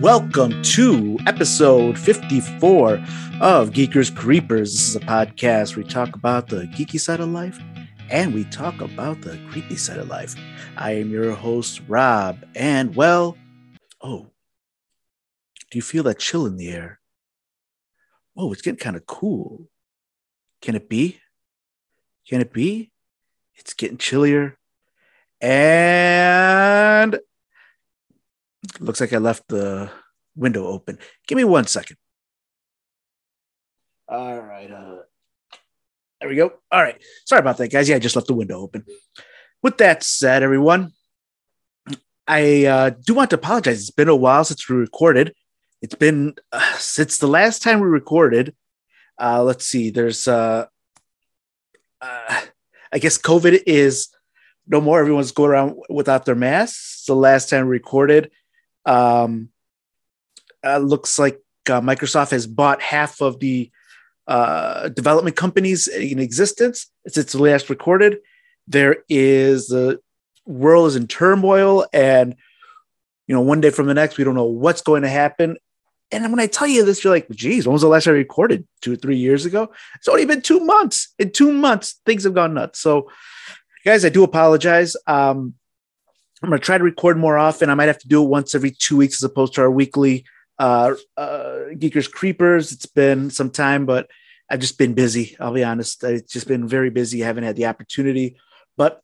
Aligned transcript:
welcome 0.00 0.62
to 0.62 1.18
episode 1.26 1.98
54 1.98 2.94
of 3.42 3.70
Geekers 3.70 4.14
Creepers. 4.16 4.72
This 4.72 4.88
is 4.88 4.96
a 4.96 5.00
podcast 5.00 5.76
where 5.76 5.84
we 5.84 5.90
talk 5.90 6.14
about 6.14 6.48
the 6.48 6.62
geeky 6.68 6.98
side 6.98 7.20
of 7.20 7.28
life 7.28 7.58
and 8.08 8.32
we 8.32 8.44
talk 8.44 8.80
about 8.80 9.20
the 9.20 9.38
creepy 9.50 9.76
side 9.76 9.98
of 9.98 10.08
life. 10.08 10.34
I 10.78 10.92
am 10.92 11.10
your 11.10 11.32
host, 11.32 11.82
Rob, 11.86 12.42
and 12.54 12.96
well, 12.96 13.36
oh, 14.00 14.28
do 15.70 15.78
you 15.78 15.82
feel 15.82 16.04
that 16.04 16.18
chill 16.18 16.46
in 16.46 16.56
the 16.56 16.70
air? 16.70 16.98
Oh, 18.34 18.50
it's 18.52 18.62
getting 18.62 18.80
kind 18.80 18.96
of 18.96 19.04
cool. 19.04 19.68
Can 20.62 20.76
it 20.76 20.88
be? 20.88 21.20
Can 22.26 22.40
it 22.40 22.54
be? 22.54 22.90
It's 23.54 23.74
getting 23.74 23.98
chillier. 23.98 24.56
And 25.42 27.20
looks 28.78 29.00
like 29.00 29.12
I 29.12 29.18
left 29.18 29.48
the 29.48 29.90
window 30.36 30.66
open. 30.66 30.98
Give 31.26 31.36
me 31.36 31.44
one 31.44 31.66
second. 31.66 31.96
All 34.08 34.40
right. 34.40 34.70
Uh, 34.70 34.98
there 36.20 36.28
we 36.28 36.36
go. 36.36 36.52
All 36.70 36.82
right. 36.82 37.00
Sorry 37.24 37.40
about 37.40 37.56
that, 37.58 37.68
guys. 37.68 37.88
Yeah, 37.88 37.96
I 37.96 38.00
just 38.00 38.16
left 38.16 38.28
the 38.28 38.34
window 38.34 38.60
open. 38.60 38.84
With 39.62 39.78
that 39.78 40.02
said, 40.02 40.42
everyone, 40.42 40.92
I 42.26 42.64
uh, 42.64 42.90
do 42.90 43.14
want 43.14 43.30
to 43.30 43.36
apologize. 43.36 43.80
It's 43.80 43.90
been 43.90 44.08
a 44.08 44.16
while 44.16 44.44
since 44.44 44.68
we 44.68 44.76
recorded. 44.76 45.34
It's 45.82 45.94
been 45.94 46.34
uh, 46.52 46.76
since 46.76 47.18
the 47.18 47.26
last 47.26 47.62
time 47.62 47.80
we 47.80 47.86
recorded. 47.86 48.54
Uh, 49.18 49.42
let's 49.42 49.64
see. 49.64 49.90
There's, 49.90 50.28
uh, 50.28 50.66
uh, 52.00 52.40
I 52.92 52.98
guess, 52.98 53.18
COVID 53.18 53.62
is 53.66 54.08
no 54.66 54.80
more. 54.80 55.00
Everyone's 55.00 55.32
going 55.32 55.50
around 55.50 55.76
without 55.88 56.24
their 56.24 56.34
masks. 56.34 57.04
The 57.06 57.14
last 57.14 57.48
time 57.48 57.66
we 57.66 57.72
recorded, 57.72 58.30
um, 58.84 59.50
uh, 60.64 60.78
looks 60.78 61.18
like 61.18 61.40
uh, 61.68 61.80
Microsoft 61.80 62.30
has 62.30 62.46
bought 62.46 62.82
half 62.82 63.20
of 63.20 63.38
the 63.40 63.70
uh, 64.26 64.88
development 64.90 65.36
companies 65.36 65.88
in 65.88 66.18
existence 66.18 66.90
since 67.08 67.32
the 67.32 67.42
last 67.42 67.70
recorded. 67.70 68.18
There 68.66 68.98
is 69.08 69.68
the 69.68 70.00
world 70.46 70.88
is 70.88 70.96
in 70.96 71.06
turmoil, 71.06 71.86
and 71.92 72.36
you 73.26 73.34
know, 73.34 73.40
one 73.40 73.60
day 73.60 73.70
from 73.70 73.86
the 73.86 73.94
next, 73.94 74.18
we 74.18 74.24
don't 74.24 74.34
know 74.34 74.44
what's 74.44 74.82
going 74.82 75.02
to 75.02 75.08
happen. 75.08 75.56
And 76.12 76.28
when 76.30 76.40
I 76.40 76.48
tell 76.48 76.66
you 76.66 76.84
this, 76.84 77.04
you're 77.04 77.12
like, 77.12 77.30
geez, 77.30 77.66
when 77.66 77.72
was 77.72 77.82
the 77.82 77.88
last 77.88 78.08
I 78.08 78.10
recorded? 78.10 78.66
Two 78.80 78.94
or 78.94 78.96
three 78.96 79.16
years 79.16 79.44
ago? 79.46 79.70
It's 79.94 80.08
only 80.08 80.24
been 80.24 80.42
two 80.42 80.58
months. 80.60 81.14
In 81.18 81.30
two 81.30 81.52
months, 81.52 82.00
things 82.04 82.24
have 82.24 82.34
gone 82.34 82.54
nuts. 82.54 82.80
So, 82.80 83.08
guys, 83.84 84.04
I 84.04 84.08
do 84.08 84.24
apologize. 84.24 84.96
Um, 85.06 85.54
I'm 86.42 86.48
going 86.48 86.58
to 86.58 86.64
try 86.64 86.78
to 86.78 86.84
record 86.84 87.18
more 87.18 87.36
often. 87.36 87.68
I 87.68 87.74
might 87.74 87.88
have 87.88 87.98
to 87.98 88.08
do 88.08 88.22
it 88.22 88.28
once 88.28 88.54
every 88.54 88.70
two 88.70 88.96
weeks 88.96 89.22
as 89.22 89.24
opposed 89.24 89.54
to 89.54 89.60
our 89.62 89.70
weekly 89.70 90.24
uh, 90.58 90.94
uh, 91.16 91.58
Geekers 91.72 92.10
Creepers. 92.10 92.72
It's 92.72 92.86
been 92.86 93.30
some 93.30 93.50
time, 93.50 93.84
but 93.84 94.08
I've 94.48 94.60
just 94.60 94.78
been 94.78 94.94
busy. 94.94 95.36
I'll 95.38 95.52
be 95.52 95.64
honest. 95.64 96.02
It's 96.02 96.32
just 96.32 96.48
been 96.48 96.66
very 96.66 96.90
busy. 96.90 97.22
I 97.22 97.26
haven't 97.26 97.44
had 97.44 97.56
the 97.56 97.66
opportunity, 97.66 98.36
but 98.76 99.02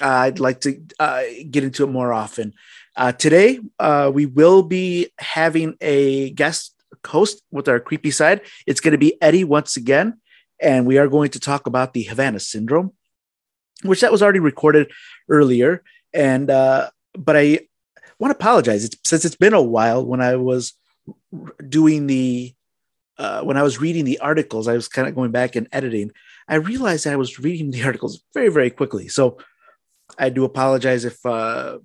uh, 0.00 0.08
I'd 0.08 0.40
like 0.40 0.60
to 0.62 0.80
uh, 0.98 1.22
get 1.50 1.62
into 1.62 1.84
it 1.84 1.88
more 1.88 2.12
often. 2.12 2.54
Uh, 2.96 3.12
today, 3.12 3.60
uh, 3.78 4.10
we 4.12 4.26
will 4.26 4.62
be 4.62 5.12
having 5.18 5.76
a 5.80 6.30
guest 6.30 6.74
host 7.06 7.42
with 7.50 7.68
our 7.68 7.80
creepy 7.80 8.10
side. 8.10 8.40
It's 8.66 8.80
going 8.80 8.92
to 8.92 8.98
be 8.98 9.20
Eddie 9.22 9.44
once 9.44 9.76
again, 9.76 10.20
and 10.60 10.86
we 10.86 10.98
are 10.98 11.08
going 11.08 11.30
to 11.30 11.40
talk 11.40 11.66
about 11.66 11.92
the 11.92 12.04
Havana 12.04 12.40
syndrome, 12.40 12.92
which 13.82 14.00
that 14.00 14.10
was 14.10 14.22
already 14.22 14.40
recorded 14.40 14.90
earlier. 15.28 15.82
And 16.12 16.50
uh, 16.50 16.90
but 17.12 17.36
I 17.36 17.60
want 18.18 18.32
to 18.32 18.36
apologize. 18.36 18.84
It's 18.84 18.96
since 19.04 19.24
it's 19.24 19.36
been 19.36 19.54
a 19.54 19.62
while 19.62 20.04
when 20.04 20.20
I 20.20 20.36
was 20.36 20.74
doing 21.68 22.06
the 22.06 22.54
uh, 23.18 23.42
when 23.42 23.56
I 23.56 23.62
was 23.62 23.80
reading 23.80 24.04
the 24.04 24.20
articles, 24.20 24.68
I 24.68 24.74
was 24.74 24.88
kind 24.88 25.08
of 25.08 25.14
going 25.14 25.32
back 25.32 25.56
and 25.56 25.68
editing. 25.72 26.12
I 26.46 26.56
realized 26.56 27.04
that 27.04 27.12
I 27.12 27.16
was 27.16 27.38
reading 27.38 27.70
the 27.70 27.82
articles 27.84 28.22
very, 28.32 28.48
very 28.48 28.70
quickly. 28.70 29.08
So 29.08 29.38
I 30.18 30.30
do 30.30 30.44
apologize 30.44 31.04
if 31.04 31.24
uh, 31.26 31.78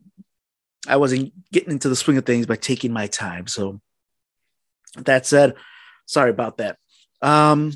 I 0.87 0.97
wasn't 0.97 1.33
getting 1.51 1.71
into 1.71 1.89
the 1.89 1.95
swing 1.95 2.17
of 2.17 2.25
things 2.25 2.45
by 2.45 2.55
taking 2.55 2.93
my 2.93 3.07
time. 3.07 3.47
So 3.47 3.81
that 4.97 5.25
said, 5.25 5.55
sorry 6.05 6.29
about 6.29 6.57
that. 6.57 6.77
Um, 7.21 7.73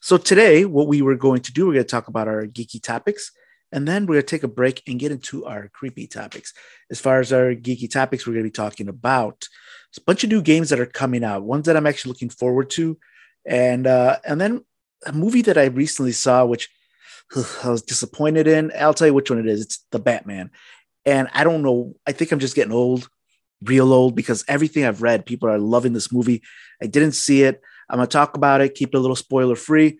so 0.00 0.16
today, 0.16 0.64
what 0.64 0.88
we 0.88 1.02
were 1.02 1.16
going 1.16 1.42
to 1.42 1.52
do, 1.52 1.66
we're 1.66 1.74
going 1.74 1.84
to 1.84 1.90
talk 1.90 2.08
about 2.08 2.28
our 2.28 2.46
geeky 2.46 2.82
topics. 2.82 3.32
And 3.70 3.86
then 3.86 4.06
we're 4.06 4.14
going 4.14 4.22
to 4.22 4.26
take 4.26 4.42
a 4.44 4.48
break 4.48 4.82
and 4.86 4.98
get 4.98 5.12
into 5.12 5.44
our 5.44 5.68
creepy 5.68 6.06
topics. 6.06 6.54
As 6.90 7.00
far 7.00 7.20
as 7.20 7.32
our 7.32 7.54
geeky 7.54 7.90
topics, 7.90 8.26
we're 8.26 8.32
going 8.32 8.44
to 8.44 8.50
be 8.50 8.52
talking 8.52 8.88
about 8.88 9.46
a 9.96 10.00
bunch 10.02 10.24
of 10.24 10.30
new 10.30 10.42
games 10.42 10.70
that 10.70 10.80
are 10.80 10.86
coming 10.86 11.24
out, 11.24 11.42
ones 11.42 11.66
that 11.66 11.76
I'm 11.76 11.86
actually 11.86 12.10
looking 12.10 12.30
forward 12.30 12.70
to. 12.70 12.98
And 13.46 13.86
uh, 13.86 14.18
and 14.24 14.40
then 14.40 14.64
a 15.06 15.12
movie 15.12 15.42
that 15.42 15.58
I 15.58 15.66
recently 15.66 16.12
saw, 16.12 16.44
which 16.44 16.68
I 17.62 17.68
was 17.68 17.82
disappointed 17.82 18.46
in. 18.46 18.72
I'll 18.78 18.94
tell 18.94 19.06
you 19.06 19.14
which 19.14 19.30
one 19.30 19.38
it 19.38 19.46
is. 19.46 19.60
It's 19.60 19.84
The 19.90 19.98
Batman. 19.98 20.50
And 21.04 21.28
I 21.32 21.44
don't 21.44 21.62
know. 21.62 21.94
I 22.06 22.12
think 22.12 22.32
I'm 22.32 22.38
just 22.38 22.54
getting 22.54 22.72
old, 22.72 23.08
real 23.62 23.92
old, 23.92 24.14
because 24.14 24.44
everything 24.48 24.84
I've 24.84 25.02
read, 25.02 25.26
people 25.26 25.48
are 25.48 25.58
loving 25.58 25.92
this 25.92 26.12
movie. 26.12 26.42
I 26.82 26.86
didn't 26.86 27.12
see 27.12 27.42
it. 27.42 27.60
I'm 27.88 27.98
going 27.98 28.08
to 28.08 28.12
talk 28.12 28.36
about 28.36 28.60
it, 28.60 28.74
keep 28.74 28.90
it 28.94 28.96
a 28.96 29.00
little 29.00 29.16
spoiler 29.16 29.56
free. 29.56 29.98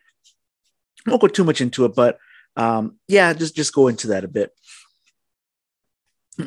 I 1.06 1.10
won't 1.10 1.22
go 1.22 1.28
too 1.28 1.44
much 1.44 1.60
into 1.60 1.84
it, 1.84 1.94
but 1.94 2.18
um, 2.58 2.96
yeah, 3.06 3.32
just 3.32 3.54
just 3.54 3.72
go 3.72 3.86
into 3.86 4.08
that 4.08 4.24
a 4.24 4.28
bit. 4.28 4.50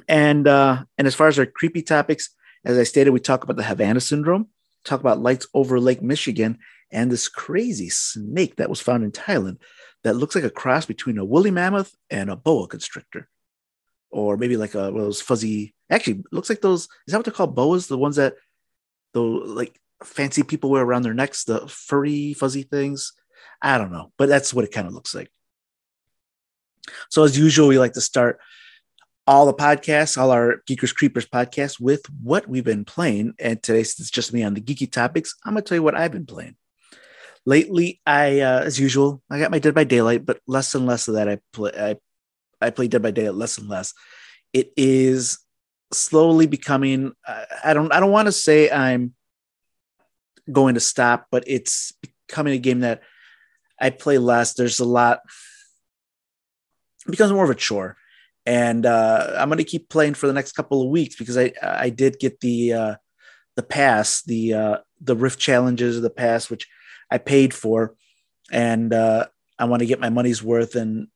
And 0.07 0.47
uh, 0.47 0.83
and 0.97 1.07
as 1.07 1.15
far 1.15 1.27
as 1.27 1.39
our 1.39 1.45
creepy 1.45 1.81
topics, 1.81 2.29
as 2.65 2.77
I 2.77 2.83
stated, 2.83 3.11
we 3.11 3.21
talk 3.21 3.43
about 3.43 3.55
the 3.55 3.63
Havana 3.63 4.01
syndrome, 4.01 4.49
talk 4.83 4.99
about 4.99 5.21
lights 5.21 5.47
over 5.53 5.79
Lake 5.79 6.01
Michigan, 6.01 6.59
and 6.91 7.09
this 7.09 7.29
crazy 7.29 7.89
snake 7.89 8.57
that 8.57 8.69
was 8.69 8.81
found 8.81 9.05
in 9.05 9.11
Thailand 9.11 9.57
that 10.03 10.15
looks 10.15 10.35
like 10.35 10.43
a 10.43 10.49
cross 10.49 10.85
between 10.85 11.17
a 11.17 11.25
woolly 11.25 11.51
mammoth 11.51 11.95
and 12.09 12.29
a 12.29 12.35
boa 12.35 12.67
constrictor, 12.67 13.29
or 14.11 14.35
maybe 14.35 14.57
like 14.57 14.75
a 14.75 14.91
those 14.91 15.21
fuzzy. 15.21 15.73
Actually, 15.89 16.23
looks 16.33 16.49
like 16.49 16.61
those. 16.61 16.83
Is 17.07 17.11
that 17.11 17.17
what 17.17 17.25
they're 17.25 17.33
called? 17.33 17.55
Boas, 17.55 17.87
the 17.87 17.97
ones 17.97 18.17
that 18.17 18.35
the 19.13 19.21
like 19.21 19.79
fancy 20.03 20.43
people 20.43 20.69
wear 20.69 20.83
around 20.83 21.03
their 21.03 21.13
necks, 21.13 21.45
the 21.45 21.65
furry 21.69 22.33
fuzzy 22.33 22.63
things. 22.63 23.13
I 23.61 23.77
don't 23.77 23.93
know, 23.93 24.11
but 24.17 24.27
that's 24.27 24.53
what 24.53 24.65
it 24.65 24.73
kind 24.73 24.87
of 24.87 24.93
looks 24.93 25.15
like. 25.15 25.29
So, 27.09 27.23
as 27.23 27.37
usual, 27.37 27.67
we 27.67 27.79
like 27.79 27.93
to 27.93 28.01
start 28.01 28.39
all 29.27 29.45
the 29.45 29.53
podcasts, 29.53 30.17
all 30.17 30.31
our 30.31 30.61
Geekers 30.67 30.93
Creepers 30.93 31.25
podcasts 31.25 31.79
with 31.79 32.01
what 32.21 32.47
we've 32.47 32.63
been 32.63 32.85
playing. 32.85 33.33
And 33.39 33.61
today, 33.61 33.81
it's 33.81 34.11
just 34.11 34.33
me 34.33 34.43
on 34.43 34.53
the 34.53 34.61
geeky 34.61 34.91
topics, 34.91 35.35
I'm 35.45 35.53
going 35.53 35.63
to 35.63 35.69
tell 35.69 35.77
you 35.77 35.83
what 35.83 35.95
I've 35.95 36.11
been 36.11 36.25
playing. 36.25 36.55
Lately, 37.45 38.01
I, 38.05 38.41
uh, 38.41 38.61
as 38.61 38.79
usual, 38.79 39.21
I 39.29 39.39
got 39.39 39.51
my 39.51 39.59
Dead 39.59 39.73
by 39.73 39.83
Daylight, 39.83 40.25
but 40.25 40.39
less 40.47 40.75
and 40.75 40.85
less 40.85 41.07
of 41.07 41.15
that. 41.15 41.27
I 41.27 41.39
play, 41.53 41.71
I, 41.75 41.95
I 42.65 42.69
play 42.69 42.87
Dead 42.87 43.01
by 43.01 43.11
Daylight 43.11 43.35
less 43.35 43.57
and 43.57 43.67
less. 43.67 43.93
It 44.53 44.71
is 44.77 45.39
slowly 45.93 46.47
becoming. 46.47 47.13
Uh, 47.27 47.45
I 47.63 47.73
don't. 47.73 47.91
I 47.93 47.99
don't 47.99 48.11
want 48.11 48.27
to 48.27 48.31
say 48.31 48.69
I'm 48.69 49.13
going 50.51 50.75
to 50.75 50.79
stop, 50.79 51.27
but 51.31 51.43
it's 51.47 51.93
becoming 52.27 52.53
a 52.53 52.59
game 52.59 52.81
that 52.81 53.01
I 53.79 53.89
play 53.89 54.17
less. 54.17 54.53
There's 54.53 54.79
a 54.79 54.85
lot 54.85 55.21
it 57.05 57.11
becomes 57.11 57.31
more 57.31 57.43
of 57.43 57.49
a 57.49 57.55
chore. 57.55 57.97
And 58.45 58.85
uh, 58.85 59.35
I'm 59.37 59.49
going 59.49 59.59
to 59.59 59.63
keep 59.63 59.89
playing 59.89 60.15
for 60.15 60.27
the 60.27 60.33
next 60.33 60.53
couple 60.53 60.81
of 60.81 60.89
weeks 60.89 61.15
because 61.15 61.37
I 61.37 61.53
I 61.61 61.89
did 61.89 62.19
get 62.19 62.39
the 62.39 62.73
uh, 62.73 62.95
the 63.55 63.63
pass, 63.63 64.23
the 64.23 64.53
uh, 64.53 64.77
the 64.99 65.15
Rift 65.15 65.39
challenges 65.39 65.97
of 65.97 66.03
the 66.03 66.09
pass, 66.09 66.49
which 66.49 66.67
I 67.11 67.19
paid 67.19 67.53
for, 67.53 67.95
and 68.51 68.93
uh, 68.93 69.27
I 69.59 69.65
want 69.65 69.81
to 69.81 69.85
get 69.85 69.99
my 69.99 70.09
money's 70.09 70.41
worth 70.41 70.75
and 70.75 71.07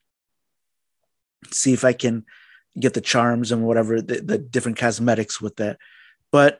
see 1.52 1.74
if 1.74 1.84
I 1.84 1.94
can 1.94 2.26
get 2.80 2.94
the 2.94 3.02
charms 3.02 3.52
and 3.52 3.64
whatever 3.64 4.02
the, 4.02 4.22
the 4.22 4.38
different 4.38 4.78
cosmetics 4.78 5.42
with 5.42 5.56
that. 5.56 5.78
But 6.32 6.60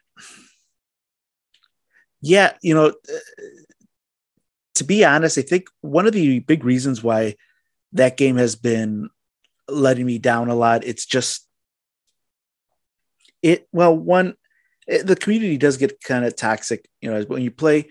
yeah, 2.22 2.54
you 2.64 2.74
know, 2.74 2.94
to 4.76 4.84
be 4.84 5.06
honest, 5.06 5.38
I 5.38 5.42
think 5.42 5.68
one 5.82 6.08
of 6.08 6.14
the 6.14 6.40
big 6.40 6.64
reasons 6.64 7.04
why 7.04 7.36
that 7.94 8.18
game 8.18 8.38
has 8.38 8.56
been 8.56 9.10
letting 9.68 10.06
me 10.06 10.18
down 10.18 10.50
a 10.50 10.56
lot. 10.56 10.86
It's 10.86 11.06
just 11.06 11.48
it. 13.42 13.68
Well, 13.72 13.96
one, 13.96 14.36
it, 14.88 15.06
the 15.06 15.16
community 15.16 15.58
does 15.58 15.78
get 15.78 16.02
kind 16.02 16.26
of 16.26 16.36
toxic. 16.36 16.88
You 17.02 17.12
know, 17.12 17.22
when 17.24 17.42
you 17.42 17.52
play, 17.52 17.90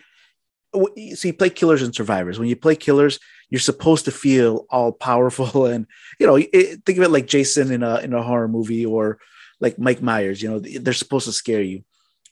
so 0.72 0.88
you 0.94 1.34
play 1.34 1.50
killers 1.50 1.82
and 1.82 1.94
survivors. 1.94 2.38
When 2.38 2.48
you 2.48 2.56
play 2.56 2.76
killers, 2.76 3.18
you're 3.50 3.60
supposed 3.60 4.04
to 4.06 4.10
feel 4.10 4.66
all 4.70 4.92
powerful, 4.92 5.66
and 5.72 5.86
you 6.18 6.26
know, 6.26 6.36
it, 6.36 6.84
think 6.84 6.98
of 6.98 7.04
it 7.04 7.10
like 7.10 7.26
Jason 7.26 7.72
in 7.72 7.82
a 7.82 7.98
in 7.98 8.12
a 8.12 8.22
horror 8.22 8.48
movie 8.48 8.86
or 8.86 9.18
like 9.60 9.78
Mike 9.78 10.02
Myers. 10.02 10.42
You 10.42 10.50
know, 10.50 10.58
they're 10.58 10.92
supposed 10.92 11.26
to 11.26 11.32
scare 11.32 11.62
you, 11.62 11.84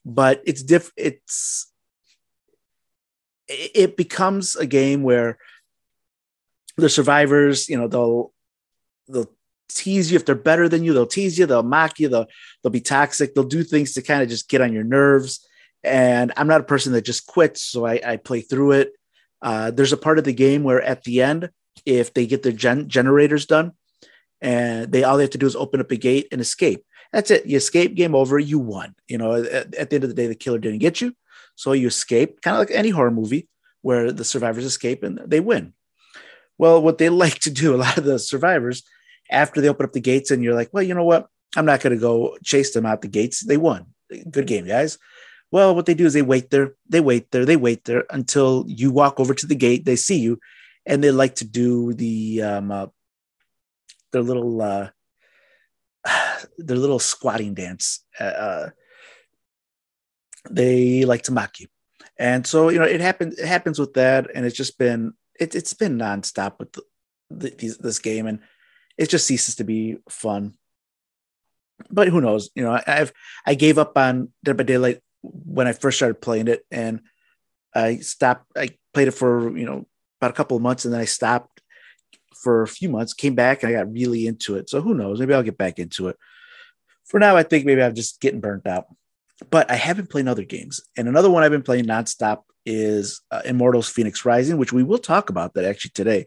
but 0.04 0.42
it's 0.44 0.62
diff. 0.62 0.92
It's 0.96 1.72
it 3.48 3.96
becomes 3.96 4.56
a 4.56 4.66
game 4.66 5.02
where 5.02 5.38
the 6.76 6.88
survivors, 6.88 7.68
you 7.68 7.76
know, 7.76 7.88
they'll 7.88 8.32
they'll 9.12 9.32
tease 9.68 10.10
you 10.10 10.16
if 10.16 10.26
they're 10.26 10.34
better 10.34 10.68
than 10.68 10.84
you. 10.84 10.92
They'll 10.92 11.06
tease 11.06 11.38
you. 11.38 11.46
They'll 11.46 11.62
mock 11.62 11.98
you. 11.98 12.08
They'll 12.08 12.26
they'll 12.62 12.70
be 12.70 12.80
toxic. 12.80 13.34
They'll 13.34 13.44
do 13.44 13.62
things 13.62 13.92
to 13.94 14.02
kind 14.02 14.22
of 14.22 14.28
just 14.28 14.48
get 14.48 14.60
on 14.60 14.72
your 14.72 14.84
nerves. 14.84 15.46
And 15.84 16.32
I'm 16.36 16.46
not 16.46 16.60
a 16.60 16.64
person 16.64 16.92
that 16.92 17.04
just 17.04 17.26
quits, 17.26 17.62
so 17.62 17.84
I, 17.84 18.00
I 18.04 18.16
play 18.16 18.40
through 18.40 18.72
it. 18.72 18.92
Uh, 19.40 19.72
there's 19.72 19.92
a 19.92 19.96
part 19.96 20.18
of 20.18 20.24
the 20.24 20.32
game 20.32 20.62
where 20.62 20.80
at 20.80 21.02
the 21.02 21.22
end, 21.22 21.50
if 21.84 22.14
they 22.14 22.26
get 22.26 22.42
their 22.44 22.52
gen- 22.52 22.88
generators 22.88 23.46
done, 23.46 23.72
and 24.40 24.92
they 24.92 25.02
all 25.02 25.16
they 25.16 25.24
have 25.24 25.30
to 25.30 25.38
do 25.38 25.46
is 25.46 25.56
open 25.56 25.80
up 25.80 25.90
a 25.90 25.96
gate 25.96 26.28
and 26.30 26.40
escape. 26.40 26.84
That's 27.12 27.30
it. 27.30 27.46
You 27.46 27.56
escape, 27.56 27.94
game 27.94 28.14
over. 28.14 28.38
You 28.38 28.58
won. 28.58 28.94
You 29.08 29.18
know, 29.18 29.34
at, 29.34 29.74
at 29.74 29.90
the 29.90 29.96
end 29.96 30.04
of 30.04 30.10
the 30.10 30.14
day, 30.14 30.26
the 30.28 30.34
killer 30.34 30.58
didn't 30.58 30.78
get 30.78 31.00
you, 31.00 31.14
so 31.56 31.72
you 31.72 31.88
escape. 31.88 32.40
Kind 32.42 32.54
of 32.54 32.60
like 32.60 32.70
any 32.70 32.90
horror 32.90 33.10
movie 33.10 33.48
where 33.82 34.12
the 34.12 34.24
survivors 34.24 34.64
escape 34.64 35.02
and 35.02 35.20
they 35.26 35.40
win. 35.40 35.74
Well, 36.58 36.80
what 36.80 36.98
they 36.98 37.08
like 37.24 37.40
to 37.40 37.50
do, 37.50 37.74
a 37.74 37.76
lot 37.76 37.98
of 37.98 38.04
the 38.04 38.18
survivors, 38.18 38.84
after 39.32 39.60
they 39.60 39.68
open 39.68 39.84
up 39.84 39.92
the 39.92 40.00
gates, 40.00 40.30
and 40.30 40.42
you're 40.42 40.54
like, 40.54 40.70
well, 40.72 40.82
you 40.82 40.94
know 40.94 41.04
what? 41.04 41.28
I'm 41.56 41.66
not 41.66 41.80
going 41.80 41.94
to 41.94 42.00
go 42.00 42.36
chase 42.42 42.72
them 42.72 42.86
out 42.86 43.02
the 43.02 43.08
gates. 43.08 43.40
They 43.40 43.56
won. 43.56 43.86
Good 44.30 44.46
game, 44.46 44.66
guys. 44.66 44.98
Well, 45.50 45.74
what 45.74 45.84
they 45.86 45.94
do 45.94 46.06
is 46.06 46.14
they 46.14 46.22
wait 46.22 46.50
there, 46.50 46.74
they 46.88 47.00
wait 47.00 47.30
there, 47.30 47.44
they 47.44 47.56
wait 47.56 47.84
there 47.84 48.04
until 48.10 48.64
you 48.66 48.90
walk 48.90 49.20
over 49.20 49.34
to 49.34 49.46
the 49.46 49.54
gate. 49.54 49.84
They 49.84 49.96
see 49.96 50.18
you, 50.18 50.38
and 50.86 51.04
they 51.04 51.10
like 51.10 51.36
to 51.36 51.44
do 51.44 51.92
the 51.92 52.42
um, 52.42 52.70
uh, 52.70 52.86
their 54.12 54.22
little 54.22 54.62
uh, 54.62 54.88
their 56.58 56.76
little 56.76 56.98
squatting 56.98 57.52
dance. 57.52 58.02
Uh, 58.18 58.24
uh, 58.24 58.70
they 60.50 61.04
like 61.04 61.22
to 61.24 61.32
mock 61.32 61.60
you, 61.60 61.66
and 62.18 62.46
so 62.46 62.70
you 62.70 62.78
know 62.78 62.86
it 62.86 63.02
happens. 63.02 63.38
It 63.38 63.46
happens 63.46 63.78
with 63.78 63.92
that, 63.94 64.28
and 64.34 64.46
it's 64.46 64.56
just 64.56 64.78
been 64.78 65.12
it, 65.38 65.52
has 65.52 65.74
been 65.74 65.98
nonstop 65.98 66.58
with 66.58 66.72
the, 66.72 66.82
the, 67.30 67.76
this 67.78 67.98
game, 67.98 68.26
and 68.26 68.40
it 68.98 69.08
just 69.08 69.26
ceases 69.26 69.56
to 69.56 69.64
be 69.64 69.96
fun. 70.08 70.54
But 71.90 72.08
who 72.08 72.20
knows? 72.20 72.50
You 72.54 72.64
know, 72.64 72.72
I, 72.72 72.82
I've 72.86 73.12
I 73.44 73.54
gave 73.54 73.78
up 73.78 73.96
on 73.96 74.32
Dead 74.44 74.56
by 74.56 74.62
Daylight 74.62 75.00
when 75.22 75.66
I 75.66 75.72
first 75.72 75.98
started 75.98 76.20
playing 76.20 76.48
it, 76.48 76.64
and 76.70 77.00
I 77.74 77.98
stopped. 77.98 78.46
I 78.56 78.70
played 78.94 79.08
it 79.08 79.12
for 79.12 79.56
you 79.56 79.66
know 79.66 79.86
about 80.20 80.30
a 80.30 80.34
couple 80.34 80.56
of 80.56 80.62
months, 80.62 80.84
and 80.84 80.94
then 80.94 81.00
I 81.00 81.06
stopped 81.06 81.60
for 82.42 82.62
a 82.62 82.68
few 82.68 82.88
months. 82.88 83.14
Came 83.14 83.34
back, 83.34 83.62
and 83.62 83.70
I 83.70 83.78
got 83.78 83.92
really 83.92 84.26
into 84.26 84.56
it. 84.56 84.70
So 84.70 84.80
who 84.80 84.94
knows? 84.94 85.18
Maybe 85.18 85.34
I'll 85.34 85.42
get 85.42 85.58
back 85.58 85.78
into 85.78 86.08
it. 86.08 86.16
For 87.04 87.18
now, 87.18 87.36
I 87.36 87.42
think 87.42 87.64
maybe 87.64 87.82
I'm 87.82 87.94
just 87.94 88.20
getting 88.20 88.40
burnt 88.40 88.66
out. 88.66 88.86
But 89.50 89.70
I 89.70 89.74
have 89.74 89.96
been 89.96 90.06
playing 90.06 90.28
other 90.28 90.44
games, 90.44 90.80
and 90.96 91.08
another 91.08 91.30
one 91.30 91.42
I've 91.42 91.50
been 91.50 91.62
playing 91.62 91.86
nonstop 91.86 92.42
is 92.64 93.20
uh, 93.30 93.42
Immortals: 93.44 93.92
Fenyx 93.92 94.24
Rising, 94.24 94.56
which 94.56 94.72
we 94.72 94.84
will 94.84 94.98
talk 94.98 95.30
about 95.30 95.54
that 95.54 95.64
actually 95.64 95.90
today. 95.94 96.26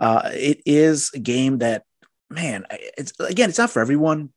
Uh, 0.00 0.30
it 0.32 0.60
is 0.66 1.10
a 1.14 1.18
game 1.18 1.58
that, 1.58 1.84
man, 2.30 2.66
it's 2.70 3.12
again, 3.20 3.48
it's 3.48 3.58
not 3.58 3.70
for 3.70 3.80
everyone. 3.80 4.30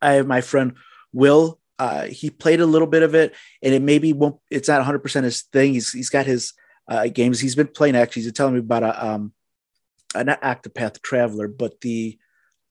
I 0.00 0.14
have 0.14 0.26
my 0.26 0.40
friend 0.40 0.74
Will 1.12 1.60
uh, 1.78 2.04
he 2.04 2.30
played 2.30 2.60
a 2.60 2.66
little 2.66 2.86
bit 2.86 3.02
of 3.02 3.14
it, 3.14 3.34
and 3.62 3.74
it 3.74 3.82
maybe 3.82 4.12
won't. 4.12 4.36
It's 4.50 4.68
not 4.68 4.78
100 4.78 5.00
percent 5.00 5.24
his 5.24 5.42
thing. 5.42 5.74
He's 5.74 5.92
he's 5.92 6.10
got 6.10 6.26
his 6.26 6.52
uh, 6.88 7.08
games. 7.08 7.40
He's 7.40 7.56
been 7.56 7.66
playing. 7.66 7.96
Actually, 7.96 8.22
he's 8.22 8.32
telling 8.32 8.54
me 8.54 8.60
about 8.60 8.84
a 8.84 9.06
um, 9.06 9.32
a 10.14 10.24
not 10.24 10.42
Octopath 10.42 11.02
Traveler, 11.02 11.48
but 11.48 11.80
the 11.80 12.18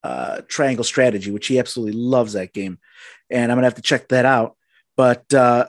uh, 0.02 0.40
Triangle 0.48 0.84
Strategy, 0.84 1.30
which 1.30 1.46
he 1.46 1.58
absolutely 1.58 2.00
loves 2.00 2.32
that 2.32 2.54
game, 2.54 2.78
and 3.28 3.52
I'm 3.52 3.56
gonna 3.56 3.66
have 3.66 3.74
to 3.74 3.82
check 3.82 4.08
that 4.08 4.24
out. 4.24 4.56
But 4.96 5.32
uh, 5.34 5.66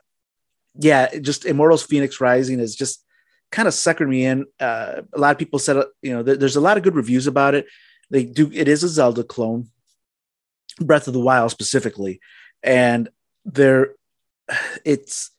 yeah, 0.75 1.17
just 1.19 1.45
Immortals: 1.45 1.85
Fenyx 1.85 2.21
Rising 2.21 2.61
is 2.61 2.73
just 2.73 3.03
kind 3.51 3.67
of 3.67 3.73
suckered 3.73 4.07
me 4.07 4.25
in. 4.25 4.45
Uh, 4.61 5.01
a 5.11 5.19
lot 5.19 5.31
of 5.31 5.37
people 5.37 5.59
said, 5.59 5.77
uh, 5.77 5.85
you 6.01 6.13
know, 6.13 6.23
th- 6.23 6.39
there's 6.39 6.55
a 6.55 6.61
lot 6.61 6.77
of 6.77 6.83
good 6.83 6.95
reviews 6.95 7.27
about 7.27 7.53
it. 7.53 7.65
They 8.09 8.23
do. 8.23 8.49
It 8.53 8.67
is 8.67 8.83
a 8.83 8.89
Zelda 8.89 9.23
clone, 9.23 9.69
Breath 10.79 11.07
of 11.07 11.13
the 11.13 11.19
Wild 11.19 11.51
specifically, 11.51 12.19
and 12.63 13.09
there 13.45 13.93
it's 14.83 15.31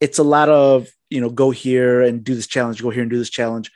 it's 0.00 0.18
a 0.18 0.24
lot 0.24 0.48
of 0.48 0.88
you 1.10 1.20
know 1.20 1.30
go 1.30 1.50
here 1.50 2.02
and 2.02 2.24
do 2.24 2.34
this 2.34 2.46
challenge 2.46 2.82
go 2.82 2.90
here 2.90 3.02
and 3.02 3.10
do 3.10 3.18
this 3.18 3.30
challenge 3.30 3.70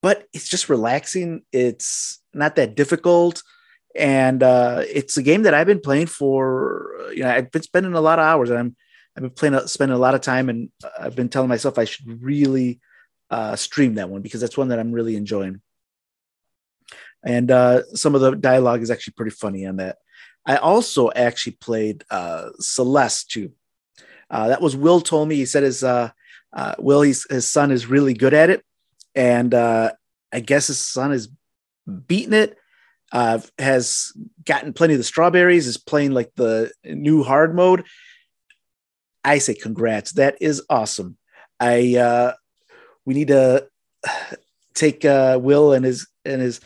but 0.00 0.26
it's 0.32 0.48
just 0.48 0.68
relaxing 0.68 1.42
it's 1.52 2.20
not 2.34 2.56
that 2.56 2.74
difficult 2.74 3.42
and 3.94 4.42
uh, 4.42 4.82
it's 4.88 5.16
a 5.16 5.22
game 5.22 5.42
that 5.42 5.54
i've 5.54 5.66
been 5.66 5.80
playing 5.80 6.06
for 6.06 6.94
you 7.14 7.22
know 7.22 7.30
i've 7.30 7.50
been 7.50 7.62
spending 7.62 7.94
a 7.94 8.00
lot 8.00 8.18
of 8.18 8.24
hours 8.24 8.50
and 8.50 8.58
i'm 8.58 8.76
i've 9.16 9.22
been 9.22 9.30
playing 9.30 9.66
spending 9.66 9.96
a 9.96 10.00
lot 10.00 10.14
of 10.14 10.20
time 10.20 10.48
and 10.48 10.70
i've 10.98 11.16
been 11.16 11.28
telling 11.28 11.48
myself 11.48 11.78
i 11.78 11.84
should 11.84 12.22
really 12.22 12.80
uh, 13.30 13.56
stream 13.56 13.94
that 13.94 14.10
one 14.10 14.20
because 14.20 14.42
that's 14.42 14.58
one 14.58 14.68
that 14.68 14.78
i'm 14.78 14.92
really 14.92 15.16
enjoying 15.16 15.60
and 17.24 17.50
uh, 17.50 17.82
some 17.94 18.14
of 18.14 18.20
the 18.20 18.32
dialogue 18.32 18.82
is 18.82 18.90
actually 18.90 19.14
pretty 19.14 19.30
funny 19.30 19.66
on 19.66 19.76
that 19.76 19.96
I 20.44 20.56
also 20.56 21.10
actually 21.14 21.52
played 21.60 22.04
uh, 22.10 22.50
Celeste 22.58 23.30
too. 23.30 23.52
Uh, 24.30 24.48
that 24.48 24.62
was 24.62 24.74
Will 24.74 25.00
told 25.00 25.28
me. 25.28 25.36
He 25.36 25.46
said 25.46 25.62
his 25.62 25.84
uh, 25.84 26.10
uh, 26.52 26.74
Will, 26.78 27.02
his 27.02 27.26
son 27.40 27.70
is 27.70 27.86
really 27.86 28.14
good 28.14 28.34
at 28.34 28.50
it, 28.50 28.64
and 29.14 29.52
uh, 29.54 29.92
I 30.32 30.40
guess 30.40 30.66
his 30.66 30.78
son 30.78 31.10
has 31.10 31.28
beaten 32.06 32.34
it. 32.34 32.56
Has 33.58 34.12
gotten 34.44 34.72
plenty 34.72 34.94
of 34.94 34.98
the 34.98 35.04
strawberries. 35.04 35.66
Is 35.66 35.76
playing 35.76 36.12
like 36.12 36.32
the 36.34 36.72
new 36.84 37.22
hard 37.22 37.54
mode. 37.54 37.84
I 39.22 39.38
say 39.38 39.54
congrats. 39.54 40.12
That 40.12 40.38
is 40.40 40.62
awesome. 40.70 41.18
I 41.60 42.34
we 43.04 43.14
need 43.14 43.28
to 43.28 43.68
take 44.74 45.04
Will 45.04 45.74
and 45.74 45.84
his 45.84 46.08
and 46.24 46.40
his 46.40 46.60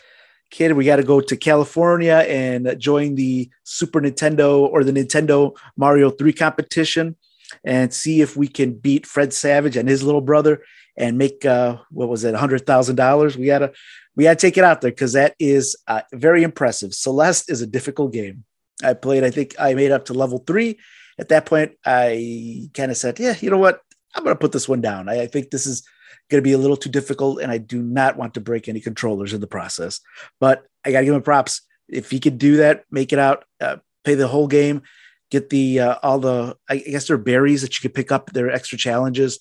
kid, 0.51 0.73
we 0.73 0.85
got 0.85 0.97
to 0.97 1.03
go 1.03 1.21
to 1.21 1.37
California 1.37 2.25
and 2.29 2.79
join 2.79 3.15
the 3.15 3.51
Super 3.65 4.01
Nintendo 4.01 4.61
or 4.61 4.85
the 4.85 4.93
Nintendo 4.93 5.57
Mario 5.77 6.11
3 6.11 6.33
competition 6.33 7.17
and 7.65 7.93
see 7.93 8.21
if 8.21 8.37
we 8.37 8.49
can 8.49 8.73
beat 8.75 9.07
Fred 9.07 9.33
Savage 9.33 9.77
and 9.77 9.89
his 9.89 10.03
little 10.03 10.21
brother 10.21 10.63
and 10.97 11.19
make 11.19 11.45
uh, 11.45 11.77
what 11.91 12.09
was 12.09 12.25
it, 12.25 12.35
hundred 12.35 12.67
thousand 12.67 12.97
dollars? 12.97 13.37
We 13.37 13.47
gotta 13.47 13.73
we 14.15 14.25
gotta 14.25 14.37
take 14.37 14.57
it 14.57 14.65
out 14.65 14.81
there 14.81 14.91
because 14.91 15.13
that 15.13 15.35
is 15.39 15.77
uh, 15.87 16.03
very 16.13 16.43
impressive. 16.43 16.95
Celeste 16.95 17.51
is 17.51 17.61
a 17.61 17.67
difficult 17.67 18.13
game. 18.13 18.45
I 18.83 18.95
played, 18.95 19.25
I 19.25 19.31
think 19.31 19.55
I 19.59 19.75
made 19.75 19.91
up 19.91 20.07
to 20.07 20.15
level 20.15 20.39
three. 20.39 20.79
At 21.19 21.29
that 21.29 21.47
point, 21.47 21.73
I 21.85 22.69
kind 22.75 22.91
of 22.91 22.97
said, 22.97 23.19
"Yeah, 23.19 23.35
you 23.41 23.51
know 23.51 23.59
what? 23.59 23.81
I'm 24.15 24.25
gonna 24.25 24.37
put 24.37 24.53
this 24.53 24.69
one 24.69 24.81
down. 24.81 25.09
I, 25.09 25.23
I 25.23 25.27
think 25.27 25.51
this 25.51 25.67
is 25.67 25.87
going 26.29 26.43
to 26.43 26.47
be 26.47 26.53
a 26.53 26.59
little 26.59 26.77
too 26.77 26.91
difficult, 26.91 27.41
and 27.41 27.51
I 27.53 27.59
do 27.59 27.83
not 27.83 28.17
want 28.17 28.35
to 28.35 28.41
break 28.41 28.69
any 28.69 28.81
controllers 28.81 29.33
in 29.33 29.41
the 29.41 29.47
process. 29.47 30.01
But 30.41 30.65
I 30.85 30.93
got 30.93 31.01
to 31.01 31.05
give 31.05 31.15
him 31.15 31.23
props. 31.23 31.63
If 31.89 32.11
he 32.11 32.19
could 32.19 32.39
do 32.39 32.57
that, 32.57 32.85
make 32.91 33.13
it 33.13 33.19
out, 33.19 33.45
uh, 33.61 33.77
pay 34.05 34.15
the 34.15 34.29
whole 34.29 34.49
game, 34.49 34.83
get 35.31 35.51
the 35.51 35.81
uh, 35.81 35.97
all 36.03 36.19
the 36.19 36.57
I 36.69 36.79
guess 36.79 37.07
there 37.07 37.15
are 37.15 37.19
berries 37.19 37.63
that 37.63 37.77
you 37.77 37.83
could 37.83 37.95
pick 37.95 38.11
up. 38.11 38.33
There 38.33 38.47
are 38.47 38.51
extra 38.51 38.79
challenges. 38.79 39.39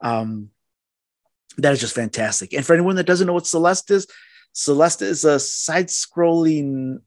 Um, 0.00 0.50
that 1.56 1.72
is 1.72 1.80
just 1.80 1.94
fantastic. 1.94 2.52
And 2.52 2.64
for 2.64 2.72
anyone 2.72 2.96
that 2.96 3.06
doesn't 3.06 3.26
know 3.26 3.32
what 3.32 3.46
Celeste 3.46 3.90
is, 3.90 4.06
Celeste 4.52 5.02
is 5.02 5.24
a 5.24 5.40
side-scrolling, 5.40 7.00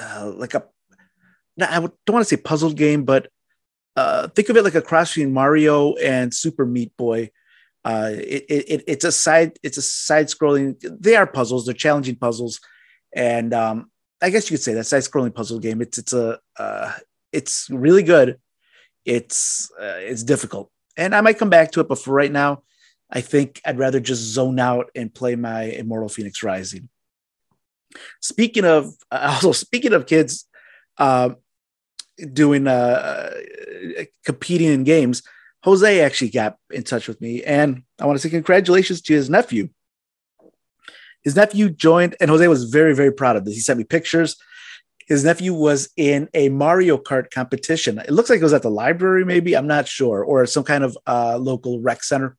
uh, 0.00 0.32
like 0.36 0.54
a 0.54 0.64
I 1.60 1.80
don't 1.80 1.92
want 2.08 2.26
to 2.26 2.36
say 2.36 2.40
puzzle 2.40 2.72
game, 2.72 3.04
but 3.04 3.28
uh, 3.96 4.28
think 4.28 4.48
of 4.48 4.56
it 4.56 4.62
like 4.62 4.76
a 4.76 4.82
cross 4.82 5.10
between 5.10 5.32
Mario 5.32 5.94
and 5.94 6.32
Super 6.32 6.64
Meat 6.64 6.96
Boy, 6.96 7.32
uh, 7.88 8.10
it, 8.12 8.44
it, 8.50 8.84
it's 8.86 9.04
a 9.06 9.10
side 9.10 9.58
it's 9.62 9.78
a 9.78 9.82
side 9.82 10.26
scrolling. 10.26 10.76
They 11.00 11.16
are 11.16 11.26
puzzles. 11.26 11.64
They're 11.64 11.74
challenging 11.74 12.16
puzzles, 12.16 12.60
and 13.14 13.54
um, 13.54 13.90
I 14.20 14.28
guess 14.28 14.50
you 14.50 14.58
could 14.58 14.62
say 14.62 14.74
that 14.74 14.84
side 14.84 15.04
scrolling 15.04 15.34
puzzle 15.34 15.58
game. 15.58 15.80
It's 15.80 15.96
it's 15.96 16.12
a 16.12 16.38
uh, 16.58 16.92
it's 17.32 17.70
really 17.70 18.02
good. 18.02 18.38
It's 19.06 19.70
uh, 19.80 20.00
it's 20.00 20.22
difficult, 20.22 20.70
and 20.98 21.14
I 21.14 21.22
might 21.22 21.38
come 21.38 21.48
back 21.48 21.72
to 21.72 21.80
it. 21.80 21.88
But 21.88 21.98
for 21.98 22.12
right 22.12 22.30
now, 22.30 22.62
I 23.10 23.22
think 23.22 23.58
I'd 23.64 23.78
rather 23.78 24.00
just 24.00 24.20
zone 24.20 24.58
out 24.58 24.90
and 24.94 25.14
play 25.14 25.34
my 25.34 25.62
Immortal 25.62 26.10
Fenyx 26.10 26.42
Rising. 26.42 26.90
Speaking 28.20 28.66
of 28.66 28.92
also 29.10 29.52
speaking 29.52 29.94
of 29.94 30.04
kids 30.04 30.46
uh, 30.98 31.30
doing 32.34 32.66
uh, 32.66 33.30
competing 34.26 34.74
in 34.74 34.84
games, 34.84 35.22
Jose 35.64 36.00
actually 36.00 36.30
got 36.30 36.56
in 36.70 36.82
touch 36.84 37.08
with 37.08 37.20
me, 37.20 37.42
and 37.42 37.82
I 38.00 38.06
want 38.06 38.18
to 38.18 38.22
say 38.22 38.30
congratulations 38.30 39.02
to 39.02 39.14
his 39.14 39.28
nephew. 39.28 39.68
His 41.22 41.34
nephew 41.34 41.68
joined, 41.70 42.16
and 42.20 42.30
Jose 42.30 42.46
was 42.46 42.64
very, 42.64 42.94
very 42.94 43.12
proud 43.12 43.36
of 43.36 43.44
this. 43.44 43.54
He 43.54 43.60
sent 43.60 43.78
me 43.78 43.84
pictures. 43.84 44.36
His 45.06 45.24
nephew 45.24 45.54
was 45.54 45.88
in 45.96 46.28
a 46.32 46.48
Mario 46.48 46.96
Kart 46.96 47.30
competition. 47.30 47.98
It 47.98 48.10
looks 48.10 48.30
like 48.30 48.40
it 48.40 48.44
was 48.44 48.52
at 48.52 48.62
the 48.62 48.70
library, 48.70 49.24
maybe. 49.24 49.56
I'm 49.56 49.66
not 49.66 49.88
sure, 49.88 50.22
or 50.22 50.46
some 50.46 50.64
kind 50.64 50.84
of 50.84 50.96
uh, 51.06 51.38
local 51.38 51.80
rec 51.80 52.04
center. 52.04 52.36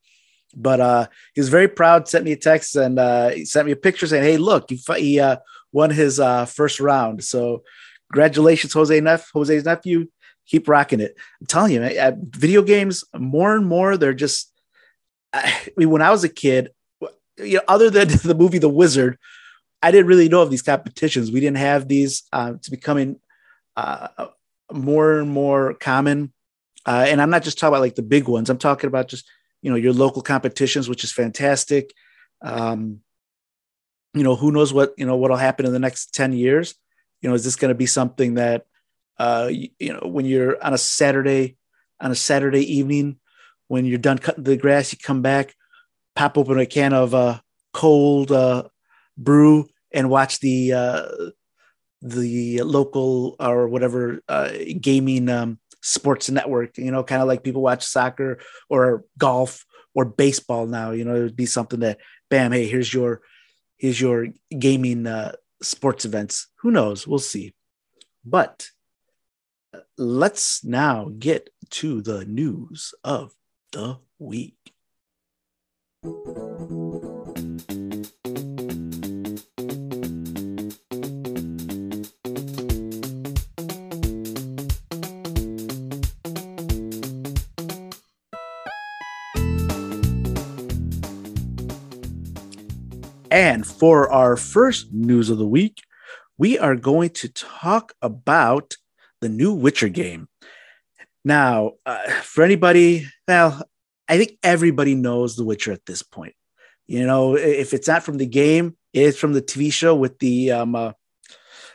But 0.55 0.79
uh, 0.79 1.07
he 1.33 1.41
was 1.41 1.49
very 1.49 1.67
proud. 1.67 2.07
Sent 2.07 2.25
me 2.25 2.31
a 2.31 2.37
text 2.37 2.75
and 2.75 2.97
uh, 2.97 3.29
he 3.29 3.45
sent 3.45 3.65
me 3.65 3.71
a 3.71 3.75
picture 3.75 4.07
saying, 4.07 4.23
"Hey, 4.23 4.37
look, 4.37 4.69
he, 4.69 4.81
he 4.97 5.19
uh, 5.19 5.37
won 5.71 5.89
his 5.89 6.19
uh, 6.19 6.45
first 6.45 6.79
round." 6.79 7.23
So, 7.23 7.63
congratulations, 8.11 8.73
Jose 8.73 8.99
Neff, 8.99 9.29
Jose's 9.33 9.65
nephew 9.65 10.07
keep 10.49 10.67
rocking 10.67 10.99
it. 10.99 11.15
I'm 11.39 11.47
telling 11.47 11.73
you, 11.73 11.79
man, 11.79 12.19
video 12.31 12.61
games 12.61 13.03
more 13.15 13.55
and 13.55 13.65
more 13.65 13.95
they're 13.95 14.13
just. 14.13 14.51
I 15.31 15.53
mean, 15.77 15.91
when 15.91 16.01
I 16.01 16.09
was 16.09 16.23
a 16.23 16.29
kid, 16.29 16.71
you 17.37 17.57
know, 17.57 17.61
other 17.67 17.89
than 17.89 18.07
the 18.23 18.35
movie 18.35 18.57
The 18.57 18.67
Wizard, 18.67 19.17
I 19.81 19.91
didn't 19.91 20.07
really 20.07 20.27
know 20.27 20.41
of 20.41 20.49
these 20.49 20.63
competitions. 20.63 21.31
We 21.31 21.39
didn't 21.39 21.57
have 21.57 21.87
these. 21.87 22.23
Uh, 22.33 22.53
it's 22.55 22.69
becoming 22.69 23.19
uh, 23.77 24.07
more 24.71 25.19
and 25.19 25.29
more 25.29 25.75
common. 25.75 26.33
Uh, 26.85 27.05
and 27.07 27.21
I'm 27.21 27.29
not 27.29 27.43
just 27.43 27.59
talking 27.59 27.73
about 27.73 27.81
like 27.81 27.95
the 27.95 28.01
big 28.01 28.27
ones. 28.27 28.49
I'm 28.49 28.57
talking 28.57 28.87
about 28.87 29.07
just 29.07 29.29
you 29.61 29.69
know 29.69 29.77
your 29.77 29.93
local 29.93 30.21
competitions, 30.21 30.89
which 30.89 31.03
is 31.03 31.11
fantastic. 31.11 31.93
Um, 32.41 33.01
you 34.13 34.23
know, 34.23 34.35
who 34.35 34.51
knows 34.51 34.73
what 34.73 34.93
you 34.97 35.05
know 35.05 35.15
what'll 35.15 35.37
happen 35.37 35.65
in 35.67 35.73
the 35.73 35.79
next 35.79 36.13
ten 36.13 36.33
years? 36.33 36.73
You 37.21 37.29
know, 37.29 37.35
is 37.35 37.43
this 37.43 37.55
going 37.55 37.69
to 37.69 37.75
be 37.75 37.85
something 37.85 38.35
that 38.35 38.65
uh, 39.19 39.49
you, 39.51 39.69
you 39.79 39.93
know 39.93 40.07
when 40.07 40.25
you're 40.25 40.63
on 40.63 40.73
a 40.73 40.77
Saturday 40.77 41.57
on 41.99 42.11
a 42.11 42.15
Saturday 42.15 42.75
evening 42.77 43.19
when 43.69 43.85
you're 43.85 43.97
done 43.97 44.17
cutting 44.17 44.43
the 44.43 44.57
grass, 44.57 44.91
you 44.91 44.97
come 45.01 45.21
back, 45.21 45.55
pop 46.15 46.37
open 46.37 46.59
a 46.59 46.65
can 46.65 46.91
of 46.91 47.15
uh, 47.15 47.39
cold 47.73 48.31
uh, 48.31 48.63
brew, 49.17 49.67
and 49.93 50.09
watch 50.09 50.39
the 50.39 50.73
uh, 50.73 51.07
the 52.01 52.61
local 52.63 53.35
or 53.39 53.67
whatever 53.69 54.21
uh, 54.27 54.51
gaming 54.81 55.29
um, 55.29 55.59
sports 55.81 56.29
network. 56.29 56.77
You 56.77 56.91
know, 56.91 57.03
kind 57.03 57.21
of 57.21 57.27
like 57.27 57.43
people 57.43 57.61
watch 57.61 57.85
soccer 57.85 58.39
or 58.69 59.05
golf 59.17 59.65
or 59.93 60.03
baseball 60.03 60.65
now. 60.65 60.91
You 60.91 61.05
know, 61.05 61.15
it 61.15 61.21
would 61.21 61.35
be 61.35 61.45
something 61.45 61.79
that, 61.81 61.99
bam, 62.29 62.51
hey, 62.51 62.67
here's 62.67 62.91
your 62.91 63.21
here's 63.77 64.01
your 64.01 64.27
gaming 64.57 65.05
uh, 65.05 65.33
sports 65.61 66.05
events. 66.05 66.47
Who 66.61 66.71
knows? 66.71 67.07
We'll 67.07 67.19
see. 67.19 67.53
But 68.25 68.67
let's 69.97 70.63
now 70.63 71.11
get 71.19 71.49
to 71.69 72.01
the 72.01 72.25
news 72.25 72.93
of 73.03 73.35
the 73.71 73.99
week. 74.17 74.55
And 93.31 93.65
for 93.65 94.09
our 94.11 94.35
first 94.35 94.91
news 94.91 95.29
of 95.29 95.37
the 95.37 95.47
week, 95.47 95.83
we 96.37 96.57
are 96.57 96.75
going 96.75 97.11
to 97.11 97.29
talk 97.29 97.93
about 98.01 98.75
the 99.21 99.29
new 99.29 99.53
Witcher 99.53 99.89
game. 99.89 100.27
Now, 101.25 101.73
uh, 101.85 102.09
for 102.21 102.43
anybody, 102.43 103.07
well, 103.27 103.61
I 104.07 104.17
think 104.17 104.37
everybody 104.41 104.95
knows 104.95 105.35
The 105.35 105.43
Witcher 105.43 105.71
at 105.71 105.85
this 105.85 106.01
point. 106.01 106.33
You 106.87 107.05
know, 107.05 107.35
if 107.35 107.73
it's 107.73 107.87
not 107.87 108.03
from 108.03 108.17
the 108.17 108.25
game, 108.25 108.75
it's 108.93 109.19
from 109.19 109.33
the 109.33 109.41
TV 109.41 109.71
show 109.71 109.95
with 109.95 110.17
the, 110.19 110.51
um, 110.51 110.75
uh, 110.75 110.93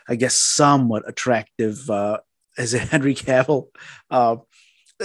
I 0.09 0.15
guess, 0.15 0.35
somewhat 0.35 1.07
attractive, 1.07 1.89
uh, 1.89 2.19
as 2.57 2.73
a 2.73 2.79
Henry 2.79 3.15
Cavill. 3.15 3.67
Uh, 4.09 4.37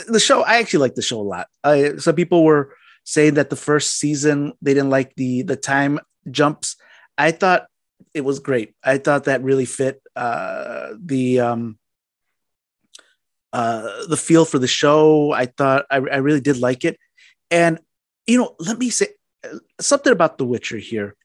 the 0.07 0.21
show, 0.21 0.43
I 0.43 0.59
actually 0.59 0.81
like 0.81 0.95
the 0.95 1.03
show 1.03 1.21
a 1.21 1.23
lot. 1.23 1.49
I, 1.65 1.97
some 1.97 2.15
people 2.15 2.45
were 2.45 2.75
saying 3.05 3.35
that 3.35 3.51
the 3.51 3.57
first 3.57 3.99
season 3.99 4.53
they 4.63 4.73
didn't 4.73 4.91
like 4.91 5.15
the 5.17 5.43
the 5.43 5.57
time 5.57 5.99
jumps. 6.31 6.77
I 7.19 7.33
thought 7.33 7.67
it 8.15 8.21
was 8.21 8.39
great. 8.39 8.75
I 8.85 8.99
thought 8.99 9.25
that 9.25 9.43
really 9.43 9.65
fit 9.65 10.01
uh, 10.15 10.91
the 11.03 11.41
um, 11.41 11.79
uh, 13.53 14.07
the 14.07 14.17
feel 14.17 14.45
for 14.45 14.59
the 14.59 14.69
show. 14.69 15.33
I 15.33 15.47
thought 15.47 15.87
I, 15.91 15.97
I 15.97 16.17
really 16.17 16.41
did 16.41 16.59
like 16.59 16.85
it. 16.85 16.99
And, 17.51 17.81
you 18.27 18.39
know, 18.39 18.55
let 18.59 18.79
me 18.79 18.91
say 18.91 19.09
uh, 19.45 19.59
something 19.81 20.13
about 20.13 20.39
The 20.39 20.45
Witcher 20.45 20.79
here. 20.79 21.17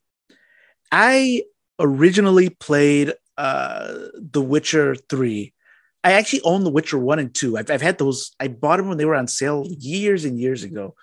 I 0.92 1.44
originally 1.80 2.50
played 2.50 3.14
uh, 3.38 3.94
The 4.16 4.42
Witcher 4.42 4.96
3. 4.96 5.54
I 6.04 6.14
actually 6.14 6.42
own 6.44 6.64
The 6.64 6.72
Witcher 6.72 6.98
1 6.98 7.20
and 7.20 7.34
2. 7.34 7.58
I've, 7.58 7.70
I've 7.70 7.82
had 7.82 7.98
those, 7.98 8.36
I 8.40 8.48
bought 8.48 8.78
them 8.78 8.88
when 8.88 8.98
they 8.98 9.06
were 9.06 9.16
on 9.16 9.28
sale 9.28 9.66
years 9.68 10.26
and 10.26 10.40
years 10.40 10.64
ago. 10.64 10.96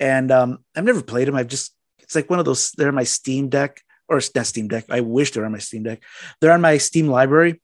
And 0.00 0.30
um, 0.30 0.58
I've 0.76 0.84
never 0.84 1.02
played 1.02 1.28
them. 1.28 1.34
I've 1.34 1.48
just, 1.48 1.74
it's 1.98 2.14
like 2.14 2.30
one 2.30 2.38
of 2.38 2.44
those, 2.44 2.72
they're 2.72 2.88
on 2.88 2.94
my 2.94 3.04
Steam 3.04 3.48
Deck 3.48 3.82
or 4.08 4.20
not 4.34 4.46
Steam 4.46 4.68
Deck. 4.68 4.86
I 4.90 5.00
wish 5.00 5.32
they're 5.32 5.44
on 5.44 5.52
my 5.52 5.58
Steam 5.58 5.82
Deck. 5.82 6.02
They're 6.40 6.52
on 6.52 6.60
my 6.60 6.78
Steam 6.78 7.08
library. 7.08 7.60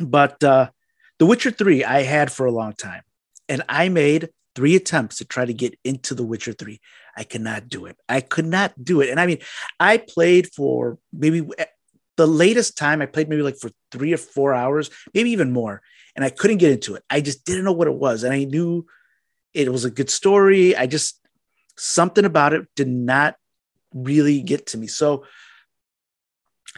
But 0.00 0.42
uh, 0.42 0.70
The 1.18 1.26
Witcher 1.26 1.50
3, 1.50 1.84
I 1.84 2.02
had 2.02 2.30
for 2.32 2.46
a 2.46 2.52
long 2.52 2.72
time. 2.72 3.02
And 3.48 3.62
I 3.68 3.88
made 3.88 4.30
three 4.54 4.76
attempts 4.76 5.18
to 5.18 5.24
try 5.24 5.44
to 5.44 5.52
get 5.52 5.78
into 5.84 6.14
The 6.14 6.24
Witcher 6.24 6.52
3. 6.52 6.80
I 7.16 7.24
could 7.24 7.40
not 7.40 7.68
do 7.68 7.86
it. 7.86 7.96
I 8.08 8.20
could 8.20 8.46
not 8.46 8.72
do 8.82 9.00
it. 9.00 9.10
And 9.10 9.18
I 9.18 9.26
mean, 9.26 9.38
I 9.80 9.98
played 9.98 10.52
for 10.52 10.98
maybe 11.12 11.48
eh, 11.58 11.64
the 12.16 12.26
latest 12.26 12.76
time 12.76 13.00
I 13.00 13.06
played 13.06 13.28
maybe 13.28 13.42
like 13.42 13.58
for 13.58 13.70
three 13.90 14.12
or 14.12 14.18
four 14.18 14.54
hours, 14.54 14.90
maybe 15.14 15.30
even 15.30 15.52
more. 15.52 15.82
And 16.14 16.24
I 16.24 16.30
couldn't 16.30 16.58
get 16.58 16.72
into 16.72 16.94
it. 16.94 17.04
I 17.08 17.20
just 17.20 17.44
didn't 17.44 17.64
know 17.64 17.72
what 17.72 17.88
it 17.88 17.94
was. 17.94 18.22
And 18.22 18.34
I 18.34 18.44
knew 18.44 18.86
it 19.54 19.70
was 19.72 19.84
a 19.84 19.90
good 19.90 20.10
story. 20.10 20.76
I 20.76 20.86
just, 20.86 21.20
something 21.76 22.24
about 22.24 22.52
it 22.52 22.66
did 22.74 22.88
not 22.88 23.36
really 23.94 24.42
get 24.42 24.66
to 24.66 24.78
me. 24.78 24.86
So 24.86 25.24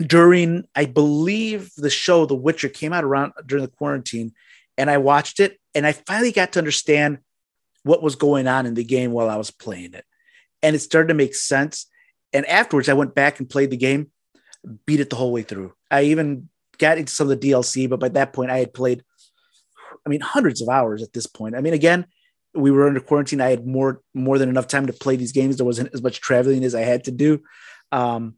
during, 0.07 0.65
I 0.75 0.87
believe 0.87 1.71
the 1.77 1.91
show 1.91 2.27
The 2.27 2.35
Witcher 2.35 2.69
came 2.69 2.93
out 2.93 3.05
around 3.05 3.33
during 3.47 3.65
the 3.65 3.71
quarantine, 3.71 4.33
and 4.79 4.91
I 4.91 4.99
watched 4.99 5.41
it, 5.41 5.59
and 5.75 5.87
I 5.87 5.93
finally 5.93 6.33
got 6.33 6.53
to 6.53 6.59
understand 6.59 7.19
what 7.83 8.03
was 8.03 8.15
going 8.15 8.47
on 8.47 8.67
in 8.67 8.75
the 8.75 8.85
game 8.85 9.13
while 9.13 9.29
I 9.29 9.37
was 9.37 9.51
playing 9.51 9.95
it. 9.95 10.05
And 10.63 10.77
it 10.77 10.81
started 10.81 11.09
to 11.09 11.15
make 11.15 11.35
sense. 11.35 11.87
And 12.33 12.47
afterwards, 12.47 12.89
I 12.89 12.95
went 12.95 13.15
back 13.15 13.39
and 13.39 13.49
played 13.49 13.71
the 13.71 13.77
game, 13.77 14.11
beat 14.87 15.01
it 15.01 15.11
the 15.11 15.17
whole 15.17 15.33
way 15.33 15.43
through. 15.43 15.75
I 15.91 16.05
even 16.05 16.49
got 16.79 16.99
into 16.99 17.13
some 17.13 17.31
of 17.31 17.41
the 17.41 17.51
DLC, 17.51 17.89
but 17.89 18.01
by 18.01 18.09
that 18.11 18.33
point, 18.33 18.51
I 18.51 18.59
had 18.59 18.75
played, 18.75 19.03
I 20.07 20.09
mean, 20.09 20.21
hundreds 20.21 20.61
of 20.61 20.69
hours 20.69 21.03
at 21.03 21.13
this 21.13 21.27
point. 21.27 21.57
I 21.57 21.61
mean, 21.61 21.75
again, 21.75 22.07
we 22.55 22.71
were 22.71 22.87
under 22.87 23.01
quarantine. 23.01 23.41
I 23.41 23.51
had 23.51 23.67
more 23.67 24.01
more 24.13 24.39
than 24.39 24.49
enough 24.49 24.67
time 24.67 24.87
to 24.87 24.93
play 24.93 25.17
these 25.17 25.33
games. 25.33 25.57
There 25.57 25.67
wasn't 25.67 25.95
as 25.95 26.03
much 26.03 26.21
traveling 26.21 26.65
as 26.65 26.75
I 26.75 26.81
had 26.81 27.05
to 27.05 27.13
do, 27.13 27.43
um, 27.93 28.35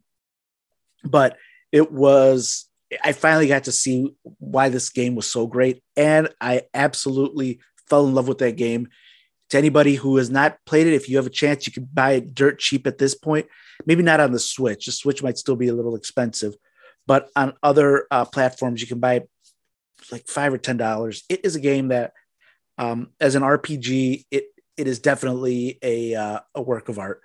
but 1.03 1.37
it 1.73 1.91
was. 1.91 2.69
I 3.03 3.11
finally 3.11 3.47
got 3.47 3.63
to 3.63 3.71
see 3.71 4.15
why 4.37 4.69
this 4.69 4.91
game 4.91 5.15
was 5.15 5.25
so 5.25 5.47
great, 5.47 5.83
and 5.97 6.29
I 6.39 6.61
absolutely 6.73 7.59
fell 7.89 8.07
in 8.07 8.13
love 8.13 8.27
with 8.27 8.37
that 8.37 8.55
game. 8.55 8.87
To 9.49 9.57
anybody 9.57 9.95
who 9.95 10.17
has 10.17 10.29
not 10.29 10.57
played 10.65 10.87
it, 10.87 10.93
if 10.93 11.09
you 11.09 11.17
have 11.17 11.25
a 11.25 11.31
chance, 11.31 11.67
you 11.67 11.73
can 11.73 11.89
buy 11.91 12.13
it 12.13 12.33
dirt 12.33 12.59
cheap 12.59 12.87
at 12.87 12.99
this 12.99 13.15
point. 13.15 13.47
Maybe 13.85 14.03
not 14.03 14.19
on 14.19 14.31
the 14.31 14.39
Switch. 14.39 14.85
The 14.85 14.91
Switch 14.91 15.21
might 15.21 15.37
still 15.37 15.55
be 15.55 15.67
a 15.67 15.73
little 15.73 15.95
expensive, 15.95 16.55
but 17.05 17.29
on 17.35 17.53
other 17.63 18.07
uh, 18.11 18.25
platforms, 18.25 18.79
you 18.79 18.87
can 18.87 18.99
buy 18.99 19.15
it 19.15 19.29
like 20.11 20.27
five 20.27 20.53
or 20.53 20.59
ten 20.59 20.77
dollars. 20.77 21.23
It 21.29 21.41
is 21.43 21.55
a 21.55 21.59
game 21.59 21.87
that 21.87 22.13
um, 22.77 23.09
as 23.19 23.35
an 23.35 23.41
RPG, 23.41 24.25
it 24.29 24.45
it 24.77 24.87
is 24.87 24.99
definitely 24.99 25.79
a 25.81 26.13
uh, 26.13 26.39
a 26.53 26.61
work 26.61 26.89
of 26.89 26.99
art. 26.99 27.21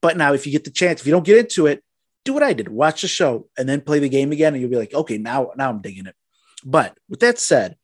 But 0.00 0.16
now, 0.16 0.32
if 0.32 0.46
you 0.46 0.52
get 0.52 0.64
the 0.64 0.70
chance, 0.70 1.00
if 1.00 1.06
you 1.06 1.12
don't 1.12 1.26
get 1.26 1.38
into 1.38 1.66
it, 1.66 1.82
do 2.26 2.34
what 2.34 2.42
I 2.42 2.52
did: 2.52 2.68
watch 2.68 3.02
the 3.02 3.08
show 3.08 3.48
and 3.56 3.68
then 3.68 3.80
play 3.80 3.98
the 3.98 4.08
game 4.08 4.32
again, 4.32 4.52
and 4.52 4.60
you'll 4.60 4.70
be 4.70 4.76
like, 4.76 4.94
okay, 4.94 5.18
now 5.18 5.52
now 5.56 5.70
I'm 5.70 5.80
digging 5.80 6.06
it. 6.06 6.14
But 6.64 6.98
with 7.08 7.20
that 7.20 7.38
said, 7.38 7.76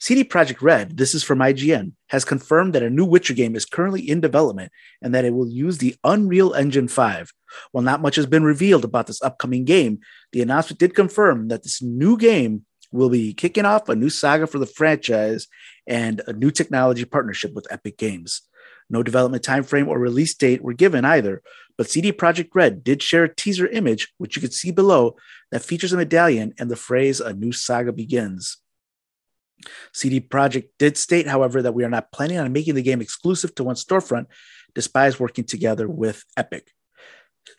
CD 0.00 0.24
Projekt 0.24 0.60
Red, 0.60 0.96
this 0.96 1.14
is 1.14 1.22
from 1.22 1.38
IGN, 1.38 1.92
has 2.08 2.24
confirmed 2.24 2.74
that 2.74 2.82
a 2.82 2.90
new 2.90 3.04
Witcher 3.04 3.32
game 3.32 3.56
is 3.56 3.64
currently 3.64 4.06
in 4.08 4.20
development 4.20 4.72
and 5.00 5.14
that 5.14 5.24
it 5.24 5.32
will 5.32 5.48
use 5.48 5.78
the 5.78 5.96
Unreal 6.04 6.52
Engine 6.52 6.88
5. 6.88 7.32
While 7.72 7.84
not 7.84 8.02
much 8.02 8.16
has 8.16 8.26
been 8.26 8.44
revealed 8.44 8.84
about 8.84 9.06
this 9.06 9.22
upcoming 9.22 9.64
game, 9.64 10.00
the 10.32 10.42
announcement 10.42 10.80
did 10.80 10.94
confirm 10.94 11.48
that 11.48 11.62
this 11.62 11.80
new 11.80 12.18
game 12.18 12.66
will 12.92 13.08
be 13.08 13.34
kicking 13.34 13.64
off 13.64 13.88
a 13.88 13.96
new 13.96 14.10
saga 14.10 14.46
for 14.46 14.58
the 14.58 14.66
franchise 14.66 15.46
and 15.86 16.20
a 16.26 16.32
new 16.32 16.50
technology 16.50 17.04
partnership 17.04 17.54
with 17.54 17.66
Epic 17.70 17.96
Games. 17.96 18.42
No 18.90 19.02
development 19.02 19.42
timeframe 19.42 19.88
or 19.88 19.98
release 19.98 20.34
date 20.34 20.62
were 20.62 20.74
given 20.74 21.04
either, 21.04 21.42
but 21.76 21.88
CD 21.88 22.12
Projekt 22.12 22.50
Red 22.54 22.84
did 22.84 23.02
share 23.02 23.24
a 23.24 23.34
teaser 23.34 23.66
image, 23.66 24.12
which 24.18 24.36
you 24.36 24.42
can 24.42 24.50
see 24.50 24.70
below, 24.70 25.16
that 25.50 25.64
features 25.64 25.92
a 25.92 25.96
medallion 25.96 26.54
and 26.58 26.70
the 26.70 26.76
phrase 26.76 27.20
"A 27.20 27.32
new 27.32 27.52
saga 27.52 27.92
begins." 27.92 28.58
CD 29.92 30.20
Projekt 30.20 30.68
did 30.78 30.96
state, 30.96 31.26
however, 31.26 31.62
that 31.62 31.74
we 31.74 31.84
are 31.84 31.90
not 31.90 32.12
planning 32.12 32.38
on 32.38 32.52
making 32.52 32.74
the 32.74 32.82
game 32.82 33.00
exclusive 33.00 33.54
to 33.54 33.64
one 33.64 33.76
storefront, 33.76 34.26
despite 34.74 35.18
working 35.18 35.44
together 35.44 35.88
with 35.88 36.24
Epic. 36.36 36.70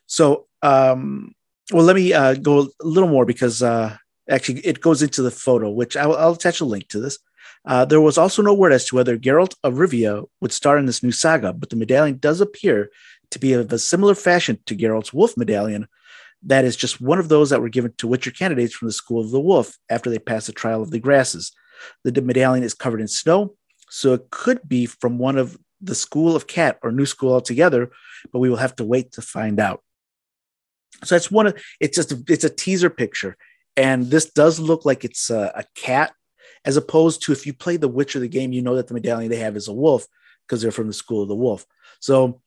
So, 0.05 0.47
um, 0.61 1.33
well, 1.71 1.83
let 1.83 1.95
me 1.95 2.13
uh, 2.13 2.35
go 2.35 2.59
a 2.61 2.85
little 2.85 3.09
more 3.09 3.25
because 3.25 3.63
uh, 3.63 3.97
actually 4.29 4.59
it 4.59 4.81
goes 4.81 5.01
into 5.01 5.21
the 5.21 5.31
photo, 5.31 5.69
which 5.69 5.97
I 5.97 6.05
will, 6.05 6.17
I'll 6.17 6.33
attach 6.33 6.61
a 6.61 6.65
link 6.65 6.87
to 6.89 6.99
this. 6.99 7.17
Uh, 7.65 7.83
there 7.83 8.01
was 8.01 8.17
also 8.17 8.41
no 8.41 8.53
word 8.53 8.71
as 8.71 8.85
to 8.85 8.95
whether 8.95 9.17
Geralt 9.17 9.55
of 9.63 9.75
Rivia 9.75 10.25
would 10.39 10.51
star 10.51 10.77
in 10.77 10.85
this 10.85 11.01
new 11.01 11.11
saga, 11.11 11.51
but 11.51 11.69
the 11.69 11.75
medallion 11.75 12.17
does 12.17 12.41
appear 12.41 12.91
to 13.31 13.39
be 13.39 13.53
of 13.53 13.71
a 13.73 13.79
similar 13.79 14.13
fashion 14.13 14.59
to 14.65 14.75
Geralt's 14.75 15.13
wolf 15.13 15.35
medallion. 15.35 15.87
That 16.43 16.63
is 16.63 16.75
just 16.75 17.01
one 17.01 17.17
of 17.17 17.29
those 17.29 17.49
that 17.49 17.61
were 17.61 17.69
given 17.69 17.93
to 17.97 18.07
Witcher 18.07 18.29
candidates 18.29 18.75
from 18.75 18.87
the 18.87 18.93
School 18.93 19.19
of 19.19 19.31
the 19.31 19.39
Wolf 19.39 19.77
after 19.89 20.11
they 20.11 20.19
passed 20.19 20.45
the 20.45 20.53
trial 20.53 20.83
of 20.83 20.91
the 20.91 20.99
grasses. 20.99 21.51
The 22.03 22.21
medallion 22.21 22.63
is 22.63 22.75
covered 22.75 23.01
in 23.01 23.07
snow, 23.07 23.55
so 23.89 24.13
it 24.13 24.29
could 24.29 24.61
be 24.67 24.85
from 24.85 25.17
one 25.17 25.37
of 25.37 25.57
the 25.81 25.95
School 25.95 26.35
of 26.35 26.47
Cat 26.47 26.77
or 26.83 26.91
New 26.91 27.05
School 27.05 27.33
altogether, 27.33 27.91
but 28.31 28.39
we 28.39 28.49
will 28.49 28.57
have 28.57 28.75
to 28.75 28.85
wait 28.85 29.13
to 29.13 29.21
find 29.21 29.59
out. 29.59 29.81
So 31.03 31.15
that's 31.15 31.31
one 31.31 31.47
of 31.47 31.63
it's 31.79 31.97
just 31.97 32.11
a, 32.11 32.23
it's 32.29 32.43
a 32.43 32.49
teaser 32.49 32.89
picture, 32.89 33.37
and 33.75 34.09
this 34.09 34.31
does 34.31 34.59
look 34.59 34.85
like 34.85 35.03
it's 35.03 35.29
a, 35.29 35.51
a 35.55 35.65
cat, 35.75 36.13
as 36.65 36.77
opposed 36.77 37.21
to 37.23 37.31
if 37.31 37.45
you 37.45 37.53
play 37.53 37.77
the 37.77 37.87
Witcher 37.87 38.19
the 38.19 38.27
game, 38.27 38.51
you 38.51 38.61
know 38.61 38.75
that 38.75 38.87
the 38.87 38.93
medallion 38.93 39.29
they 39.29 39.37
have 39.37 39.55
is 39.55 39.67
a 39.67 39.73
wolf 39.73 40.07
because 40.45 40.61
they're 40.61 40.71
from 40.71 40.87
the 40.87 40.93
school 40.93 41.21
of 41.21 41.27
the 41.29 41.35
wolf. 41.35 41.65
So 41.99 42.41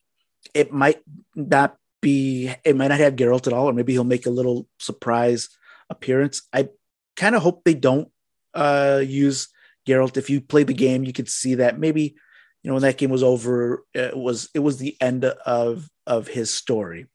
it 0.53 0.71
might 0.71 1.01
not 1.35 1.77
be 2.01 2.53
it 2.63 2.75
might 2.75 2.89
not 2.89 2.99
have 2.99 3.15
Geralt 3.15 3.47
at 3.47 3.53
all, 3.53 3.69
or 3.69 3.73
maybe 3.73 3.93
he'll 3.93 4.03
make 4.03 4.25
a 4.25 4.31
little 4.31 4.67
surprise 4.77 5.49
appearance. 5.89 6.41
I 6.53 6.69
kind 7.15 7.35
of 7.35 7.41
hope 7.41 7.63
they 7.63 7.73
don't 7.73 8.09
uh, 8.53 9.01
use 9.03 9.49
Geralt. 9.87 10.17
If 10.17 10.29
you 10.29 10.41
play 10.41 10.63
the 10.63 10.73
game, 10.73 11.03
you 11.03 11.13
could 11.13 11.29
see 11.29 11.55
that 11.55 11.79
maybe 11.79 12.15
you 12.63 12.67
know 12.67 12.73
when 12.73 12.83
that 12.83 12.97
game 12.97 13.09
was 13.09 13.23
over, 13.23 13.83
it 13.93 14.15
was 14.15 14.49
it 14.53 14.59
was 14.59 14.77
the 14.77 14.97
end 15.01 15.25
of 15.25 15.89
of 16.05 16.27
his 16.27 16.53
story. 16.53 17.07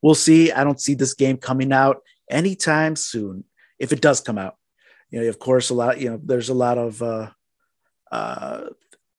We'll 0.00 0.14
see. 0.14 0.50
I 0.50 0.64
don't 0.64 0.80
see 0.80 0.94
this 0.94 1.14
game 1.14 1.36
coming 1.36 1.72
out 1.72 2.02
anytime 2.30 2.96
soon. 2.96 3.44
If 3.78 3.92
it 3.92 4.00
does 4.00 4.20
come 4.20 4.38
out, 4.38 4.56
you 5.12 5.20
know, 5.20 5.28
of 5.28 5.38
course, 5.38 5.70
a 5.70 5.74
lot. 5.74 6.00
You 6.00 6.10
know, 6.10 6.20
there's 6.22 6.48
a 6.48 6.54
lot 6.54 6.78
of 6.78 7.00
uh, 7.02 7.30
uh, 8.10 8.70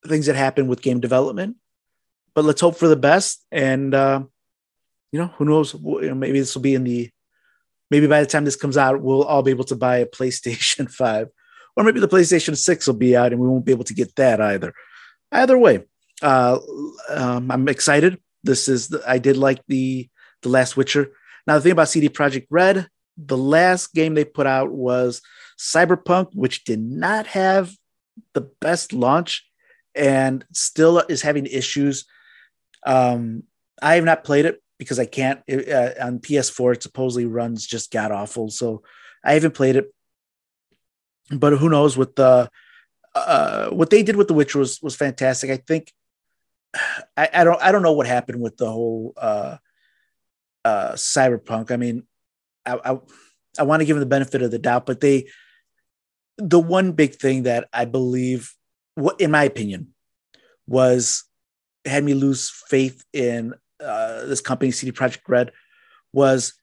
things 0.06 0.26
that 0.26 0.36
happen 0.36 0.68
with 0.68 0.82
game 0.82 1.00
development, 1.00 1.56
but 2.34 2.44
let's 2.44 2.62
hope 2.62 2.76
for 2.76 2.88
the 2.88 2.98
best. 2.98 3.46
And 3.52 3.94
uh, 3.94 4.24
you 5.12 5.20
know, 5.20 5.28
who 5.28 5.46
knows? 5.46 5.74
You 5.74 6.10
know, 6.10 6.16
maybe 6.16 6.40
this 6.40 6.56
will 6.56 6.64
be 6.64 6.76
in 6.76 6.84
the 6.84 7.10
maybe 7.94 8.08
by 8.08 8.22
the 8.22 8.26
time 8.26 8.44
this 8.44 8.56
comes 8.56 8.76
out, 8.76 9.02
we'll 9.02 9.24
all 9.24 9.44
be 9.44 9.52
able 9.52 9.66
to 9.66 9.76
buy 9.76 9.98
a 9.98 10.08
PlayStation 10.08 10.90
5. 10.92 11.30
Or 11.76 11.84
maybe 11.84 12.00
the 12.00 12.08
PlayStation 12.08 12.58
6 12.58 12.88
will 12.88 12.96
be 12.96 13.16
out 13.16 13.32
and 13.32 13.40
we 13.40 13.48
won't 13.48 13.66
be 13.66 13.72
able 13.72 13.84
to 13.84 13.94
get 13.94 14.16
that 14.16 14.42
either. 14.42 14.74
Either 15.32 15.58
way, 15.58 15.84
uh, 16.22 16.60
um, 17.10 17.52
I'm 17.52 17.68
excited. 17.68 18.20
This 18.44 18.68
is 18.68 18.88
the, 18.88 19.04
I 19.08 19.20
did 19.20 19.38
like 19.38 19.62
the 19.68 20.10
the 20.42 20.50
last 20.50 20.76
Witcher. 20.76 21.12
Now 21.46 21.56
the 21.56 21.62
thing 21.62 21.72
about 21.72 21.90
CD 21.90 22.10
Projekt 22.10 22.48
Red, 22.50 22.88
the 23.16 23.38
last 23.38 23.94
game 23.94 24.16
they 24.16 24.26
put 24.26 24.48
out 24.48 24.72
was 24.72 25.22
Cyberpunk, 25.64 26.32
which 26.34 26.66
did 26.66 26.82
not 26.82 27.26
have 27.28 27.72
the 28.34 28.42
best 28.42 28.92
launch 28.92 29.48
and 29.96 30.46
still 30.52 31.00
is 31.00 31.22
having 31.22 31.46
issues. 31.46 32.06
Um, 32.86 33.44
I 33.82 33.96
have 33.96 34.04
not 34.04 34.26
played 34.26 34.46
it 34.46 34.62
because 34.78 35.00
I 35.00 35.06
can't 35.06 35.40
uh, 35.50 35.92
on 36.02 36.20
PS4. 36.20 36.76
It 36.76 36.84
supposedly 36.84 37.26
runs 37.26 37.66
just 37.66 37.92
god 37.92 38.12
awful, 38.12 38.50
so 38.50 38.84
I 39.24 39.34
haven't 39.34 39.54
played 39.54 39.78
it. 39.78 39.94
But 41.32 41.54
who 41.54 41.70
knows? 41.70 41.96
With 41.96 42.16
the 42.16 42.50
uh, 43.16 43.70
what 43.70 43.90
they 43.90 44.04
did 44.04 44.18
with 44.18 44.28
The 44.28 44.34
Witcher 44.34 44.60
was 44.60 44.82
was 44.82 44.98
fantastic. 44.98 45.50
I 45.50 45.58
think 45.58 45.94
I, 47.18 47.30
I 47.34 47.44
don't 47.46 47.62
I 47.62 47.72
don't 47.72 47.84
know 47.84 47.94
what 47.94 48.08
happened 48.08 48.42
with 48.42 48.58
the 48.58 48.70
whole 48.70 49.14
uh, 49.16 49.58
uh, 50.66 50.92
Cyberpunk. 50.94 51.72
I 51.72 51.78
mean, 51.78 52.04
I 52.66 52.80
I, 52.84 53.00
I 53.60 53.64
want 53.64 53.80
to 53.80 53.86
give 53.86 53.96
them 53.96 54.02
the 54.02 54.08
benefit 54.08 54.42
of 54.42 54.52
the 54.52 54.60
doubt, 54.60 54.86
but 54.86 55.00
they 55.00 55.28
the 56.38 56.60
one 56.60 56.94
big 56.94 57.16
thing 57.16 57.44
that 57.44 57.70
I 57.74 57.86
believe, 57.86 58.54
in 59.20 59.32
my 59.32 59.44
opinion, 59.44 59.94
was 60.68 61.24
had 61.86 62.04
me 62.04 62.14
lose 62.14 62.50
faith 62.50 63.04
in 63.14 63.54
uh, 63.84 64.26
this 64.26 64.42
company, 64.42 64.72
CD 64.72 64.92
Projekt 64.92 65.28
Red, 65.28 65.52
was 66.12 66.54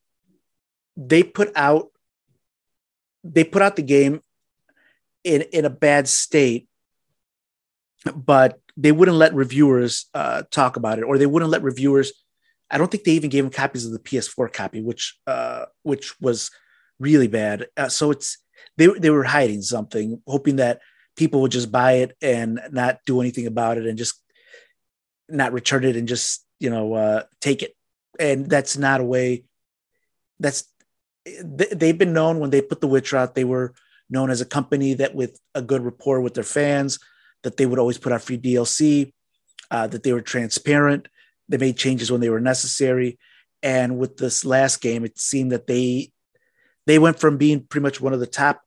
they 0.96 1.22
put 1.22 1.52
out 1.56 1.88
they 3.22 3.44
put 3.44 3.62
out 3.62 3.76
the 3.76 3.82
game 3.82 4.22
in 5.24 5.42
in 5.52 5.64
a 5.64 5.70
bad 5.70 6.08
state, 6.08 6.68
but 8.14 8.58
they 8.76 8.92
wouldn't 8.92 9.16
let 9.16 9.34
reviewers 9.34 10.06
uh, 10.14 10.42
talk 10.50 10.76
about 10.76 10.98
it, 10.98 11.02
or 11.02 11.18
they 11.18 11.26
wouldn't 11.26 11.50
let 11.50 11.62
reviewers. 11.62 12.12
I 12.70 12.78
don't 12.78 12.90
think 12.90 13.04
they 13.04 13.12
even 13.12 13.30
gave 13.30 13.44
them 13.44 13.52
copies 13.52 13.84
of 13.84 13.92
the 13.92 13.98
PS4 13.98 14.52
copy, 14.52 14.80
which 14.80 15.18
uh, 15.26 15.66
which 15.82 16.18
was 16.20 16.50
really 16.98 17.28
bad. 17.28 17.66
Uh, 17.76 17.88
so 17.88 18.10
it's 18.10 18.38
they 18.76 18.86
they 18.86 19.10
were 19.10 19.24
hiding 19.24 19.62
something, 19.62 20.22
hoping 20.26 20.56
that 20.56 20.80
people 21.16 21.40
would 21.42 21.52
just 21.52 21.70
buy 21.70 21.92
it 21.94 22.16
and 22.22 22.60
not 22.70 22.98
do 23.06 23.20
anything 23.20 23.46
about 23.46 23.78
it, 23.78 23.86
and 23.86 23.98
just 23.98 24.22
not 25.28 25.52
return 25.52 25.84
it 25.84 25.96
and 25.96 26.08
just 26.08 26.44
you 26.58 26.70
know 26.70 26.94
uh, 26.94 27.22
take 27.40 27.62
it. 27.62 27.74
And 28.18 28.48
that's 28.48 28.76
not 28.76 29.00
a 29.00 29.04
way 29.04 29.44
that's 30.38 30.64
they've 31.44 31.98
been 31.98 32.12
known 32.12 32.38
when 32.38 32.50
they 32.50 32.62
put 32.62 32.80
the 32.80 32.88
witcher 32.88 33.16
out 33.16 33.34
they 33.34 33.44
were 33.44 33.74
known 34.08 34.30
as 34.30 34.40
a 34.40 34.46
company 34.46 34.94
that 34.94 35.14
with 35.14 35.38
a 35.54 35.62
good 35.62 35.82
rapport 35.82 36.20
with 36.20 36.34
their 36.34 36.42
fans 36.42 36.98
that 37.42 37.58
they 37.58 37.66
would 37.66 37.78
always 37.78 37.98
put 37.98 38.10
out 38.10 38.22
free 38.22 38.38
dlc 38.38 39.12
uh, 39.70 39.86
that 39.86 40.02
they 40.02 40.14
were 40.14 40.22
transparent 40.22 41.08
they 41.50 41.58
made 41.58 41.76
changes 41.76 42.10
when 42.10 42.20
they 42.20 42.30
were 42.30 42.40
necessary. 42.40 43.18
And 43.62 43.98
with 43.98 44.16
this 44.16 44.44
last 44.46 44.80
game 44.80 45.04
it 45.04 45.18
seemed 45.18 45.52
that 45.52 45.66
they 45.66 46.12
they 46.90 46.98
went 46.98 47.20
from 47.20 47.36
being 47.36 47.62
pretty 47.62 47.84
much 47.84 48.00
one 48.00 48.12
of 48.12 48.18
the 48.18 48.26
top 48.26 48.62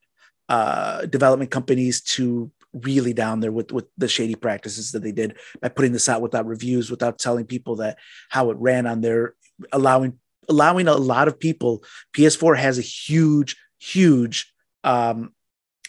uh, 0.47 1.05
development 1.07 1.51
companies 1.51 1.99
to 2.01 2.49
really 2.71 3.13
down 3.13 3.41
there 3.41 3.51
with 3.51 3.73
with 3.73 3.85
the 3.97 4.07
shady 4.07 4.33
practices 4.33 4.93
that 4.93 5.03
they 5.03 5.11
did 5.11 5.35
by 5.61 5.67
putting 5.67 5.91
this 5.91 6.07
out 6.07 6.21
without 6.21 6.45
reviews, 6.45 6.89
without 6.89 7.19
telling 7.19 7.45
people 7.45 7.75
that 7.75 7.97
how 8.29 8.49
it 8.49 8.57
ran 8.59 8.87
on 8.87 9.01
their 9.01 9.35
allowing 9.73 10.17
allowing 10.47 10.87
a 10.87 10.95
lot 10.95 11.27
of 11.27 11.37
people. 11.37 11.83
PS4 12.15 12.57
has 12.57 12.77
a 12.77 12.81
huge, 12.81 13.57
huge 13.77 14.53
um, 14.85 15.33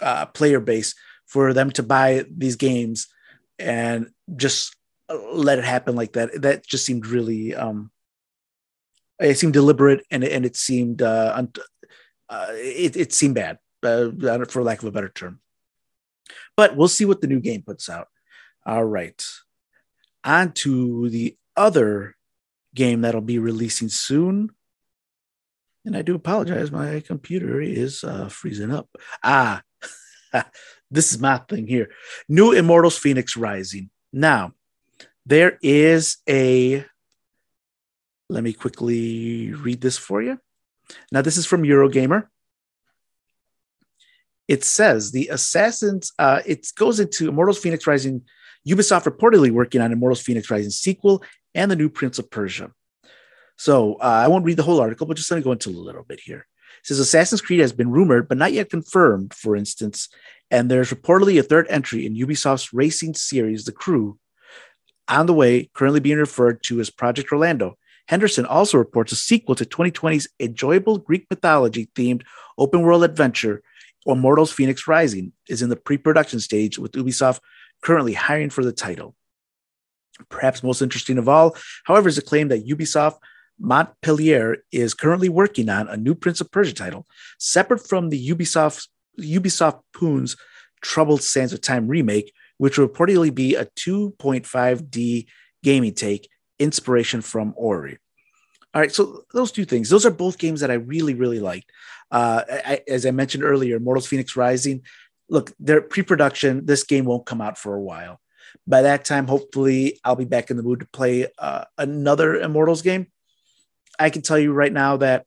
uh, 0.00 0.26
player 0.26 0.58
base 0.58 0.96
for 1.26 1.52
them 1.52 1.70
to 1.70 1.84
buy 1.84 2.24
these 2.36 2.56
games 2.56 3.06
and 3.60 4.10
just 4.34 4.74
let 5.08 5.60
it 5.60 5.64
happen 5.64 5.94
like 5.94 6.14
that. 6.14 6.42
That 6.42 6.66
just 6.66 6.84
seemed 6.84 7.06
really 7.06 7.54
um, 7.54 7.92
it 9.20 9.38
seemed 9.38 9.52
deliberate 9.52 10.04
and 10.10 10.24
and 10.24 10.44
it 10.44 10.56
seemed 10.56 11.02
uh, 11.02 11.32
uh 12.28 12.48
it, 12.50 12.96
it 12.96 13.12
seemed 13.12 13.34
bad 13.34 13.58
uh, 13.82 14.10
for 14.48 14.62
lack 14.62 14.80
of 14.80 14.88
a 14.88 14.92
better 14.92 15.08
term. 15.08 15.40
But 16.56 16.76
we'll 16.76 16.88
see 16.88 17.04
what 17.04 17.20
the 17.20 17.26
new 17.26 17.40
game 17.40 17.62
puts 17.62 17.88
out. 17.88 18.08
All 18.64 18.84
right. 18.84 19.22
On 20.24 20.52
to 20.52 21.10
the 21.10 21.36
other 21.56 22.16
game 22.74 23.02
that'll 23.02 23.20
be 23.20 23.38
releasing 23.38 23.88
soon. 23.88 24.50
And 25.84 25.96
I 25.96 26.02
do 26.02 26.14
apologize, 26.14 26.70
my 26.70 27.00
computer 27.00 27.60
is 27.60 28.04
uh, 28.04 28.28
freezing 28.28 28.72
up. 28.72 28.88
Ah, 29.22 29.62
this 30.90 31.12
is 31.12 31.18
my 31.20 31.38
thing 31.38 31.66
here. 31.66 31.90
New 32.28 32.52
Immortals 32.52 32.98
Fenyx 32.98 33.36
Rising. 33.36 33.90
Now, 34.12 34.54
there 35.26 35.58
is 35.62 36.18
a. 36.28 36.86
Let 38.30 38.42
me 38.42 38.54
quickly 38.54 39.52
read 39.52 39.82
this 39.82 39.98
for 39.98 40.22
you. 40.22 40.38
Now, 41.12 41.22
this 41.22 41.36
is 41.36 41.46
from 41.46 41.62
Eurogamer. 41.62 42.28
It 44.46 44.64
says 44.64 45.10
the 45.10 45.28
assassins 45.28 46.12
uh, 46.18 46.40
it 46.44 46.70
goes 46.76 47.00
into 47.00 47.28
immortals 47.28 47.62
Fenyx 47.62 47.86
rising 47.86 48.22
ubisoft 48.68 49.04
reportedly 49.04 49.50
working 49.50 49.80
on 49.80 49.92
immortals 49.92 50.22
Fenyx 50.22 50.50
rising 50.50 50.70
sequel 50.70 51.22
and 51.54 51.70
the 51.70 51.76
new 51.76 51.88
prince 51.88 52.18
of 52.18 52.30
persia. 52.30 52.70
So 53.56 53.94
uh, 53.94 54.22
i 54.24 54.28
won't 54.28 54.44
read 54.44 54.58
the 54.58 54.62
whole 54.62 54.80
article 54.80 55.06
but 55.06 55.16
just 55.16 55.30
let 55.30 55.38
me 55.38 55.42
go 55.42 55.52
into 55.52 55.70
a 55.70 55.72
little 55.72 56.04
bit 56.04 56.20
here. 56.20 56.46
It 56.80 56.86
says 56.86 56.98
assassin's 56.98 57.40
creed 57.40 57.60
has 57.60 57.72
been 57.72 57.90
rumored 57.90 58.28
but 58.28 58.36
not 58.36 58.52
yet 58.52 58.68
confirmed 58.68 59.32
for 59.32 59.56
instance 59.56 60.08
and 60.50 60.70
there's 60.70 60.92
reportedly 60.92 61.38
a 61.38 61.42
third 61.42 61.66
entry 61.70 62.04
in 62.04 62.14
ubisoft's 62.14 62.74
racing 62.74 63.14
series 63.14 63.64
the 63.64 63.72
crew 63.72 64.18
on 65.08 65.26
the 65.26 65.34
way 65.34 65.70
currently 65.74 66.00
being 66.00 66.18
referred 66.18 66.62
to 66.64 66.80
as 66.80 66.90
project 66.90 67.32
orlando 67.32 67.78
henderson 68.08 68.46
also 68.46 68.78
reports 68.78 69.12
a 69.12 69.16
sequel 69.16 69.54
to 69.54 69.64
2020's 69.64 70.28
enjoyable 70.40 70.98
greek 70.98 71.26
mythology 71.30 71.88
themed 71.94 72.22
open 72.58 72.82
world 72.82 73.04
adventure 73.04 73.62
Immortals 74.06 74.54
Fenyx 74.54 74.86
Rising 74.86 75.32
is 75.48 75.62
in 75.62 75.68
the 75.68 75.76
pre 75.76 75.96
production 75.96 76.40
stage, 76.40 76.78
with 76.78 76.92
Ubisoft 76.92 77.40
currently 77.82 78.12
hiring 78.12 78.50
for 78.50 78.64
the 78.64 78.72
title. 78.72 79.14
Perhaps 80.28 80.62
most 80.62 80.82
interesting 80.82 81.18
of 81.18 81.28
all, 81.28 81.56
however, 81.84 82.08
is 82.08 82.16
the 82.16 82.22
claim 82.22 82.48
that 82.48 82.66
Ubisoft 82.66 83.18
Montpellier 83.58 84.58
is 84.72 84.94
currently 84.94 85.28
working 85.28 85.68
on 85.68 85.88
a 85.88 85.96
new 85.96 86.14
Prince 86.14 86.40
of 86.40 86.50
Persia 86.50 86.74
title, 86.74 87.06
separate 87.38 87.86
from 87.86 88.10
the 88.10 88.28
Ubisoft 88.28 88.88
Ubisoft 89.18 89.80
Pune's 89.92 90.36
Troubled 90.82 91.22
Sands 91.22 91.52
of 91.52 91.60
Time 91.60 91.88
remake, 91.88 92.32
which 92.58 92.78
will 92.78 92.88
reportedly 92.88 93.34
be 93.34 93.54
a 93.54 93.64
2.5D 93.64 95.26
gaming 95.62 95.94
take, 95.94 96.28
inspiration 96.58 97.20
from 97.20 97.54
Ori. 97.56 97.98
All 98.74 98.80
right, 98.80 98.92
so 98.92 99.24
those 99.32 99.52
two 99.52 99.64
things, 99.64 99.88
those 99.88 100.04
are 100.04 100.10
both 100.10 100.38
games 100.38 100.60
that 100.60 100.70
I 100.70 100.74
really, 100.74 101.14
really 101.14 101.38
liked. 101.38 101.70
Uh, 102.10 102.42
I, 102.48 102.80
as 102.88 103.06
I 103.06 103.12
mentioned 103.12 103.44
earlier, 103.44 103.78
Mortals 103.78 104.08
Fenyx 104.08 104.36
Rising. 104.36 104.82
Look, 105.28 105.52
they're 105.58 105.80
pre-production. 105.80 106.66
This 106.66 106.84
game 106.84 107.04
won't 107.04 107.26
come 107.26 107.40
out 107.40 107.56
for 107.56 107.74
a 107.74 107.80
while. 107.80 108.20
By 108.66 108.82
that 108.82 109.04
time, 109.04 109.26
hopefully, 109.26 110.00
I'll 110.04 110.16
be 110.16 110.24
back 110.24 110.50
in 110.50 110.56
the 110.56 110.62
mood 110.62 110.80
to 110.80 110.86
play 110.86 111.28
uh, 111.38 111.64
another 111.78 112.36
Immortals 112.36 112.82
game. 112.82 113.06
I 113.98 114.10
can 114.10 114.22
tell 114.22 114.38
you 114.38 114.52
right 114.52 114.72
now 114.72 114.96
that 114.98 115.26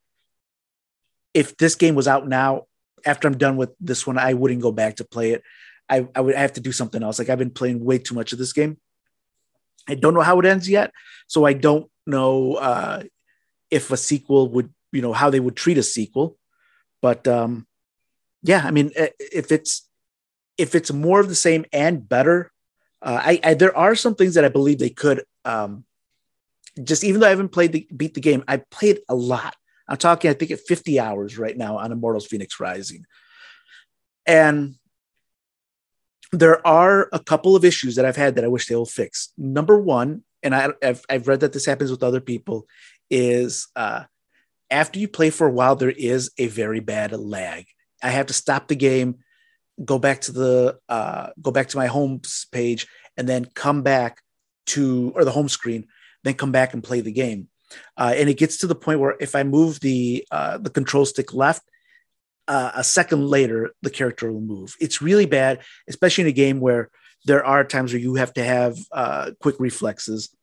if 1.34 1.56
this 1.58 1.76
game 1.76 1.96
was 1.96 2.08
out 2.08 2.28
now, 2.28 2.64
after 3.06 3.28
I'm 3.28 3.38
done 3.38 3.58
with 3.58 3.70
this 3.80 4.06
one, 4.06 4.18
I 4.18 4.34
wouldn't 4.34 4.62
go 4.62 4.72
back 4.72 4.98
to 4.98 5.06
play 5.06 5.32
it. 5.32 5.44
I, 5.90 6.08
I 6.16 6.22
would 6.22 6.36
have 6.36 6.54
to 6.54 6.62
do 6.62 6.72
something 6.72 7.02
else. 7.02 7.20
Like 7.20 7.30
I've 7.30 7.38
been 7.38 7.52
playing 7.52 7.84
way 7.84 7.98
too 7.98 8.16
much 8.16 8.34
of 8.34 8.40
this 8.40 8.54
game. 8.54 8.78
I 9.88 9.96
don't 9.96 10.14
know 10.14 10.22
how 10.22 10.40
it 10.40 10.46
ends 10.46 10.70
yet, 10.70 10.92
so 11.28 11.46
I 11.46 11.54
don't 11.54 11.90
know 12.06 12.56
uh, 12.56 13.04
if 13.72 13.92
a 13.92 13.98
sequel 13.98 14.50
would, 14.50 14.74
you 14.92 15.02
know, 15.02 15.14
how 15.14 15.30
they 15.30 15.40
would 15.40 15.56
treat 15.56 15.78
a 15.78 15.84
sequel. 15.84 16.38
But 17.02 17.28
um, 17.28 17.68
yeah, 18.44 18.62
I 18.64 18.72
mean, 18.72 18.92
if 18.96 19.52
it's 19.52 19.88
if 20.58 20.76
it's 20.76 20.92
more 20.92 21.20
of 21.20 21.30
the 21.30 21.36
same 21.36 21.66
and 21.72 22.08
better, 22.08 22.52
uh, 23.02 23.22
I, 23.24 23.40
I, 23.44 23.54
there 23.54 23.76
are 23.78 23.96
some 23.96 24.16
things 24.16 24.34
that 24.34 24.46
I 24.46 24.50
believe 24.50 24.80
they 24.80 24.90
could. 24.90 25.24
Um, 25.46 25.86
just 26.84 27.04
even 27.04 27.22
though 27.22 27.28
I 27.28 27.32
haven't 27.32 27.50
played 27.50 27.72
the 27.72 27.88
beat 27.96 28.14
the 28.14 28.22
game, 28.22 28.44
I 28.48 28.58
played 28.58 29.00
a 29.10 29.16
lot. 29.16 29.56
I'm 29.88 29.98
talking, 29.98 30.30
I 30.30 30.34
think, 30.34 30.52
at 30.52 30.60
50 30.60 31.00
hours 31.00 31.38
right 31.38 31.56
now 31.56 31.78
on 31.78 31.92
Immortals 31.92 32.28
Fenyx 32.28 32.60
Rising, 32.60 33.06
and 34.26 34.76
there 36.32 36.66
are 36.66 37.10
a 37.14 37.20
couple 37.20 37.56
of 37.56 37.64
issues 37.64 37.96
that 37.96 38.06
I've 38.06 38.16
had 38.16 38.36
that 38.36 38.44
I 38.44 38.50
wish 38.50 38.68
they 38.68 38.76
will 38.76 38.86
fix. 38.86 39.32
Number 39.38 39.80
one, 39.80 40.24
and 40.44 40.54
I, 40.56 40.70
have 40.82 41.04
I've 41.10 41.28
read 41.28 41.40
that 41.42 41.54
this 41.54 41.66
happens 41.66 41.92
with 41.92 42.04
other 42.04 42.22
people, 42.22 42.68
is 43.10 43.68
uh, 43.76 44.04
after 44.70 45.00
you 45.00 45.08
play 45.08 45.30
for 45.30 45.48
a 45.48 45.52
while, 45.52 45.76
there 45.76 45.90
is 45.92 46.32
a 46.38 46.48
very 46.48 46.80
bad 46.80 47.12
lag. 47.14 47.66
I 48.04 48.10
have 48.10 48.28
to 48.28 48.34
stop 48.34 48.68
the 48.68 48.76
game, 48.76 49.18
go 49.84 49.98
back 50.00 50.22
to 50.22 50.32
the 50.32 50.80
uh, 50.90 51.30
go 51.42 51.52
back 51.52 51.70
to 51.70 51.78
my 51.78 51.88
home 51.88 52.22
page, 52.52 52.88
and 53.16 53.28
then 53.28 53.46
come 53.46 53.82
back 53.82 54.22
to 54.68 55.14
or 55.16 55.24
the 55.24 55.32
home 55.32 55.50
screen, 55.50 55.88
then 56.24 56.34
come 56.34 56.52
back 56.52 56.74
and 56.74 56.84
play 56.84 57.02
the 57.02 57.12
game. 57.12 57.48
Uh, 57.98 58.14
and 58.16 58.30
it 58.30 58.38
gets 58.38 58.58
to 58.58 58.68
the 58.68 58.76
point 58.76 59.00
where 59.00 59.16
if 59.20 59.36
I 59.36 59.44
move 59.44 59.80
the 59.80 60.26
uh, 60.32 60.58
the 60.58 60.70
control 60.70 61.06
stick 61.06 61.34
left, 61.34 61.64
uh, 62.48 62.72
a 62.76 62.84
second 62.84 63.28
later 63.28 63.72
the 63.82 63.90
character 63.90 64.32
will 64.32 64.42
move. 64.42 64.76
It's 64.80 65.02
really 65.02 65.26
bad, 65.26 65.62
especially 65.88 66.24
in 66.24 66.30
a 66.30 66.34
game 66.34 66.60
where 66.60 66.90
there 67.26 67.46
are 67.46 67.64
times 67.64 67.94
where 67.94 68.02
you 68.02 68.16
have 68.16 68.34
to 68.34 68.44
have 68.44 68.78
uh, 68.92 69.32
quick 69.42 69.56
reflexes. 69.60 70.34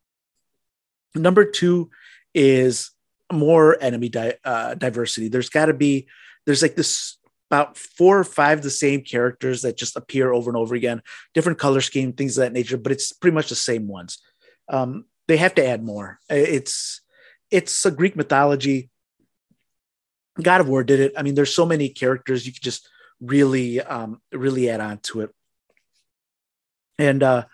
Number 1.14 1.44
two 1.44 1.90
is 2.34 2.90
more 3.32 3.76
enemy 3.80 4.08
di- 4.08 4.34
uh, 4.44 4.74
diversity. 4.74 5.28
There's 5.28 5.48
got 5.48 5.66
to 5.66 5.74
be 5.74 6.06
there's 6.46 6.62
like 6.62 6.76
this 6.76 7.16
about 7.50 7.76
four 7.76 8.18
or 8.18 8.24
five 8.24 8.62
the 8.62 8.70
same 8.70 9.02
characters 9.02 9.62
that 9.62 9.76
just 9.76 9.96
appear 9.96 10.32
over 10.32 10.50
and 10.50 10.56
over 10.56 10.74
again, 10.74 11.02
different 11.34 11.58
color 11.58 11.80
scheme, 11.80 12.12
things 12.12 12.36
of 12.36 12.42
that 12.42 12.52
nature, 12.52 12.76
but 12.76 12.90
it's 12.90 13.12
pretty 13.12 13.34
much 13.34 13.48
the 13.48 13.54
same 13.54 13.86
ones. 13.86 14.18
Um, 14.68 15.04
they 15.28 15.36
have 15.36 15.54
to 15.54 15.66
add 15.66 15.84
more. 15.84 16.18
It's 16.28 17.00
it's 17.50 17.86
a 17.86 17.90
Greek 17.90 18.16
mythology. 18.16 18.90
God 20.40 20.60
of 20.60 20.68
War 20.68 20.82
did 20.82 21.00
it. 21.00 21.12
I 21.16 21.22
mean, 21.22 21.34
there's 21.34 21.54
so 21.54 21.66
many 21.66 21.88
characters 21.88 22.46
you 22.46 22.52
could 22.52 22.62
just 22.62 22.88
really 23.20 23.80
um, 23.80 24.20
really 24.32 24.68
add 24.68 24.80
on 24.80 24.98
to 24.98 25.22
it. 25.22 25.30
And 26.98 27.22
uh, 27.22 27.44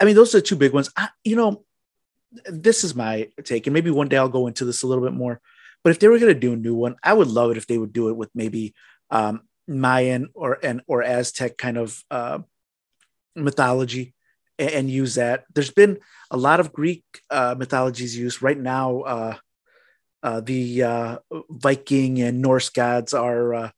I 0.00 0.04
mean, 0.04 0.14
those 0.14 0.34
are 0.34 0.38
the 0.38 0.46
two 0.46 0.56
big 0.56 0.72
ones. 0.72 0.90
I, 0.96 1.08
you 1.22 1.36
know, 1.36 1.64
this 2.46 2.84
is 2.84 2.94
my 2.94 3.28
take, 3.44 3.66
and 3.66 3.74
maybe 3.74 3.90
one 3.90 4.08
day 4.08 4.16
I'll 4.16 4.28
go 4.28 4.46
into 4.46 4.64
this 4.64 4.82
a 4.82 4.86
little 4.86 5.04
bit 5.04 5.12
more. 5.12 5.40
But 5.82 5.90
if 5.90 5.98
they 5.98 6.08
were 6.08 6.18
going 6.18 6.32
to 6.34 6.40
do 6.40 6.54
a 6.54 6.56
new 6.56 6.74
one, 6.74 6.96
I 7.02 7.12
would 7.12 7.28
love 7.28 7.50
it 7.50 7.56
if 7.56 7.66
they 7.66 7.78
would 7.78 7.92
do 7.92 8.08
it 8.08 8.16
with 8.16 8.30
maybe 8.34 8.74
um, 9.10 9.42
Mayan 9.68 10.28
or 10.34 10.58
and 10.62 10.82
or 10.86 11.02
Aztec 11.02 11.56
kind 11.58 11.76
of 11.76 12.02
uh, 12.10 12.38
mythology 13.36 14.14
and, 14.58 14.70
and, 14.70 14.90
use 14.90 15.16
that. 15.16 15.44
There's 15.54 15.70
been 15.70 15.98
a 16.30 16.36
lot 16.36 16.60
of 16.60 16.72
Greek 16.72 17.04
uh, 17.30 17.54
mythologies 17.56 18.16
used 18.16 18.42
right 18.42 18.58
now. 18.58 19.00
Uh, 19.00 19.36
uh, 20.24 20.40
the 20.40 20.82
uh, 20.82 21.18
Viking 21.50 22.22
and 22.22 22.40
Norse 22.40 22.70
gods 22.70 23.12
are 23.12 23.54
uh, 23.54 23.70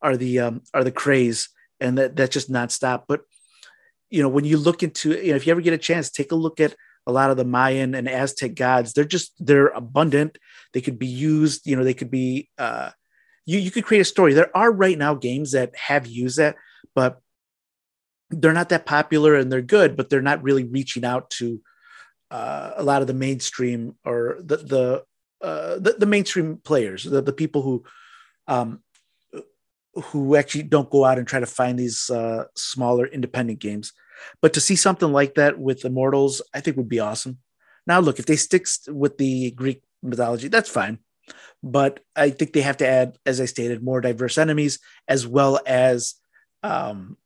are 0.00 0.16
the 0.16 0.40
um, 0.40 0.62
are 0.72 0.82
the 0.82 0.90
craze, 0.90 1.50
and 1.78 1.98
that 1.98 2.16
that's 2.16 2.32
just 2.32 2.50
nonstop. 2.50 3.02
But 3.06 3.20
you 4.08 4.22
know, 4.22 4.30
when 4.30 4.46
you 4.46 4.56
look 4.56 4.82
into 4.82 5.10
you 5.10 5.30
know, 5.30 5.36
if 5.36 5.46
you 5.46 5.50
ever 5.50 5.60
get 5.60 5.74
a 5.74 5.78
chance, 5.78 6.10
take 6.10 6.32
a 6.32 6.36
look 6.36 6.58
at 6.58 6.74
a 7.06 7.12
lot 7.12 7.30
of 7.30 7.36
the 7.36 7.44
Mayan 7.44 7.94
and 7.94 8.08
Aztec 8.08 8.54
gods. 8.54 8.94
They're 8.94 9.04
just 9.04 9.34
they're 9.38 9.68
abundant. 9.68 10.38
They 10.72 10.80
could 10.80 10.98
be 10.98 11.06
used. 11.06 11.66
You 11.66 11.76
know, 11.76 11.84
they 11.84 11.94
could 11.94 12.10
be. 12.10 12.48
Uh, 12.56 12.90
you 13.44 13.58
you 13.58 13.70
could 13.70 13.84
create 13.84 14.00
a 14.00 14.06
story. 14.06 14.32
There 14.32 14.56
are 14.56 14.72
right 14.72 14.96
now 14.96 15.14
games 15.14 15.52
that 15.52 15.76
have 15.76 16.06
used 16.06 16.38
that, 16.38 16.56
but 16.94 17.20
they're 18.30 18.54
not 18.54 18.70
that 18.70 18.86
popular 18.86 19.34
and 19.34 19.52
they're 19.52 19.60
good, 19.60 19.98
but 19.98 20.08
they're 20.08 20.22
not 20.22 20.42
really 20.42 20.64
reaching 20.64 21.04
out 21.04 21.28
to 21.30 21.60
uh, 22.30 22.72
a 22.76 22.82
lot 22.82 23.02
of 23.02 23.06
the 23.06 23.12
mainstream 23.12 23.96
or 24.02 24.38
the 24.40 24.56
the 24.56 25.04
uh, 25.44 25.78
the, 25.78 25.92
the, 25.98 26.06
mainstream 26.06 26.56
players, 26.56 27.04
the, 27.04 27.20
the 27.20 27.32
people 27.32 27.60
who 27.60 27.84
um, 28.48 28.80
who 29.94 30.36
actually 30.36 30.62
don't 30.62 30.88
go 30.88 31.04
out 31.04 31.18
and 31.18 31.28
try 31.28 31.38
to 31.38 31.46
find 31.46 31.78
these 31.78 32.08
uh, 32.08 32.44
smaller 32.56 33.06
independent 33.06 33.58
games. 33.58 33.92
But 34.40 34.54
to 34.54 34.60
see 34.60 34.74
something 34.74 35.12
like 35.12 35.34
that 35.34 35.58
with 35.58 35.84
Immortals, 35.84 36.40
I 36.54 36.60
think 36.60 36.78
would 36.78 36.88
be 36.88 37.00
awesome. 37.00 37.38
Now, 37.86 38.00
look, 38.00 38.18
if 38.18 38.24
they 38.24 38.36
stick 38.36 38.66
with 38.88 39.18
the 39.18 39.50
Greek 39.50 39.82
mythology, 40.02 40.48
that's 40.48 40.70
fine. 40.70 40.98
But 41.62 42.00
I 42.16 42.30
think 42.30 42.54
they 42.54 42.62
have 42.62 42.78
to 42.78 42.88
add, 42.88 43.18
as 43.26 43.38
I 43.38 43.44
stated, 43.44 43.82
more 43.82 44.00
diverse 44.00 44.38
enemies 44.38 44.78
as 45.08 45.26
well 45.26 45.60
as 45.66 46.14
um, 46.62 47.18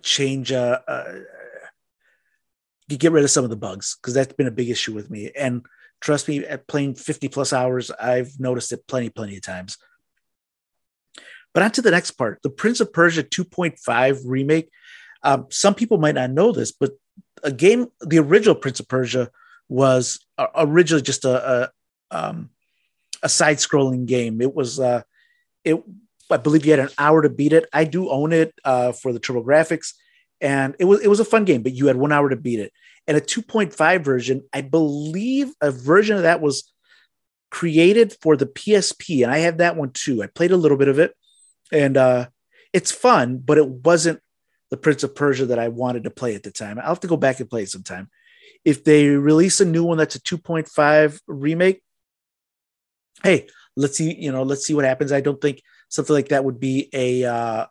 change, 0.00 0.52
uh, 0.52 0.78
uh, 0.88 1.18
get 2.88 3.12
rid 3.12 3.24
of 3.24 3.30
some 3.30 3.44
of 3.44 3.50
the 3.50 3.56
bugs 3.56 3.96
because 4.00 4.14
that's 4.14 4.32
been 4.32 4.46
a 4.46 4.50
big 4.50 4.70
issue 4.70 4.94
with 4.94 5.10
me. 5.10 5.30
And 5.36 5.66
trust 6.02 6.28
me, 6.28 6.44
at 6.44 6.66
playing 6.66 6.96
50 6.96 7.28
plus 7.28 7.52
hours, 7.52 7.90
I've 7.90 8.38
noticed 8.38 8.72
it 8.72 8.86
plenty, 8.86 9.08
plenty 9.08 9.36
of 9.36 9.42
times. 9.42 9.78
But 11.54 11.62
on 11.62 11.70
to 11.72 11.82
the 11.82 11.90
next 11.90 12.12
part 12.12 12.40
the 12.42 12.50
Prince 12.50 12.80
of 12.80 12.92
Persia 12.92 13.22
2.5 13.22 14.22
remake 14.24 14.70
um, 15.22 15.46
some 15.50 15.74
people 15.74 15.98
might 15.98 16.14
not 16.14 16.30
know 16.30 16.52
this, 16.52 16.72
but 16.72 16.92
a 17.42 17.52
game, 17.52 17.88
the 18.00 18.18
original 18.18 18.54
Prince 18.54 18.80
of 18.80 18.88
Persia 18.88 19.30
was 19.68 20.24
uh, 20.38 20.48
originally 20.56 21.02
just 21.02 21.24
a 21.24 21.62
a, 21.62 21.70
um, 22.10 22.50
a 23.22 23.28
side-scrolling 23.28 24.06
game. 24.06 24.40
It 24.40 24.54
was 24.54 24.80
uh, 24.80 25.02
it. 25.64 25.82
I 26.30 26.36
believe 26.38 26.64
you 26.64 26.72
had 26.72 26.80
an 26.80 26.88
hour 26.98 27.22
to 27.22 27.28
beat 27.28 27.52
it. 27.52 27.68
I 27.72 27.84
do 27.84 28.08
own 28.08 28.32
it 28.32 28.54
uh, 28.64 28.92
for 28.92 29.12
the 29.12 29.20
TurboGrafx, 29.20 29.92
and 30.40 30.74
it 30.78 30.84
was 30.84 31.00
it 31.00 31.08
was 31.08 31.20
a 31.20 31.24
fun 31.24 31.44
game. 31.44 31.62
But 31.62 31.72
you 31.72 31.86
had 31.86 31.96
one 31.96 32.12
hour 32.12 32.28
to 32.28 32.36
beat 32.36 32.60
it. 32.60 32.72
And 33.06 33.16
a 33.16 33.20
2.5 33.20 34.04
version, 34.04 34.42
I 34.52 34.60
believe 34.60 35.52
a 35.60 35.70
version 35.70 36.16
of 36.16 36.22
that 36.22 36.40
was 36.40 36.72
created 37.50 38.16
for 38.22 38.36
the 38.36 38.46
PSP, 38.46 39.22
and 39.22 39.32
I 39.32 39.38
have 39.38 39.58
that 39.58 39.76
one 39.76 39.90
too. 39.90 40.22
I 40.22 40.26
played 40.26 40.52
a 40.52 40.56
little 40.56 40.78
bit 40.78 40.88
of 40.88 40.98
it, 40.98 41.14
and 41.70 41.96
uh, 41.96 42.28
it's 42.72 42.90
fun, 42.90 43.38
but 43.38 43.58
it 43.58 43.68
wasn't 43.68 44.20
the 44.70 44.76
Prince 44.78 45.02
of 45.02 45.14
Persia 45.14 45.46
that 45.46 45.58
I 45.58 45.68
wanted 45.68 46.04
to 46.04 46.10
play 46.10 46.34
at 46.34 46.42
the 46.42 46.50
time. 46.50 46.78
I'll 46.78 46.88
have 46.88 47.00
to 47.00 47.08
go 47.08 47.16
back 47.18 47.40
and 47.40 47.50
play 47.50 47.64
it 47.64 47.68
sometime. 47.68 48.08
If 48.64 48.84
they 48.84 49.08
release 49.08 49.60
a 49.60 49.66
new 49.66 49.84
one 49.84 49.98
that's 49.98 50.14
a 50.14 50.20
2.5 50.20 51.20
remake, 51.26 51.82
hey, 53.22 53.48
let's 53.76 53.98
see, 53.98 54.14
you 54.14 54.32
know, 54.32 54.44
let's 54.44 54.64
see 54.64 54.74
what 54.74 54.86
happens. 54.86 55.12
I 55.12 55.20
don't 55.20 55.40
think 55.40 55.62
something 55.90 56.14
like 56.14 56.28
that 56.28 56.44
would 56.44 56.58
be 56.58 56.88
a 56.92 57.24
uh, 57.24 57.66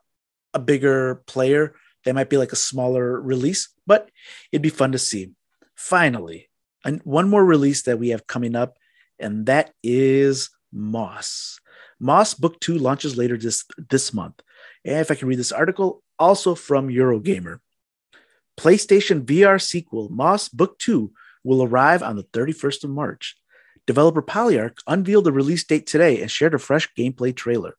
a 0.53 0.59
bigger 0.59 1.23
player. 1.25 1.73
That 2.05 2.15
might 2.15 2.29
be 2.29 2.37
like 2.37 2.51
a 2.51 2.57
smaller 2.57 3.19
release, 3.21 3.69
but 3.85 4.09
it'd 4.51 4.61
be 4.61 4.69
fun 4.69 4.91
to 4.93 4.97
see. 4.97 5.31
Finally, 5.75 6.49
and 6.83 7.01
one 7.03 7.29
more 7.29 7.45
release 7.45 7.83
that 7.83 7.99
we 7.99 8.09
have 8.09 8.27
coming 8.27 8.55
up, 8.55 8.77
and 9.19 9.45
that 9.45 9.73
is 9.83 10.49
Moss. 10.71 11.59
Moss 11.99 12.33
Book 12.33 12.59
Two 12.59 12.77
launches 12.77 13.17
later 13.17 13.37
this 13.37 13.65
this 13.89 14.13
month. 14.13 14.41
And 14.83 14.99
if 14.99 15.11
I 15.11 15.15
can 15.15 15.27
read 15.27 15.39
this 15.39 15.51
article, 15.51 16.03
also 16.17 16.55
from 16.55 16.87
Eurogamer. 16.87 17.59
PlayStation 18.59 19.25
VR 19.25 19.61
sequel 19.61 20.09
Moss 20.09 20.49
Book 20.49 20.77
2 20.79 21.11
will 21.43 21.63
arrive 21.63 22.03
on 22.03 22.15
the 22.15 22.23
31st 22.23 22.83
of 22.83 22.89
March. 22.91 23.35
Developer 23.87 24.21
Polyarc 24.21 24.77
unveiled 24.87 25.23
the 25.23 25.31
release 25.31 25.63
date 25.63 25.87
today 25.87 26.21
and 26.21 26.29
shared 26.29 26.53
a 26.53 26.59
fresh 26.59 26.87
gameplay 26.97 27.35
trailer. 27.35 27.75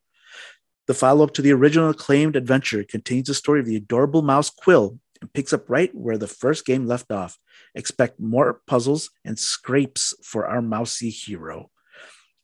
The 0.87 0.93
follow 0.93 1.23
up 1.23 1.33
to 1.35 1.41
the 1.41 1.53
original 1.53 1.89
acclaimed 1.89 2.35
adventure 2.35 2.83
contains 2.83 3.27
the 3.27 3.33
story 3.33 3.59
of 3.59 3.65
the 3.65 3.77
adorable 3.77 4.21
mouse 4.21 4.49
Quill 4.49 4.99
and 5.21 5.31
picks 5.31 5.53
up 5.53 5.69
right 5.69 5.93
where 5.95 6.17
the 6.17 6.27
first 6.27 6.65
game 6.65 6.85
left 6.85 7.11
off. 7.11 7.37
Expect 7.73 8.19
more 8.19 8.61
puzzles 8.67 9.09
and 9.23 9.39
scrapes 9.39 10.13
for 10.21 10.45
our 10.45 10.61
mousy 10.61 11.09
hero. 11.09 11.69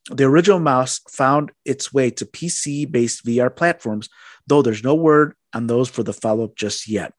The 0.10 0.24
original 0.24 0.60
mouse 0.60 1.02
found 1.10 1.52
its 1.66 1.94
way 1.94 2.10
to 2.12 2.26
PC 2.26 2.90
based 2.90 3.26
VR 3.26 3.54
platforms, 3.54 4.10
though 4.48 4.62
there's 4.62 4.84
no 4.84 4.96
word 4.96 5.36
on 5.54 5.68
those 5.68 5.90
for 5.90 6.04
the 6.04 6.14
follow 6.14 6.46
up 6.46 6.56
just 6.56 6.88
yet. 6.88 7.14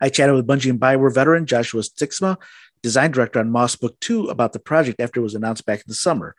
I 0.00 0.08
chatted 0.08 0.36
with 0.36 0.46
Bungie 0.46 0.70
and 0.70 0.80
Bioware 0.80 1.12
veteran 1.12 1.46
Joshua 1.46 1.82
Stixma, 1.82 2.36
design 2.82 3.10
director 3.10 3.40
on 3.40 3.50
Moss 3.50 3.76
Book 3.76 3.98
2, 4.00 4.28
about 4.28 4.52
the 4.52 4.58
project 4.58 5.00
after 5.00 5.20
it 5.20 5.24
was 5.24 5.34
announced 5.34 5.66
back 5.66 5.80
in 5.80 5.84
the 5.88 5.94
summer. 5.94 6.34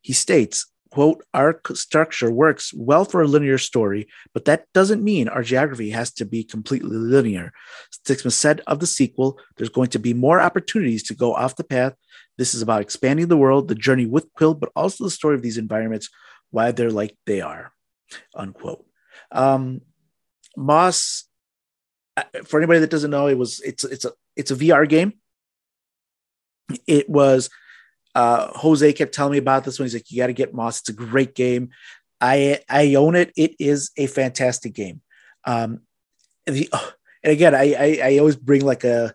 He 0.00 0.12
states, 0.12 0.66
quote, 0.94 1.24
our 1.34 1.60
structure 1.72 2.30
works 2.30 2.72
well 2.72 3.04
for 3.04 3.20
a 3.20 3.26
linear 3.26 3.58
story, 3.58 4.06
but 4.32 4.44
that 4.44 4.72
doesn't 4.72 5.02
mean 5.02 5.26
our 5.28 5.42
geography 5.42 5.90
has 5.90 6.12
to 6.12 6.24
be 6.24 6.44
completely 6.44 6.96
linear. 6.96 7.52
Stixma 7.92 8.30
said 8.30 8.60
of 8.68 8.78
the 8.78 8.86
sequel, 8.86 9.40
there's 9.56 9.70
going 9.70 9.90
to 9.90 9.98
be 9.98 10.14
more 10.14 10.40
opportunities 10.40 11.02
to 11.02 11.14
go 11.14 11.34
off 11.34 11.56
the 11.56 11.64
path. 11.64 11.94
This 12.38 12.54
is 12.54 12.62
about 12.62 12.80
expanding 12.80 13.26
the 13.26 13.36
world, 13.36 13.66
the 13.66 13.74
journey 13.74 14.06
with 14.06 14.32
Quill, 14.34 14.54
but 14.54 14.70
also 14.76 15.02
the 15.02 15.10
story 15.10 15.34
of 15.34 15.42
these 15.42 15.58
environments, 15.58 16.10
why 16.52 16.70
they're 16.70 16.92
like 16.92 17.16
they 17.26 17.40
are, 17.40 17.72
unquote. 18.32 18.86
Um, 19.32 19.80
Moss, 20.56 21.24
uh, 22.16 22.22
for 22.44 22.60
anybody 22.60 22.78
that 22.78 22.90
doesn't 22.90 23.10
know, 23.10 23.26
it 23.26 23.36
was 23.36 23.60
it's 23.62 23.82
it's 23.82 24.04
a 24.04 24.12
it's 24.36 24.52
a 24.52 24.56
VR 24.56 24.88
game. 24.88 25.14
It 26.86 27.10
was 27.10 27.50
Uh, 28.14 28.48
Jose 28.58 28.92
kept 28.92 29.14
telling 29.14 29.32
me 29.32 29.38
about 29.38 29.64
this 29.64 29.78
one. 29.78 29.86
He's 29.86 29.94
like, 29.94 30.10
"You 30.10 30.18
got 30.18 30.28
to 30.28 30.32
get 30.32 30.54
Moss. 30.54 30.80
It's 30.80 30.88
a 30.88 30.92
great 30.92 31.34
game. 31.34 31.70
I 32.20 32.60
I 32.68 32.94
own 32.94 33.14
it. 33.16 33.32
It 33.36 33.54
is 33.58 33.90
a 33.96 34.06
fantastic 34.06 34.72
game." 34.74 35.00
Um, 35.44 35.80
the 36.46 36.68
and 37.22 37.32
again, 37.32 37.54
I, 37.54 37.74
I, 37.74 38.00
I 38.04 38.18
always 38.18 38.36
bring 38.36 38.64
like 38.64 38.84
a 38.84 39.14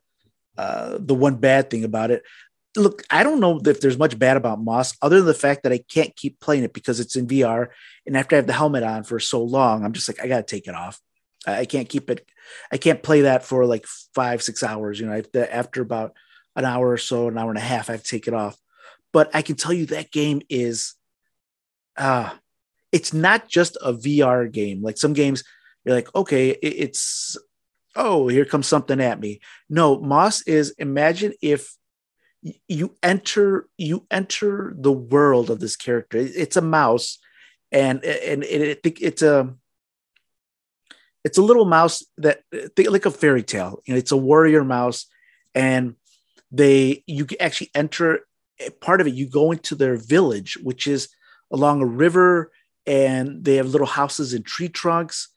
uh, 0.58 0.98
the 1.00 1.16
one 1.16 1.36
bad 1.36 1.70
thing 1.70 1.84
about 1.84 2.12
it. 2.12 2.24
Look, 2.76 3.04
I 3.10 3.24
don't 3.24 3.40
know 3.40 3.60
if 3.66 3.82
there's 3.82 3.98
much 3.98 4.20
bad 4.20 4.38
about 4.38 4.62
Moss, 4.62 4.96
other 5.02 5.18
than 5.18 5.26
the 5.26 5.34
fact 5.34 5.64
that 5.64 5.72
I 5.72 5.80
can't 5.80 6.16
keep 6.16 6.40
playing 6.40 6.64
it 6.64 6.74
because 6.74 7.00
it's 7.00 7.16
in 7.16 7.28
VR, 7.28 7.70
and 8.06 8.18
after 8.18 8.36
I 8.36 8.38
have 8.38 8.48
the 8.48 8.54
helmet 8.54 8.84
on 8.84 9.04
for 9.04 9.20
so 9.20 9.42
long, 9.42 9.84
I'm 9.84 9.94
just 9.94 10.08
like 10.08 10.20
I 10.22 10.28
got 10.28 10.48
to 10.48 10.56
take 10.56 10.68
it 10.68 10.76
off. 10.76 11.00
I 11.48 11.66
can't 11.66 11.88
keep 11.88 12.10
it. 12.10 12.28
I 12.72 12.78
can't 12.78 13.02
play 13.02 13.22
that 13.22 13.44
for 13.44 13.66
like 13.66 13.86
five, 14.14 14.42
six 14.42 14.64
hours. 14.64 15.00
You 15.00 15.08
know, 15.08 15.22
to, 15.22 15.56
after 15.56 15.82
about 15.82 16.14
an 16.56 16.66
hour 16.66 16.90
or 16.90 16.98
so, 16.98 17.28
an 17.28 17.38
hour 17.38 17.50
and 17.50 17.58
a 17.58 17.62
half, 17.62 17.90
I 17.90 17.94
have 17.94 18.04
to 18.04 18.10
take 18.10 18.28
it 18.28 18.34
off. 18.34 18.58
But 19.12 19.32
I 19.34 19.42
can 19.42 19.56
tell 19.56 19.74
you 19.74 19.88
that 19.88 20.12
game 20.12 20.42
is, 20.50 20.96
uh, 21.98 22.32
it's 22.92 23.14
not 23.14 23.48
just 23.48 23.78
a 23.82 23.94
VR 23.94 24.52
game. 24.52 24.82
Like 24.82 24.98
some 24.98 25.14
games, 25.14 25.44
you're 25.84 25.96
like, 25.96 26.14
okay, 26.16 26.50
it's 26.50 27.38
oh, 27.96 28.28
here 28.28 28.46
comes 28.46 28.68
something 28.68 29.00
at 29.02 29.20
me. 29.20 29.40
No, 29.70 30.00
Moss 30.00 30.42
is 30.44 30.72
imagine 30.78 31.34
if 31.42 31.76
you 32.68 32.96
enter 33.04 33.68
you 33.78 34.06
enter 34.10 34.74
the 34.78 34.92
world 34.92 35.50
of 35.50 35.60
this 35.60 35.76
character. 35.76 36.18
It's 36.18 36.58
a 36.58 36.62
mouse, 36.62 37.20
and 37.72 38.04
and 38.04 38.44
it, 38.44 38.80
it, 38.84 39.02
it's 39.02 39.22
a 39.22 39.54
it's 41.24 41.38
a 41.38 41.44
little 41.44 41.66
mouse 41.66 42.06
that 42.18 42.42
think 42.76 42.90
like 42.90 43.06
a 43.06 43.12
fairy 43.12 43.44
tale. 43.44 43.82
You 43.86 43.94
know, 43.94 43.98
it's 43.98 44.12
a 44.12 44.18
warrior 44.18 44.64
mouse, 44.64 45.08
and 45.54 45.96
they 46.52 47.04
you 47.08 47.26
can 47.26 47.42
actually 47.42 47.72
enter 47.76 48.22
part 48.82 49.02
of 49.02 49.08
it. 49.08 49.14
You 49.14 49.30
go 49.30 49.52
into 49.52 49.76
their 49.76 49.96
village, 49.96 50.58
which 50.62 50.88
is 50.88 51.10
along 51.52 51.82
a 51.82 51.86
river, 51.86 52.52
and 52.86 53.44
they 53.44 53.56
have 53.56 53.68
little 53.68 53.88
houses 53.88 54.34
and 54.34 54.46
tree 54.46 54.70
trunks, 54.70 55.30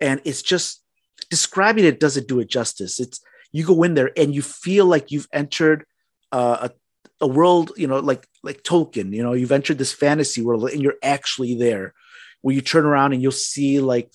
and 0.00 0.20
it's 0.24 0.42
just 0.42 0.82
describing 1.30 1.84
it 1.84 2.00
doesn't 2.00 2.28
do 2.28 2.40
it 2.40 2.48
justice. 2.48 3.00
It's 3.00 3.20
you 3.52 3.66
go 3.66 3.82
in 3.82 3.94
there 3.94 4.10
and 4.16 4.34
you 4.34 4.42
feel 4.42 4.86
like 4.86 5.10
you've 5.10 5.28
entered 5.32 5.84
uh, 6.32 6.68
a, 6.68 7.24
a 7.24 7.26
world, 7.26 7.72
you 7.76 7.86
know, 7.86 7.98
like 7.98 8.26
like 8.42 8.62
Tolkien. 8.62 9.12
You 9.12 9.22
know, 9.22 9.32
you've 9.32 9.52
entered 9.52 9.78
this 9.78 9.92
fantasy 9.92 10.42
world 10.42 10.70
and 10.70 10.82
you're 10.82 10.98
actually 11.02 11.54
there. 11.54 11.94
Where 12.42 12.54
you 12.54 12.62
turn 12.62 12.86
around 12.86 13.12
and 13.12 13.20
you'll 13.20 13.32
see 13.32 13.80
like 13.80 14.10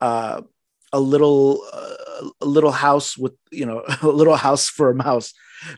uh, 0.00 0.40
a 0.92 1.00
little 1.00 1.62
uh, 1.72 2.28
a 2.40 2.46
little 2.46 2.72
house 2.72 3.18
with 3.18 3.34
you 3.50 3.66
know 3.66 3.84
a 4.02 4.08
little 4.08 4.36
house 4.36 4.68
for 4.68 4.90
a 4.90 4.94
mouse, 4.94 5.34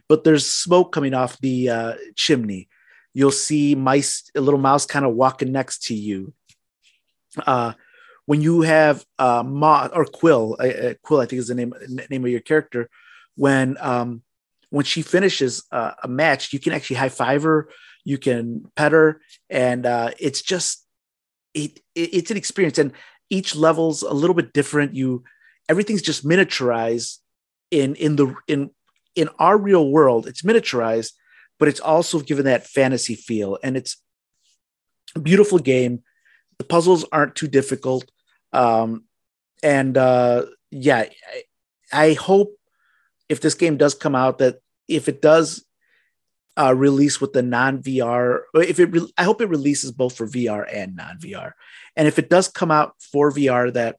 but 0.08 0.24
there's 0.24 0.46
smoke 0.46 0.92
coming 0.92 1.14
off 1.14 1.38
the 1.38 1.70
uh, 1.70 1.94
chimney. 2.16 2.68
You'll 3.12 3.32
see 3.32 3.74
mice, 3.74 4.30
a 4.34 4.40
little 4.40 4.60
mouse, 4.60 4.86
kind 4.86 5.04
of 5.04 5.14
walking 5.14 5.52
next 5.52 5.84
to 5.84 5.94
you. 5.94 6.32
Uh, 7.46 7.72
when 8.26 8.40
you 8.40 8.62
have 8.62 9.04
uh, 9.18 9.42
Ma 9.42 9.88
or 9.92 10.04
Quill, 10.04 10.56
uh, 10.60 10.94
Quill, 11.02 11.20
I 11.20 11.26
think 11.26 11.40
is 11.40 11.48
the 11.48 11.54
name 11.54 11.74
name 12.10 12.24
of 12.24 12.30
your 12.30 12.40
character. 12.40 12.88
When 13.34 13.76
um, 13.80 14.22
when 14.70 14.84
she 14.84 15.02
finishes 15.02 15.64
uh, 15.72 15.92
a 16.02 16.08
match, 16.08 16.52
you 16.52 16.60
can 16.60 16.72
actually 16.72 16.96
high 16.96 17.08
five 17.08 17.42
her, 17.42 17.68
you 18.04 18.18
can 18.18 18.70
pet 18.76 18.92
her, 18.92 19.20
and 19.48 19.84
uh, 19.84 20.12
it's 20.18 20.42
just 20.42 20.86
it, 21.54 21.80
it, 21.94 22.14
it's 22.14 22.30
an 22.30 22.36
experience. 22.36 22.78
And 22.78 22.92
each 23.30 23.56
level's 23.56 24.02
a 24.02 24.12
little 24.12 24.34
bit 24.34 24.52
different. 24.52 24.94
You 24.94 25.24
everything's 25.68 26.02
just 26.02 26.24
miniaturized 26.24 27.18
in 27.70 27.94
in 27.96 28.16
the 28.16 28.34
in 28.46 28.70
in 29.16 29.28
our 29.38 29.56
real 29.56 29.90
world. 29.90 30.26
It's 30.26 30.42
miniaturized, 30.42 31.12
but 31.58 31.68
it's 31.68 31.80
also 31.80 32.20
given 32.20 32.44
that 32.44 32.66
fantasy 32.66 33.14
feel, 33.14 33.58
and 33.62 33.76
it's 33.76 33.96
a 35.14 35.20
beautiful 35.20 35.58
game. 35.58 36.02
The 36.58 36.64
puzzles 36.64 37.04
aren't 37.10 37.34
too 37.34 37.48
difficult. 37.48 38.10
Um, 38.52 39.04
and 39.62 39.96
uh, 39.96 40.46
yeah, 40.70 41.04
I, 41.04 41.42
I 41.92 42.12
hope 42.14 42.54
if 43.28 43.40
this 43.40 43.54
game 43.54 43.76
does 43.76 43.94
come 43.94 44.14
out 44.14 44.38
that 44.38 44.58
if 44.88 45.08
it 45.08 45.22
does 45.22 45.64
uh, 46.56 46.74
release 46.74 47.20
with 47.20 47.32
the 47.32 47.42
non 47.42 47.82
VR, 47.82 48.40
if 48.54 48.78
it, 48.78 48.86
re- 48.86 49.12
I 49.16 49.24
hope 49.24 49.40
it 49.40 49.48
releases 49.48 49.92
both 49.92 50.16
for 50.16 50.26
VR 50.26 50.66
and 50.70 50.96
non 50.96 51.18
VR. 51.18 51.52
And 51.96 52.08
if 52.08 52.18
it 52.18 52.28
does 52.28 52.48
come 52.48 52.70
out 52.70 52.94
for 53.12 53.30
VR, 53.30 53.72
that 53.72 53.96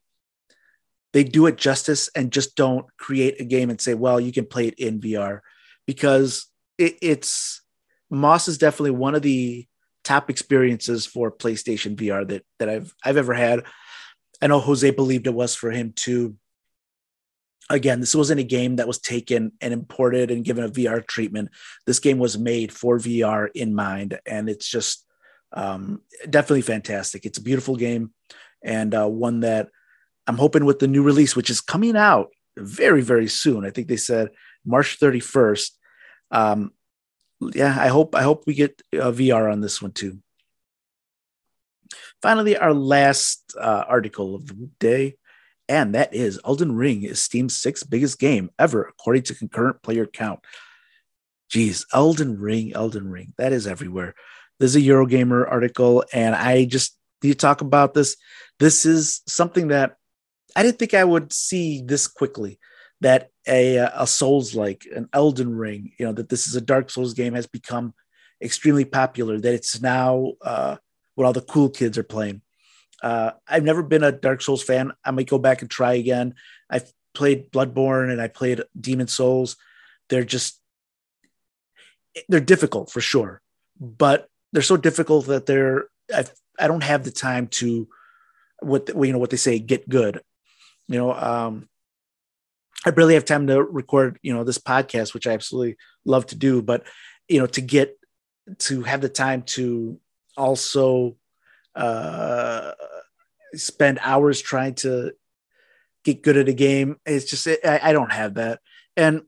they 1.13 1.23
do 1.23 1.45
it 1.47 1.57
justice 1.57 2.09
and 2.15 2.31
just 2.31 2.55
don't 2.55 2.85
create 2.97 3.41
a 3.41 3.45
game 3.45 3.69
and 3.69 3.81
say, 3.81 3.93
well, 3.93 4.19
you 4.19 4.31
can 4.31 4.45
play 4.45 4.67
it 4.67 4.75
in 4.75 5.01
VR 5.01 5.41
because 5.85 6.47
it, 6.77 6.97
it's 7.01 7.61
Moss 8.09 8.47
is 8.47 8.57
definitely 8.57 8.91
one 8.91 9.15
of 9.15 9.21
the 9.21 9.67
top 10.03 10.29
experiences 10.29 11.05
for 11.05 11.31
PlayStation 11.31 11.95
VR 11.95 12.27
that 12.27 12.45
that 12.59 12.69
I've 12.69 12.93
I've 13.03 13.17
ever 13.17 13.33
had. 13.33 13.63
I 14.41 14.47
know 14.47 14.59
Jose 14.59 14.89
believed 14.91 15.27
it 15.27 15.33
was 15.33 15.53
for 15.55 15.71
him 15.71 15.93
too. 15.95 16.35
Again, 17.69 17.99
this 17.99 18.15
wasn't 18.15 18.41
a 18.41 18.45
game 18.45 18.77
that 18.77 18.87
was 18.87 18.99
taken 18.99 19.53
and 19.61 19.73
imported 19.73 20.29
and 20.29 20.43
given 20.43 20.65
a 20.65 20.69
VR 20.69 21.05
treatment. 21.05 21.49
This 21.85 21.99
game 21.99 22.19
was 22.19 22.37
made 22.37 22.71
for 22.71 22.97
VR 22.97 23.49
in 23.53 23.73
mind, 23.73 24.19
and 24.25 24.49
it's 24.49 24.67
just 24.67 25.05
um, 25.53 26.01
definitely 26.29 26.63
fantastic. 26.63 27.25
It's 27.25 27.37
a 27.37 27.43
beautiful 27.43 27.75
game 27.77 28.11
and 28.63 28.93
uh, 28.93 29.07
one 29.07 29.41
that 29.41 29.69
I'm 30.27 30.37
hoping 30.37 30.65
with 30.65 30.79
the 30.79 30.87
new 30.87 31.03
release, 31.03 31.35
which 31.35 31.49
is 31.49 31.61
coming 31.61 31.95
out 31.95 32.29
very, 32.57 33.01
very 33.01 33.27
soon. 33.27 33.65
I 33.65 33.69
think 33.69 33.87
they 33.87 33.97
said 33.97 34.29
March 34.65 34.99
31st. 34.99 35.71
Um, 36.31 36.71
yeah, 37.53 37.75
I 37.79 37.87
hope 37.87 38.15
I 38.15 38.21
hope 38.21 38.43
we 38.45 38.53
get 38.53 38.81
uh, 38.93 39.11
VR 39.11 39.51
on 39.51 39.61
this 39.61 39.81
one 39.81 39.91
too. 39.91 40.19
Finally, 42.21 42.55
our 42.55 42.73
last 42.73 43.55
uh, 43.59 43.83
article 43.87 44.35
of 44.35 44.47
the 44.47 44.69
day, 44.79 45.15
and 45.67 45.95
that 45.95 46.13
is 46.13 46.39
Elden 46.45 46.75
Ring 46.75 47.03
is 47.03 47.21
Steam's 47.21 47.57
sixth 47.57 47.89
biggest 47.89 48.19
game 48.19 48.51
ever, 48.59 48.83
according 48.83 49.23
to 49.23 49.35
concurrent 49.35 49.81
player 49.81 50.05
count. 50.05 50.39
Geez, 51.49 51.85
Elden 51.93 52.39
Ring, 52.39 52.73
Elden 52.73 53.09
Ring, 53.09 53.33
that 53.37 53.53
is 53.53 53.65
everywhere. 53.65 54.13
There's 54.59 54.75
a 54.75 54.81
Eurogamer 54.81 55.49
article, 55.49 56.05
and 56.13 56.35
I 56.35 56.65
just 56.65 56.95
need 57.23 57.31
to 57.31 57.35
talk 57.35 57.61
about 57.61 57.93
this. 57.95 58.15
This 58.59 58.85
is 58.85 59.21
something 59.27 59.69
that 59.69 59.95
I 60.55 60.63
didn't 60.63 60.79
think 60.79 60.93
I 60.93 61.03
would 61.03 61.33
see 61.33 61.81
this 61.81 62.07
quickly. 62.07 62.59
That 63.01 63.29
a 63.47 63.77
a 63.77 64.05
Souls 64.05 64.53
like 64.53 64.85
an 64.95 65.09
Elden 65.11 65.55
Ring, 65.55 65.91
you 65.97 66.05
know, 66.05 66.13
that 66.13 66.29
this 66.29 66.45
is 66.47 66.55
a 66.55 66.61
Dark 66.61 66.91
Souls 66.91 67.15
game 67.15 67.33
has 67.33 67.47
become 67.47 67.95
extremely 68.41 68.85
popular. 68.85 69.39
That 69.39 69.55
it's 69.55 69.81
now 69.81 70.33
uh, 70.41 70.77
what 71.15 71.25
all 71.25 71.33
the 71.33 71.41
cool 71.41 71.69
kids 71.69 71.97
are 71.97 72.03
playing. 72.03 72.41
Uh, 73.01 73.31
I've 73.47 73.63
never 73.63 73.81
been 73.81 74.03
a 74.03 74.11
Dark 74.11 74.41
Souls 74.41 74.61
fan. 74.61 74.91
I 75.03 75.11
might 75.11 75.29
go 75.29 75.39
back 75.39 75.61
and 75.61 75.71
try 75.71 75.93
again. 75.93 76.35
I've 76.69 76.91
played 77.13 77.51
Bloodborne 77.51 78.11
and 78.11 78.21
I 78.21 78.27
played 78.27 78.61
Demon 78.79 79.07
Souls. 79.07 79.57
They're 80.09 80.23
just 80.23 80.59
they're 82.27 82.39
difficult 82.39 82.91
for 82.91 83.01
sure, 83.01 83.41
but 83.79 84.27
they're 84.51 84.61
so 84.61 84.77
difficult 84.77 85.27
that 85.27 85.45
they're 85.45 85.85
I 86.13 86.25
I 86.59 86.67
don't 86.67 86.83
have 86.83 87.03
the 87.03 87.11
time 87.11 87.47
to 87.47 87.87
what 88.59 88.89
you 88.89 89.11
know 89.11 89.17
what 89.17 89.29
they 89.29 89.37
say 89.37 89.59
get 89.59 89.89
good. 89.89 90.21
You 90.91 90.97
know, 90.97 91.13
um, 91.13 91.69
I 92.85 92.91
barely 92.91 93.13
have 93.13 93.23
time 93.23 93.47
to 93.47 93.63
record 93.63 94.19
you 94.21 94.33
know 94.33 94.43
this 94.43 94.57
podcast, 94.57 95.13
which 95.13 95.25
I 95.25 95.31
absolutely 95.31 95.77
love 96.03 96.25
to 96.27 96.35
do, 96.35 96.61
but 96.61 96.83
you 97.29 97.39
know 97.39 97.47
to 97.47 97.61
get 97.61 97.97
to 98.59 98.83
have 98.83 98.99
the 98.99 99.07
time 99.07 99.43
to 99.43 99.99
also 100.35 101.15
uh, 101.75 102.73
spend 103.53 103.99
hours 104.01 104.41
trying 104.41 104.75
to 104.75 105.13
get 106.03 106.23
good 106.23 106.35
at 106.35 106.49
a 106.49 106.53
game. 106.53 106.97
It's 107.05 107.29
just 107.29 107.47
I, 107.47 107.79
I 107.81 107.93
don't 107.93 108.11
have 108.11 108.33
that, 108.33 108.59
and 108.97 109.21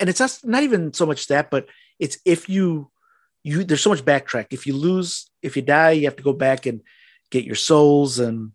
and 0.00 0.10
it's 0.10 0.20
not, 0.20 0.38
not 0.44 0.64
even 0.64 0.92
so 0.92 1.06
much 1.06 1.28
that, 1.28 1.50
but 1.50 1.66
it's 1.98 2.18
if 2.26 2.50
you 2.50 2.90
you 3.42 3.64
there's 3.64 3.82
so 3.82 3.90
much 3.90 4.04
backtrack. 4.04 4.48
If 4.50 4.66
you 4.66 4.76
lose, 4.76 5.30
if 5.40 5.56
you 5.56 5.62
die, 5.62 5.92
you 5.92 6.04
have 6.04 6.16
to 6.16 6.22
go 6.22 6.34
back 6.34 6.66
and 6.66 6.82
get 7.30 7.44
your 7.44 7.54
souls, 7.54 8.18
and 8.18 8.52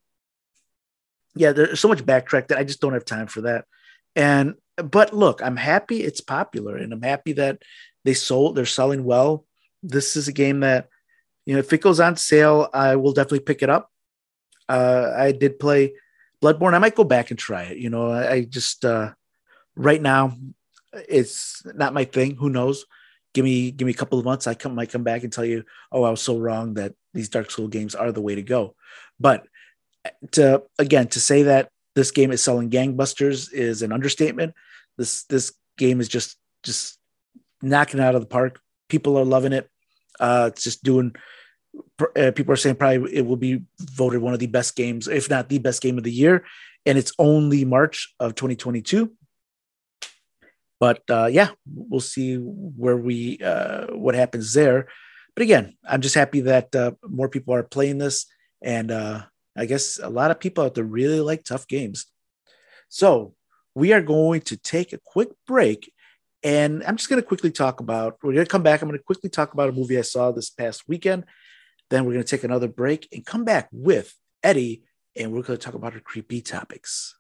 yeah, 1.36 1.52
there's 1.52 1.80
so 1.80 1.88
much 1.88 2.06
backtrack 2.06 2.48
that 2.48 2.58
I 2.58 2.64
just 2.64 2.82
don't 2.82 2.94
have 2.94 3.06
time 3.06 3.28
for 3.28 3.42
that. 3.42 3.66
And 4.16 4.56
but 4.78 5.14
look, 5.14 5.42
I'm 5.42 5.58
happy 5.58 6.02
it's 6.02 6.22
popular, 6.22 6.78
and 6.78 6.94
I'm 6.94 7.02
happy 7.02 7.34
that 7.34 7.62
they 8.04 8.14
sold. 8.14 8.56
They're 8.56 8.66
selling 8.66 9.04
well. 9.04 9.46
This 9.84 10.16
is 10.16 10.28
a 10.28 10.34
game 10.34 10.62
that 10.62 10.90
you 11.46 11.54
know, 11.54 11.60
if 11.60 11.72
it 11.72 11.82
goes 11.82 12.00
on 12.00 12.18
sale, 12.18 12.70
I 12.74 12.96
will 12.96 13.14
definitely 13.14 13.42
pick 13.42 13.62
it 13.62 13.70
up. 13.70 13.92
Uh, 14.68 15.14
I 15.16 15.32
did 15.32 15.60
play 15.60 15.94
Bloodborne. 16.42 16.74
I 16.74 16.80
might 16.80 16.96
go 16.96 17.04
back 17.04 17.30
and 17.30 17.40
try 17.40 17.64
it. 17.64 17.78
You 17.78 17.90
know, 17.90 18.10
I, 18.10 18.32
I 18.32 18.42
just 18.46 18.84
uh, 18.84 19.14
right 19.76 20.02
now 20.02 20.36
it's 20.94 21.64
not 21.66 21.94
my 21.94 22.06
thing. 22.06 22.36
Who 22.36 22.50
knows? 22.50 22.86
Give 23.34 23.44
me 23.44 23.72
give 23.72 23.86
me 23.86 23.92
a 23.92 23.98
couple 23.98 24.18
of 24.18 24.26
months. 24.26 24.48
I 24.48 24.54
come 24.54 24.76
might 24.76 24.92
come 24.92 25.04
back 25.04 25.24
and 25.24 25.32
tell 25.32 25.46
you, 25.46 25.64
oh, 25.92 26.04
I 26.04 26.10
was 26.10 26.22
so 26.22 26.40
wrong 26.40 26.76
that 26.76 26.94
these 27.14 27.30
Dark 27.30 27.52
Soul 27.52 27.68
games 27.68 27.94
are 27.94 28.12
the 28.12 28.22
way 28.22 28.36
to 28.36 28.44
go. 28.44 28.76
But 29.20 29.46
to 30.32 30.64
again 30.80 31.08
to 31.10 31.20
say 31.20 31.44
that 31.44 31.70
this 31.96 32.12
game 32.12 32.32
is 32.32 32.44
selling 32.44 32.70
gangbusters 32.70 33.52
is 33.52 33.82
an 33.82 33.92
understatement. 33.92 34.54
This 34.98 35.24
this 35.26 35.54
game 35.78 36.02
is 36.02 36.08
just 36.08 36.38
just 36.64 36.98
knocking 37.62 38.00
out 38.00 38.16
of 38.16 38.22
the 38.22 38.28
park. 38.28 38.60
People 38.90 39.18
are 39.18 39.26
loving 39.26 39.54
it. 39.54 39.70
Uh, 40.20 40.50
it's 40.52 40.64
just 40.64 40.84
doing. 40.84 41.16
Uh, 42.16 42.32
people 42.32 42.54
are 42.54 42.58
saying 42.58 42.76
probably 42.76 43.14
it 43.14 43.26
will 43.26 43.36
be 43.38 43.64
voted 43.80 44.22
one 44.22 44.34
of 44.34 44.40
the 44.40 44.48
best 44.48 44.76
games, 44.76 45.08
if 45.08 45.30
not 45.30 45.50
the 45.50 45.60
best 45.60 45.82
game 45.82 45.98
of 45.98 46.04
the 46.04 46.12
year, 46.12 46.46
and 46.86 46.98
it's 46.98 47.12
only 47.20 47.66
March 47.66 48.14
of 48.20 48.36
2022. 48.36 49.12
But 50.80 51.02
uh, 51.10 51.30
yeah, 51.32 51.50
we'll 51.74 52.00
see 52.00 52.36
where 52.36 52.98
we 52.98 53.40
uh, 53.40 53.88
what 53.88 54.16
happens 54.16 54.54
there. 54.54 54.88
But 55.36 55.44
again, 55.44 55.76
I'm 55.88 56.02
just 56.02 56.16
happy 56.16 56.42
that 56.42 56.74
uh, 56.76 56.92
more 57.08 57.28
people 57.28 57.54
are 57.54 57.64
playing 57.64 57.98
this, 57.98 58.26
and 58.62 58.92
uh, 58.92 59.24
I 59.56 59.66
guess 59.66 60.00
a 60.02 60.10
lot 60.10 60.32
of 60.32 60.40
people 60.40 60.64
out 60.66 60.76
there 60.76 60.84
really 60.84 61.22
like 61.22 61.44
tough 61.44 61.68
games. 61.68 62.08
So 62.90 63.34
we 63.74 63.94
are 63.94 64.02
going 64.02 64.42
to 64.42 64.58
take 64.58 64.92
a 64.92 65.00
quick 65.00 65.30
break 65.48 65.92
and 66.44 66.84
I'm 66.84 66.98
just 66.98 67.10
going 67.10 67.22
to 67.22 67.28
quickly 67.28 67.52
talk 67.52 67.80
about, 67.80 68.18
we're 68.22 68.34
going 68.34 68.46
to 68.46 68.52
come 68.52 68.62
back. 68.62 68.82
I'm 68.82 68.90
going 68.90 69.00
to 69.00 69.04
quickly 69.04 69.30
talk 69.30 69.54
about 69.54 69.70
a 69.70 69.72
movie 69.72 69.98
I 69.98 70.02
saw 70.02 70.32
this 70.32 70.50
past 70.50 70.88
weekend. 70.88 71.26
Then 71.90 72.06
we're 72.06 72.14
going 72.14 72.24
to 72.24 72.30
take 72.30 72.44
another 72.44 72.68
break 72.68 73.08
and 73.12 73.26
come 73.26 73.46
back 73.46 73.68
with 73.72 74.14
Eddie, 74.44 74.84
and 75.16 75.32
we're 75.32 75.42
going 75.42 75.58
to 75.58 75.66
talk 75.66 75.74
about 75.74 75.94
our 75.94 76.00
creepy 76.00 76.42
topics. 76.42 77.16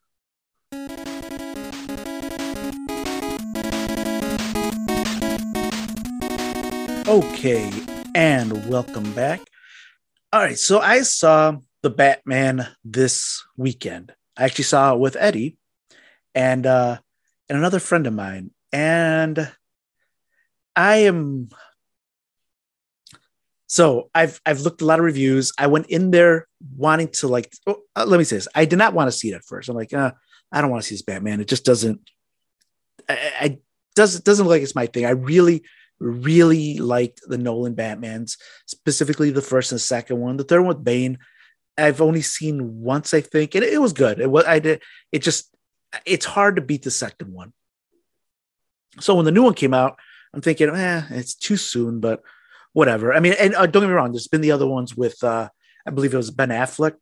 Okay, 7.07 7.71
and 8.13 8.69
welcome 8.69 9.11
back. 9.13 9.41
All 10.31 10.39
right, 10.39 10.57
so 10.57 10.79
I 10.79 11.01
saw 11.01 11.57
the 11.85 11.91
Batman 11.91 12.67
this 12.83 13.45
weekend. 13.57 14.11
I 14.35 14.45
actually 14.45 14.63
saw 14.63 14.95
it 14.95 14.99
with 14.99 15.15
Eddie 15.19 15.55
and 16.33 16.65
uh, 16.65 16.97
and 17.47 17.59
another 17.59 17.79
friend 17.79 18.07
of 18.07 18.13
mine, 18.13 18.49
and 18.73 19.51
I 20.75 20.95
am 21.05 21.49
so 23.67 24.09
I've 24.15 24.41
I've 24.47 24.61
looked 24.61 24.81
a 24.81 24.85
lot 24.85 24.97
of 24.97 25.05
reviews. 25.05 25.53
I 25.59 25.67
went 25.67 25.85
in 25.85 26.09
there 26.09 26.47
wanting 26.75 27.09
to 27.19 27.27
like. 27.27 27.53
Oh, 27.67 27.83
uh, 27.95 28.05
let 28.07 28.17
me 28.17 28.23
say 28.23 28.37
this: 28.37 28.47
I 28.55 28.65
did 28.65 28.79
not 28.79 28.95
want 28.95 29.09
to 29.11 29.15
see 29.15 29.29
it 29.29 29.35
at 29.35 29.45
first. 29.45 29.69
I'm 29.69 29.75
like, 29.75 29.93
uh, 29.93 30.13
I 30.51 30.61
don't 30.61 30.71
want 30.71 30.81
to 30.81 30.87
see 30.87 30.95
this 30.95 31.03
Batman. 31.03 31.39
It 31.39 31.47
just 31.47 31.65
doesn't. 31.65 32.01
I, 33.07 33.31
I 33.39 33.59
does 33.95 34.19
doesn't 34.21 34.43
look 34.43 34.53
like 34.53 34.63
it's 34.63 34.73
my 34.73 34.87
thing. 34.87 35.05
I 35.05 35.11
really 35.11 35.61
really 35.99 36.79
liked 36.79 37.21
the 37.27 37.37
Nolan 37.37 37.75
Batmans, 37.75 38.37
specifically 38.65 39.29
the 39.29 39.43
first 39.43 39.71
and 39.71 39.79
second 39.79 40.19
one. 40.19 40.37
The 40.37 40.43
third 40.43 40.61
one 40.61 40.69
with 40.69 40.83
Bane, 40.83 41.19
I've 41.77 42.01
only 42.01 42.21
seen 42.21 42.81
once, 42.81 43.13
I 43.13 43.21
think, 43.21 43.55
and 43.55 43.63
it, 43.63 43.81
was 43.81 43.93
good. 43.93 44.19
It 44.19 44.29
was 44.29 44.45
I 44.45 44.59
did. 44.59 44.81
It 45.11 45.19
just 45.19 45.53
it's 46.05 46.25
hard 46.25 46.55
to 46.55 46.61
beat 46.61 46.83
the 46.83 46.91
second 46.91 47.33
one. 47.33 47.53
So 48.99 49.15
when 49.15 49.25
the 49.25 49.31
new 49.31 49.43
one 49.43 49.53
came 49.53 49.73
out, 49.73 49.97
I'm 50.33 50.41
thinking, 50.41 50.69
eh, 50.69 51.03
it's 51.11 51.35
too 51.35 51.57
soon, 51.57 51.99
but 51.99 52.21
whatever. 52.73 53.13
I 53.13 53.19
mean, 53.19 53.33
and 53.39 53.55
uh, 53.55 53.65
don't 53.65 53.83
get 53.83 53.88
me 53.88 53.93
wrong, 53.93 54.11
there's 54.11 54.27
been 54.27 54.41
the 54.41 54.51
other 54.51 54.67
ones 54.67 54.95
with, 54.95 55.21
uh, 55.23 55.49
I 55.85 55.91
believe 55.91 56.13
it 56.13 56.17
was 56.17 56.31
Ben 56.31 56.49
Affleck, 56.49 56.95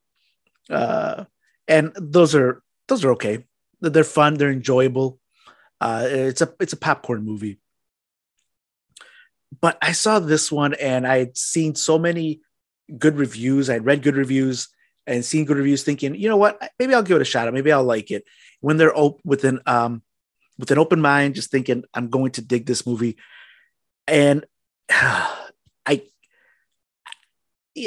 uh, 0.70 1.26
and 1.68 1.92
those 1.96 2.36
are 2.36 2.62
those 2.88 3.06
are 3.06 3.12
okay. 3.14 3.46
They're 3.82 4.04
fun, 4.04 4.36
they're 4.36 4.52
enjoyable. 4.52 5.20
Uh, 5.80 6.06
it's 6.08 6.42
a 6.42 6.54
it's 6.60 6.74
a 6.74 6.78
popcorn 6.78 7.24
movie. 7.24 7.60
But 9.62 9.78
I 9.82 9.92
saw 9.92 10.20
this 10.20 10.52
one, 10.52 10.74
and 10.74 11.06
I 11.08 11.20
had 11.20 11.38
seen 11.38 11.76
so 11.76 11.98
many 12.00 12.42
good 12.98 13.18
reviews. 13.18 13.70
I'd 13.70 13.86
read 13.86 14.04
good 14.04 14.16
reviews 14.16 14.70
and 15.06 15.24
seen 15.24 15.46
good 15.46 15.58
reviews, 15.58 15.84
thinking, 15.84 16.16
you 16.16 16.30
know 16.30 16.38
what, 16.38 16.62
maybe 16.80 16.94
I'll 16.94 17.04
give 17.04 17.18
it 17.18 17.22
a 17.22 17.26
shot. 17.26 17.52
Maybe 17.54 17.72
I'll 17.72 17.84
like 17.84 18.12
it 18.12 18.24
when 18.62 18.78
they're 18.78 18.98
op- 18.98 19.22
with 19.26 19.44
an 19.44 19.60
um 19.66 20.02
with 20.58 20.72
an 20.72 20.78
open 20.78 21.02
mind, 21.02 21.36
just 21.36 21.52
thinking 21.52 21.84
I'm 21.94 22.10
going 22.10 22.32
to 22.34 22.42
dig 22.42 22.66
this 22.66 22.86
movie, 22.86 23.18
and 24.08 24.46
I 24.90 26.04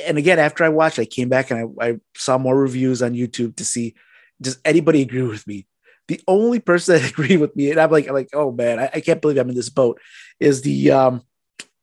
and 0.05 0.19
again 0.19 0.39
after 0.39 0.65
I 0.65 0.69
watched, 0.69 0.99
I 0.99 1.05
came 1.05 1.29
back 1.29 1.51
and 1.51 1.75
I, 1.81 1.87
I 1.89 2.01
saw 2.17 2.39
more 2.39 2.57
reviews 2.57 3.03
on 3.03 3.15
YouTube 3.15 3.57
to 3.57 3.65
see 3.65 3.95
does 4.41 4.59
anybody 4.65 5.01
agree 5.01 5.23
with 5.23 5.47
me. 5.47 5.67
The 6.09 6.21
only 6.29 6.61
person 6.61 6.97
that 7.01 7.11
agreed 7.11 7.41
with 7.41 7.57
me, 7.57 7.71
and 7.71 7.81
I'm 7.81 7.91
like, 7.91 8.07
I'm 8.07 8.15
like, 8.15 8.31
oh 8.35 8.53
man, 8.53 8.79
I, 8.79 8.91
I 8.95 9.01
can't 9.01 9.23
believe 9.23 9.39
I'm 9.39 9.49
in 9.49 9.57
this 9.57 9.71
boat, 9.71 10.01
is 10.41 10.63
the 10.63 10.91
um 10.91 11.23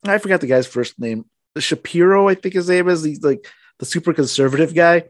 I 0.06 0.18
forgot 0.18 0.42
the 0.42 0.48
guy's 0.48 0.68
first 0.68 1.00
name, 1.00 1.26
Shapiro, 1.62 2.28
I 2.28 2.36
think 2.36 2.56
his 2.56 2.70
name 2.70 2.90
is. 2.90 3.04
He's 3.04 3.24
like 3.24 3.48
the 3.80 3.86
super 3.86 4.14
conservative 4.14 4.74
guy. 4.74 5.04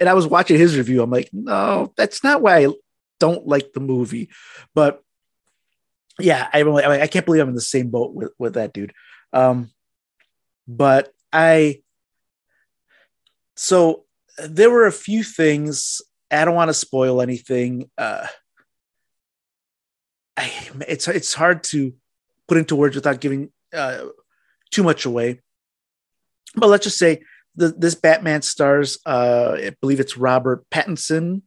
And 0.00 0.08
I 0.08 0.14
was 0.14 0.26
watching 0.26 0.58
his 0.58 0.76
review. 0.76 1.02
I'm 1.02 1.10
like, 1.10 1.30
no, 1.32 1.92
that's 1.96 2.22
not 2.22 2.40
why 2.40 2.64
I 2.64 2.68
don't 3.18 3.46
like 3.46 3.72
the 3.72 3.80
movie. 3.80 4.30
But 4.74 5.02
yeah, 6.20 6.48
I 6.52 6.60
really, 6.60 6.84
I 6.84 7.06
can't 7.06 7.26
believe 7.26 7.42
I'm 7.42 7.48
in 7.48 7.54
the 7.54 7.60
same 7.60 7.90
boat 7.90 8.14
with, 8.14 8.32
with 8.38 8.54
that 8.54 8.72
dude. 8.72 8.92
Um, 9.32 9.70
but 10.66 11.12
I, 11.32 11.82
so 13.56 14.04
there 14.38 14.70
were 14.70 14.86
a 14.86 14.92
few 14.92 15.24
things. 15.24 16.00
I 16.30 16.44
don't 16.44 16.54
want 16.54 16.68
to 16.68 16.74
spoil 16.74 17.20
anything. 17.20 17.90
Uh, 17.98 18.26
I, 20.36 20.52
it's 20.86 21.08
it's 21.08 21.34
hard 21.34 21.64
to 21.64 21.94
put 22.46 22.58
into 22.58 22.76
words 22.76 22.94
without 22.94 23.20
giving 23.20 23.50
uh, 23.72 24.04
too 24.70 24.84
much 24.84 25.04
away. 25.04 25.40
But 26.54 26.68
let's 26.68 26.84
just 26.84 26.98
say 26.98 27.22
the, 27.56 27.68
this 27.68 27.94
Batman 27.94 28.42
stars, 28.42 28.98
uh, 29.04 29.56
I 29.56 29.76
believe 29.80 30.00
it's 30.00 30.16
Robert 30.16 30.64
Pattinson, 30.70 31.42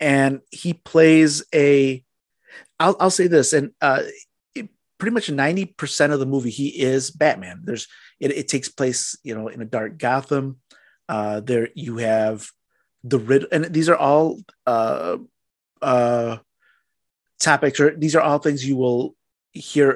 and 0.00 0.40
he 0.50 0.74
plays 0.74 1.44
a. 1.54 2.04
I'll, 2.80 2.96
I'll 2.98 3.10
say 3.10 3.28
this, 3.28 3.52
and 3.52 3.70
uh, 3.80 4.02
it, 4.54 4.68
pretty 4.98 5.14
much 5.14 5.30
ninety 5.30 5.66
percent 5.66 6.12
of 6.12 6.18
the 6.18 6.26
movie 6.26 6.50
he 6.50 6.68
is 6.68 7.10
Batman. 7.10 7.62
There's 7.64 7.86
it, 8.18 8.32
it 8.32 8.48
takes 8.48 8.68
place, 8.68 9.16
you 9.22 9.34
know, 9.34 9.48
in 9.48 9.62
a 9.62 9.66
dark 9.66 9.98
Gotham. 9.98 10.58
Uh, 11.08 11.40
there 11.40 11.68
you 11.74 11.98
have 11.98 12.46
the 13.04 13.18
rid, 13.18 13.46
and 13.52 13.66
these 13.66 13.88
are 13.88 13.96
all 13.96 14.40
uh, 14.66 15.18
uh, 15.80 16.38
topics, 17.40 17.78
or 17.78 17.94
these 17.96 18.16
are 18.16 18.22
all 18.22 18.38
things 18.38 18.66
you 18.66 18.76
will 18.76 19.14
hear 19.52 19.90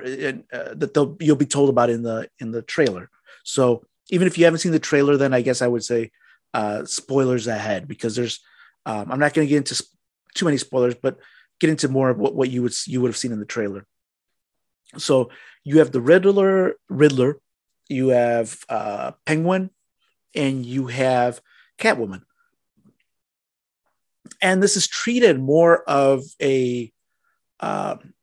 uh, 0.52 0.74
that 0.74 0.92
they'll, 0.92 1.16
you'll 1.20 1.36
be 1.36 1.46
told 1.46 1.70
about 1.70 1.90
in 1.90 2.02
the 2.02 2.28
in 2.38 2.50
the 2.50 2.62
trailer. 2.62 3.08
So 3.44 3.84
even 4.10 4.26
if 4.26 4.38
you 4.38 4.44
haven't 4.44 4.60
seen 4.60 4.72
the 4.72 4.78
trailer, 4.78 5.16
then 5.16 5.34
I 5.34 5.42
guess 5.42 5.62
I 5.62 5.66
would 5.66 5.84
say 5.84 6.10
uh, 6.54 6.84
spoilers 6.84 7.46
ahead 7.46 7.88
because 7.88 8.16
there's. 8.16 8.40
Um, 8.84 9.10
I'm 9.10 9.18
not 9.18 9.34
going 9.34 9.46
to 9.46 9.50
get 9.50 9.56
into 9.56 9.74
sp- 9.74 9.90
too 10.34 10.44
many 10.44 10.58
spoilers, 10.58 10.94
but 10.94 11.18
get 11.60 11.70
into 11.70 11.88
more 11.88 12.10
of 12.10 12.18
what, 12.18 12.36
what 12.36 12.50
you 12.50 12.62
would 12.62 12.74
you 12.86 13.00
would 13.00 13.08
have 13.08 13.16
seen 13.16 13.32
in 13.32 13.40
the 13.40 13.44
trailer. 13.46 13.84
So 14.96 15.30
you 15.64 15.78
have 15.80 15.90
the 15.90 16.00
Riddler, 16.00 16.76
Riddler, 16.88 17.40
you 17.88 18.08
have 18.08 18.58
uh, 18.68 19.12
Penguin, 19.24 19.70
and 20.34 20.64
you 20.64 20.86
have 20.86 21.40
Catwoman. 21.78 22.22
And 24.40 24.62
this 24.62 24.76
is 24.76 24.86
treated 24.86 25.40
more 25.40 25.82
of 25.84 26.22
a 26.40 26.92
um, 27.60 28.14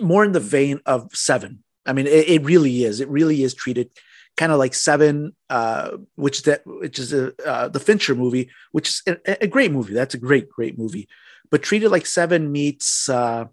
more 0.00 0.24
in 0.24 0.32
the 0.32 0.40
vein 0.40 0.80
of 0.86 1.14
Seven. 1.14 1.62
I 1.86 1.92
mean, 1.92 2.06
it, 2.06 2.28
it 2.28 2.42
really 2.42 2.84
is. 2.84 3.00
It 3.00 3.08
really 3.08 3.42
is 3.42 3.54
treated 3.54 3.90
kind 4.36 4.52
of 4.52 4.58
like 4.58 4.74
Seven, 4.74 5.34
uh, 5.50 5.96
which 6.16 6.42
that 6.42 6.62
which 6.66 6.98
is 6.98 7.12
a, 7.12 7.32
uh, 7.46 7.68
the 7.68 7.80
Fincher 7.80 8.14
movie, 8.14 8.50
which 8.72 8.88
is 8.88 9.02
a, 9.06 9.44
a, 9.44 9.46
great 9.46 9.70
movie. 9.70 9.94
That's 9.94 10.14
a 10.14 10.18
great, 10.18 10.48
great 10.48 10.78
movie. 10.78 11.08
But 11.50 11.62
treated 11.62 11.90
like 11.90 12.06
Seven 12.06 12.50
meets 12.50 13.08
uh, 13.08 13.46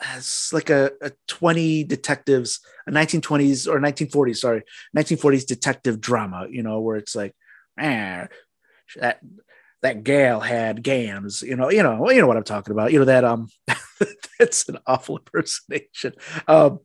as 0.00 0.50
like 0.52 0.70
a, 0.70 0.92
a 1.02 1.12
20 1.28 1.84
detectives, 1.84 2.60
a 2.86 2.92
1920s 2.92 3.68
or 3.68 3.78
1940s, 3.80 4.36
sorry, 4.38 4.62
1940s 4.96 5.46
detective 5.46 6.00
drama. 6.00 6.46
You 6.50 6.62
know, 6.62 6.80
where 6.80 6.96
it's 6.96 7.14
like, 7.14 7.34
ah, 7.78 8.28
that 8.96 9.20
that 9.82 10.02
gal 10.02 10.40
had 10.40 10.82
gams. 10.82 11.42
You 11.42 11.56
know, 11.56 11.70
you 11.70 11.82
know, 11.82 12.10
you 12.10 12.20
know 12.20 12.26
what 12.26 12.38
I'm 12.38 12.44
talking 12.44 12.72
about. 12.72 12.92
You 12.92 13.00
know 13.00 13.04
that 13.04 13.24
um, 13.24 13.48
that's 14.38 14.66
an 14.68 14.78
awful 14.86 15.18
impersonation. 15.18 16.14
Um, 16.48 16.80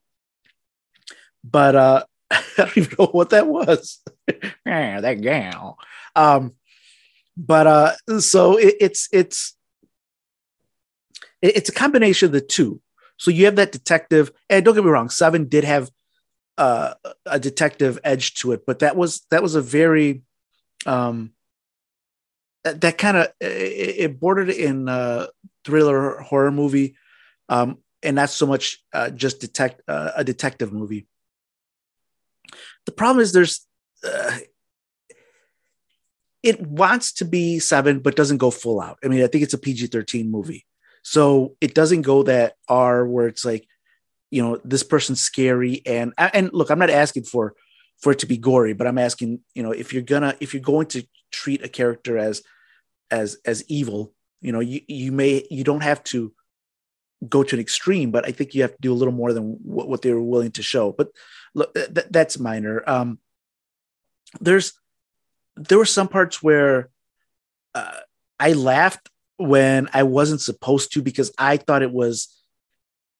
but 1.44 1.76
uh 1.76 2.04
I 2.32 2.44
don't 2.58 2.78
even 2.78 2.96
know 2.98 3.08
what 3.08 3.32
that 3.32 3.48
was. 3.48 4.00
yeah, 4.66 5.02
that 5.02 5.22
gal. 5.22 5.78
Um, 6.16 6.54
but 7.38 7.68
uh, 7.68 8.20
so 8.20 8.58
it, 8.58 8.76
it's 8.80 9.08
it's 9.12 9.56
it's 11.42 11.70
a 11.70 11.74
combination 11.74 12.28
of 12.28 12.32
the 12.34 12.42
two. 12.42 12.82
So 13.18 13.32
you 13.32 13.46
have 13.46 13.56
that 13.58 13.72
detective, 13.72 14.32
and 14.50 14.64
don't 14.64 14.76
get 14.76 14.84
me 14.84 14.90
wrong, 14.90 15.10
Seven 15.10 15.48
did 15.48 15.64
have 15.64 15.90
uh, 16.58 16.94
a 17.26 17.40
detective 17.40 18.00
edge 18.04 18.34
to 18.36 18.52
it, 18.52 18.66
but 18.66 18.80
that 18.80 18.96
was 18.96 19.26
that 19.32 19.42
was 19.42 19.56
a 19.56 19.62
very 19.62 20.24
um, 20.86 21.32
that, 22.64 22.82
that 22.82 22.98
kind 22.98 23.18
of 23.18 23.28
it, 23.40 23.96
it, 23.98 24.20
bordered 24.20 24.50
in 24.50 24.90
uh, 24.90 25.28
thriller 25.66 26.20
horror 26.20 26.52
movie, 26.52 26.96
um, 27.48 27.78
and 28.04 28.16
not 28.16 28.30
so 28.30 28.46
much 28.46 28.84
uh, 28.94 29.10
just 29.10 29.40
detect 29.40 29.82
uh, 29.88 30.12
a 30.16 30.24
detective 30.24 30.74
movie. 30.74 31.08
The 32.86 32.92
problem 32.92 33.22
is 33.22 33.32
there's 33.32 33.66
uh, 34.04 34.38
it 36.42 36.62
wants 36.62 37.14
to 37.14 37.26
be 37.26 37.60
seven, 37.60 38.00
but 38.00 38.16
doesn't 38.16 38.38
go 38.38 38.52
full 38.52 38.80
out. 38.80 38.98
I 39.04 39.08
mean, 39.08 39.24
I 39.24 39.28
think 39.28 39.44
it's 39.44 39.54
a 39.54 39.58
PG 39.58 39.88
13 39.88 40.32
movie. 40.32 40.66
So 41.04 41.56
it 41.60 41.74
doesn't 41.74 42.04
go 42.04 42.24
that 42.24 42.56
R 42.68 43.06
where 43.06 43.28
it's 43.28 43.44
like 43.46 43.68
you 44.32 44.42
know 44.42 44.60
this 44.64 44.84
person's 44.84 45.20
scary 45.20 45.82
and 45.86 46.14
and 46.18 46.52
look 46.54 46.70
i'm 46.70 46.80
not 46.80 46.90
asking 46.90 47.24
for 47.24 47.56
for 48.02 48.12
it 48.12 48.20
to 48.20 48.26
be 48.26 48.38
gory 48.38 48.74
but 48.74 48.88
i'm 48.88 48.98
asking 48.98 49.40
you 49.56 49.64
know 49.64 49.72
if 49.72 49.94
you're 49.94 50.02
gonna 50.02 50.36
if 50.40 50.54
you're 50.54 50.62
going 50.62 50.88
to 50.88 51.04
treat 51.32 51.64
a 51.64 51.70
character 51.70 52.18
as 52.18 52.44
as 53.12 53.38
as 53.46 53.64
evil 53.68 54.14
you 54.42 54.52
know 54.52 54.60
you 54.60 54.82
you 54.88 55.12
may 55.12 55.46
you 55.50 55.64
don't 55.64 55.84
have 55.84 56.04
to 56.04 56.34
go 57.28 57.44
to 57.44 57.56
an 57.56 57.62
extreme 57.62 58.12
but 58.12 58.26
i 58.26 58.32
think 58.32 58.54
you 58.54 58.62
have 58.62 58.72
to 58.72 58.82
do 58.82 58.94
a 58.94 58.96
little 58.96 59.14
more 59.14 59.34
than 59.34 59.58
what, 59.64 59.90
what 59.90 60.02
they 60.02 60.14
were 60.14 60.22
willing 60.22 60.52
to 60.52 60.64
show 60.64 60.92
but 60.92 61.10
look 61.54 61.74
th- 61.74 62.08
that's 62.10 62.40
minor. 62.40 62.84
Um 62.88 63.20
there's 64.40 64.74
there 65.56 65.78
were 65.78 65.86
some 65.86 66.08
parts 66.08 66.42
where 66.42 66.90
uh, 67.76 68.00
i 68.40 68.54
laughed 68.54 69.10
when 69.38 69.90
i 69.94 70.04
wasn't 70.04 70.42
supposed 70.42 70.94
to 70.94 71.02
because 71.02 71.32
i 71.38 71.58
thought 71.58 71.82
it 71.82 71.92
was 71.92 72.36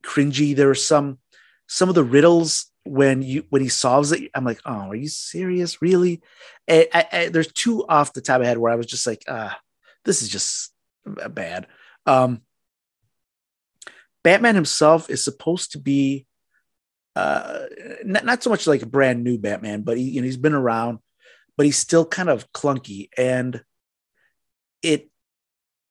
cringy. 0.04 0.56
There 0.56 0.68
were 0.68 0.76
some 0.76 1.20
some 1.68 1.90
of 1.90 1.96
the 1.96 2.04
riddles 2.04 2.72
when 2.84 3.22
you 3.22 3.46
when 3.50 3.62
he 3.62 3.70
solves 3.70 4.12
it 4.12 4.32
i'm 4.34 4.46
like 4.46 4.62
oh 4.66 4.90
are 4.90 4.96
you 4.96 5.10
serious? 5.10 5.82
Really? 5.82 6.22
I, 6.70 7.06
I, 7.12 7.30
there's 7.30 7.52
two 7.52 7.86
off 7.88 8.14
the 8.14 8.22
top 8.22 8.38
of 8.38 8.42
my 8.42 8.48
head 8.48 8.58
where 8.58 8.72
i 8.72 8.76
was 8.76 8.86
just 8.86 9.06
like 9.06 9.24
ah 9.28 9.60
this 10.06 10.22
is 10.22 10.30
just 10.30 10.72
bad. 11.06 11.68
Um 12.06 12.42
batman 14.24 14.56
himself 14.56 15.10
is 15.10 15.24
supposed 15.24 15.74
to 15.74 15.80
be 15.80 16.26
uh 17.16 17.66
not, 18.04 18.26
not 18.26 18.44
so 18.44 18.50
much 18.50 18.68
like 18.68 18.82
a 18.82 18.88
brand 18.88 19.24
new 19.24 19.38
batman 19.38 19.82
but 19.82 19.98
he, 19.98 20.04
you 20.04 20.22
know 20.22 20.26
he's 20.26 20.38
been 20.38 20.54
around 20.54 21.00
but 21.58 21.66
he's 21.66 21.78
still 21.78 22.06
kind 22.06 22.30
of 22.30 22.52
clunky 22.54 23.10
and 23.18 23.64
it 24.82 25.10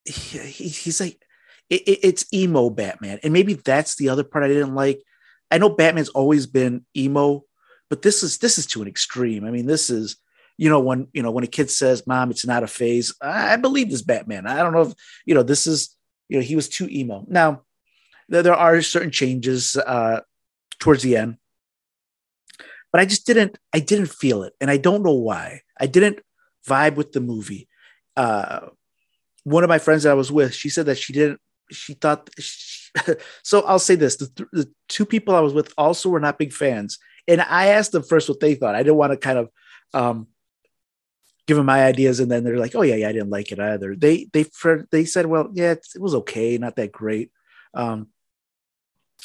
he, 0.05 0.39
he's 0.69 1.01
like 1.01 1.21
it, 1.69 1.83
it, 1.83 1.99
it's 2.03 2.33
emo 2.33 2.71
batman 2.71 3.19
and 3.23 3.33
maybe 3.33 3.55
that's 3.55 3.97
the 3.97 4.09
other 4.09 4.25
part 4.25 4.45
i 4.45 4.49
didn't 4.49 4.75
like 4.75 5.03
I 5.51 5.59
know 5.59 5.69
Batman's 5.69 6.11
always 6.11 6.47
been 6.47 6.85
emo, 6.97 7.45
but 7.89 8.03
this 8.03 8.23
is 8.23 8.39
this 8.39 8.59
is 8.59 8.67
to 8.67 8.83
an 8.83 8.89
extreme. 8.89 9.45
I 9.45 9.51
mean, 9.51 9.67
this 9.67 9.91
is 9.91 10.17
you 10.57 10.69
know 10.69 10.81
when 10.81 11.09
you 11.13 11.23
know 11.23 11.31
when 11.31 11.45
a 11.45 11.49
kid 11.49 11.71
says, 11.71 12.07
"Mom, 12.07 12.31
it's 12.31 12.47
not 12.47 12.63
a 12.63 12.67
phase," 12.67 13.15
I, 13.23 13.55
I 13.55 13.57
believe 13.57 13.91
this 13.91 14.03
Batman. 14.03 14.47
I 14.47 14.63
don't 14.63 14.73
know 14.73 14.83
if 14.83 14.95
you 15.25 15.35
know 15.35 15.43
this 15.43 15.67
is 15.67 15.97
you 16.29 16.39
know 16.39 16.45
he 16.45 16.57
was 16.57 16.69
too 16.69 16.89
emo. 16.89 17.25
Now 17.29 17.63
there, 18.29 18.43
there 18.43 18.55
are 18.55 18.83
certain 18.83 19.11
changes 19.11 19.77
uh, 19.77 20.21
towards 20.79 21.03
the 21.03 21.17
end, 21.17 21.37
but 22.93 23.01
I 23.01 23.05
just 23.05 23.27
didn't 23.27 23.59
I 23.73 23.81
didn't 23.81 24.11
feel 24.11 24.43
it, 24.43 24.55
and 24.61 24.71
I 24.71 24.77
don't 24.77 25.03
know 25.03 25.15
why. 25.15 25.63
I 25.79 25.87
didn't 25.87 26.21
vibe 26.67 26.97
with 26.97 27.13
the 27.13 27.21
movie. 27.21 27.69
Uh, 28.17 28.69
one 29.45 29.65
of 29.65 29.69
my 29.69 29.79
friends 29.79 30.03
that 30.03 30.11
I 30.11 30.15
was 30.15 30.33
with, 30.33 30.55
she 30.55 30.69
said 30.69 30.87
that 30.87 30.99
she 30.99 31.13
didn't 31.13 31.41
she 31.71 31.95
thought 31.95 32.31
she, 32.39 32.91
so 33.43 33.61
i'll 33.63 33.79
say 33.79 33.95
this 33.95 34.17
the, 34.17 34.27
th- 34.27 34.49
the, 34.53 34.71
two 34.89 35.05
people 35.05 35.35
i 35.35 35.41
was 35.41 35.53
with 35.53 35.73
also 35.77 36.09
were 36.09 36.21
not 36.21 36.39
big 36.39 36.53
fans. 36.53 36.99
And 37.27 37.43
i 37.43 37.67
asked 37.67 37.93
them 37.93 38.03
first 38.03 38.29
what 38.29 38.41
they 38.41 38.55
thought. 38.55 38.75
I 38.75 38.83
didn't 38.83 38.97
want 38.97 39.13
to 39.13 39.19
kind 39.19 39.39
of 39.39 39.51
um, 39.93 40.29
give 41.47 41.59
them 41.59 41.67
my 41.67 41.85
ideas. 41.85 42.21
And 42.21 42.31
then 42.31 42.43
they're 42.43 42.59
like 42.59 42.75
oh 42.75 42.83
yeah 42.83 42.95
yeah 42.95 43.09
i 43.09 43.13
didn't 43.13 43.31
like 43.31 43.53
it 43.53 43.61
either. 43.61 43.95
They 43.95 44.29
they 44.33 44.47
they 44.91 45.05
said 45.05 45.27
well 45.27 45.51
yeah 45.53 45.73
it 45.73 45.87
was 46.01 46.15
okay 46.15 46.57
not 46.57 46.77
that 46.77 46.93
great. 46.93 47.31
Um, 47.75 48.09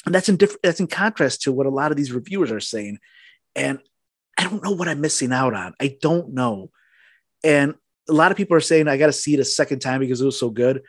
and 0.05 0.13
that's 0.13 0.29
in 0.29 0.37
different 0.37 0.61
that's 0.63 0.79
in 0.79 0.87
contrast 0.87 1.43
to 1.43 1.51
what 1.51 1.65
a 1.65 1.69
lot 1.71 1.91
of 1.91 1.97
these 1.97 2.11
reviewers 2.11 2.51
are 2.51 2.59
saying 2.59 2.99
and 3.55 3.79
i 4.37 4.43
don't 4.43 4.63
know 4.63 4.71
what 4.71 4.87
i'm 4.87 5.01
missing 5.01 5.31
out 5.31 5.53
on 5.53 5.73
i 5.79 5.95
don't 6.01 6.33
know 6.33 6.69
and 7.43 7.75
a 8.09 8.13
lot 8.13 8.31
of 8.31 8.37
people 8.37 8.55
are 8.55 8.61
saying 8.61 8.87
i 8.87 8.97
got 8.97 9.07
to 9.07 9.13
see 9.13 9.33
it 9.33 9.39
a 9.39 9.45
second 9.45 9.79
time 9.79 9.99
because 9.99 10.21
it 10.21 10.25
was 10.25 10.39
so 10.39 10.49
good 10.49 10.83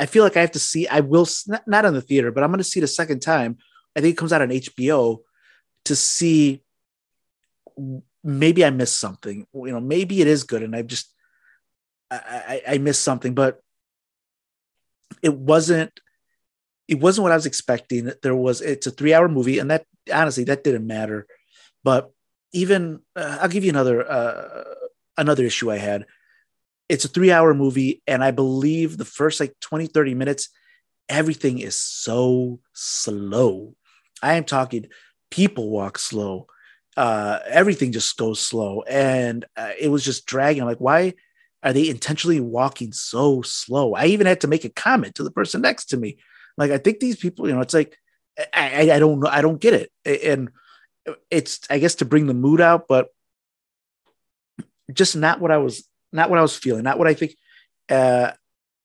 I 0.00 0.06
feel 0.06 0.22
like 0.22 0.36
I 0.36 0.40
have 0.40 0.52
to 0.52 0.58
see. 0.58 0.86
I 0.86 1.00
will 1.00 1.26
not 1.66 1.84
on 1.84 1.94
the 1.94 2.00
theater, 2.00 2.30
but 2.30 2.44
I'm 2.44 2.50
going 2.50 2.58
to 2.58 2.64
see 2.64 2.80
it 2.80 2.84
a 2.84 2.88
second 2.88 3.20
time. 3.20 3.58
I 3.96 4.00
think 4.00 4.12
it 4.12 4.18
comes 4.18 4.32
out 4.32 4.42
on 4.42 4.50
HBO 4.50 5.18
to 5.86 5.96
see. 5.96 6.62
Maybe 8.22 8.64
I 8.64 8.70
missed 8.70 8.98
something. 8.98 9.46
You 9.52 9.72
know, 9.72 9.80
maybe 9.80 10.20
it 10.20 10.26
is 10.26 10.44
good, 10.44 10.62
and 10.62 10.74
I've 10.76 10.86
just 10.86 11.12
I, 12.10 12.16
I, 12.68 12.74
I 12.74 12.78
missed 12.78 13.02
something, 13.02 13.34
but 13.34 13.60
it 15.22 15.34
wasn't. 15.34 15.98
It 16.88 17.00
wasn't 17.00 17.24
what 17.24 17.32
I 17.32 17.36
was 17.36 17.46
expecting. 17.46 18.10
There 18.22 18.34
was. 18.34 18.60
It's 18.60 18.86
a 18.86 18.90
three-hour 18.90 19.28
movie, 19.28 19.58
and 19.58 19.70
that 19.70 19.84
honestly 20.12 20.44
that 20.44 20.64
didn't 20.64 20.86
matter. 20.86 21.26
But 21.84 22.10
even 22.52 23.00
uh, 23.14 23.38
I'll 23.42 23.48
give 23.48 23.64
you 23.64 23.70
another 23.70 24.10
uh, 24.10 24.64
another 25.16 25.44
issue 25.44 25.70
I 25.70 25.76
had 25.76 26.06
it's 26.88 27.04
a 27.04 27.08
three 27.08 27.30
hour 27.30 27.54
movie 27.54 28.02
and 28.06 28.22
i 28.24 28.30
believe 28.30 28.96
the 28.96 29.04
first 29.04 29.40
like 29.40 29.54
20 29.60 29.86
30 29.86 30.14
minutes 30.14 30.48
everything 31.08 31.58
is 31.58 31.76
so 31.76 32.60
slow 32.72 33.74
i 34.22 34.34
am 34.34 34.44
talking 34.44 34.86
people 35.30 35.70
walk 35.70 35.98
slow 35.98 36.46
uh, 36.96 37.38
everything 37.46 37.92
just 37.92 38.16
goes 38.16 38.40
slow 38.40 38.82
and 38.82 39.44
uh, 39.56 39.70
it 39.78 39.88
was 39.88 40.04
just 40.04 40.26
dragging 40.26 40.64
like 40.64 40.78
why 40.78 41.14
are 41.62 41.72
they 41.72 41.88
intentionally 41.88 42.40
walking 42.40 42.92
so 42.92 43.40
slow 43.42 43.94
i 43.94 44.06
even 44.06 44.26
had 44.26 44.40
to 44.40 44.48
make 44.48 44.64
a 44.64 44.70
comment 44.70 45.14
to 45.14 45.22
the 45.22 45.30
person 45.30 45.60
next 45.60 45.86
to 45.86 45.96
me 45.96 46.18
like 46.58 46.70
i 46.70 46.76
think 46.76 47.00
these 47.00 47.16
people 47.16 47.48
you 47.48 47.54
know 47.54 47.62
it's 47.62 47.74
like 47.74 47.96
i, 48.52 48.90
I 48.90 48.98
don't 48.98 49.20
know 49.20 49.28
i 49.30 49.40
don't 49.40 49.60
get 49.60 49.74
it 49.74 49.90
and 50.04 50.50
it's 51.30 51.60
i 51.70 51.78
guess 51.78 51.96
to 51.96 52.04
bring 52.04 52.26
the 52.26 52.34
mood 52.34 52.60
out 52.60 52.86
but 52.86 53.08
just 54.92 55.16
not 55.16 55.40
what 55.40 55.50
i 55.50 55.56
was 55.56 55.88
not 56.12 56.30
what 56.30 56.38
I 56.38 56.42
was 56.42 56.56
feeling, 56.56 56.82
not 56.82 56.98
what 56.98 57.08
I 57.08 57.14
think 57.14 57.36
uh, 57.88 58.32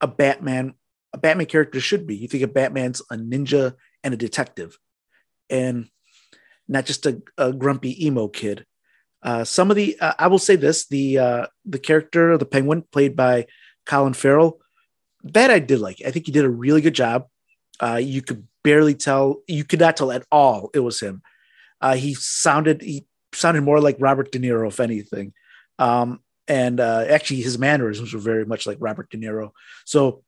a 0.02 0.08
Batman 0.08 0.74
a 1.14 1.18
Batman 1.18 1.46
character 1.46 1.80
should 1.80 2.08
be. 2.08 2.16
You 2.16 2.28
think 2.28 2.44
a 2.44 2.48
Batman's 2.48 3.02
a 3.12 3.16
ninja 3.16 3.76
and 4.04 4.14
a 4.14 4.18
detective, 4.18 4.78
and 5.50 5.90
not 6.68 6.86
just 6.86 7.06
a, 7.06 7.22
a 7.38 7.54
grumpy 7.54 8.06
emo 8.06 8.28
kid. 8.28 8.66
Uh, 9.22 9.44
some 9.44 9.70
of 9.70 9.76
the 9.76 9.98
uh, 10.00 10.14
I 10.18 10.28
will 10.28 10.40
say 10.40 10.56
this 10.56 10.88
the 10.88 11.20
uh, 11.20 11.48
the 11.66 11.80
character 11.80 12.32
of 12.32 12.40
the 12.40 12.46
Penguin 12.46 12.84
played 12.92 13.16
by 13.16 13.48
Colin 13.86 14.14
Farrell 14.14 14.60
that 15.24 15.52
I 15.52 15.60
did 15.60 15.80
like. 15.80 16.02
I 16.06 16.12
think 16.12 16.26
he 16.26 16.32
did 16.32 16.46
a 16.46 16.50
really 16.50 16.82
good 16.82 16.96
job. 16.96 17.28
Uh, 17.82 17.96
you 17.96 18.22
could 18.22 18.48
barely 18.64 18.96
tell 18.96 19.42
you 19.48 19.64
could 19.64 19.80
not 19.80 19.98
tell 19.98 20.12
at 20.12 20.26
all 20.32 20.70
it 20.74 20.80
was 20.80 21.00
him. 21.00 21.22
Uh, 21.82 21.96
he 21.96 22.14
sounded 22.14 22.82
he 22.82 23.06
sounded 23.34 23.62
more 23.62 23.82
like 23.82 23.98
Robert 24.00 24.32
De 24.32 24.40
Niro 24.40 24.68
if 24.68 24.80
anything. 24.80 25.34
Um, 25.80 26.22
and 26.48 26.80
uh, 26.80 27.06
actually 27.10 27.42
his 27.42 27.58
mannerisms 27.58 28.14
were 28.14 28.20
very 28.20 28.46
much 28.46 28.68
like 28.68 28.78
Robert 28.80 29.10
De 29.10 29.18
Niro. 29.18 29.52
So 29.86 30.24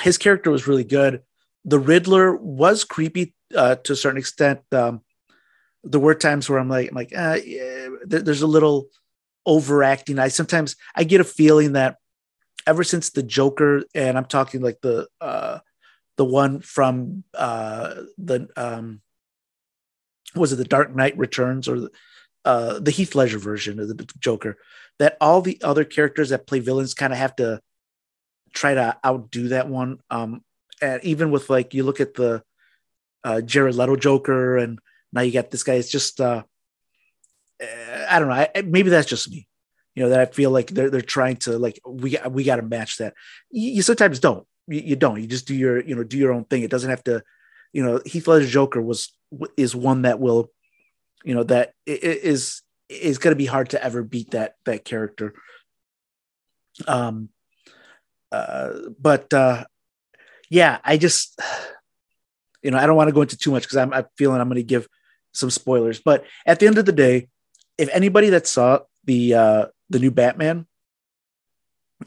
his 0.00 0.18
character 0.18 0.50
was 0.50 0.66
really 0.66 0.84
good. 0.84 1.22
The 1.64 1.78
Riddler 1.78 2.36
was 2.36 2.84
creepy 2.84 3.34
uh, 3.54 3.76
to 3.76 3.92
a 3.92 3.96
certain 3.96 4.18
extent. 4.18 4.60
Um, 4.72 5.02
there 5.84 6.00
were 6.00 6.14
times 6.14 6.48
where 6.48 6.58
I'm 6.58 6.68
like, 6.68 6.88
I'm 6.88 6.94
like, 6.94 7.12
uh, 7.16 7.38
yeah, 7.44 7.88
there's 8.04 8.42
a 8.42 8.46
little 8.46 8.88
overacting. 9.46 10.18
I 10.18 10.28
sometimes 10.28 10.76
I 10.94 11.04
get 11.04 11.20
a 11.20 11.24
feeling 11.24 11.72
that 11.72 11.96
ever 12.66 12.84
since 12.84 13.10
the 13.10 13.22
Joker, 13.22 13.82
and 13.94 14.16
I'm 14.16 14.26
talking 14.26 14.60
like 14.60 14.78
the 14.82 15.08
uh, 15.20 15.58
the 16.18 16.24
one 16.26 16.60
from 16.60 17.24
uh, 17.32 17.94
the 18.18 18.48
um, 18.56 19.00
was 20.34 20.52
it 20.52 20.56
the 20.56 20.64
Dark 20.64 20.94
Knight 20.94 21.16
Returns 21.16 21.66
or 21.66 21.80
the, 21.80 21.90
uh, 22.44 22.78
the 22.78 22.90
Heath 22.90 23.14
Ledger 23.14 23.38
version 23.38 23.80
of 23.80 23.88
the 23.88 24.06
Joker? 24.18 24.58
that 24.98 25.16
all 25.20 25.40
the 25.40 25.60
other 25.62 25.84
characters 25.84 26.30
that 26.30 26.46
play 26.46 26.58
villains 26.58 26.94
kind 26.94 27.12
of 27.12 27.18
have 27.18 27.36
to 27.36 27.60
try 28.52 28.74
to 28.74 28.96
outdo 29.04 29.48
that 29.48 29.68
one. 29.68 29.98
Um, 30.10 30.42
and 30.82 31.02
even 31.04 31.30
with 31.30 31.50
like 31.50 31.74
you 31.74 31.84
look 31.84 32.00
at 32.00 32.14
the 32.14 32.42
uh, 33.24 33.40
Jared 33.40 33.74
Leto 33.74 33.96
Joker, 33.96 34.58
and 34.58 34.78
now 35.12 35.22
you 35.22 35.32
got 35.32 35.50
this 35.50 35.62
guy. 35.62 35.74
It's 35.74 35.90
just 35.90 36.20
uh, 36.20 36.42
I 37.60 38.18
don't 38.18 38.28
know. 38.28 38.34
I, 38.34 38.62
maybe 38.62 38.90
that's 38.90 39.08
just 39.08 39.30
me. 39.30 39.48
You 39.94 40.04
know 40.04 40.10
that 40.10 40.20
I 40.20 40.26
feel 40.26 40.50
like 40.50 40.68
they're 40.68 40.90
they're 40.90 41.00
trying 41.00 41.36
to 41.38 41.58
like 41.58 41.80
we 41.84 42.16
we 42.30 42.44
got 42.44 42.56
to 42.56 42.62
match 42.62 42.98
that. 42.98 43.14
You, 43.50 43.72
you 43.72 43.82
sometimes 43.82 44.20
don't. 44.20 44.46
You, 44.68 44.80
you, 44.80 44.96
don't. 44.96 45.20
You 45.20 45.26
just 45.26 45.46
do 45.46 45.54
your 45.54 45.80
you 45.82 45.94
know 45.94 46.04
do 46.04 46.18
your 46.18 46.32
own 46.32 46.44
thing. 46.44 46.62
It 46.62 46.70
doesn't 46.70 46.90
have 46.90 47.04
to. 47.04 47.22
You 47.72 47.84
know, 47.84 48.00
Heath 48.04 48.26
Ledger 48.28 48.46
Joker 48.46 48.80
was 48.80 49.12
is 49.56 49.76
one 49.76 50.02
that 50.02 50.20
will, 50.20 50.50
you 51.24 51.34
know, 51.34 51.42
that 51.44 51.74
is 51.86 52.62
is 52.88 53.18
going 53.18 53.32
to 53.32 53.38
be 53.38 53.46
hard 53.46 53.70
to 53.70 53.82
ever 53.82 54.02
beat 54.02 54.30
that 54.30 54.56
that 54.64 54.84
character. 54.84 55.34
Um, 56.86 57.30
uh, 58.30 58.72
but 58.98 59.32
uh, 59.34 59.64
yeah, 60.50 60.78
I 60.84 60.96
just 60.96 61.38
you 62.62 62.70
know 62.70 62.78
I 62.78 62.86
don't 62.86 62.96
want 62.96 63.08
to 63.08 63.14
go 63.14 63.22
into 63.22 63.36
too 63.36 63.50
much 63.50 63.62
because 63.62 63.76
I'm, 63.76 63.92
I'm 63.92 64.06
feeling 64.16 64.40
I'm 64.40 64.48
going 64.48 64.56
to 64.56 64.62
give 64.62 64.88
some 65.32 65.50
spoilers. 65.50 66.00
But 66.00 66.24
at 66.46 66.58
the 66.60 66.66
end 66.66 66.78
of 66.78 66.86
the 66.86 66.92
day, 66.92 67.28
if 67.76 67.88
anybody 67.92 68.30
that 68.30 68.46
saw 68.46 68.80
the 69.04 69.34
uh, 69.34 69.66
the 69.90 69.98
new 69.98 70.10
Batman, 70.10 70.66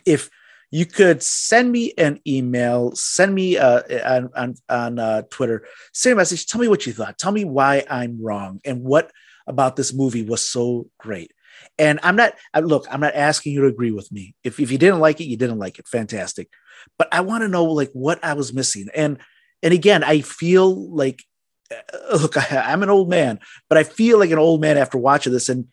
if 0.05 0.29
you 0.71 0.85
could 0.85 1.21
send 1.21 1.71
me 1.71 1.93
an 1.97 2.19
email, 2.25 2.95
send 2.95 3.35
me 3.35 3.57
uh, 3.57 3.81
on 4.05 4.29
on, 4.35 4.55
on 4.69 4.99
uh, 4.99 5.21
Twitter, 5.29 5.67
send 5.93 6.13
a 6.13 6.15
message, 6.15 6.47
tell 6.47 6.61
me 6.61 6.67
what 6.67 6.85
you 6.87 6.93
thought, 6.93 7.17
tell 7.17 7.31
me 7.31 7.45
why 7.45 7.85
I'm 7.89 8.21
wrong, 8.21 8.61
and 8.65 8.83
what 8.83 9.11
about 9.47 9.75
this 9.75 9.93
movie 9.93 10.23
was 10.23 10.47
so 10.47 10.89
great. 10.97 11.33
And 11.77 11.99
I'm 12.03 12.15
not, 12.15 12.33
look, 12.55 12.87
I'm 12.89 13.01
not 13.01 13.15
asking 13.15 13.53
you 13.53 13.61
to 13.61 13.67
agree 13.67 13.91
with 13.91 14.11
me. 14.11 14.35
If, 14.43 14.59
if 14.59 14.71
you 14.71 14.77
didn't 14.77 14.99
like 14.99 15.19
it, 15.19 15.25
you 15.25 15.37
didn't 15.37 15.59
like 15.59 15.79
it. 15.79 15.87
Fantastic. 15.87 16.49
But 16.97 17.09
I 17.11 17.21
want 17.21 17.43
to 17.43 17.47
know 17.47 17.65
like 17.65 17.91
what 17.93 18.23
I 18.23 18.33
was 18.33 18.53
missing. 18.53 18.87
And, 18.95 19.19
and 19.61 19.73
again, 19.73 20.03
I 20.03 20.21
feel 20.21 20.89
like 20.91 21.23
uh, 21.71 22.17
look, 22.17 22.37
I, 22.37 22.57
I'm 22.71 22.83
an 22.83 22.89
old 22.89 23.09
man, 23.09 23.39
but 23.69 23.77
I 23.77 23.83
feel 23.83 24.19
like 24.19 24.31
an 24.31 24.39
old 24.39 24.61
man 24.61 24.77
after 24.77 24.97
watching 24.97 25.33
this 25.33 25.49
and 25.49 25.67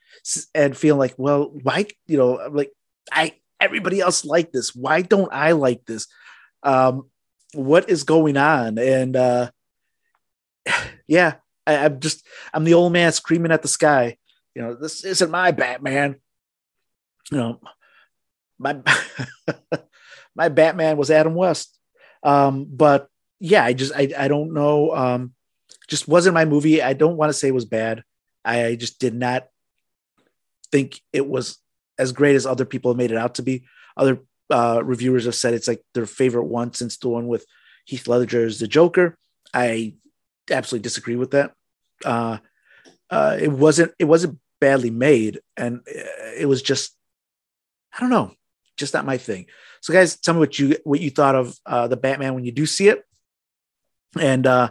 and 0.55 0.77
feeling 0.77 0.99
like, 0.99 1.15
well, 1.17 1.51
why, 1.63 1.87
you 2.07 2.19
know, 2.19 2.49
like 2.51 2.73
I 3.11 3.35
everybody 3.61 4.01
else 4.01 4.25
like 4.25 4.53
this. 4.53 4.75
Why 4.75 5.03
don't 5.03 5.33
I 5.33 5.53
like 5.53 5.85
this? 5.85 6.07
Um, 6.63 7.09
what 7.55 7.89
is 7.89 8.05
going 8.05 8.37
on? 8.37 8.79
And 8.79 9.17
uh, 9.17 9.51
yeah, 11.07 11.35
I, 11.67 11.77
I'm 11.85 12.01
just 12.01 12.27
I'm 12.53 12.65
the 12.65 12.75
old 12.75 12.93
man 12.93 13.13
screaming 13.13 13.53
at 13.53 13.63
the 13.63 13.69
sky. 13.69 14.17
You 14.55 14.63
know, 14.63 14.75
this 14.75 15.05
isn't 15.05 15.31
my 15.31 15.51
Batman. 15.53 16.17
You 17.31 17.39
know, 17.39 17.61
my 18.59 18.81
my 20.35 20.49
Batman 20.49 20.97
was 20.97 21.11
Adam 21.11 21.35
West. 21.35 21.79
Um, 22.23 22.67
but 22.69 23.09
yeah, 23.39 23.65
I 23.65 23.73
just 23.73 23.93
I 23.95 24.09
I 24.17 24.29
don't 24.29 24.53
know. 24.53 24.95
Um, 24.95 25.35
just 25.89 26.09
wasn't 26.09 26.35
my 26.35 26.45
movie. 26.45 26.83
I 26.83 26.93
don't 26.93 27.17
want 27.17 27.31
to 27.31 27.35
say 27.35 27.49
it 27.49 27.55
was 27.55 27.65
bad. 27.65 28.03
I 28.45 28.77
just 28.77 28.99
did 28.99 29.15
not 29.15 29.47
think 30.71 31.01
it 31.13 31.27
was 31.27 31.59
as 31.99 32.13
great 32.13 32.37
as 32.37 32.47
other 32.47 32.65
people 32.65 32.91
have 32.91 32.99
made 32.99 33.11
it 33.11 33.17
out 33.17 33.37
to 33.37 33.43
be. 33.43 33.65
Other 33.97 34.21
uh, 34.51 34.83
reviewers 34.85 35.25
have 35.25 35.35
said 35.35 35.55
it's 35.55 35.69
like 35.69 35.83
their 35.95 36.07
favorite 36.07 36.45
one 36.45 36.73
since 36.73 36.97
the 36.97 37.09
one 37.09 37.27
with 37.27 37.45
Heath 37.85 38.07
Ledger 38.07 38.47
as 38.47 38.59
the 38.59 38.69
Joker. 38.69 39.17
I 39.53 39.95
absolutely 40.51 40.85
disagree 40.85 41.17
with 41.17 41.33
that. 41.33 41.53
Uh, 42.05 42.39
uh, 43.11 43.37
it 43.41 43.51
wasn't 43.51 43.93
it 43.99 44.05
wasn't 44.05 44.39
badly 44.61 44.91
made, 44.91 45.41
and 45.57 45.81
it 45.87 46.47
was 46.47 46.63
just 46.63 46.95
I 47.97 48.01
don't 48.01 48.11
know, 48.11 48.33
just 48.77 48.95
not 48.95 49.07
my 49.07 49.19
thing. 49.19 49.47
So, 49.81 49.93
guys, 49.93 50.17
tell 50.17 50.35
me 50.35 50.41
what 50.41 50.59
you 50.59 50.77
what 50.85 51.01
you 51.01 51.11
thought 51.11 51.35
of 51.35 51.59
uh, 51.67 51.89
the 51.89 51.97
Batman 51.97 52.35
when 52.35 52.45
you 52.45 52.53
do 52.53 52.67
see 52.67 52.89
it. 52.89 53.05
And 54.19 54.47
uh, 54.47 54.71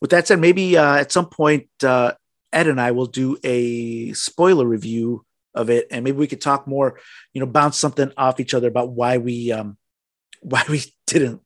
with 0.00 0.10
that 0.10 0.26
said, 0.26 0.40
maybe 0.40 0.76
uh, 0.76 0.96
at 0.96 1.12
some 1.12 1.26
point 1.26 1.68
uh, 1.82 2.12
Ed 2.52 2.66
and 2.66 2.80
I 2.80 2.90
will 2.90 3.06
do 3.06 3.36
a 3.44 4.12
spoiler 4.12 4.66
review 4.66 5.24
of 5.54 5.70
it, 5.70 5.86
and 5.90 6.04
maybe 6.04 6.18
we 6.18 6.26
could 6.26 6.40
talk 6.40 6.66
more, 6.66 6.98
you 7.32 7.40
know, 7.40 7.46
bounce 7.46 7.76
something 7.76 8.12
off 8.16 8.40
each 8.40 8.54
other 8.54 8.68
about 8.68 8.90
why 8.90 9.18
we 9.18 9.52
um, 9.52 9.76
why 10.40 10.62
we 10.68 10.82
didn't 11.06 11.40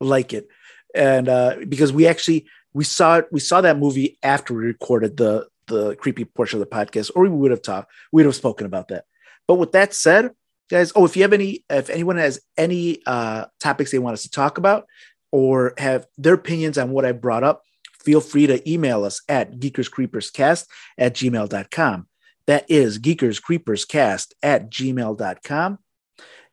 like 0.00 0.32
it, 0.32 0.48
and 0.94 1.28
uh, 1.28 1.56
because 1.68 1.92
we 1.92 2.06
actually 2.06 2.46
we 2.72 2.84
saw 2.84 3.18
it, 3.18 3.28
we 3.30 3.40
saw 3.40 3.60
that 3.60 3.78
movie 3.78 4.18
after 4.22 4.54
we 4.54 4.64
recorded 4.64 5.16
the 5.16 5.46
the 5.66 5.94
creepy 5.96 6.24
portion 6.24 6.60
of 6.60 6.68
the 6.68 6.74
podcast, 6.74 7.10
or 7.14 7.22
we 7.22 7.28
would 7.30 7.50
have 7.50 7.62
talked, 7.62 7.90
we 8.12 8.22
would 8.22 8.26
have 8.26 8.34
spoken 8.34 8.66
about 8.66 8.88
that. 8.88 9.04
But 9.46 9.54
with 9.54 9.72
that 9.72 9.94
said, 9.94 10.32
guys, 10.68 10.92
oh, 10.94 11.04
if 11.04 11.16
you 11.16 11.22
have 11.22 11.32
any, 11.32 11.64
if 11.70 11.88
anyone 11.90 12.16
has 12.16 12.40
any 12.56 13.02
uh, 13.06 13.46
topics 13.60 13.90
they 13.90 13.98
want 13.98 14.14
us 14.14 14.22
to 14.22 14.30
talk 14.30 14.58
about, 14.58 14.86
or 15.32 15.74
have 15.78 16.06
their 16.18 16.34
opinions 16.34 16.76
on 16.76 16.90
what 16.90 17.04
I 17.04 17.12
brought 17.12 17.44
up, 17.44 17.62
feel 18.00 18.20
free 18.20 18.46
to 18.46 18.70
email 18.70 19.04
us 19.04 19.22
at 19.28 19.52
geekerscreeperscast 19.52 20.66
at 20.98 21.14
gmail.com. 21.14 22.06
That 22.50 22.68
is 22.68 22.98
geekerscreeperscast 22.98 24.32
at 24.42 24.70
gmail.com. 24.70 25.78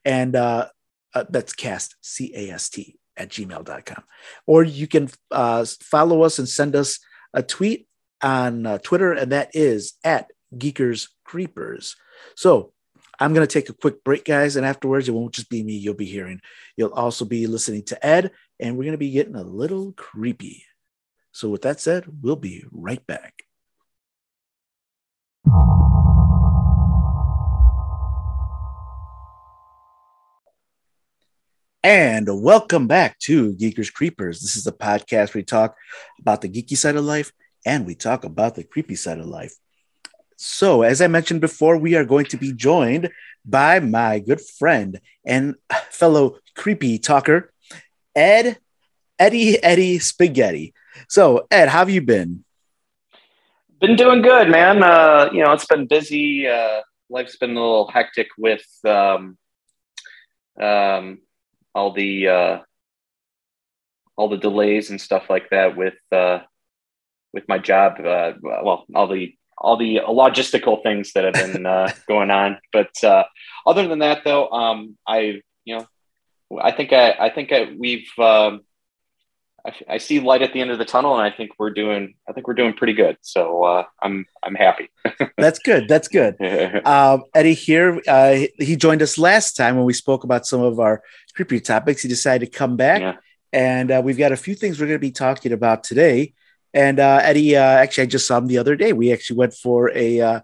And 0.06 0.36
uh, 0.36 0.68
uh, 1.16 1.24
that's 1.28 1.54
cast, 1.54 1.96
C 2.02 2.32
A 2.36 2.52
S 2.52 2.70
T, 2.70 3.00
at 3.18 3.30
gmail.com. 3.30 4.04
Or 4.46 4.64
you 4.64 4.86
can 4.86 5.10
uh, 5.32 5.66
follow 5.82 6.22
us 6.22 6.38
and 6.38 6.48
send 6.48 6.76
us 6.76 7.00
a 7.34 7.42
tweet 7.42 7.88
on 8.22 8.68
uh, 8.68 8.78
Twitter, 8.78 9.12
and 9.12 9.32
that 9.32 9.50
is 9.56 9.96
at 10.04 10.30
Geekers 10.56 11.08
Creepers. 11.26 11.96
So 12.36 12.74
I'm 13.20 13.34
going 13.34 13.48
to 13.48 13.52
take 13.52 13.70
a 13.70 13.74
quick 13.74 14.04
break, 14.04 14.24
guys, 14.24 14.56
and 14.56 14.68
afterwards, 14.68 15.10
it 15.10 15.14
won't 15.14 15.34
just 15.34 15.50
be 15.50 15.64
me 15.64 15.74
you'll 15.74 15.96
be 15.96 16.06
hearing. 16.06 16.42
You'll 16.76 16.94
also 16.94 17.26
be 17.26 17.48
listening 17.48 17.86
to 17.86 18.06
Ed, 18.06 18.30
and 18.60 18.78
we're 18.78 18.84
going 18.84 18.92
to 18.92 19.00
be 19.00 19.10
getting 19.10 19.36
a 19.36 19.42
little 19.42 19.94
creepy. 19.94 20.64
So, 21.32 21.50
with 21.50 21.64
that 21.64 21.80
said, 21.80 22.06
we'll 22.22 22.36
be 22.36 22.66
right 22.72 23.04
back. 23.08 23.47
And 31.90 32.28
welcome 32.44 32.86
back 32.86 33.18
to 33.20 33.54
Geekers 33.54 33.94
Creepers. 33.94 34.42
This 34.42 34.58
is 34.58 34.68
a 34.68 34.74
podcast 34.74 35.34
where 35.34 35.40
we 35.40 35.44
talk 35.44 35.78
about 36.20 36.42
the 36.42 36.50
geeky 36.50 36.76
side 36.76 36.98
of 36.98 37.06
life 37.06 37.32
and 37.66 37.86
we 37.86 37.96
talk 37.96 38.26
about 38.26 38.56
the 38.56 38.66
creepy 38.66 38.96
side 38.96 39.20
of 39.20 39.26
life. 39.26 39.54
So, 40.36 40.82
as 40.82 41.00
I 41.02 41.08
mentioned 41.08 41.40
before, 41.40 41.78
we 41.78 41.96
are 41.96 42.04
going 42.04 42.26
to 42.26 42.36
be 42.36 42.52
joined 42.52 43.10
by 43.46 43.80
my 43.80 44.20
good 44.20 44.42
friend 44.42 45.00
and 45.26 45.56
fellow 45.90 46.40
creepy 46.58 47.00
talker, 47.00 47.54
Ed, 48.14 48.58
Eddie, 49.18 49.64
Eddie 49.64 50.00
Spaghetti. 50.00 50.74
So, 51.08 51.48
Ed, 51.50 51.70
how 51.70 51.80
have 51.80 51.90
you 51.90 52.02
been? 52.02 52.44
Been 53.80 53.96
doing 53.96 54.22
good, 54.22 54.50
man. 54.50 54.84
Uh, 54.84 55.30
you 55.32 55.42
know, 55.42 55.54
it's 55.54 55.66
been 55.66 55.88
busy. 55.88 56.50
Uh, 56.50 56.82
life's 57.10 57.38
been 57.38 57.52
a 57.52 57.54
little 57.54 57.88
hectic 57.88 58.28
with 58.38 58.68
um, 58.84 59.38
um, 60.62 61.20
all 61.78 61.94
the 61.94 62.28
uh, 62.28 62.60
all 64.16 64.30
the 64.30 64.38
delays 64.38 64.90
and 64.90 65.00
stuff 65.00 65.30
like 65.30 65.50
that 65.52 65.78
with 65.78 65.94
uh, 66.12 66.40
with 67.34 67.48
my 67.48 67.60
job. 67.60 68.00
Uh, 68.04 68.34
well, 68.42 68.86
all 68.96 69.08
the 69.08 69.36
all 69.58 69.78
the 69.78 70.02
logistical 70.08 70.82
things 70.84 71.14
that 71.14 71.24
have 71.24 71.54
been 71.54 71.66
uh, 71.78 71.92
going 72.08 72.32
on. 72.32 72.58
But 72.74 72.92
uh, 73.04 73.26
other 73.66 73.88
than 73.88 74.00
that, 74.00 74.24
though, 74.26 74.50
um, 74.50 74.98
I 75.08 75.42
you 75.66 75.78
know, 75.78 75.88
I 76.60 76.72
think 76.72 76.92
I 76.94 77.12
I 77.12 77.30
think 77.30 77.52
I, 77.52 77.72
we've 77.78 78.10
um, 78.18 78.62
I, 79.68 79.96
I, 79.96 79.98
see 79.98 80.20
light 80.20 80.42
at 80.42 80.54
the 80.54 80.62
end 80.62 80.72
of 80.72 80.78
the 80.78 80.86
tunnel, 80.86 81.18
and 81.18 81.22
I 81.22 81.36
think 81.36 81.52
we're 81.60 81.72
doing 81.72 82.16
I 82.28 82.32
think 82.32 82.48
we're 82.48 82.54
doing 82.54 82.74
pretty 82.74 82.94
good. 82.94 83.18
So 83.22 83.64
uh, 83.64 83.84
I'm 84.02 84.26
I'm 84.42 84.56
happy. 84.56 84.90
That's 85.38 85.60
good. 85.60 85.88
That's 85.88 86.08
good. 86.08 86.36
Um, 86.86 87.24
Eddie 87.36 87.54
here. 87.54 88.02
Uh, 88.08 88.46
he 88.58 88.76
joined 88.76 89.02
us 89.02 89.18
last 89.18 89.58
time 89.58 89.76
when 89.76 89.86
we 89.86 89.94
spoke 89.94 90.24
about 90.24 90.46
some 90.46 90.62
of 90.62 90.80
our 90.80 91.04
creepy 91.36 91.60
topics. 91.60 92.02
He 92.02 92.08
decided 92.08 92.52
to 92.52 92.58
come 92.58 92.78
back. 92.78 93.02
Yeah. 93.02 93.16
And 93.52 93.92
uh, 93.92 94.02
we've 94.04 94.18
got 94.18 94.32
a 94.32 94.38
few 94.38 94.56
things 94.56 94.80
we're 94.80 94.88
going 94.88 95.00
to 95.00 95.06
be 95.06 95.12
talking 95.12 95.52
about 95.52 95.84
today. 95.84 96.34
And 96.74 97.00
uh, 97.00 97.20
Eddie, 97.24 97.56
uh, 97.56 97.62
actually, 97.62 98.04
I 98.04 98.08
just 98.08 98.28
saw 98.28 98.38
him 98.38 98.48
the 98.48 98.58
other 98.58 98.76
day. 98.76 98.94
We 98.94 99.12
actually 99.12 99.38
went 99.38 99.54
for 99.54 99.92
a 99.96 100.22
uh, 100.22 100.40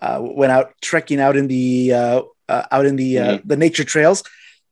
uh 0.00 0.20
went 0.22 0.52
out 0.52 0.74
trekking 0.82 1.20
out 1.20 1.36
in 1.36 1.48
the 1.48 1.92
uh, 1.92 2.22
uh, 2.48 2.66
out 2.70 2.86
in 2.86 2.96
the 2.96 3.14
mm-hmm. 3.14 3.48
the 3.48 3.56
nature 3.56 3.84
trails, 3.84 4.22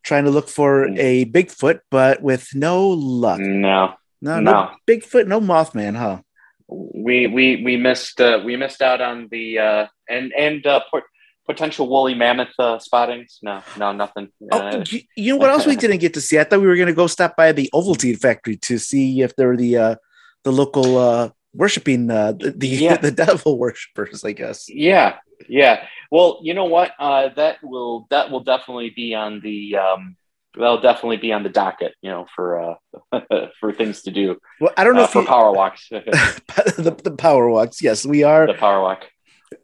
trying 0.05 0.24
to 0.24 0.30
look 0.30 0.48
for 0.48 0.86
mm-hmm. 0.86 0.96
a 0.98 1.24
Bigfoot, 1.24 1.80
but 1.90 2.22
with 2.22 2.55
no 2.55 2.88
luck. 2.88 3.40
No, 3.40 3.94
no, 4.20 4.40
no, 4.40 4.52
no. 4.52 4.70
Bigfoot, 4.86 5.26
no 5.26 5.40
Mothman, 5.40 5.96
huh? 5.96 6.20
We 6.68 7.26
we 7.26 7.62
we 7.62 7.76
missed 7.76 8.20
uh, 8.20 8.40
we 8.44 8.57
missed 8.57 8.80
out 8.80 9.00
on 9.00 9.28
the 9.30 9.59
uh, 9.59 9.86
and 10.09 10.32
and 10.32 10.64
port, 10.90 11.05
potential 11.46 11.88
woolly 11.88 12.14
mammoth 12.14 12.52
uh, 12.59 12.78
spottings? 12.78 13.38
No, 13.42 13.62
no, 13.76 13.92
nothing. 13.92 14.28
Oh, 14.50 14.59
uh, 14.59 14.84
you 15.16 15.32
know 15.32 15.36
what 15.36 15.50
else 15.50 15.66
we 15.66 15.76
didn't 15.76 15.98
get 15.98 16.14
to 16.14 16.20
see? 16.20 16.38
I 16.38 16.44
thought 16.44 16.61
we 16.61 16.66
were 16.66 16.76
going 16.76 16.88
to 16.88 16.94
go 16.94 17.07
stop 17.07 17.36
by 17.36 17.52
the 17.52 17.70
Ovaltine 17.74 18.18
factory 18.18 18.57
to 18.59 18.78
see 18.78 19.20
if 19.20 19.36
there 19.36 19.48
were 19.48 19.57
the 19.57 19.76
uh, 19.76 19.94
the 20.42 20.52
local 20.52 20.98
uh, 20.98 21.30
worshiping 21.55 22.11
uh, 22.11 22.32
the 22.32 22.50
the, 22.50 22.68
yeah. 22.68 22.96
the 23.00 23.11
devil 23.11 23.59
worshippers, 23.59 24.24
I 24.24 24.32
guess. 24.32 24.68
Yeah, 24.68 25.16
yeah. 25.48 25.86
Well, 26.11 26.40
you 26.42 26.55
know 26.55 26.66
what? 26.66 26.92
Uh, 26.98 27.30
that 27.36 27.59
will 27.62 28.07
that 28.11 28.30
will 28.30 28.40
definitely 28.40 28.90
be 28.90 29.14
on 29.14 29.40
the 29.40 29.76
um, 29.76 30.16
that'll 30.55 30.80
definitely 30.80 31.18
be 31.18 31.32
on 31.32 31.42
the 31.42 31.48
docket. 31.48 31.94
You 32.02 32.11
know, 32.11 32.26
for 32.34 32.76
uh, 33.12 33.20
for 33.61 33.72
things 33.72 34.02
to 34.02 34.11
do. 34.11 34.38
Well, 34.61 34.72
I 34.76 34.84
don't 34.84 34.94
know 34.94 35.05
uh, 35.05 35.09
for 35.09 35.22
you, 35.22 35.28
power 35.28 35.52
walks. 35.52 35.88
the, 35.90 36.96
the 37.02 37.14
power 37.16 37.48
walks. 37.48 37.82
Yes, 37.82 38.05
we 38.05 38.22
are 38.22 38.46
the 38.46 38.55
power 38.55 38.82
walk. 38.82 39.05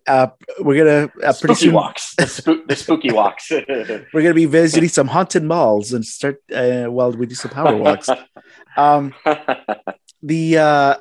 Uh, 0.07 0.29
we're 0.61 0.77
gonna 0.77 1.13
uh, 1.23 1.33
pretty 1.33 1.55
spooky 1.55 1.61
soon, 1.61 1.75
walks, 1.75 2.15
the, 2.15 2.27
spook, 2.27 2.69
the 2.69 2.77
spooky 2.77 3.11
walks. 3.11 3.51
we're 3.51 4.23
gonna 4.23 4.35
be 4.35 4.47
visiting 4.47 4.89
some 4.89 5.09
haunted 5.09 5.43
malls 5.43 5.93
and 5.93 6.05
start 6.05 6.37
uh, 6.55 6.85
while 6.85 7.11
we 7.11 7.27
do 7.27 7.35
some 7.35 7.51
power 7.51 7.77
walks. 7.77 8.09
Um, 8.77 9.13
the 10.23 10.59
uh 10.59 10.97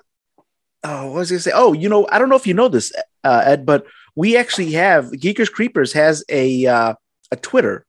oh 0.84 1.08
what 1.08 1.16
was 1.16 1.32
I 1.32 1.36
gonna 1.36 1.42
say? 1.42 1.52
Oh, 1.54 1.74
you 1.74 1.90
know, 1.90 2.08
I 2.12 2.20
don't 2.20 2.30
know 2.30 2.36
if 2.36 2.48
you 2.48 2.54
know 2.54 2.68
this, 2.68 2.92
uh, 3.24 3.44
Ed, 3.46 3.66
but 3.66 3.86
we 4.16 4.38
actually 4.38 4.72
have 4.74 5.06
Geekers 5.12 5.52
Creepers 5.52 5.94
has 5.94 6.24
a 6.30 6.66
uh, 6.66 6.94
a 7.32 7.36
Twitter, 7.36 7.86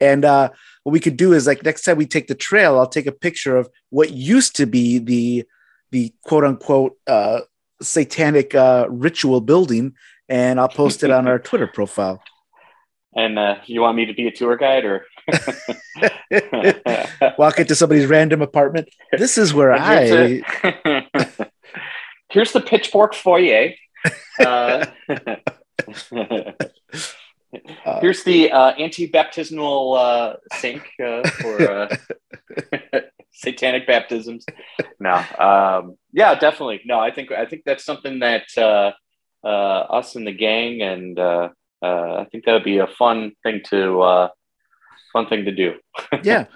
and 0.00 0.24
uh, 0.24 0.50
what 0.84 0.92
we 0.92 1.00
could 1.00 1.16
do 1.16 1.32
is 1.32 1.46
like 1.46 1.64
next 1.64 1.82
time 1.82 1.96
we 1.96 2.06
take 2.06 2.26
the 2.26 2.34
trail, 2.34 2.78
I'll 2.78 2.86
take 2.86 3.06
a 3.06 3.12
picture 3.12 3.56
of 3.56 3.68
what 3.90 4.10
used 4.10 4.56
to 4.56 4.66
be 4.66 4.98
the 4.98 5.44
the 5.90 6.12
quote 6.24 6.44
unquote 6.44 6.96
uh, 7.06 7.40
satanic 7.80 8.54
uh, 8.54 8.86
ritual 8.88 9.40
building, 9.40 9.94
and 10.28 10.58
I'll 10.58 10.68
post 10.68 11.02
it 11.02 11.10
on 11.10 11.28
our 11.28 11.38
Twitter 11.38 11.66
profile. 11.66 12.22
And 13.14 13.38
uh, 13.38 13.56
you 13.66 13.82
want 13.82 13.96
me 13.96 14.06
to 14.06 14.14
be 14.14 14.26
a 14.26 14.32
tour 14.32 14.56
guide 14.56 14.86
or 14.86 15.04
walk 17.38 17.60
into 17.60 17.74
somebody's 17.74 18.06
random 18.06 18.40
apartment? 18.40 18.88
This 19.16 19.36
is 19.36 19.52
where 19.52 19.72
I. 19.78 20.40
Here's 22.32 22.52
the 22.52 22.60
pitchfork 22.60 23.14
foyer. 23.14 23.74
Uh, 24.40 24.86
uh, 27.86 28.00
here's 28.00 28.24
the 28.24 28.50
uh, 28.50 28.70
anti-baptismal 28.72 29.94
uh, 29.94 30.34
sink 30.54 30.88
uh, 31.04 31.28
for 31.28 31.70
uh, 31.70 31.96
satanic 33.32 33.86
baptisms. 33.86 34.44
No, 34.98 35.22
um, 35.38 35.96
yeah, 36.12 36.34
definitely. 36.34 36.80
No, 36.84 36.98
I 36.98 37.10
think 37.10 37.30
I 37.30 37.46
think 37.46 37.62
that's 37.64 37.84
something 37.84 38.20
that 38.20 38.46
uh, 38.56 38.92
uh, 39.44 39.48
us 39.48 40.16
and 40.16 40.26
the 40.26 40.32
gang, 40.32 40.82
and 40.82 41.18
uh, 41.18 41.50
uh, 41.82 42.14
I 42.20 42.26
think 42.30 42.44
that 42.44 42.52
would 42.52 42.64
be 42.64 42.78
a 42.78 42.86
fun 42.86 43.32
thing 43.42 43.60
to 43.70 44.00
uh, 44.00 44.28
fun 45.12 45.26
thing 45.28 45.44
to 45.44 45.52
do. 45.52 45.74
yeah. 46.22 46.46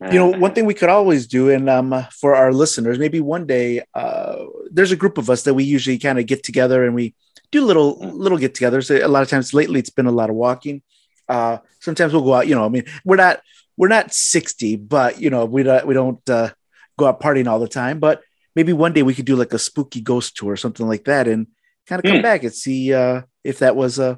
You 0.00 0.18
know, 0.18 0.28
one 0.28 0.54
thing 0.54 0.64
we 0.64 0.74
could 0.74 0.88
always 0.88 1.26
do, 1.26 1.50
and 1.50 1.68
um, 1.68 2.06
for 2.12 2.36
our 2.36 2.52
listeners, 2.52 3.00
maybe 3.00 3.20
one 3.20 3.46
day, 3.46 3.82
uh, 3.94 4.44
there's 4.70 4.92
a 4.92 4.96
group 4.96 5.18
of 5.18 5.28
us 5.28 5.42
that 5.42 5.54
we 5.54 5.64
usually 5.64 5.98
kind 5.98 6.20
of 6.20 6.26
get 6.26 6.44
together 6.44 6.84
and 6.84 6.94
we 6.94 7.16
do 7.50 7.64
little 7.64 7.98
little 7.98 8.38
get-togethers. 8.38 9.02
A 9.02 9.08
lot 9.08 9.22
of 9.22 9.28
times 9.28 9.52
lately, 9.52 9.80
it's 9.80 9.90
been 9.90 10.06
a 10.06 10.12
lot 10.12 10.30
of 10.30 10.36
walking. 10.36 10.82
Uh, 11.28 11.58
sometimes 11.80 12.12
we'll 12.12 12.22
go 12.22 12.34
out. 12.34 12.46
You 12.46 12.54
know, 12.54 12.64
I 12.64 12.68
mean, 12.68 12.84
we're 13.04 13.16
not 13.16 13.40
we're 13.76 13.88
not 13.88 14.12
60, 14.14 14.76
but 14.76 15.20
you 15.20 15.30
know, 15.30 15.46
we 15.46 15.64
don't 15.64 15.84
we 15.84 15.94
don't 15.94 16.30
uh, 16.30 16.50
go 16.96 17.06
out 17.06 17.20
partying 17.20 17.48
all 17.48 17.58
the 17.58 17.66
time. 17.66 17.98
But 17.98 18.22
maybe 18.54 18.72
one 18.72 18.92
day 18.92 19.02
we 19.02 19.14
could 19.14 19.26
do 19.26 19.34
like 19.34 19.52
a 19.52 19.58
spooky 19.58 20.00
ghost 20.00 20.36
tour 20.36 20.52
or 20.52 20.56
something 20.56 20.86
like 20.86 21.04
that, 21.04 21.26
and 21.26 21.48
kind 21.88 21.98
of 21.98 22.08
come 22.08 22.20
mm. 22.20 22.22
back 22.22 22.44
and 22.44 22.54
see 22.54 22.94
uh, 22.94 23.22
if 23.42 23.58
that 23.60 23.74
was 23.74 23.98
uh, 23.98 24.14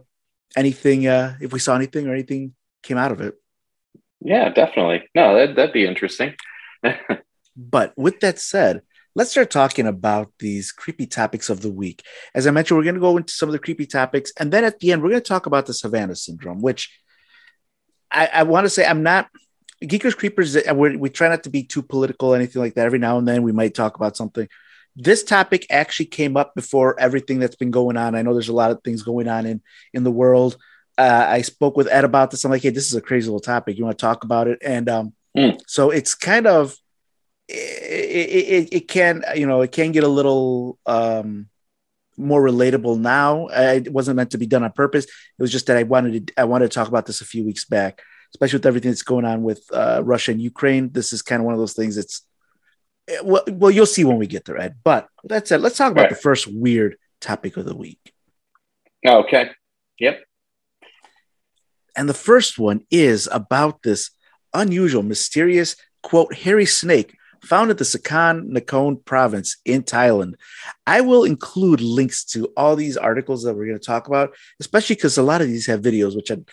anything, 0.57 1.07
uh, 1.07 1.37
if 1.41 1.55
we 1.55 1.59
saw 1.59 1.74
anything 1.74 2.07
or 2.07 2.12
anything 2.12 2.53
came 2.83 2.99
out 2.99 3.12
of 3.12 3.22
it. 3.22 3.39
Yeah, 4.21 4.49
definitely. 4.51 5.09
No, 5.14 5.35
that, 5.35 5.57
that'd 5.57 5.73
be 5.73 5.87
interesting. 5.87 6.35
but 7.57 7.93
with 7.97 8.21
that 8.21 8.39
said, 8.39 8.83
let's 9.14 9.31
start 9.31 9.51
talking 9.51 9.87
about 9.87 10.33
these 10.39 10.73
creepy 10.73 11.07
topics 11.07 11.51
of 11.51 11.62
the 11.62 11.71
week. 11.71 12.03
As 12.35 12.47
I 12.47 12.51
mentioned, 12.51 12.79
we're 12.79 12.85
going 12.85 12.95
to 12.95 13.01
go 13.01 13.16
into 13.16 13.33
some 13.33 13.49
of 13.49 13.53
the 13.53 13.59
creepy 13.59 13.87
topics. 13.87 14.33
And 14.39 14.53
then 14.53 14.64
at 14.64 14.79
the 14.79 14.93
end, 14.93 15.03
we're 15.03 15.11
going 15.11 15.23
to 15.23 15.29
talk 15.29 15.47
about 15.47 15.66
the 15.66 15.79
Havana 15.83 16.14
syndrome, 16.16 16.61
which 16.61 16.91
I, 18.11 18.29
I 18.33 18.43
want 18.45 18.66
to 18.66 18.71
say 18.71 18.87
I'm 18.87 19.03
not. 19.03 19.29
Geekers 19.83 20.14
Creepers, 20.14 20.57
uh, 20.57 20.75
we 20.75 21.09
try 21.09 21.29
not 21.29 21.45
to 21.45 21.51
be 21.51 21.62
too 21.62 21.81
political, 21.81 22.35
or 22.35 22.37
anything 22.37 22.61
like 22.61 22.75
that. 22.75 22.85
Every 22.85 22.99
now 22.99 23.16
and 23.16 23.27
then 23.27 23.43
we 23.43 23.53
might 23.53 23.75
talk 23.75 23.97
about 23.97 24.14
something. 24.14 24.47
This 24.95 25.25
topic 25.25 25.66
actually 25.71 26.07
came 26.07 26.37
up 26.37 26.55
before 26.55 27.01
everything 27.01 27.39
that's 27.39 27.57
been 27.57 27.71
going 27.71 27.97
on. 27.97 28.14
I 28.14 28.21
know 28.21 28.35
there's 28.35 28.51
a 28.51 28.55
lot 28.55 28.73
of 28.73 28.83
things 28.85 29.03
going 29.03 29.27
on 29.27 29.47
in, 29.47 29.62
in 29.95 30.05
the 30.05 30.11
world 30.11 30.59
uh, 31.01 31.26
I 31.30 31.40
spoke 31.40 31.78
with 31.78 31.88
Ed 31.88 32.05
about 32.05 32.30
this. 32.30 32.44
I'm 32.44 32.51
like, 32.51 32.62
hey, 32.62 32.68
this 32.68 32.86
is 32.86 32.94
a 32.94 33.01
crazy 33.01 33.26
little 33.26 33.40
topic. 33.40 33.78
You 33.78 33.84
want 33.84 33.98
to 33.98 34.03
talk 34.03 34.22
about 34.22 34.48
it? 34.48 34.59
And 34.62 34.86
um, 34.88 35.14
mm. 35.36 35.59
so 35.66 35.90
it's 35.90 36.14
kind 36.14 36.46
of 36.46 36.76
it, 37.48 37.55
it, 37.55 38.68
it, 38.72 38.88
can 38.88 39.24
you 39.34 39.46
know 39.46 39.62
it 39.62 39.72
can 39.72 39.92
get 39.92 40.05
a 40.05 40.09
little 40.09 40.78
um, 40.84 41.48
more 42.18 42.42
relatable 42.42 43.01
now. 43.01 43.46
It 43.48 43.90
wasn't 43.90 44.16
meant 44.16 44.32
to 44.32 44.38
be 44.38 44.46
done 44.46 44.62
on 44.62 44.72
purpose. 44.72 45.07
It 45.07 45.11
was 45.38 45.51
just 45.51 45.68
that 45.68 45.78
I 45.78 45.84
wanted 45.84 46.28
to 46.28 46.40
I 46.40 46.44
wanted 46.44 46.70
to 46.70 46.74
talk 46.74 46.88
about 46.88 47.07
this 47.07 47.22
a 47.22 47.24
few 47.24 47.46
weeks 47.46 47.64
back, 47.64 48.03
especially 48.34 48.59
with 48.59 48.66
everything 48.66 48.90
that's 48.90 49.03
going 49.03 49.24
on 49.24 49.42
with 49.42 49.64
uh, 49.72 50.03
Russia 50.05 50.32
and 50.32 50.42
Ukraine. 50.42 50.90
This 50.92 51.14
is 51.14 51.22
kind 51.22 51.40
of 51.40 51.46
one 51.46 51.55
of 51.55 51.61
those 51.61 51.72
things. 51.72 51.96
It's 51.96 52.26
eh, 53.09 53.20
well, 53.24 53.42
well, 53.48 53.70
you'll 53.70 53.86
see 53.86 54.05
when 54.05 54.18
we 54.18 54.26
get 54.26 54.44
there, 54.44 54.61
Ed. 54.61 54.76
But 54.84 55.09
that 55.24 55.48
said, 55.48 55.62
let's 55.62 55.78
talk 55.78 55.92
about 55.92 56.03
right. 56.03 56.11
the 56.11 56.16
first 56.16 56.46
weird 56.46 56.96
topic 57.22 57.57
of 57.57 57.64
the 57.64 57.76
week. 57.76 58.12
Okay. 59.07 59.51
Yep. 59.98 60.24
And 61.97 62.09
the 62.09 62.14
first 62.14 62.59
one 62.59 62.84
is 62.91 63.28
about 63.30 63.82
this 63.82 64.11
unusual, 64.55 65.03
mysterious, 65.03 65.76
quote, 66.03 66.34
hairy 66.34 66.66
snake 66.66 67.16
found 67.43 67.70
at 67.70 67.78
the 67.78 67.84
Sakon 67.84 68.51
Nakhon 68.51 69.05
province 69.05 69.57
in 69.64 69.82
Thailand. 69.82 70.34
I 70.86 71.01
will 71.01 71.24
include 71.24 71.80
links 71.80 72.24
to 72.26 72.47
all 72.57 72.76
these 72.76 72.97
articles 72.97 73.45
that 73.45 73.55
we're 73.55 73.66
going 73.66 73.78
to 73.78 73.84
talk 73.84 74.09
about, 74.09 74.34
especially 74.61 74.97
because 74.97 75.18
a 75.18 75.22
lot 75.22 75.41
of 75.41 75.49
these 75.49 75.66
have 75.66 75.80
videos, 75.80 76.14
which 76.14 76.30
I'd, 76.30 76.49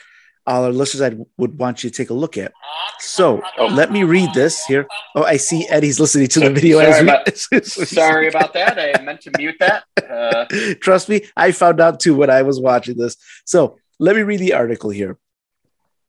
all 0.45 0.63
our 0.63 0.71
listeners 0.71 1.01
I 1.01 1.17
would 1.37 1.59
want 1.59 1.83
you 1.83 1.89
to 1.89 1.95
take 1.95 2.09
a 2.09 2.13
look 2.13 2.37
at. 2.37 2.53
So 2.99 3.41
oh. 3.57 3.67
let 3.67 3.91
me 3.91 4.03
read 4.03 4.33
this 4.33 4.63
here. 4.65 4.87
Oh, 5.13 5.23
I 5.23 5.37
see 5.37 5.67
Eddie's 5.67 5.99
listening 5.99 6.27
to 6.29 6.39
the 6.39 6.49
video. 6.49 6.79
Sorry, 6.79 7.03
about, 7.03 7.35
sorry 7.65 8.27
about 8.29 8.53
that. 8.53 8.79
I 8.79 9.01
meant 9.01 9.21
to 9.21 9.31
mute 9.37 9.55
that. 9.59 9.83
Uh... 10.07 10.45
Trust 10.79 11.09
me, 11.09 11.21
I 11.35 11.51
found 11.51 11.81
out 11.81 11.99
too 11.99 12.15
when 12.15 12.29
I 12.29 12.41
was 12.41 12.61
watching 12.61 12.97
this. 12.97 13.17
So 13.45 13.77
let 13.99 14.15
me 14.15 14.21
read 14.23 14.39
the 14.39 14.53
article 14.53 14.89
here. 14.89 15.19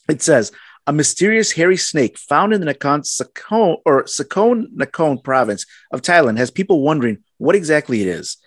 It 0.09 0.23
says 0.23 0.53
a 0.87 0.93
mysterious 0.93 1.53
hairy 1.53 1.77
snake 1.77 2.17
found 2.17 2.55
in 2.55 2.61
the 2.63 2.73
Nakhon 2.73 3.05
Sakon 3.05 3.77
or 3.85 4.07
Sakon 4.07 4.69
Nakhon 4.75 5.23
province 5.23 5.67
of 5.93 6.01
Thailand 6.01 6.39
has 6.39 6.51
people 6.51 6.81
wondering 6.81 7.19
what 7.37 7.55
exactly 7.55 8.01
it 8.01 8.09
is. 8.09 8.39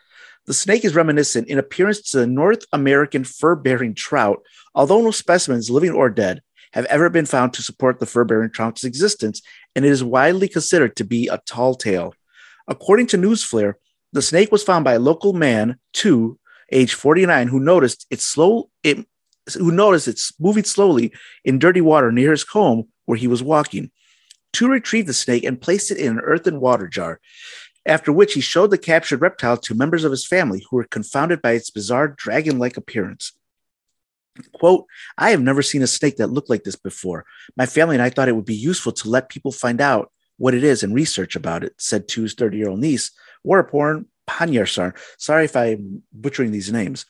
The 0.48 0.56
snake 0.56 0.84
is 0.84 0.96
reminiscent 0.96 1.50
in 1.50 1.60
appearance 1.60 2.02
to 2.12 2.18
the 2.18 2.26
North 2.26 2.66
American 2.74 3.24
fur-bearing 3.24 3.94
trout, 3.94 4.42
although 4.74 5.02
no 5.02 5.12
specimens, 5.12 5.70
living 5.70 5.92
or 5.92 6.10
dead, 6.10 6.42
have 6.74 6.86
ever 6.86 7.12
been 7.12 7.28
found 7.28 7.54
to 7.54 7.62
support 7.62 8.00
the 8.00 8.08
fur-bearing 8.08 8.50
trout's 8.50 8.84
existence, 8.84 9.44
and 9.76 9.86
it 9.86 9.92
is 9.92 10.04
widely 10.04 10.48
considered 10.48 10.96
to 10.96 11.04
be 11.04 11.28
a 11.28 11.38
tall 11.46 11.76
tale. 11.76 12.16
According 12.68 13.08
to 13.08 13.18
Newsflare, 13.18 13.76
the 14.14 14.22
snake 14.24 14.52
was 14.52 14.64
found 14.64 14.84
by 14.84 14.94
a 14.94 15.00
local 15.00 15.34
man, 15.34 15.78
Tu, 15.94 16.40
age 16.72 16.96
49, 16.96 17.50
who 17.50 17.60
noticed 17.60 18.08
it 18.10 18.20
slow 18.20 18.70
it 18.82 19.06
who 19.58 19.72
noticed 19.72 20.08
it 20.08 20.20
moving 20.40 20.64
slowly 20.64 21.12
in 21.44 21.60
dirty 21.60 21.82
water 21.82 22.12
near 22.12 22.32
his 22.32 22.44
home 22.44 22.88
where 23.06 23.18
he 23.18 23.28
was 23.28 23.44
walking. 23.44 23.92
Tu 24.54 24.68
retrieved 24.68 25.08
the 25.08 25.14
snake 25.14 25.44
and 25.44 25.62
placed 25.62 25.92
it 25.92 25.98
in 25.98 26.14
an 26.14 26.20
earthen 26.20 26.60
water 26.60 26.88
jar, 26.88 27.20
after 27.86 28.12
which 28.12 28.34
he 28.34 28.42
showed 28.42 28.72
the 28.72 28.78
captured 28.78 29.22
reptile 29.22 29.58
to 29.58 29.74
members 29.74 30.04
of 30.04 30.12
his 30.12 30.28
family 30.28 30.66
who 30.70 30.78
were 30.78 30.84
confounded 30.84 31.42
by 31.42 31.52
its 31.52 31.70
bizarre 31.70 32.10
dragon 32.10 32.60
like 32.60 32.78
appearance. 32.78 33.34
Quote, 34.54 34.86
I 35.18 35.32
have 35.32 35.42
never 35.42 35.62
seen 35.62 35.82
a 35.82 35.88
snake 35.88 36.18
that 36.18 36.28
looked 36.28 36.50
like 36.50 36.64
this 36.64 36.76
before. 36.76 37.26
My 37.58 37.66
family 37.66 37.96
and 37.96 38.04
I 38.04 38.10
thought 38.10 38.30
it 38.30 38.36
would 38.36 38.46
be 38.46 38.56
useful 38.56 38.92
to 38.94 39.10
let 39.10 39.30
people 39.30 39.52
find 39.52 39.82
out 39.82 40.12
what 40.38 40.54
it 40.54 40.64
is 40.64 40.84
and 40.84 40.96
research 40.96 41.36
about 41.36 41.64
it, 41.64 41.74
said 41.78 42.08
Tu's 42.08 42.34
30 42.34 42.58
year 42.58 42.70
old 42.70 42.80
niece, 42.80 43.12
Waraporn 43.46 44.06
Panyarsar. 44.28 44.96
Sorry 45.18 45.46
if 45.46 45.56
I'm 45.56 46.04
butchering 46.14 46.52
these 46.52 46.72
names. 46.72 47.06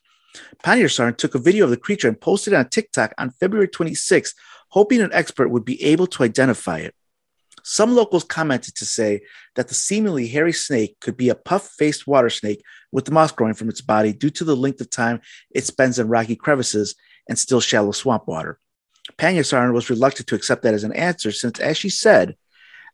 Panyarsarn 0.64 1.18
took 1.18 1.36
a 1.36 1.40
video 1.40 1.66
of 1.66 1.72
the 1.72 1.78
creature 1.78 2.08
and 2.08 2.20
posted 2.20 2.54
it 2.54 2.58
on 2.58 2.70
TikTok 2.70 3.14
on 3.18 3.32
February 3.32 3.68
26, 3.68 4.34
hoping 4.70 5.02
an 5.02 5.14
expert 5.14 5.50
would 5.50 5.66
be 5.66 5.82
able 5.84 6.08
to 6.08 6.24
identify 6.24 6.80
it. 6.80 6.96
Some 7.64 7.96
locals 7.96 8.24
commented 8.24 8.76
to 8.76 8.86
say 8.86 9.22
that 9.56 9.68
the 9.68 9.76
seemingly 9.76 10.28
hairy 10.28 10.54
snake 10.54 11.00
could 11.00 11.16
be 11.16 11.30
a 11.30 11.36
puff 11.36 11.68
faced 11.78 12.08
water 12.08 12.30
snake 12.30 12.64
with 12.92 13.06
the 13.06 13.12
moss 13.12 13.32
growing 13.32 13.54
from 13.54 13.70
its 13.70 13.82
body 13.82 14.14
due 14.14 14.32
to 14.32 14.44
the 14.44 14.56
length 14.56 14.82
of 14.82 14.90
time 14.90 15.22
it 15.52 15.66
spends 15.66 16.00
in 16.00 16.08
rocky 16.08 16.36
crevices 16.36 16.96
and 17.30 17.38
still 17.38 17.62
shallow 17.62 17.92
swamp 17.92 18.28
water. 18.28 18.60
Panyasaran 19.18 19.74
was 19.74 19.90
reluctant 19.90 20.28
to 20.28 20.36
accept 20.36 20.64
that 20.64 20.74
as 20.74 20.84
an 20.84 20.94
answer 20.94 21.32
since, 21.32 21.60
as 21.60 21.78
she 21.78 21.90
said, 21.90 22.36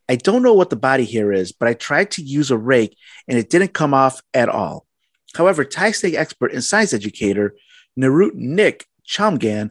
I 0.08 0.16
don't 0.16 0.42
know 0.42 0.54
what 0.54 0.70
the 0.70 0.76
body 0.76 1.04
here 1.04 1.32
is, 1.32 1.52
but 1.52 1.68
I 1.68 1.74
tried 1.74 2.10
to 2.12 2.22
use 2.22 2.50
a 2.50 2.56
rake 2.56 2.96
and 3.26 3.38
it 3.38 3.50
didn't 3.50 3.74
come 3.74 3.92
off 3.94 4.22
at 4.32 4.48
all. 4.48 4.87
However, 5.34 5.64
Thai 5.64 5.92
snake 5.92 6.14
expert 6.14 6.52
and 6.52 6.64
science 6.64 6.92
educator 6.92 7.54
Narut 7.98 8.34
Nick 8.34 8.86
Chamgan 9.06 9.70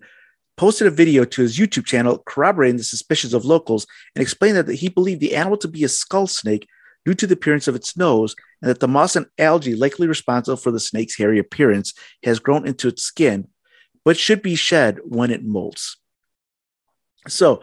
posted 0.55 0.87
a 0.87 0.91
video 0.91 1.23
to 1.23 1.41
his 1.41 1.57
YouTube 1.57 1.85
channel 1.85 2.23
corroborating 2.25 2.77
the 2.77 2.83
suspicions 2.83 3.33
of 3.33 3.45
locals 3.45 3.85
and 4.15 4.21
explained 4.21 4.57
that 4.57 4.67
he 4.69 4.89
believed 4.89 5.21
the 5.21 5.35
animal 5.35 5.57
to 5.57 5.67
be 5.67 5.83
a 5.83 5.89
skull 5.89 6.27
snake 6.27 6.67
due 7.05 7.13
to 7.13 7.27
the 7.27 7.35
appearance 7.35 7.67
of 7.67 7.75
its 7.75 7.95
nose 7.95 8.35
and 8.61 8.69
that 8.69 8.79
the 8.79 8.87
moss 8.87 9.15
and 9.15 9.27
algae 9.37 9.75
likely 9.75 10.07
responsible 10.07 10.57
for 10.57 10.71
the 10.71 10.79
snake's 10.79 11.17
hairy 11.17 11.39
appearance 11.39 11.93
has 12.23 12.39
grown 12.39 12.67
into 12.67 12.87
its 12.87 13.03
skin, 13.03 13.47
but 14.03 14.17
should 14.17 14.41
be 14.41 14.55
shed 14.55 14.99
when 15.05 15.31
it 15.31 15.45
molts. 15.45 15.95
So, 17.27 17.61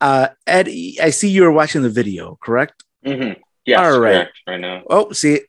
uh, 0.00 0.28
Ed, 0.46 0.68
I 0.68 1.10
see 1.10 1.30
you 1.30 1.44
are 1.44 1.52
watching 1.52 1.82
the 1.82 1.88
video, 1.88 2.36
correct? 2.42 2.82
Mm-hmm. 3.06 3.40
Yes, 3.64 3.80
All 3.80 4.00
right. 4.00 4.28
Right 4.46 4.60
now. 4.60 4.82
Oh, 4.90 5.12
see, 5.12 5.40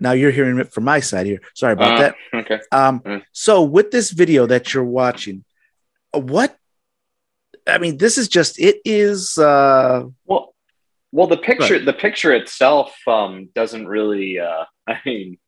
now 0.00 0.12
you're 0.12 0.30
hearing 0.30 0.58
it 0.58 0.72
from 0.72 0.84
my 0.84 1.00
side 1.00 1.26
here. 1.26 1.40
Sorry 1.54 1.72
about 1.72 1.94
uh, 1.94 1.98
that. 2.00 2.14
Okay. 2.34 2.60
Um, 2.72 3.00
mm. 3.00 3.22
So 3.32 3.62
with 3.62 3.90
this 3.90 4.10
video 4.10 4.46
that 4.46 4.72
you're 4.72 4.84
watching, 4.84 5.44
what? 6.12 6.56
I 7.66 7.78
mean, 7.78 7.96
this 7.96 8.18
is 8.18 8.28
just 8.28 8.58
it 8.58 8.80
is. 8.84 9.38
Uh, 9.38 10.04
well, 10.26 10.54
well, 11.12 11.26
the 11.26 11.36
picture 11.36 11.78
the 11.78 11.92
picture 11.92 12.32
itself 12.32 12.94
um, 13.06 13.48
doesn't 13.54 13.86
really. 13.86 14.38
Uh, 14.38 14.64
I 14.86 15.00
mean, 15.04 15.38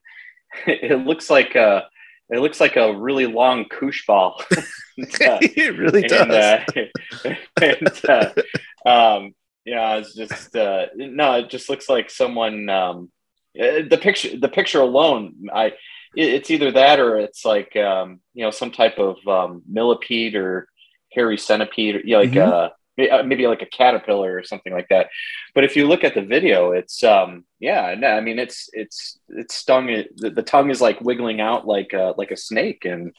it 0.66 1.05
looks 1.07 1.29
like 1.29 1.55
a 1.55 1.89
it 2.31 2.41
looks 2.41 2.61
like 2.61 2.77
a 2.77 2.97
really 2.97 3.27
long 3.27 3.66
koosh 3.66 4.07
ball. 4.07 4.43
it 4.97 5.79
really 5.79 6.03
does. 6.03 6.64
And, 6.74 6.91
uh, 7.24 7.35
and, 7.61 8.05
uh, 8.09 8.89
um, 8.89 9.35
yeah, 9.64 9.97
it's 9.97 10.14
just 10.14 10.57
uh, 10.57 10.87
no. 10.95 11.35
It 11.35 11.51
just 11.51 11.68
looks 11.68 11.89
like 11.89 12.11
someone 12.11 12.68
um, 12.68 13.11
uh, 13.11 13.16
the 13.57 13.98
picture 14.00 14.36
the 14.36 14.48
picture 14.48 14.80
alone 14.80 15.34
i 15.52 15.72
it's 16.14 16.50
either 16.50 16.72
that 16.72 16.98
or 16.98 17.18
it's 17.18 17.44
like 17.44 17.76
um, 17.76 18.20
you 18.32 18.42
know 18.42 18.50
some 18.50 18.70
type 18.70 18.98
of 18.98 19.16
um, 19.28 19.62
millipede 19.68 20.34
or 20.34 20.66
hairy 21.12 21.36
centipede 21.36 21.96
or 21.96 22.00
you 22.00 22.12
know, 22.12 22.20
like 22.20 22.30
mm-hmm. 22.30 23.14
uh, 23.14 23.22
maybe 23.22 23.46
like 23.46 23.61
a 23.61 23.66
caterpillar 23.66 24.34
or 24.34 24.42
something 24.42 24.72
like 24.72 24.88
that 24.88 25.09
but 25.54 25.64
if 25.64 25.76
you 25.76 25.86
look 25.86 26.04
at 26.04 26.14
the 26.14 26.22
video 26.22 26.72
it's 26.72 27.04
um 27.04 27.44
yeah 27.61 27.94
no, 27.98 28.09
i 28.09 28.20
mean 28.22 28.38
it's 28.38 28.70
it's 28.72 29.18
it's 29.28 29.54
stung 29.54 29.86
the, 29.86 30.30
the 30.30 30.42
tongue 30.42 30.70
is 30.70 30.80
like 30.80 31.00
wiggling 31.02 31.40
out 31.40 31.66
like 31.66 31.92
a, 31.92 32.14
like 32.16 32.30
a 32.30 32.36
snake 32.36 32.86
and 32.86 33.12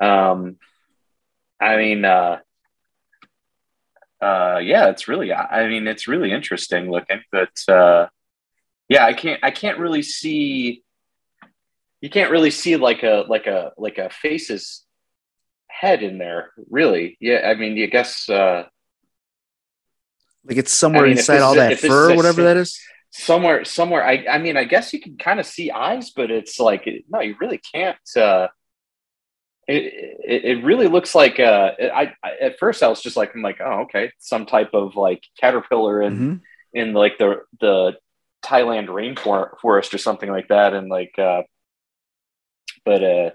um 0.00 0.56
i 1.60 1.76
mean 1.76 2.04
uh 2.06 2.38
uh, 4.20 4.60
yeah, 4.62 4.88
it's 4.88 5.08
really, 5.08 5.32
I 5.32 5.68
mean, 5.68 5.86
it's 5.86 6.08
really 6.08 6.32
interesting 6.32 6.90
looking, 6.90 7.20
but 7.30 7.50
uh, 7.68 8.06
yeah, 8.88 9.04
I 9.04 9.12
can't, 9.12 9.40
I 9.42 9.50
can't 9.50 9.78
really 9.78 10.02
see, 10.02 10.82
you 12.00 12.10
can't 12.10 12.30
really 12.30 12.50
see 12.50 12.76
like 12.76 13.02
a, 13.02 13.24
like 13.28 13.46
a, 13.46 13.72
like 13.76 13.98
a 13.98 14.10
face's 14.10 14.84
head 15.68 16.02
in 16.02 16.18
there, 16.18 16.52
really. 16.70 17.16
Yeah, 17.20 17.48
I 17.48 17.54
mean, 17.54 17.76
you 17.76 17.86
guess, 17.88 18.28
uh, 18.28 18.64
like 20.46 20.58
it's 20.58 20.72
somewhere 20.72 21.04
I 21.04 21.08
mean, 21.08 21.18
inside 21.18 21.40
all 21.40 21.54
that 21.54 21.78
fur, 21.78 22.12
or 22.12 22.16
whatever 22.16 22.44
that 22.44 22.56
is. 22.56 22.80
Somewhere, 23.10 23.64
somewhere. 23.64 24.04
I, 24.04 24.26
I 24.30 24.38
mean, 24.38 24.56
I 24.56 24.64
guess 24.64 24.92
you 24.92 25.00
can 25.00 25.16
kind 25.16 25.40
of 25.40 25.46
see 25.46 25.70
eyes, 25.70 26.10
but 26.10 26.30
it's 26.30 26.60
like 26.60 26.88
no, 27.08 27.20
you 27.20 27.34
really 27.40 27.58
can't. 27.58 27.96
Uh, 28.16 28.48
it, 29.66 29.92
it, 30.24 30.44
it 30.44 30.64
really 30.64 30.86
looks 30.86 31.14
like 31.14 31.40
uh, 31.40 31.72
I, 31.80 32.12
I, 32.22 32.30
at 32.40 32.58
first 32.58 32.82
I 32.82 32.88
was 32.88 33.02
just 33.02 33.16
like 33.16 33.34
I'm 33.34 33.42
like 33.42 33.58
oh 33.60 33.80
okay 33.82 34.12
some 34.18 34.46
type 34.46 34.70
of 34.74 34.94
like 34.94 35.24
caterpillar 35.40 36.02
in 36.02 36.14
mm-hmm. 36.14 36.34
in 36.72 36.92
like 36.92 37.18
the 37.18 37.40
the 37.60 37.96
Thailand 38.46 38.88
rainforest 38.88 39.94
or 39.94 39.98
something 39.98 40.30
like 40.30 40.48
that 40.48 40.74
and 40.74 40.88
like 40.88 41.18
uh, 41.18 41.42
but 42.84 43.02
uh, 43.02 43.30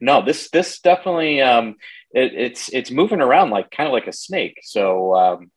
no 0.00 0.24
this 0.24 0.50
this 0.50 0.80
definitely 0.80 1.40
um, 1.40 1.76
it, 2.10 2.32
it's 2.34 2.68
it's 2.72 2.90
moving 2.90 3.20
around 3.20 3.50
like 3.50 3.70
kind 3.70 3.86
of 3.86 3.92
like 3.92 4.06
a 4.06 4.12
snake 4.12 4.58
so 4.62 5.14
um, 5.14 5.50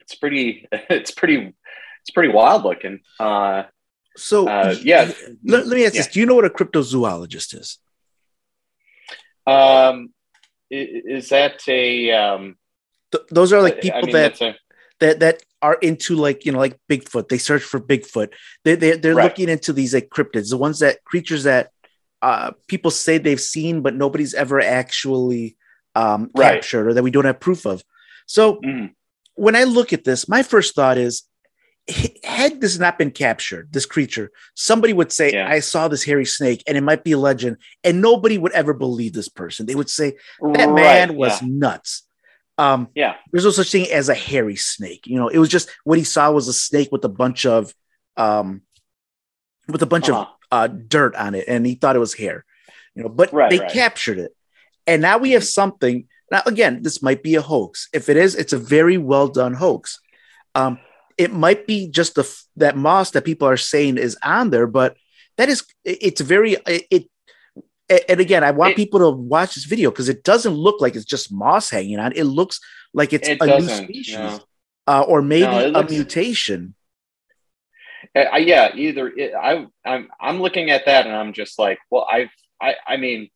it's 0.00 0.14
pretty 0.14 0.66
it's 0.72 1.10
pretty 1.10 1.52
it's 2.00 2.10
pretty 2.10 2.32
wild 2.32 2.64
looking 2.64 3.00
uh, 3.20 3.64
so 4.16 4.48
uh, 4.48 4.74
yeah 4.82 5.10
let, 5.44 5.66
let 5.66 5.76
me 5.76 5.84
ask 5.84 5.94
yeah. 5.94 6.00
this 6.00 6.12
do 6.12 6.20
you 6.20 6.26
know 6.26 6.34
what 6.34 6.44
a 6.44 6.50
cryptozoologist 6.50 7.58
is 7.58 7.78
um, 9.46 10.12
is 10.72 11.28
that 11.28 11.60
a? 11.68 12.10
Um, 12.10 12.56
Th- 13.10 13.24
those 13.30 13.52
are 13.52 13.60
like 13.60 13.80
people 13.80 13.98
I 13.98 14.02
mean, 14.02 14.12
that 14.14 14.40
a, 14.40 14.54
that 15.00 15.20
that 15.20 15.42
are 15.62 15.74
into 15.74 16.16
like 16.16 16.44
you 16.44 16.52
know 16.52 16.58
like 16.58 16.78
Bigfoot. 16.90 17.28
They 17.28 17.38
search 17.38 17.62
for 17.62 17.80
Bigfoot. 17.80 18.32
They 18.64 18.74
they 18.74 18.96
they're 18.96 19.14
right. 19.14 19.24
looking 19.24 19.48
into 19.48 19.72
these 19.72 19.94
like 19.94 20.10
cryptids, 20.10 20.50
the 20.50 20.58
ones 20.58 20.80
that 20.80 21.04
creatures 21.04 21.44
that 21.44 21.70
uh, 22.20 22.52
people 22.68 22.90
say 22.90 23.18
they've 23.18 23.40
seen, 23.40 23.80
but 23.82 23.94
nobody's 23.94 24.34
ever 24.34 24.60
actually 24.60 25.56
um, 25.94 26.30
right. 26.36 26.54
captured 26.54 26.88
or 26.88 26.94
that 26.94 27.02
we 27.02 27.10
don't 27.10 27.24
have 27.24 27.40
proof 27.40 27.66
of. 27.66 27.82
So 28.26 28.56
mm. 28.56 28.92
when 29.34 29.56
I 29.56 29.64
look 29.64 29.92
at 29.92 30.04
this, 30.04 30.28
my 30.28 30.42
first 30.42 30.74
thought 30.74 30.98
is 30.98 31.24
had 32.22 32.60
this 32.60 32.78
not 32.78 32.96
been 32.96 33.10
captured, 33.10 33.72
this 33.72 33.86
creature, 33.86 34.30
somebody 34.54 34.92
would 34.92 35.10
say, 35.10 35.32
yeah. 35.32 35.50
I 35.50 35.58
saw 35.58 35.88
this 35.88 36.04
hairy 36.04 36.24
snake 36.24 36.62
and 36.66 36.76
it 36.78 36.82
might 36.82 37.02
be 37.02 37.12
a 37.12 37.18
legend. 37.18 37.56
And 37.82 38.00
nobody 38.00 38.38
would 38.38 38.52
ever 38.52 38.72
believe 38.72 39.12
this 39.12 39.28
person. 39.28 39.66
They 39.66 39.74
would 39.74 39.90
say, 39.90 40.12
that 40.40 40.68
right, 40.68 40.74
man 40.74 41.16
was 41.16 41.42
yeah. 41.42 41.48
nuts. 41.50 42.06
Um, 42.58 42.88
yeah. 42.94 43.14
There's 43.30 43.44
no 43.44 43.50
such 43.50 43.72
thing 43.72 43.90
as 43.90 44.08
a 44.08 44.14
hairy 44.14 44.56
snake. 44.56 45.06
You 45.06 45.16
know, 45.16 45.28
it 45.28 45.38
was 45.38 45.48
just 45.48 45.70
what 45.84 45.98
he 45.98 46.04
saw 46.04 46.30
was 46.30 46.48
a 46.48 46.52
snake 46.52 46.90
with 46.92 47.04
a 47.04 47.08
bunch 47.08 47.46
of, 47.46 47.74
um, 48.16 48.62
with 49.68 49.82
a 49.82 49.86
bunch 49.86 50.08
uh-huh. 50.08 50.22
of 50.22 50.28
uh, 50.50 50.66
dirt 50.66 51.14
on 51.16 51.34
it. 51.34 51.46
And 51.48 51.66
he 51.66 51.74
thought 51.74 51.96
it 51.96 52.00
was 52.00 52.14
hair, 52.14 52.44
you 52.94 53.02
know, 53.02 53.08
but 53.08 53.32
right, 53.32 53.50
they 53.50 53.58
right. 53.58 53.72
captured 53.72 54.18
it. 54.18 54.32
And 54.86 55.00
now 55.02 55.18
we 55.18 55.32
have 55.32 55.44
something. 55.44 56.06
Now, 56.30 56.42
again, 56.46 56.82
this 56.82 57.02
might 57.02 57.22
be 57.22 57.34
a 57.36 57.42
hoax. 57.42 57.88
If 57.92 58.08
it 58.08 58.16
is, 58.16 58.34
it's 58.34 58.52
a 58.52 58.58
very 58.58 58.98
well 58.98 59.28
done 59.28 59.54
hoax. 59.54 60.00
Um, 60.54 60.78
it 61.18 61.32
might 61.32 61.66
be 61.66 61.88
just 61.88 62.14
the 62.14 62.44
that 62.56 62.76
moss 62.76 63.10
that 63.12 63.24
people 63.24 63.48
are 63.48 63.56
saying 63.56 63.98
is 63.98 64.16
on 64.22 64.50
there, 64.50 64.66
but 64.66 64.96
that 65.36 65.48
is 65.48 65.64
it's 65.84 66.20
very 66.20 66.56
it. 66.66 67.08
And 67.88 68.20
again, 68.20 68.44
I 68.44 68.50
want 68.50 68.72
it, 68.72 68.76
people 68.76 69.00
to 69.00 69.10
watch 69.10 69.54
this 69.54 69.64
video 69.64 69.90
because 69.90 70.08
it 70.08 70.24
doesn't 70.24 70.54
look 70.54 70.80
like 70.80 70.96
it's 70.96 71.04
just 71.04 71.32
moss 71.32 71.70
hanging 71.70 71.98
on. 71.98 72.12
It 72.12 72.24
looks 72.24 72.60
like 72.94 73.12
it's 73.12 73.28
it 73.28 73.38
a 73.40 73.46
new 73.46 73.68
species, 73.68 74.14
no. 74.16 74.40
uh, 74.86 75.04
or 75.06 75.22
maybe 75.22 75.46
no, 75.46 75.68
looks, 75.68 75.92
a 75.92 75.94
mutation. 75.94 76.74
Uh, 78.16 78.36
yeah, 78.36 78.74
either 78.74 79.08
it, 79.08 79.32
I 79.34 79.66
I'm 79.84 80.08
I'm 80.20 80.40
looking 80.40 80.70
at 80.70 80.86
that 80.86 81.06
and 81.06 81.14
I'm 81.14 81.32
just 81.32 81.58
like, 81.58 81.78
well, 81.90 82.06
I've 82.10 82.30
I 82.60 82.76
I 82.86 82.96
mean, 82.96 83.28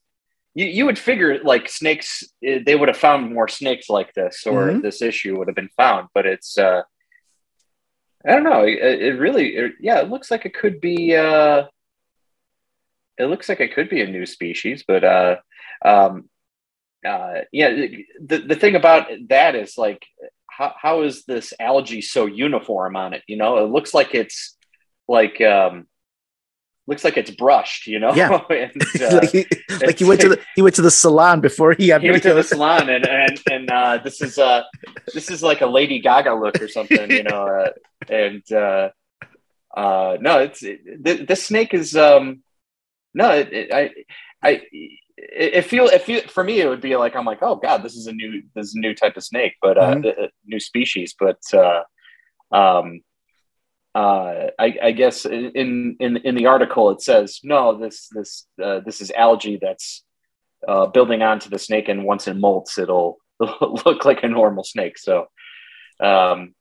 you, 0.54 0.66
you 0.66 0.86
would 0.86 0.98
figure 0.98 1.42
like 1.42 1.68
snakes 1.68 2.24
eh, 2.42 2.60
they 2.64 2.74
would 2.74 2.88
have 2.88 2.96
found 2.96 3.32
more 3.32 3.48
snakes 3.48 3.88
like 3.88 4.12
this 4.14 4.46
or 4.46 4.68
mm-hmm. 4.68 4.80
this 4.80 5.02
issue 5.02 5.38
would 5.38 5.48
have 5.48 5.56
been 5.56 5.70
found, 5.76 6.08
but 6.14 6.26
it's 6.26 6.58
uh 6.58 6.82
I 8.26 8.32
don't 8.32 8.42
know. 8.42 8.62
It, 8.62 8.78
it 8.78 9.18
really, 9.20 9.56
yeah, 9.80 10.00
it 10.00 10.08
looks 10.08 10.30
like 10.32 10.46
it 10.46 10.54
could 10.54 10.80
be. 10.80 11.14
Uh, 11.14 11.64
it 13.18 13.26
looks 13.26 13.48
like 13.48 13.60
it 13.60 13.74
could 13.74 13.88
be 13.88 14.02
a 14.02 14.06
new 14.06 14.26
species, 14.26 14.84
but 14.86 15.04
uh, 15.04 15.36
um, 15.84 16.28
uh, 17.06 17.40
yeah, 17.52 17.70
the 18.20 18.38
the 18.38 18.56
thing 18.56 18.74
about 18.74 19.08
that 19.28 19.54
is 19.54 19.78
like, 19.78 20.04
how 20.50 20.74
how 20.80 21.02
is 21.02 21.24
this 21.24 21.52
algae 21.58 22.02
so 22.02 22.26
uniform 22.26 22.96
on 22.96 23.14
it? 23.14 23.22
You 23.26 23.36
know, 23.36 23.58
it 23.58 23.70
looks 23.70 23.94
like 23.94 24.14
it's 24.14 24.56
like 25.08 25.40
um, 25.40 25.86
looks 26.86 27.04
like 27.04 27.16
it's 27.16 27.30
brushed, 27.30 27.86
you 27.86 27.98
know. 27.98 28.14
Yeah, 28.14 28.40
and, 28.50 28.82
uh, 29.00 29.16
like, 29.16 29.30
he, 29.30 29.46
like 29.86 29.98
he 29.98 30.04
went 30.04 30.20
to 30.22 30.30
the 30.30 30.40
he 30.54 30.62
went 30.62 30.74
to 30.76 30.82
the 30.82 30.90
salon 30.90 31.40
before 31.40 31.72
he 31.72 31.86
he 31.86 32.10
went 32.10 32.22
to 32.22 32.34
the 32.34 32.42
salon, 32.42 32.88
and 32.88 33.06
and 33.06 33.40
and 33.50 33.70
uh, 33.70 33.98
this 34.02 34.20
is 34.20 34.38
uh 34.38 34.62
this 35.12 35.30
is 35.30 35.42
like 35.42 35.60
a 35.60 35.66
Lady 35.66 36.00
Gaga 36.00 36.34
look 36.34 36.60
or 36.60 36.68
something, 36.68 37.10
you 37.10 37.22
know, 37.24 37.46
uh, 37.46 37.70
and 38.08 38.52
uh, 38.52 38.90
uh, 39.76 40.16
no, 40.20 40.40
it's 40.40 40.62
it, 40.62 41.02
the, 41.02 41.24
the 41.24 41.36
snake 41.36 41.74
is 41.74 41.96
um 41.96 42.42
no, 43.16 43.30
it, 43.30 43.52
it, 43.52 43.72
I 43.72 43.90
I 44.42 44.62
it, 45.16 45.62
feel 45.62 45.86
it 45.86 46.02
feel 46.02 46.20
for 46.28 46.44
me 46.44 46.60
it 46.60 46.68
would 46.68 46.82
be 46.82 46.94
like 46.96 47.16
I'm 47.16 47.24
like 47.24 47.42
oh 47.42 47.56
god 47.56 47.82
this 47.82 47.96
is 47.96 48.06
a 48.06 48.12
new 48.12 48.42
this 48.54 48.66
is 48.66 48.74
a 48.74 48.80
new 48.80 48.94
type 48.94 49.16
of 49.16 49.24
snake 49.24 49.54
but 49.62 49.78
uh 49.78 49.94
mm-hmm. 49.96 50.24
new 50.44 50.60
species. 50.60 51.14
But 51.18 51.40
uh 51.52 51.82
um 52.52 53.00
uh, 53.94 54.50
I, 54.58 54.76
I, 54.82 54.90
guess 54.92 55.24
in, 55.24 55.96
in 55.98 56.18
in 56.18 56.34
the 56.34 56.44
article 56.44 56.90
it 56.90 57.00
says 57.00 57.40
no 57.42 57.78
this 57.78 58.08
this 58.14 58.46
uh, 58.62 58.80
this 58.80 59.00
is 59.00 59.10
algae 59.12 59.58
that's 59.58 60.04
uh, 60.68 60.84
building 60.84 61.22
onto 61.22 61.48
the 61.48 61.58
snake 61.58 61.88
and 61.88 62.04
once 62.04 62.28
it 62.28 62.36
molts 62.36 62.78
it'll, 62.78 63.16
it'll 63.42 63.80
look 63.86 64.04
like 64.04 64.22
a 64.22 64.28
normal 64.28 64.64
snake. 64.64 64.98
So 64.98 65.20
um, 65.98 66.54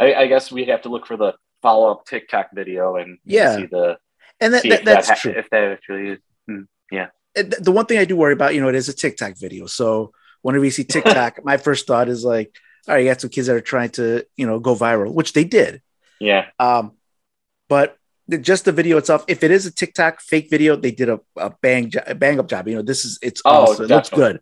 I, 0.00 0.14
I, 0.14 0.26
guess 0.26 0.50
we'd 0.50 0.68
have 0.68 0.82
to 0.82 0.88
look 0.88 1.06
for 1.06 1.16
the 1.16 1.34
follow 1.62 1.92
up 1.92 2.06
TikTok 2.06 2.48
video 2.52 2.96
and 2.96 3.18
yeah. 3.24 3.54
see 3.54 3.66
the 3.66 3.98
and 4.40 4.54
that, 4.54 4.62
that 4.68 4.84
that's 4.84 5.08
that 5.08 5.18
ha- 5.18 5.20
true 5.20 5.32
if 5.32 5.50
that 5.50 5.64
actually 5.64 6.08
is 6.10 6.18
hmm, 6.46 6.62
yeah 6.90 7.08
the 7.34 7.72
one 7.72 7.86
thing 7.86 7.98
I 7.98 8.04
do 8.04 8.16
worry 8.16 8.32
about 8.32 8.54
you 8.54 8.60
know 8.60 8.68
it 8.68 8.74
is 8.74 8.88
a 8.88 8.94
TikTok 8.94 9.36
video 9.36 9.66
so 9.66 10.12
whenever 10.42 10.64
you 10.64 10.70
see 10.70 10.84
TikTok 10.96 11.44
my 11.44 11.56
first 11.56 11.86
thought 11.86 12.08
is 12.08 12.24
like 12.24 12.54
all 12.88 12.94
right 12.94 13.04
you 13.04 13.10
got 13.10 13.20
some 13.20 13.30
kids 13.30 13.46
that 13.46 13.56
are 13.56 13.60
trying 13.60 13.90
to 13.90 14.24
you 14.36 14.46
know 14.46 14.58
go 14.58 14.74
viral 14.74 15.12
which 15.12 15.32
they 15.32 15.44
did 15.44 15.82
yeah. 16.20 16.46
Um, 16.60 16.92
but 17.68 17.96
just 18.28 18.64
the 18.66 18.72
video 18.72 18.98
itself, 18.98 19.24
if 19.26 19.42
it 19.42 19.50
is 19.50 19.66
a 19.66 19.72
TikTok 19.72 20.20
fake 20.20 20.48
video, 20.50 20.76
they 20.76 20.92
did 20.92 21.08
a, 21.08 21.20
a 21.36 21.50
bang 21.62 21.92
a 22.06 22.14
bang 22.14 22.38
up 22.38 22.48
job. 22.48 22.68
You 22.68 22.76
know, 22.76 22.82
this 22.82 23.04
is 23.04 23.18
it's 23.22 23.42
oh, 23.44 23.62
awesome. 23.62 23.88
Definitely. 23.88 23.92
It 23.92 23.96
looks 23.96 24.10
good. 24.10 24.40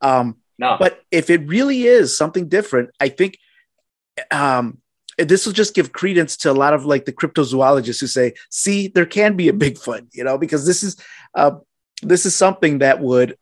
Um, 0.00 0.36
no. 0.58 0.76
But 0.78 1.00
if 1.12 1.30
it 1.30 1.46
really 1.46 1.84
is 1.84 2.16
something 2.16 2.48
different, 2.48 2.90
I 2.98 3.10
think 3.10 3.38
um, 4.32 4.78
this 5.18 5.44
will 5.44 5.52
just 5.52 5.74
give 5.74 5.92
credence 5.92 6.36
to 6.38 6.50
a 6.50 6.52
lot 6.52 6.74
of 6.74 6.84
like 6.86 7.04
the 7.04 7.12
cryptozoologists 7.12 8.00
who 8.00 8.06
say, 8.06 8.34
"See, 8.50 8.88
there 8.88 9.06
can 9.06 9.36
be 9.36 9.48
a 9.48 9.52
Bigfoot," 9.52 10.06
you 10.12 10.24
know, 10.24 10.38
because 10.38 10.64
this 10.64 10.82
is 10.82 10.96
uh, 11.34 11.52
this 12.02 12.24
is 12.24 12.34
something 12.34 12.78
that 12.78 13.00
would, 13.00 13.36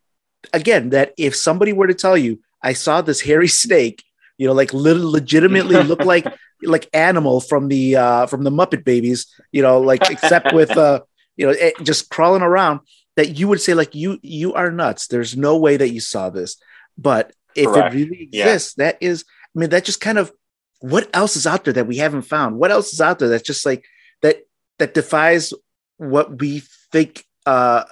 again, 0.52 0.90
that 0.90 1.12
if 1.18 1.36
somebody 1.36 1.72
were 1.72 1.86
to 1.86 1.94
tell 1.94 2.16
you, 2.16 2.40
"I 2.62 2.72
saw 2.72 3.02
this 3.02 3.20
hairy 3.20 3.48
snake," 3.62 4.02
you 4.38 4.46
know, 4.46 4.54
like 4.54 4.72
little 4.72 5.10
legitimately 5.10 5.82
look 5.82 6.04
like 6.04 6.26
like 6.62 6.88
animal 6.94 7.40
from 7.40 7.68
the 7.68 7.96
uh 7.96 8.26
from 8.26 8.42
the 8.42 8.50
Muppet 8.50 8.84
Babies, 8.84 9.26
you 9.52 9.62
know, 9.62 9.80
like 9.80 10.10
except 10.10 10.54
with 10.54 10.76
uh 10.76 11.00
you 11.36 11.46
know 11.46 11.52
it, 11.52 11.74
just 11.82 12.10
crawling 12.10 12.42
around. 12.42 12.80
That 13.16 13.38
you 13.38 13.48
would 13.48 13.62
say 13.62 13.72
like 13.72 13.94
you 13.94 14.18
you 14.22 14.54
are 14.54 14.70
nuts. 14.70 15.06
There's 15.06 15.36
no 15.36 15.56
way 15.56 15.76
that 15.76 15.90
you 15.90 16.00
saw 16.00 16.28
this. 16.30 16.56
But 16.98 17.32
if 17.54 17.66
Correct. 17.66 17.94
it 17.94 17.96
really 17.96 18.22
exists, 18.24 18.74
yeah. 18.76 18.86
that 18.86 18.98
is, 19.00 19.24
I 19.54 19.58
mean, 19.58 19.70
that 19.70 19.84
just 19.84 20.00
kind 20.00 20.18
of 20.18 20.32
what 20.80 21.08
else 21.14 21.36
is 21.36 21.46
out 21.46 21.64
there 21.64 21.74
that 21.74 21.86
we 21.86 21.96
haven't 21.96 22.22
found? 22.22 22.58
What 22.58 22.70
else 22.70 22.92
is 22.92 23.00
out 23.00 23.18
there 23.18 23.28
that's 23.28 23.46
just 23.46 23.64
like 23.66 23.84
that 24.22 24.46
that 24.78 24.94
defies 24.94 25.52
what 25.98 26.40
we 26.40 26.62
think 26.92 27.24
uh 27.46 27.84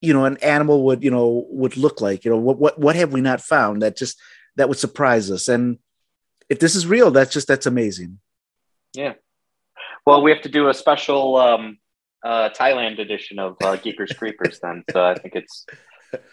you 0.00 0.14
know 0.14 0.24
an 0.24 0.38
animal 0.38 0.84
would 0.84 1.04
you 1.04 1.10
know 1.10 1.46
would 1.50 1.76
look 1.76 2.00
like 2.00 2.24
you 2.24 2.30
know 2.30 2.38
what 2.38 2.58
what 2.58 2.78
what 2.78 2.96
have 2.96 3.12
we 3.12 3.20
not 3.20 3.40
found 3.40 3.82
that 3.82 3.96
just 3.96 4.18
that 4.56 4.68
would 4.68 4.78
surprise 4.78 5.30
us. 5.30 5.48
And 5.48 5.78
if 6.48 6.58
this 6.58 6.74
is 6.74 6.86
real, 6.86 7.10
that's 7.10 7.32
just 7.32 7.48
that's 7.48 7.66
amazing. 7.66 8.18
Yeah. 8.92 9.14
Well, 10.06 10.22
we 10.22 10.30
have 10.30 10.42
to 10.42 10.48
do 10.48 10.68
a 10.68 10.74
special 10.74 11.36
um, 11.36 11.78
uh, 12.24 12.50
Thailand 12.50 12.98
edition 12.98 13.38
of 13.38 13.56
uh, 13.62 13.76
Geekers 13.76 14.16
Creepers 14.16 14.60
then. 14.60 14.84
So 14.90 15.04
I 15.04 15.14
think 15.14 15.34
it's 15.36 15.66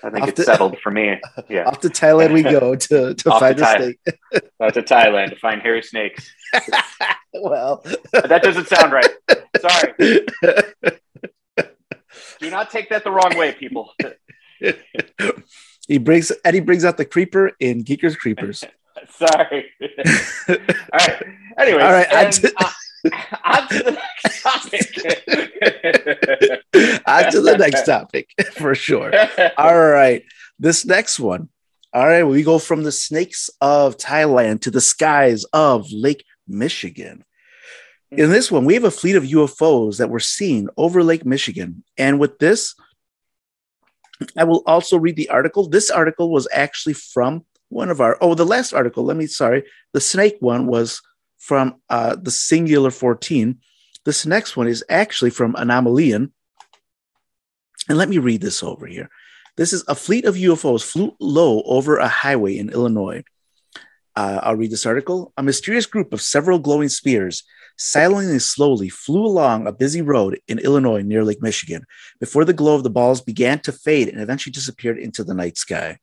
I 0.04 0.10
think 0.10 0.24
off 0.24 0.30
it's 0.30 0.46
settled 0.46 0.78
for 0.80 0.92
me. 0.92 1.20
Yeah. 1.50 1.66
Off 1.66 1.80
to 1.82 1.90
Thailand 1.90 2.34
we 2.34 2.44
go 2.44 2.76
to, 2.76 3.14
to 3.14 3.30
find 3.30 3.58
to 3.58 3.64
the 3.64 3.76
snake. 3.78 4.00
off 4.60 4.74
to 4.74 4.82
Thailand 4.82 5.30
to 5.30 5.36
find 5.38 5.62
hairy 5.62 5.82
snakes. 5.84 6.30
well, 7.34 7.84
that 8.12 8.42
doesn't 8.44 8.68
sound 8.68 8.92
right. 8.92 9.10
Sorry. 9.60 10.26
Do 12.40 12.50
not 12.50 12.70
take 12.70 12.90
that 12.90 13.04
the 13.04 13.12
wrong 13.12 13.38
way, 13.38 13.54
people. 13.54 13.94
He 15.88 15.98
brings 16.00 16.32
Eddie 16.44 16.60
brings 16.60 16.84
out 16.84 16.98
the 16.98 17.06
creeper 17.06 17.52
in 17.60 17.84
Geekers 17.84 18.18
Creepers. 18.18 18.64
Sorry. 19.10 19.66
All 20.50 20.56
right. 20.94 21.24
Anyway. 21.58 21.82
All 21.82 21.92
right, 21.92 22.08
and, 22.12 22.34
to- 22.34 22.54
uh, 22.58 22.70
on 23.46 23.68
to 23.70 23.84
the 23.84 23.92
next 23.92 24.42
topic. 24.42 24.94
To 27.32 27.42
the 27.42 27.58
next 27.58 27.86
topic 27.86 28.30
for 28.54 28.76
sure. 28.76 29.12
All 29.58 29.78
right. 29.78 30.24
This 30.60 30.86
next 30.86 31.20
one. 31.20 31.50
All 31.94 32.06
right. 32.06 32.24
We 32.24 32.44
go 32.44 32.60
from 32.60 32.84
the 32.84 32.92
snakes 32.92 33.50
of 33.62 33.98
Thailand 33.98 34.62
to 34.62 34.72
the 34.72 34.82
skies 34.82 35.46
of 35.54 35.92
Lake 35.92 36.26
Michigan. 36.48 37.24
In 38.12 38.32
this 38.32 38.52
one, 38.52 38.66
we 38.66 38.74
have 38.76 38.86
a 38.86 38.92
fleet 38.92 39.16
of 39.18 39.24
UFOs 39.24 39.98
that 39.98 40.10
were 40.10 40.20
seen 40.20 40.70
over 40.78 41.04
Lake 41.04 41.26
Michigan. 41.26 41.84
And 41.98 42.20
with 42.20 42.40
this, 42.40 42.74
I 44.38 44.46
will 44.46 44.64
also 44.66 44.98
read 44.98 45.18
the 45.18 45.30
article. 45.30 45.68
This 45.68 45.90
article 45.90 46.32
was 46.32 46.48
actually 46.54 46.94
from 46.94 47.46
one 47.70 47.90
of 47.90 48.00
our, 48.00 48.18
oh, 48.22 48.34
the 48.34 48.46
last 48.46 48.74
article, 48.74 49.04
let 49.04 49.18
me, 49.18 49.28
sorry, 49.28 49.64
the 49.94 50.00
snake 50.00 50.38
one 50.40 50.68
was 50.68 51.02
from 51.38 51.82
uh, 51.90 52.16
the 52.16 52.32
Singular 52.32 52.90
Fortean. 52.90 53.58
This 54.06 54.26
next 54.26 54.58
one 54.58 54.68
is 54.68 54.84
actually 54.90 55.32
from 55.32 55.54
Anomalien. 55.54 56.32
And 57.90 57.98
let 57.98 58.10
me 58.10 58.18
read 58.18 58.42
this 58.42 58.64
over 58.64 58.86
here. 58.86 59.10
This 59.56 59.74
is 59.74 59.84
a 59.88 59.96
fleet 59.96 60.26
of 60.26 60.36
UFOs 60.36 60.84
flew 60.84 61.16
low 61.20 61.64
over 61.64 61.98
a 61.98 62.08
highway 62.08 62.58
in 62.58 62.70
Illinois. 62.70 63.24
Uh, 64.16 64.40
I'll 64.44 64.56
read 64.56 64.72
this 64.72 64.86
article. 64.86 65.34
A 65.38 65.44
mysterious 65.44 65.86
group 65.86 66.14
of 66.14 66.22
several 66.22 66.60
glowing 66.60 66.90
spheres 66.90 67.44
silently 67.78 68.40
slowly 68.40 68.90
flew 68.90 69.26
along 69.26 69.68
a 69.68 69.72
busy 69.72 70.02
road 70.02 70.40
in 70.48 70.60
Illinois 70.60 71.02
near 71.02 71.24
Lake 71.24 71.42
Michigan 71.42 71.86
before 72.20 72.44
the 72.44 72.54
glow 72.54 72.76
of 72.76 72.84
the 72.84 72.90
balls 72.90 73.22
began 73.22 73.60
to 73.60 73.72
fade 73.72 74.08
and 74.10 74.20
eventually 74.20 74.52
disappeared 74.52 74.98
into 74.98 75.24
the 75.24 75.34
night 75.34 75.58
sky. 75.58 76.00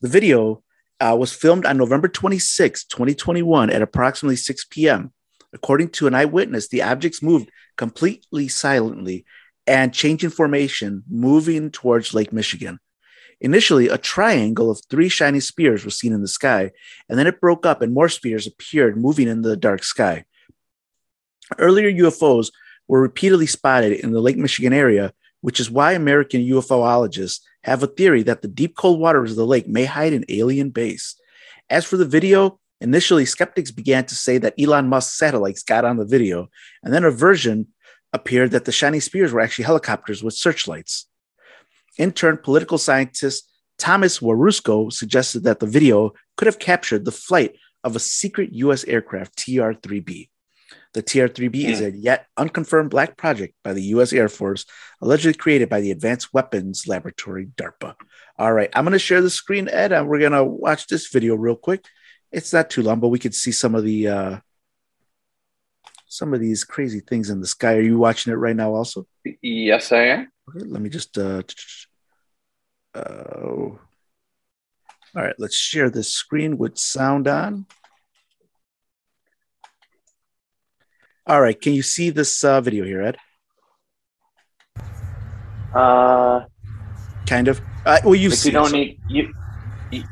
The 0.00 0.08
video 0.08 0.62
uh, 1.02 1.16
was 1.16 1.32
filmed 1.32 1.66
on 1.66 1.76
November 1.76 2.06
26, 2.06 2.84
2021, 2.84 3.70
at 3.70 3.82
approximately 3.82 4.36
6 4.36 4.66
p.m. 4.66 5.12
According 5.52 5.88
to 5.90 6.06
an 6.06 6.14
eyewitness, 6.14 6.68
the 6.68 6.82
objects 6.82 7.22
moved 7.22 7.50
completely 7.76 8.46
silently 8.46 9.24
and 9.66 9.92
changing 9.92 10.30
formation, 10.30 11.02
moving 11.10 11.70
towards 11.70 12.14
Lake 12.14 12.32
Michigan. 12.32 12.78
Initially, 13.40 13.88
a 13.88 13.98
triangle 13.98 14.70
of 14.70 14.80
three 14.88 15.08
shiny 15.08 15.40
spears 15.40 15.84
was 15.84 15.98
seen 15.98 16.12
in 16.12 16.22
the 16.22 16.28
sky, 16.28 16.70
and 17.08 17.18
then 17.18 17.26
it 17.26 17.40
broke 17.40 17.66
up 17.66 17.82
and 17.82 17.92
more 17.92 18.08
spears 18.08 18.46
appeared 18.46 18.96
moving 18.96 19.26
in 19.26 19.42
the 19.42 19.56
dark 19.56 19.82
sky. 19.82 20.24
Earlier 21.58 21.90
UFOs 21.90 22.52
were 22.86 23.02
repeatedly 23.02 23.46
spotted 23.46 23.92
in 23.92 24.12
the 24.12 24.20
Lake 24.20 24.36
Michigan 24.36 24.72
area, 24.72 25.12
which 25.42 25.60
is 25.60 25.70
why 25.70 25.92
American 25.92 26.40
UFOologists 26.40 27.40
have 27.64 27.82
a 27.82 27.86
theory 27.86 28.22
that 28.22 28.40
the 28.40 28.48
deep 28.48 28.76
cold 28.76 28.98
waters 28.98 29.32
of 29.32 29.36
the 29.36 29.46
lake 29.46 29.68
may 29.68 29.84
hide 29.84 30.14
an 30.14 30.24
alien 30.28 30.70
base. 30.70 31.14
As 31.68 31.84
for 31.84 31.96
the 31.96 32.06
video, 32.06 32.58
initially 32.80 33.26
skeptics 33.26 33.70
began 33.70 34.06
to 34.06 34.14
say 34.14 34.38
that 34.38 34.54
Elon 34.58 34.88
Musk's 34.88 35.18
satellites 35.18 35.62
got 35.62 35.84
on 35.84 35.98
the 35.98 36.06
video, 36.06 36.48
and 36.82 36.92
then 36.94 37.04
a 37.04 37.10
version 37.10 37.68
appeared 38.12 38.50
that 38.52 38.64
the 38.64 38.72
shiny 38.72 39.00
spears 39.00 39.32
were 39.32 39.40
actually 39.40 39.64
helicopters 39.64 40.22
with 40.22 40.34
searchlights. 40.34 41.06
In 41.98 42.12
turn, 42.12 42.38
political 42.38 42.78
scientist 42.78 43.48
Thomas 43.78 44.20
Warusko 44.20 44.92
suggested 44.92 45.44
that 45.44 45.60
the 45.60 45.66
video 45.66 46.12
could 46.36 46.46
have 46.46 46.58
captured 46.58 47.04
the 47.04 47.12
flight 47.12 47.56
of 47.84 47.96
a 47.96 48.00
secret 48.00 48.52
U.S. 48.52 48.84
aircraft, 48.84 49.36
TR 49.36 49.72
3B. 49.72 50.28
The 50.94 51.02
TR 51.02 51.26
3B 51.26 51.64
is 51.64 51.80
a 51.80 51.90
yet 51.90 52.26
unconfirmed 52.36 52.90
black 52.90 53.16
project 53.16 53.54
by 53.64 53.72
the 53.72 53.82
U.S. 53.94 54.12
Air 54.12 54.28
Force, 54.28 54.66
allegedly 55.00 55.32
created 55.32 55.70
by 55.70 55.80
the 55.80 55.90
Advanced 55.90 56.34
Weapons 56.34 56.86
Laboratory, 56.86 57.46
DARPA. 57.56 57.94
All 58.38 58.52
right, 58.52 58.68
I'm 58.74 58.84
going 58.84 58.92
to 58.92 58.98
share 58.98 59.22
the 59.22 59.30
screen, 59.30 59.68
Ed, 59.70 59.92
and 59.92 60.06
we're 60.06 60.18
going 60.18 60.32
to 60.32 60.44
watch 60.44 60.88
this 60.88 61.08
video 61.08 61.34
real 61.34 61.56
quick. 61.56 61.86
It's 62.30 62.52
not 62.52 62.68
too 62.68 62.82
long, 62.82 63.00
but 63.00 63.08
we 63.08 63.18
could 63.18 63.34
see 63.34 63.52
some 63.52 63.74
of 63.74 63.84
the 63.84 64.08
uh, 64.08 64.38
some 66.06 66.34
of 66.34 66.40
these 66.40 66.62
crazy 66.62 67.00
things 67.00 67.30
in 67.30 67.40
the 67.40 67.46
sky. 67.46 67.76
Are 67.76 67.80
you 67.80 67.98
watching 67.98 68.32
it 68.32 68.36
right 68.36 68.56
now? 68.56 68.74
Also, 68.74 69.06
yes, 69.40 69.92
I 69.92 70.02
am. 70.04 70.32
okay, 70.50 70.66
let 70.66 70.82
me 70.82 70.90
just. 70.90 71.16
Uh, 71.16 71.42
uh, 72.94 73.00
all 75.14 75.22
right, 75.22 75.34
let's 75.38 75.56
share 75.56 75.88
this 75.88 76.10
screen 76.10 76.58
with 76.58 76.76
sound 76.76 77.28
on. 77.28 77.66
All 81.26 81.40
right, 81.40 81.58
can 81.60 81.72
you 81.72 81.82
see 81.82 82.10
this 82.10 82.42
uh, 82.42 82.60
video 82.60 82.84
here, 82.84 83.02
Ed? 83.02 83.16
Uh, 85.74 86.40
Kind 87.26 87.48
of. 87.48 87.60
Uh, 87.86 87.98
well, 88.04 88.14
you've 88.14 88.32
if 88.32 88.40
seen 88.40 88.52
you 88.52 88.58
don't 88.58 88.66
it, 88.66 88.70
so- 88.70 88.76
need 88.76 88.98
you, 89.08 89.34
you. 89.90 90.04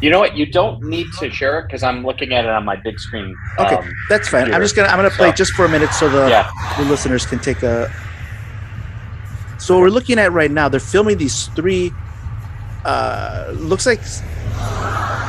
You 0.00 0.10
know 0.10 0.18
what? 0.18 0.36
You 0.36 0.46
don't 0.46 0.82
need 0.82 1.06
to 1.20 1.30
share 1.30 1.60
it 1.60 1.66
because 1.68 1.84
I'm 1.84 2.04
looking 2.04 2.32
at 2.32 2.44
it 2.44 2.50
on 2.50 2.64
my 2.64 2.74
big 2.74 2.98
screen. 2.98 3.32
Okay. 3.58 3.76
Um, 3.76 3.92
That's 4.08 4.28
fine. 4.28 4.52
I'm 4.52 4.60
just 4.60 4.74
gonna 4.74 4.88
I'm 4.88 4.96
gonna 4.96 5.10
play 5.10 5.28
So- 5.30 5.36
just 5.36 5.52
for 5.52 5.64
a 5.64 5.68
minute 5.68 5.92
so 5.92 6.08
the, 6.08 6.28
yeah. 6.28 6.50
the 6.76 6.84
listeners 6.86 7.24
can 7.24 7.38
take 7.38 7.62
a. 7.62 7.88
So 9.58 9.74
what 9.74 9.82
we're 9.82 9.90
looking 9.90 10.18
at 10.18 10.32
right 10.32 10.50
now, 10.50 10.68
they're 10.68 10.80
filming 10.80 11.18
these 11.18 11.46
three. 11.48 11.92
Uh, 12.84 13.52
looks 13.56 13.86
like 13.86 14.00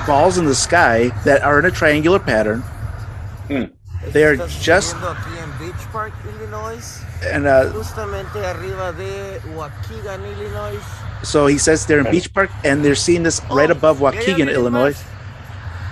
balls 0.08 0.38
in 0.40 0.46
the 0.46 0.56
sky 0.56 1.10
that 1.24 1.44
are 1.44 1.60
in 1.60 1.66
a 1.66 1.72
triangular 1.72 2.20
pattern. 2.20 2.62
Hmm. 3.50 3.64
They 4.14 4.24
are 4.24 4.38
just 4.38 4.96
aquí 4.96 5.38
en 5.38 5.52
Beach 5.60 5.86
Park, 5.92 6.14
Illinois, 6.26 7.02
and 7.32 7.46
uh, 7.48 7.72
justamente 7.74 8.36
arriba 8.44 8.94
de 8.94 9.40
Waukegan, 9.56 10.22
Illinois. 10.24 10.80
so 11.24 11.48
he 11.48 11.58
says 11.58 11.86
they're 11.86 12.00
in 12.00 12.10
Beach 12.12 12.32
Park 12.34 12.50
and 12.64 12.84
they're 12.86 12.96
seeing 12.96 13.24
this 13.24 13.42
right 13.52 13.70
Oh, 13.70 13.74
above 13.74 14.00
yeah, 14.02 14.12
yeah, 14.12 14.22
Waukegan, 14.22 14.54
Illinois, 14.54 14.96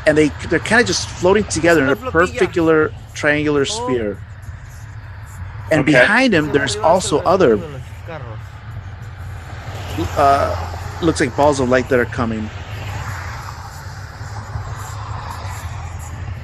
and 0.08 0.18
they 0.18 0.30
they're 0.50 0.60
kind 0.60 0.82
of 0.82 0.88
just 0.88 1.08
floating 1.10 1.44
together 1.46 1.82
in 1.84 1.90
a 1.90 1.92
una 1.92 1.96
flotilla. 2.12 2.28
particular 2.28 2.92
triangular 3.14 3.62
Oh. 3.62 3.66
sphere. 3.66 4.18
And 5.72 5.82
Okay. 5.82 5.92
behind 5.94 6.34
him, 6.34 6.52
there's 6.52 6.76
also 6.78 7.20
other 7.26 7.56
de 7.58 7.68
los 7.68 7.82
carros. 8.08 8.40
uh, 10.18 11.02
looks 11.02 11.20
like 11.20 11.36
balls 11.36 11.60
of 11.60 11.70
light 11.70 11.90
that 11.90 12.00
are 12.00 12.06
coming. 12.06 12.50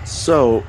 So 0.06 0.64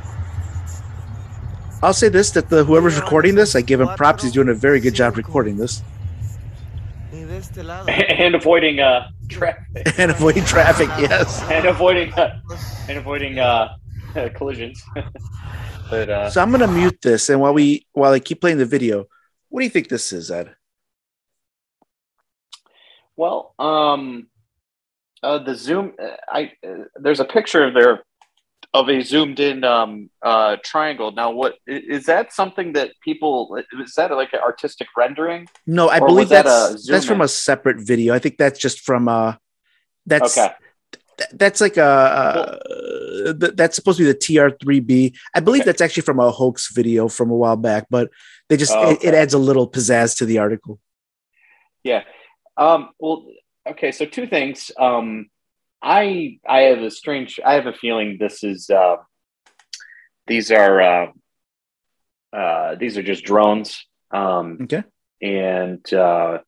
I'll 1.83 1.93
say 1.93 2.09
this 2.09 2.31
that 2.33 2.49
the 2.49 2.65
whoever's 2.65 2.97
recording 2.97 3.35
this, 3.35 3.57
I 3.57 3.61
give 3.61 3.81
him 3.81 3.89
props. 3.97 4.23
He's 4.23 4.33
doing 4.33 4.49
a 4.49 4.55
very 4.55 4.81
good 4.81 4.95
job 4.95 5.17
recording 5.17 5.57
this 5.57 5.83
Y 7.13 7.25
de 7.25 7.37
este 7.37 7.59
lado. 7.65 7.87
and 7.89 8.35
avoiding 8.35 8.81
uh 8.81 9.09
traffic 9.29 9.93
and 9.99 10.11
avoiding 10.11 10.45
traffic. 10.45 10.89
Yes. 10.99 11.43
and 11.51 11.67
avoiding 11.67 12.13
uh, 12.15 12.41
and 12.89 12.99
avoiding 12.99 13.39
uh 13.39 13.75
collisions. 14.35 14.83
but 15.91 16.09
uh, 16.09 16.31
So 16.31 16.41
I'm 16.41 16.51
gonna 16.51 16.69
mute 16.69 16.99
this, 17.03 17.29
and 17.31 17.41
while 17.41 17.55
we 17.55 17.87
while 17.93 18.13
I 18.13 18.21
keep 18.21 18.41
playing 18.41 18.59
the 18.59 18.67
video, 18.67 19.07
what 19.49 19.61
do 19.61 19.65
you 19.65 19.71
think 19.71 19.89
this 19.89 20.13
is, 20.13 20.31
Ed? 20.31 20.55
well, 23.17 23.55
um, 23.59 24.29
uh, 25.23 25.39
the 25.39 25.55
zoom. 25.55 25.93
uh, 26.03 26.17
I 26.29 26.53
uh, 26.67 26.85
there's 26.97 27.21
a 27.21 27.25
picture 27.25 27.65
of 27.65 27.75
there 27.75 28.03
of 28.75 28.89
a 28.89 29.03
zoomed 29.03 29.39
in 29.39 29.65
um 29.65 30.09
uh 30.23 30.57
triangle. 30.65 31.13
Now, 31.13 31.31
what 31.31 31.57
is 31.67 32.07
that? 32.07 32.33
Something 32.33 32.73
that 32.73 32.93
people 33.03 33.59
is 33.81 33.95
that 33.95 34.11
like 34.13 34.33
an 34.33 34.41
artistic 34.41 34.89
rendering? 34.97 35.47
No, 35.67 35.89
I 35.89 35.99
Or 35.99 36.07
believe 36.07 36.31
was 36.31 36.31
that 36.31 36.45
that's 36.45 36.87
that's 36.89 37.05
from 37.05 37.21
a 37.21 37.29
separate 37.29 37.79
video. 37.81 38.15
I 38.15 38.19
think 38.19 38.39
that's 38.39 38.59
just 38.59 38.81
from 38.81 39.09
uh 39.09 39.35
that's 40.07 40.39
Okay. 40.39 40.53
th- 41.19 41.31
that's 41.35 41.61
like 41.61 41.77
a 41.77 41.85
uh, 41.85 43.33
th- 43.41 43.53
that's 43.55 43.77
supposed 43.77 43.99
to 43.99 44.05
be 44.05 44.13
the 44.13 44.19
TR3B. 44.19 45.15
I 45.35 45.41
believe 45.41 45.65
that's 45.65 45.81
actually 45.83 46.03
from 46.03 46.19
a 46.19 46.31
hoax 46.31 46.73
video 46.73 47.09
from 47.09 47.31
a 47.31 47.37
while 47.37 47.57
back, 47.57 47.87
but 47.91 48.11
they 48.49 48.57
just 48.57 48.73
Oh, 48.75 48.91
it, 48.91 49.05
it 49.05 49.15
adds 49.15 49.35
a 49.35 49.39
little 49.39 49.71
pizzazz 49.71 50.17
to 50.19 50.25
the 50.27 50.39
article. 50.39 50.81
Yeah. 51.85 52.05
Um, 52.57 52.91
well, 52.99 53.27
okay. 53.69 53.93
So 53.93 54.07
two 54.07 54.27
things. 54.27 54.71
Um, 54.79 55.29
I 55.83 56.39
I 56.49 56.61
have 56.63 56.79
a 56.79 56.91
strange. 56.91 57.41
I 57.45 57.55
have 57.55 57.67
a 57.67 57.73
feeling 57.73 58.17
this 58.19 58.45
is. 58.45 58.71
Uh, 58.71 58.97
these 60.27 60.51
are. 60.51 60.81
Uh, 60.81 61.07
uh, 62.33 62.75
these 62.77 62.97
are 62.97 63.03
just 63.03 63.25
drones. 63.25 63.85
Um, 64.11 64.59
Okay. 64.63 64.85
and 65.21 65.85
uh, 65.93 66.39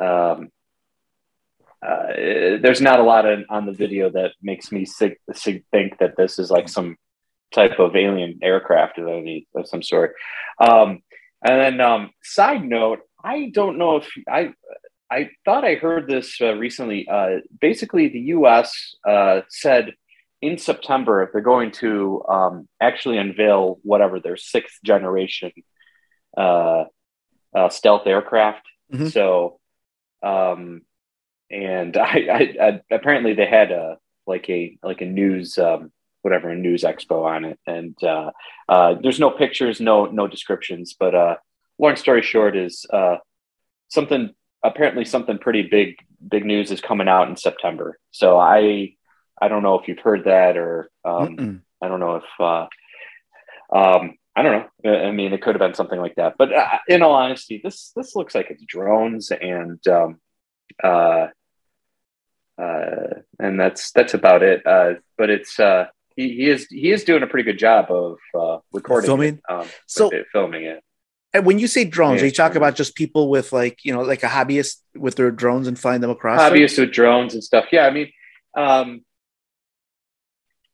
um, 0.00 0.50
uh, 1.86 2.06
there's 2.62 2.80
not 2.80 3.00
a 3.00 3.02
lot 3.02 3.26
on 3.50 3.66
the 3.66 3.72
video 3.72 4.10
that 4.10 4.32
makes 4.42 4.72
me 4.72 4.84
sig- 4.84 5.18
sig- 5.32 5.64
think 5.72 5.98
that 5.98 6.16
this 6.16 6.38
is 6.38 6.50
like 6.50 6.68
some 6.68 6.96
type 7.52 7.78
of 7.78 7.94
alien 7.96 8.38
aircraft 8.42 8.98
of 8.98 9.06
any 9.08 9.46
of 9.54 9.68
some 9.68 9.82
sort. 9.82 10.14
Um, 10.58 11.02
and 11.44 11.60
then, 11.60 11.80
um, 11.80 12.10
side 12.22 12.64
note, 12.64 13.00
I 13.22 13.50
don't 13.52 13.78
know 13.78 13.96
if 13.96 14.08
I 14.28 14.52
I 15.12 15.30
thought 15.44 15.64
I 15.64 15.74
heard 15.74 16.08
this 16.08 16.40
uh, 16.40 16.54
recently. 16.54 17.06
Uh, 17.06 17.40
basically, 17.60 18.08
the 18.08 18.20
U.S. 18.36 18.96
Uh, 19.06 19.42
said 19.48 19.92
in 20.40 20.56
September 20.56 21.28
they're 21.32 21.42
going 21.42 21.70
to 21.70 22.24
um, 22.28 22.68
actually 22.80 23.18
unveil 23.18 23.78
whatever 23.82 24.20
their 24.20 24.38
sixth 24.38 24.78
generation 24.82 25.52
uh, 26.36 26.84
uh, 27.54 27.68
stealth 27.68 28.06
aircraft. 28.06 28.66
Mhm. 28.92 29.12
So, 29.12 29.60
um, 30.22 30.82
and 31.50 31.96
I, 32.14 32.16
I, 32.38 32.66
I 32.66 32.80
apparently 32.90 33.34
they 33.34 33.46
had 33.46 33.70
a 33.70 33.98
like 34.26 34.48
a 34.48 34.78
like 34.82 35.02
a 35.02 35.06
news 35.06 35.58
um, 35.58 35.92
whatever 36.22 36.48
a 36.48 36.56
news 36.56 36.84
expo 36.84 37.26
on 37.26 37.44
it, 37.44 37.58
and 37.66 38.02
uh, 38.02 38.30
uh, 38.68 38.94
there's 39.02 39.20
no 39.20 39.30
pictures, 39.30 39.78
no 39.78 40.06
no 40.06 40.26
descriptions. 40.26 40.96
But 40.98 41.14
uh, 41.14 41.36
long 41.78 41.96
story 41.96 42.22
short 42.22 42.56
is 42.56 42.86
uh, 42.90 43.16
something 43.88 44.34
apparently 44.62 45.04
something 45.04 45.38
pretty 45.38 45.62
big 45.62 45.96
big 46.26 46.44
news 46.44 46.70
is 46.70 46.80
coming 46.80 47.08
out 47.08 47.28
in 47.28 47.36
September. 47.36 47.98
So 48.10 48.38
I 48.38 48.94
I 49.40 49.48
don't 49.48 49.62
know 49.62 49.78
if 49.78 49.88
you've 49.88 49.98
heard 49.98 50.24
that 50.24 50.56
or 50.56 50.90
um, 51.04 51.62
I 51.82 51.88
don't 51.88 52.00
know 52.00 52.16
if 52.16 52.24
uh, 52.40 52.66
um, 53.74 54.14
I 54.36 54.42
don't 54.42 54.66
know. 54.84 54.90
I 54.94 55.10
mean, 55.10 55.32
it 55.32 55.42
could 55.42 55.54
have 55.54 55.60
been 55.60 55.74
something 55.74 55.98
like 56.00 56.14
that. 56.14 56.36
But 56.38 56.52
uh, 56.52 56.78
in 56.88 57.02
all 57.02 57.12
honesty, 57.14 57.60
this 57.62 57.92
this 57.96 58.14
looks 58.16 58.34
like 58.34 58.50
it's 58.50 58.64
drones 58.64 59.30
and 59.30 59.84
um, 59.88 60.20
uh, 60.82 61.26
uh, 62.60 63.06
and 63.38 63.58
that's 63.58 63.90
that's 63.92 64.14
about 64.14 64.42
it. 64.42 64.66
Uh, 64.66 64.94
but 65.18 65.30
it's 65.30 65.58
uh, 65.58 65.86
he, 66.16 66.28
he 66.34 66.48
is 66.48 66.66
he 66.68 66.90
is 66.92 67.04
doing 67.04 67.22
a 67.22 67.26
pretty 67.26 67.44
good 67.50 67.58
job 67.58 67.90
of 67.90 68.18
uh, 68.38 68.58
recording, 68.72 69.08
Filming? 69.08 69.34
it, 69.48 69.52
um, 69.52 69.66
So- 69.86 70.10
it, 70.10 70.26
filming 70.32 70.64
it. 70.64 70.82
And 71.34 71.46
when 71.46 71.58
you 71.58 71.66
say 71.66 71.84
drones, 71.84 72.18
Yeah, 72.20 72.24
are 72.24 72.26
you 72.26 72.32
talk 72.32 72.54
about 72.56 72.76
just 72.76 72.94
people 72.94 73.28
with 73.28 73.52
like 73.52 73.84
you 73.84 73.92
know 73.92 74.02
like 74.02 74.22
a 74.22 74.28
hobbyist 74.28 74.76
with 74.94 75.16
their 75.16 75.30
drones 75.30 75.66
and 75.66 75.78
flying 75.78 76.00
them 76.00 76.10
across? 76.10 76.40
Hobbyists 76.40 76.78
with 76.78 76.92
drones 76.92 77.34
and 77.34 77.42
stuff. 77.42 77.66
Yeah, 77.72 77.86
I 77.86 77.90
mean, 77.90 78.12
um, 78.56 79.02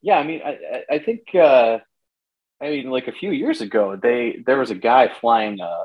yeah, 0.03 0.19
I 0.19 0.23
mean, 0.25 0.41
I, 0.45 0.85
I- 0.91 0.99
think, 0.99 1.35
uh, 1.35 1.79
I 2.61 2.71
mean, 2.71 2.91
like 2.91 3.09
a 3.09 3.13
few 3.13 3.31
years 3.31 3.61
ago, 3.61 3.97
they 4.01 4.43
there 4.47 4.59
was 4.59 4.71
a 4.71 4.75
guy 4.75 5.11
flying 5.21 5.61
a 5.61 5.85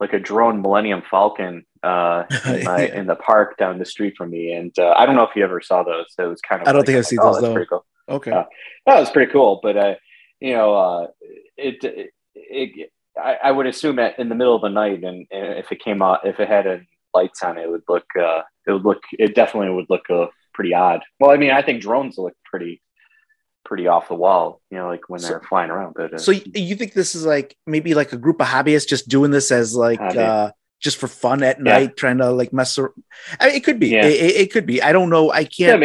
like 0.00 0.12
a 0.12 0.18
drone 0.18 0.60
Millennium 0.60 1.02
Falcon 1.10 1.64
uh, 1.82 2.24
in, 2.46 2.64
my, 2.64 2.86
Yeah. 2.86 3.00
in 3.00 3.06
the 3.06 3.14
park 3.14 3.56
down 3.56 3.78
the 3.78 3.84
street 3.86 4.14
from 4.18 4.30
me, 4.30 4.52
and 4.52 4.76
uh, 4.78 4.92
I 4.96 5.06
don't 5.06 5.14
know 5.14 5.22
if 5.24 5.34
you 5.34 5.44
ever 5.44 5.62
saw 5.62 5.82
those. 5.82 6.06
It 6.18 6.22
was 6.24 6.42
kind 6.42 6.60
of. 6.60 6.68
I 6.68 6.72
don't 6.72 6.80
like, 6.80 6.86
think 6.86 6.98
I've 6.98 7.06
seen 7.06 7.20
oh, 7.22 7.26
those, 7.26 7.34
that's 7.36 7.46
though. 7.46 7.54
Pretty 7.54 7.68
cool. 7.68 7.86
Okay. 8.06 8.30
Uh, 8.32 8.44
that 8.86 9.00
was 9.00 9.10
pretty 9.10 9.32
cool, 9.32 9.60
but 9.62 9.76
uh, 9.78 9.94
you 10.40 10.52
know, 10.52 10.74
uh, 10.74 11.06
it, 11.56 11.82
it, 11.84 12.10
it 12.34 12.90
I, 13.22 13.36
I 13.44 13.50
would 13.52 13.66
assume 13.66 13.96
that 13.96 14.18
in 14.18 14.28
the 14.28 14.34
middle 14.34 14.54
of 14.56 14.62
the 14.62 14.68
night, 14.68 15.02
and, 15.04 15.26
and 15.30 15.58
if 15.58 15.70
it 15.72 15.80
came 15.82 16.02
out, 16.02 16.26
if 16.26 16.40
it 16.40 16.48
had 16.48 16.66
uh, 16.66 16.78
lights 17.14 17.42
on, 17.42 17.58
it 17.58 17.70
would 17.70 17.82
look, 17.88 18.04
uh, 18.18 18.42
it 18.66 18.72
would 18.72 18.84
look, 18.84 19.02
it 19.12 19.34
definitely 19.34 19.70
would 19.74 19.86
look 19.88 20.08
uh, 20.10 20.26
pretty 20.52 20.74
odd. 20.74 21.02
Well, 21.20 21.30
I 21.30 21.36
mean, 21.36 21.50
I 21.50 21.62
think 21.62 21.80
drones 21.82 22.18
look 22.18 22.34
pretty, 22.44 22.82
pretty 23.64 23.86
off 23.86 24.08
the 24.08 24.14
wall, 24.14 24.60
you 24.70 24.78
know, 24.78 24.88
like 24.88 25.08
when 25.08 25.20
So- 25.20 25.28
they're 25.28 25.40
flying 25.40 25.70
around. 25.70 25.94
But 25.94 26.14
uh, 26.14 26.18
So 26.18 26.32
you 26.32 26.74
think 26.76 26.92
this 26.92 27.14
is 27.14 27.24
like 27.24 27.56
maybe 27.66 27.94
like 27.94 28.12
a 28.12 28.16
group 28.18 28.40
of 28.40 28.46
hobbyists 28.48 28.88
just 28.88 29.08
doing 29.08 29.30
this 29.30 29.50
as 29.52 29.74
like 29.74 30.00
uh 30.00 30.50
just 30.80 30.98
for 30.98 31.08
fun 31.08 31.42
at 31.42 31.56
Yeah. 31.58 31.62
night, 31.78 31.96
trying 31.96 32.18
to 32.18 32.30
like 32.30 32.52
mess 32.52 32.76
around? 32.76 32.92
I 33.40 33.46
mean, 33.46 33.54
it 33.56 33.64
could 33.64 33.78
be. 33.80 33.88
Yeah. 33.88 34.04
It, 34.04 34.12
it- 34.20 34.36
it 34.42 34.52
could 34.52 34.66
be. 34.66 34.82
I 34.82 34.92
don't 34.92 35.08
know. 35.08 35.30
I 35.30 35.44
can't. 35.44 35.82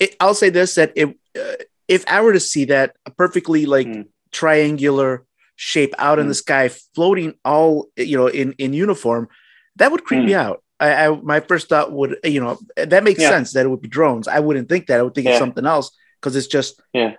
it, 0.00 0.16
I'll 0.18 0.34
say 0.34 0.50
this: 0.50 0.74
that 0.74 0.92
if 0.96 1.10
uh, 1.38 1.62
if 1.86 2.02
I 2.08 2.20
were 2.22 2.32
to 2.32 2.40
see 2.40 2.64
that 2.66 2.96
a 3.06 3.10
perfectly 3.12 3.66
like 3.66 3.86
Hmm. 3.86 4.02
triangular 4.32 5.24
shape 5.56 5.94
out 5.98 6.18
in 6.18 6.26
Hmm. 6.26 6.28
the 6.28 6.34
sky, 6.34 6.68
floating 6.94 7.34
all 7.44 7.88
you 7.96 8.16
know 8.16 8.28
in 8.28 8.52
in 8.58 8.72
uniform, 8.72 9.28
that 9.76 9.90
would 9.90 10.04
creep 10.04 10.20
Hmm. 10.20 10.26
me 10.26 10.34
out. 10.34 10.62
I, 10.78 11.06
I 11.06 11.08
my 11.22 11.40
first 11.40 11.68
thought 11.68 11.90
would 11.92 12.18
you 12.24 12.40
know 12.40 12.58
that 12.76 13.02
makes 13.04 13.20
Yeah. 13.20 13.30
sense 13.30 13.52
that 13.54 13.64
it 13.66 13.68
would 13.70 13.80
be 13.82 13.88
drones. 13.88 14.28
I 14.28 14.40
wouldn't 14.40 14.68
think 14.68 14.86
that. 14.86 14.98
I 15.00 15.02
would 15.02 15.14
think 15.14 15.26
it's 15.26 15.38
something 15.38 15.66
else 15.66 15.90
because 16.20 16.36
it's 16.36 16.46
just 16.46 16.80
Yeah. 16.92 17.14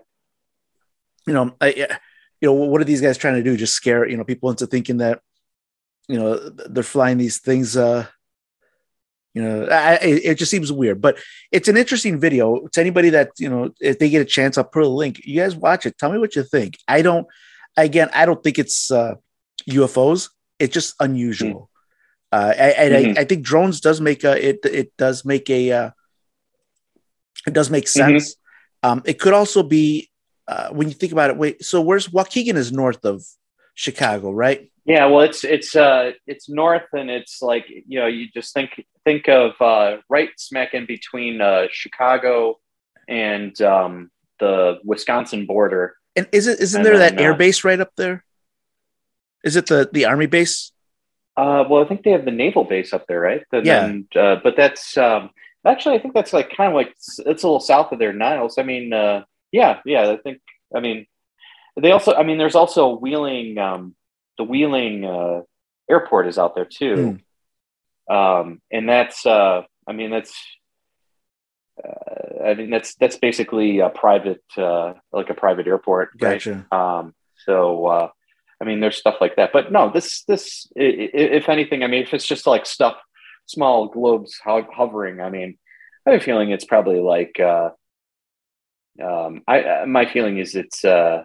You 1.26 1.34
know, 1.34 1.56
I, 1.60 1.74
you 2.40 2.48
know, 2.48 2.54
what 2.54 2.80
are 2.80 2.86
these 2.86 3.02
guys 3.02 3.18
trying 3.18 3.34
to 3.36 3.44
do? 3.44 3.58
Just 3.58 3.74
scare 3.74 4.08
you 4.08 4.16
know 4.18 4.24
people 4.24 4.50
into 4.50 4.68
thinking 4.68 4.98
that 4.98 5.22
you 6.08 6.18
know 6.20 6.38
they're 6.50 6.84
flying 6.84 7.18
these 7.18 7.40
things. 7.40 7.76
uh 7.76 8.06
you 9.34 9.44
know, 9.44 9.68
I, 9.70 10.00
it 10.02 10.36
just 10.36 10.50
seems 10.50 10.72
weird, 10.72 11.00
but 11.00 11.20
it's 11.52 11.68
an 11.68 11.78
interesting 11.78 12.20
video. 12.20 12.66
To 12.74 12.82
anybody 12.82 13.10
that 13.12 13.30
you 13.38 13.50
know, 13.50 13.70
if 13.80 14.00
they 14.00 14.10
get 14.10 14.22
a 14.22 14.26
chance, 14.26 14.58
I'll 14.58 14.64
put 14.64 14.82
a 14.82 14.88
link. 14.88 15.20
You 15.26 15.42
guys 15.42 15.56
watch 15.56 15.86
it. 15.86 15.96
Tell 16.00 16.12
me 16.12 16.18
what 16.18 16.36
you 16.36 16.44
think. 16.44 16.78
I 16.88 17.02
don't. 17.04 17.28
Again, 17.78 18.10
I 18.14 18.26
don't 18.26 18.44
think 18.44 18.58
it's 18.60 18.92
uh, 18.92 19.16
UFOs. 19.70 20.30
It's 20.60 20.74
just 20.74 20.96
unusual. 21.00 21.70
Uh, 22.32 22.54
I, 22.58 22.70
and 22.72 22.94
Mhm. 22.94 23.18
I, 23.18 23.22
I 23.22 23.24
think 23.24 23.46
drones 23.46 23.80
does 23.80 24.02
make 24.02 24.24
a 24.24 24.50
it. 24.50 24.66
It 24.66 24.98
does 24.98 25.24
make 25.24 25.50
a. 25.50 25.72
Uh, 25.72 25.90
it 27.46 27.54
does 27.54 27.70
make 27.70 27.88
sense. 27.88 28.36
Um, 28.84 29.02
it 29.06 29.20
could 29.20 29.34
also 29.34 29.64
be 29.64 30.10
uh, 30.48 30.70
when 30.70 30.88
you 30.88 30.94
think 30.94 31.12
about 31.12 31.30
it. 31.30 31.38
Wait, 31.38 31.64
so 31.64 31.82
where's 31.82 32.08
Waukegan 32.08 32.56
is 32.56 32.72
north 32.72 33.06
of 33.06 33.24
Chicago, 33.76 34.32
right? 34.32 34.72
Yeah, 34.86 35.06
well, 35.08 35.22
it's 35.22 35.44
it's 35.44 35.76
uh 35.76 36.14
it's 36.26 36.48
north, 36.50 36.88
and 36.94 37.10
it's 37.10 37.42
like 37.42 37.66
you 37.70 38.00
know 38.00 38.08
you 38.08 38.30
just 38.34 38.54
think 38.54 38.82
think 39.04 39.28
of 39.28 39.62
uh, 39.62 39.98
right 40.10 40.30
smack 40.38 40.74
in 40.74 40.86
between 40.86 41.42
uh, 41.42 41.68
Chicago 41.72 42.60
and 43.08 43.60
um, 43.62 44.10
the 44.40 44.80
Wisconsin 44.86 45.46
border. 45.46 45.97
And 46.18 46.28
is 46.32 46.48
it 46.48 46.60
isn't 46.60 46.84
there 46.84 46.98
that 46.98 47.22
air 47.22 47.34
uh, 47.34 47.38
base 47.38 47.64
right 47.64 47.80
up 47.80 47.92
there? 47.96 48.26
Is 49.44 49.56
it 49.56 49.68
the 49.68 49.90
the 49.92 50.06
army 50.06 50.26
base? 50.26 50.72
Uh, 51.38 51.64
well, 51.70 51.84
I 51.84 51.88
think 51.88 52.04
they 52.04 52.12
have 52.12 52.26
the 52.26 52.32
naval 52.32 52.64
base 52.64 52.92
up 52.92 53.06
there, 53.08 53.20
right? 53.20 53.44
And 53.52 53.66
Yeah. 53.66 53.82
then, 53.82 54.08
uh, 54.16 54.38
but 54.44 54.56
that's 54.58 54.98
um, 54.98 55.30
actually 55.66 55.96
I 55.96 56.00
think 56.00 56.16
that's 56.16 56.34
like 56.34 56.50
kind 56.58 56.70
of 56.70 56.76
like 56.76 56.90
it's 56.90 57.20
a 57.20 57.48
little 57.48 57.60
south 57.60 57.92
of 57.92 58.00
their 58.00 58.14
Niles. 58.14 58.58
I 58.58 58.64
mean, 58.64 58.92
uh, 58.92 59.24
yeah, 59.52 59.80
yeah. 59.86 60.10
I 60.12 60.18
think 60.18 60.42
I 60.76 60.80
mean 60.80 61.06
they 61.80 61.92
also. 61.92 62.14
I 62.16 62.24
mean, 62.24 62.38
there's 62.38 62.56
also 62.56 62.98
Wheeling. 62.98 63.58
Um, 63.58 63.96
the 64.38 64.44
Wheeling 64.44 65.06
uh, 65.06 65.42
airport 65.90 66.28
is 66.28 66.40
out 66.40 66.56
there 66.56 66.66
too, 66.66 67.20
um, 68.10 68.62
and 68.72 68.90
that's. 68.90 69.26
Uh, 69.26 69.62
I 69.88 69.94
mean, 69.94 70.10
that's. 70.12 70.34
Uh, 72.48 72.52
I 72.52 72.54
mean, 72.56 72.70
that's 72.70 72.96
that's 72.96 73.18
basically 73.18 73.80
a 73.80 73.90
private, 73.90 74.44
uh, 74.58 74.94
like 75.12 75.30
a 75.30 75.34
private 75.34 75.68
airport, 75.68 76.10
right? 76.22 76.42
Gotcha. 76.44 76.66
Um, 76.72 77.14
so, 77.46 77.86
uh, 77.88 78.10
I 78.62 78.66
mean, 78.66 78.80
there's 78.80 78.98
stuff 78.98 79.16
like 79.22 79.36
that, 79.36 79.52
but 79.54 79.72
no, 79.72 79.92
this, 79.92 80.24
this, 80.24 80.68
if 80.76 81.48
anything, 81.48 81.84
I 81.84 81.88
mean, 81.88 82.02
if 82.02 82.14
it's 82.14 82.26
just 82.26 82.48
like 82.48 82.66
stuff, 82.66 82.96
small 83.46 83.88
globes 83.88 84.40
hovering, 84.44 85.22
I 85.22 85.30
mean, 85.30 85.58
I 86.06 86.12
have 86.12 86.22
a 86.22 86.24
feeling 86.24 86.50
it's 86.50 86.66
probably 86.66 87.00
like, 87.00 87.40
uh, 87.40 87.70
um, 89.04 89.44
I, 89.48 89.62
uh, 89.62 89.86
my 89.86 90.12
feeling 90.12 90.40
is 90.40 90.56
it's, 90.56 90.84
uh, 90.84 91.24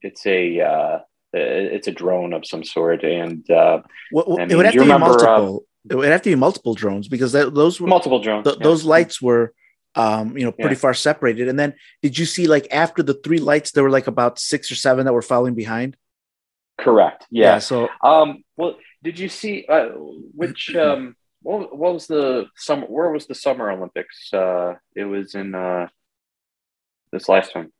it's 0.00 0.26
a, 0.26 0.60
uh, 0.60 0.98
it's 1.32 1.86
a 1.86 1.92
drone 1.92 2.32
of 2.32 2.44
some 2.44 2.64
sort, 2.64 3.04
and 3.04 3.48
uh, 3.48 3.82
Well, 4.10 4.24
well, 4.26 4.40
I 4.40 4.44
it 4.44 4.56
would 4.56 4.66
have 4.66 4.74
to 4.74 4.84
be 4.84 4.90
uh, 4.90 4.98
multiple. 4.98 5.64
it 5.88 5.94
would 5.94 6.08
have 6.08 6.22
to 6.22 6.30
be 6.30 6.34
multiple 6.36 6.74
drones 6.74 7.06
because 7.06 7.30
that, 7.32 7.54
those 7.54 7.80
were 7.80 7.86
multiple 7.86 8.20
drones. 8.20 8.44
th- 8.44 8.56
yeah. 8.58 8.64
those 8.64 8.84
lights 8.84 9.22
were 9.22 9.54
um 9.94 10.36
you 10.38 10.44
know 10.44 10.52
pretty 10.52 10.74
Yeah. 10.74 10.80
far 10.80 10.94
separated 10.94 11.48
and 11.48 11.58
then 11.58 11.74
did 12.02 12.16
you 12.18 12.24
see 12.24 12.46
like 12.46 12.66
after 12.72 13.02
the 13.02 13.14
three 13.14 13.38
lights 13.38 13.72
there 13.72 13.84
were 13.84 13.90
like 13.90 14.06
about 14.06 14.38
six 14.38 14.70
or 14.72 14.74
seven 14.74 15.04
that 15.04 15.12
were 15.12 15.22
following 15.22 15.54
behind 15.54 15.96
correct. 16.78 17.26
Yeah. 17.30 17.58
so 17.58 17.88
Um, 18.02 18.42
well, 18.56 18.76
did 19.02 19.18
you 19.18 19.28
see 19.28 19.66
uh, 19.68 19.88
which 20.34 20.74
um, 20.86 21.14
what, 21.42 21.76
what 21.76 21.92
was 21.94 22.06
the 22.06 22.46
summer? 22.56 22.86
Where 22.86 23.10
was 23.10 23.26
the 23.26 23.34
Summer 23.34 23.70
Olympics? 23.70 24.32
Uh, 24.32 24.74
it 24.96 25.04
was 25.04 25.34
in 25.34 25.54
uh, 25.54 25.86
this 27.12 27.28
last 27.28 27.52
time. 27.52 27.72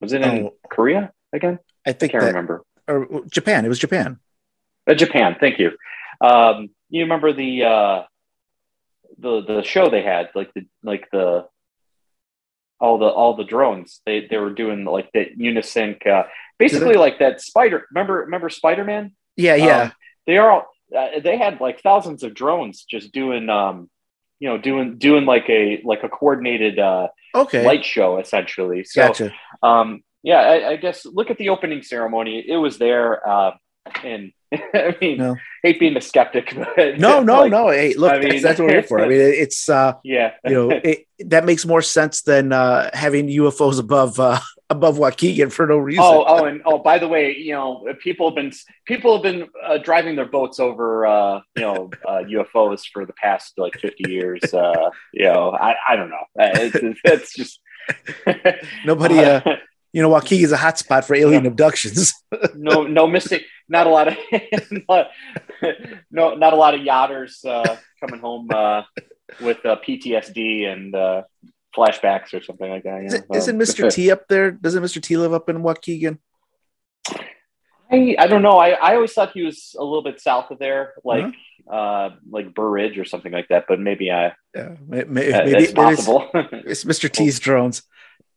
Was 0.00 0.12
it 0.12 0.22
in 0.22 0.46
Oh. 0.46 0.54
Korea 0.70 1.12
again? 1.32 1.58
i 1.86 1.90
I 1.90 1.92
think 1.92 2.12
can't 2.12 2.22
that 2.22 2.28
remember. 2.28 2.62
or 2.88 3.24
japan 3.30 3.64
it 3.64 3.68
was 3.68 3.78
japan 3.78 4.18
Uh, 4.88 4.94
Japan. 4.94 5.36
Thank 5.38 5.58
you. 5.58 5.70
Um, 6.20 6.70
you 6.88 7.02
remember 7.02 7.30
the 7.34 7.52
uh, 7.74 7.98
the 9.18 9.42
the 9.50 9.62
show 9.62 9.90
they 9.90 10.02
had, 10.02 10.30
like 10.34 10.50
the 10.54 10.62
like 10.82 11.04
the 11.12 11.46
all 12.80 12.98
the 12.98 13.06
all 13.06 13.36
the 13.36 13.44
drones. 13.44 14.00
They 14.06 14.26
they 14.28 14.36
were 14.38 14.52
doing 14.52 14.84
like 14.84 15.10
that 15.12 15.38
unisync, 15.38 16.06
uh, 16.06 16.24
basically 16.58 16.94
like 16.94 17.18
that 17.18 17.40
spider. 17.40 17.86
Remember 17.90 18.14
remember 18.20 18.48
Spider 18.50 18.84
Man? 18.84 19.12
yeah 19.36 19.54
yeah 19.54 19.82
Um, 19.82 19.92
they 20.26 20.36
are 20.36 20.50
all, 20.50 20.66
uh, 20.96 21.20
they 21.22 21.38
had 21.38 21.60
like 21.60 21.80
thousands 21.80 22.22
of 22.22 22.34
drones 22.34 22.84
just 22.84 23.12
doing 23.12 23.48
um 23.48 23.88
you 24.40 24.48
know 24.48 24.58
doing 24.58 24.98
doing 24.98 25.24
like 25.24 25.48
a 25.48 25.80
like 25.84 26.02
a 26.02 26.08
coordinated 26.08 26.78
uh 26.78 27.08
okay 27.34 27.64
light 27.64 27.84
show 27.84 28.18
essentially 28.18 28.84
so 28.84 29.06
gotcha 29.06 29.32
um 29.62 30.02
yeah 30.22 30.40
I, 30.40 30.70
I 30.70 30.76
guess 30.76 31.06
look 31.06 31.30
at 31.30 31.38
the 31.38 31.48
opening 31.50 31.82
ceremony 31.82 32.44
it 32.46 32.56
was 32.56 32.78
there 32.78 33.26
uh 33.28 33.52
and 34.04 34.32
i 34.74 34.96
mean 35.00 35.18
No. 35.18 35.36
hate 35.62 35.78
being 35.80 35.96
a 35.96 36.00
skeptic 36.00 36.54
but 36.76 36.98
no 36.98 37.22
no 37.22 37.42
like, 37.42 37.50
no 37.50 37.68
hey 37.70 37.94
look 37.94 38.12
I 38.12 38.18
that's, 38.18 38.32
mean- 38.32 38.42
that's 38.42 38.58
what 38.58 38.66
we're 38.66 38.72
here 38.74 38.82
for 38.82 39.00
i 39.00 39.08
mean 39.08 39.20
it's 39.20 39.68
uh 39.68 39.94
yeah 40.04 40.32
you 40.44 40.54
know 40.54 40.70
it, 40.84 41.06
that 41.20 41.44
makes 41.44 41.66
more 41.66 41.82
sense 41.82 42.22
than 42.22 42.52
uh 42.52 42.90
having 42.94 43.28
ufos 43.28 43.78
above 43.78 44.18
uh 44.20 44.40
above 44.70 44.96
waukegan 44.98 45.50
for 45.52 45.66
no 45.66 45.78
reason 45.78 46.04
Oh, 46.04 46.24
oh, 46.26 46.44
and 46.44 46.60
oh, 46.66 46.78
by 46.78 46.98
the 46.98 47.08
way, 47.08 47.34
you 47.34 47.52
know, 47.52 47.86
people 48.02 48.28
have 48.28 48.34
been 48.36 48.52
people 48.84 49.14
have 49.14 49.22
been 49.22 49.48
uh, 49.64 49.78
driving 49.78 50.14
their 50.14 50.26
boats 50.26 50.60
over, 50.60 51.06
uh, 51.06 51.40
you 51.56 51.62
know, 51.62 51.90
uh, 52.06 52.20
UFOs 52.28 52.82
for 52.92 53.06
the 53.06 53.14
past 53.14 53.54
like 53.56 53.78
fifty 53.80 54.10
years. 54.10 54.42
Uh, 54.52 54.90
you 55.14 55.24
know, 55.24 55.52
I, 55.52 55.74
I 55.88 55.96
don't 55.96 56.10
know. 56.10 56.24
Uh, 56.38 56.50
It's, 56.54 56.98
it's 57.02 57.34
just 57.34 57.60
nobody 58.84 59.18
uh 59.20 59.40
you 59.92 60.02
know 60.02 60.10
waukegan 60.10 60.42
is 60.42 60.52
a 60.52 60.56
hotspot 60.56 61.04
for 61.04 61.14
alien 61.14 61.46
abductions 61.46 62.12
no, 62.54 62.82
no 62.84 63.06
missing. 63.06 63.40
Not 63.70 63.86
a 63.86 63.90
lot 63.90 64.08
of 64.08 64.14
not, 64.88 65.08
no, 66.10 66.34
not 66.34 66.52
a 66.54 66.56
lot 66.56 66.74
of 66.74 66.80
yachters 66.80 67.44
uh, 67.44 67.76
coming 68.00 68.18
home 68.20 68.48
uh, 68.54 68.82
with 69.42 69.64
uh, 69.66 69.76
PTSD 69.86 70.66
and 70.66 70.94
uh, 70.94 71.22
flashbacks 71.76 72.32
or 72.32 72.42
something 72.42 72.70
like 72.70 72.84
that. 72.84 73.04
Is 73.04 73.12
Yeah. 73.12 73.20
it, 73.30 73.36
isn't 73.36 73.58
Mr. 73.58 73.92
T 73.92 74.10
up 74.10 74.26
there? 74.28 74.50
Doesn't 74.52 74.82
Mr. 74.82 75.02
T 75.02 75.18
live 75.18 75.34
up 75.34 75.50
in 75.50 75.58
Waukegan? 75.58 76.16
I, 77.90 78.16
I 78.18 78.26
don't 78.26 78.42
know. 78.42 78.58
I, 78.58 78.70
I 78.70 78.94
always 78.96 79.12
thought 79.12 79.32
he 79.32 79.42
was 79.42 79.74
a 79.78 79.82
little 79.84 80.02
bit 80.02 80.20
south 80.20 80.50
of 80.50 80.58
there, 80.58 80.94
like 81.04 81.34
uh 81.70 82.10
like 82.30 82.54
Burr 82.54 82.70
Ridge 82.70 82.98
or 82.98 83.04
something 83.04 83.32
like 83.32 83.48
that. 83.48 83.64
But 83.68 83.80
maybe 83.80 84.10
I 84.10 84.32
Yeah, 84.54 84.76
may- 84.86 85.04
may- 85.04 85.30
that- 85.30 85.44
maybe, 85.44 85.52
maybe 85.52 85.64
it's, 85.64 85.72
possible. 85.72 86.30
it's 86.34 86.84
Mr. 86.84 87.10
T's 87.10 87.38
drones. 87.38 87.82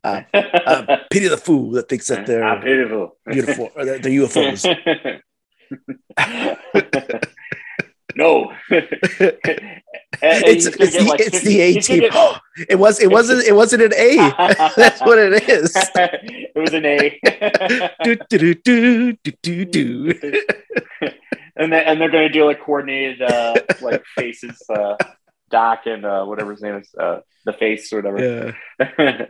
Uh, 0.04 0.22
uh, 0.34 0.98
pity 1.12 1.28
the 1.28 1.38
fool 1.38 1.70
that 1.72 1.88
thinks 1.88 2.08
that 2.08 2.22
Ah, 2.22 2.26
they're 2.26 2.62
beautiful. 2.62 3.18
beautiful 3.30 3.70
or 3.76 3.86
they're, 3.86 4.00
they're 4.00 4.12
UFOs. 4.12 4.66
no. 8.16 8.52
it's, 8.70 10.68
it's, 10.68 10.76
the, 10.76 11.16
it's 11.20 11.42
the 11.42 11.62
A 11.62 11.80
team. 11.80 12.04
it 12.70 12.80
was 12.80 13.00
it 13.00 13.12
wasn't 13.12 13.44
it 13.46 13.54
wasn't 13.54 13.84
an 13.84 13.94
A. 13.96 14.16
That's 14.76 15.00
what 15.02 15.20
it 15.20 15.48
is. 15.48 15.72
it 15.76 16.52
was 16.56 16.74
an 16.74 16.86
A. 16.86 17.20
do, 18.04 18.16
do, 18.30 18.56
do, 18.56 19.14
do, 19.14 19.32
do, 19.44 19.66
do, 19.66 20.14
and 21.56 21.72
then, 21.72 21.84
and 21.86 22.02
they're 22.02 22.10
going 22.10 22.28
to 22.28 22.34
do 22.34 22.46
like 22.46 22.60
coordinated 22.62 23.22
uh, 23.22 23.54
like 23.82 24.04
faces, 24.16 24.62
uh, 24.70 24.96
Doc 25.50 25.82
and 25.86 26.04
uh, 26.06 26.26
whatever 26.26 26.52
his 26.52 26.62
name 26.62 26.76
is, 26.76 26.94
uh, 27.00 27.20
the 27.46 27.54
face 27.54 27.92
or 27.94 28.02
whatever. 28.02 28.56
Yeah. 28.80 29.26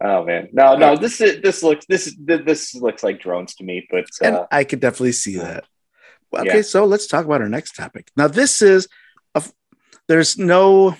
Oh 0.00 0.24
man, 0.24 0.48
no, 0.52 0.76
no, 0.76 0.96
this 0.96 1.20
is 1.20 1.40
this 1.42 1.62
looks 1.62 1.84
this 1.86 2.14
this 2.20 2.74
looks 2.74 3.02
like 3.02 3.20
drones 3.20 3.54
to 3.56 3.64
me, 3.64 3.86
but 3.90 4.06
And 4.22 4.36
uh, 4.36 4.46
I 4.50 4.62
could 4.64 4.80
definitely 4.80 5.12
see 5.12 5.36
that. 5.38 5.64
Okay, 6.32 6.56
Yeah. 6.56 6.62
so 6.62 6.84
let's 6.84 7.06
talk 7.06 7.24
about 7.24 7.40
our 7.40 7.48
next 7.48 7.72
topic. 7.74 8.10
Now, 8.16 8.28
this 8.28 8.62
is 8.62 8.86
a, 9.34 9.42
there's 10.08 10.38
no, 10.38 10.94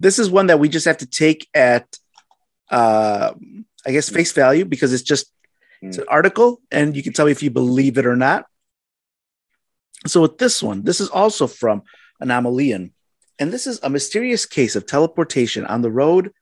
this 0.00 0.18
is 0.18 0.30
one 0.30 0.46
that 0.46 0.58
we 0.58 0.68
just 0.68 0.86
have 0.86 0.98
to 0.98 1.06
take 1.06 1.46
at, 1.54 1.86
uh, 2.70 3.34
I 3.86 3.92
guess, 3.92 4.08
face 4.08 4.32
value 4.32 4.64
because 4.64 4.92
it's 4.92 5.02
just 5.02 5.32
it's 5.80 5.98
an 5.98 6.06
article, 6.08 6.60
and 6.72 6.96
you 6.96 7.04
can 7.04 7.12
tell 7.12 7.26
me 7.26 7.30
if 7.32 7.42
you 7.42 7.50
believe 7.50 7.98
it 7.98 8.06
or 8.06 8.16
not. 8.16 8.46
So 10.08 10.22
with 10.22 10.38
this 10.38 10.60
one, 10.60 10.82
this 10.82 11.00
is 11.00 11.08
also 11.08 11.46
from 11.46 11.82
Anomalien, 12.20 12.90
and 13.38 13.52
this 13.52 13.66
is 13.68 13.78
a 13.84 13.90
mysterious 13.90 14.44
case 14.44 14.74
of 14.74 14.86
teleportation 14.86 15.64
on 15.66 15.82
the 15.82 15.90
road 15.90 16.32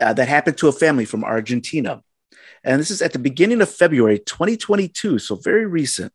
uh, 0.00 0.12
that 0.12 0.28
happened 0.28 0.58
to 0.58 0.68
a 0.68 0.72
family 0.72 1.04
from 1.04 1.24
Argentina. 1.24 2.02
And 2.64 2.80
this 2.80 2.90
is 2.90 3.02
at 3.02 3.12
the 3.12 3.18
beginning 3.18 3.60
of 3.60 3.70
February 3.70 4.18
2022, 4.18 5.18
so 5.18 5.36
very 5.36 5.66
recent. 5.66 6.12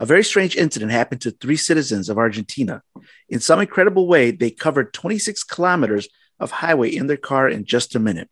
A 0.00 0.06
very 0.06 0.22
strange 0.22 0.56
incident 0.56 0.92
happened 0.92 1.20
to 1.22 1.32
three 1.32 1.56
citizens 1.56 2.08
of 2.08 2.18
Argentina. 2.18 2.82
In 3.28 3.40
some 3.40 3.60
incredible 3.60 4.06
way, 4.06 4.30
they 4.30 4.50
covered 4.50 4.92
26 4.92 5.42
kilometers 5.44 6.08
of 6.38 6.52
highway 6.52 6.94
in 6.94 7.08
their 7.08 7.16
car 7.16 7.48
in 7.48 7.64
just 7.64 7.96
a 7.96 7.98
minute. 7.98 8.28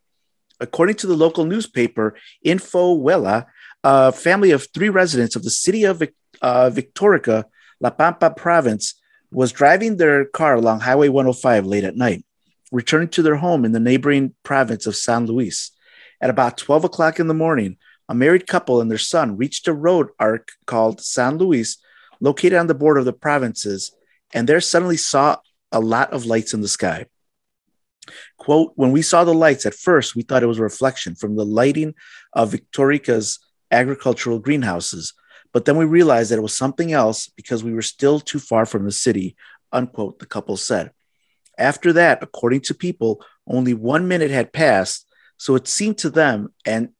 According 0.61 0.97
to 0.97 1.07
the 1.07 1.17
local 1.17 1.45
newspaper 1.45 2.15
Info 2.43 2.97
Huela, 2.97 3.47
a 3.83 4.13
family 4.13 4.53
of 4.53 4.69
three 4.73 4.89
residents 4.89 5.37
of 5.37 5.43
the 5.43 5.51
city 5.51 5.85
of 5.85 6.03
uh, 6.41 6.71
Victorica, 6.71 7.45
La 7.81 7.91
Pampa 7.91 8.31
province, 8.31 8.95
was 9.33 9.53
driving 9.53 9.97
their 9.97 10.25
car 10.25 10.55
along 10.55 10.81
Highway 10.81 11.09
105 11.09 11.67
late 11.67 11.85
at 11.85 11.97
night, 11.97 12.25
returning 12.73 13.09
to 13.09 13.23
their 13.23 13.37
home 13.37 13.65
in 13.65 13.73
the 13.73 13.81
neighboring 13.81 14.35
province 14.43 14.87
of 14.87 14.97
San 14.97 15.27
Luis. 15.27 15.71
At 16.21 16.31
about 16.31 16.59
12 16.59 16.85
o'clock 16.85 17.21
in 17.21 17.27
the 17.27 17.35
morning, 17.35 17.77
a 18.09 18.15
married 18.15 18.47
couple 18.47 18.81
and 18.81 18.91
their 18.91 18.99
son 18.99 19.37
reached 19.37 19.69
a 19.69 19.73
road 19.73 20.09
arc 20.19 20.53
called 20.67 21.01
San 21.01 21.39
Luis, 21.39 21.79
located 22.21 22.55
on 22.55 22.67
the 22.67 22.75
border 22.75 23.01
of 23.01 23.05
the 23.05 23.13
provinces, 23.13 23.93
and 24.33 24.49
there 24.49 24.61
suddenly 24.61 24.97
saw 24.97 25.37
a 25.73 25.81
lot 25.81 26.13
of 26.13 26.27
lights 26.27 26.55
in 26.55 26.61
the 26.61 26.69
sky. 26.69 27.07
Quote, 28.39 28.73
when 28.77 28.93
we 28.93 29.03
saw 29.03 29.25
the 29.25 29.35
lights 29.35 29.67
at 29.67 29.75
first, 29.75 30.15
we 30.15 30.23
thought 30.23 30.43
it 30.43 30.47
was 30.47 30.61
a 30.61 30.63
reflection 30.63 31.15
from 31.15 31.37
the 31.37 31.45
lighting 31.45 31.95
of 32.33 32.53
Victorica's 32.53 33.41
agricultural 33.71 34.39
greenhouses, 34.39 35.13
but 35.53 35.65
then 35.65 35.77
we 35.77 35.85
realized 35.85 36.31
that 36.31 36.39
it 36.39 36.43
was 36.43 36.57
something 36.57 36.93
else 36.93 37.29
because 37.37 37.65
we 37.65 37.73
were 37.73 37.83
still 37.83 38.21
too 38.21 38.39
far 38.39 38.67
from 38.67 38.85
the 38.85 38.93
city, 38.93 39.37
unquote, 39.73 40.19
the 40.19 40.27
couple 40.27 40.57
said. 40.57 40.93
After 41.59 41.93
that, 41.95 42.23
according 42.23 42.61
to 42.63 42.75
people, 42.75 43.25
only 43.47 43.75
one 43.75 44.09
minute 44.09 44.31
had 44.31 44.53
passed, 44.53 45.07
so 45.37 45.55
it 45.55 45.69
seemed 45.69 45.99
to 45.99 46.11
them 46.11 46.53
and 46.65 46.91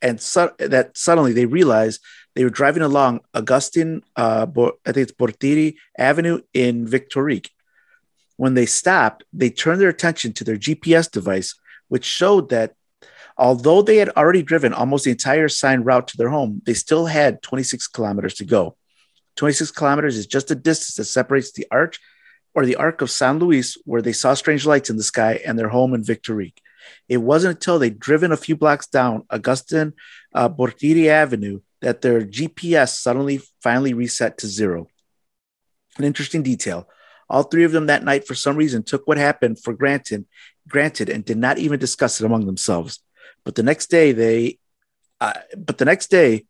and 0.00 0.20
su- 0.20 0.50
that 0.58 0.98
suddenly 0.98 1.32
they 1.32 1.46
realized 1.46 2.00
they 2.34 2.44
were 2.44 2.50
driving 2.50 2.82
along 2.82 3.20
Augustine, 3.34 4.02
uh, 4.16 4.46
I 4.56 4.92
think 4.92 4.96
it's 4.96 5.12
Portiri 5.12 5.76
Avenue 5.96 6.40
in 6.52 6.86
Victorique. 6.86 7.50
When 8.36 8.54
they 8.54 8.66
stopped, 8.66 9.24
they 9.32 9.50
turned 9.50 9.80
their 9.80 9.90
attention 9.90 10.32
to 10.34 10.44
their 10.44 10.56
GPS 10.56 11.10
device, 11.10 11.54
which 11.88 12.04
showed 12.04 12.48
that 12.48 12.74
although 13.36 13.82
they 13.82 13.98
had 13.98 14.08
already 14.10 14.42
driven 14.42 14.72
almost 14.72 15.04
the 15.04 15.10
entire 15.10 15.44
assigned 15.44 15.86
route 15.86 16.08
to 16.08 16.16
their 16.16 16.30
home, 16.30 16.62
they 16.64 16.74
still 16.74 17.06
had 17.06 17.42
26 17.42 17.86
kilometers 17.88 18.34
to 18.34 18.44
go. 18.44 18.76
26 19.36 19.70
kilometers 19.70 20.16
is 20.16 20.26
just 20.26 20.48
the 20.48 20.54
distance 20.54 20.96
that 20.96 21.04
separates 21.04 21.52
the 21.52 21.66
arch 21.70 22.00
or 22.54 22.66
the 22.66 22.76
arc 22.76 23.00
of 23.00 23.10
San 23.10 23.38
Luis, 23.38 23.76
where 23.84 24.02
they 24.02 24.12
saw 24.12 24.34
strange 24.34 24.66
lights 24.66 24.90
in 24.90 24.96
the 24.96 25.02
sky, 25.02 25.40
and 25.44 25.58
their 25.58 25.68
home 25.68 25.94
in 25.94 26.04
Victorique. 26.04 26.60
It 27.08 27.18
wasn't 27.18 27.56
until 27.56 27.78
they'd 27.78 27.98
driven 27.98 28.32
a 28.32 28.36
few 28.36 28.56
blocks 28.56 28.86
down 28.86 29.24
Augustin 29.30 29.94
uh, 30.34 30.48
Bortiri 30.48 31.08
Avenue 31.08 31.60
that 31.80 32.00
their 32.00 32.22
GPS 32.22 32.96
suddenly 32.96 33.40
finally 33.62 33.94
reset 33.94 34.38
to 34.38 34.46
zero. 34.46 34.88
An 35.98 36.04
interesting 36.04 36.42
detail. 36.42 36.88
All 37.28 37.42
three 37.42 37.64
of 37.64 37.72
them 37.72 37.86
that 37.86 38.04
night, 38.04 38.26
for 38.26 38.34
some 38.34 38.56
reason, 38.56 38.82
took 38.82 39.06
what 39.06 39.18
happened 39.18 39.58
for 39.62 39.72
granted, 39.72 40.26
granted, 40.68 41.08
and 41.08 41.24
did 41.24 41.38
not 41.38 41.58
even 41.58 41.78
discuss 41.78 42.20
it 42.20 42.26
among 42.26 42.46
themselves. 42.46 43.00
But 43.44 43.54
the 43.54 43.62
next 43.62 43.86
day, 43.86 44.12
they, 44.12 44.58
uh, 45.20 45.32
but 45.56 45.78
the 45.78 45.84
next 45.84 46.08
day, 46.08 46.46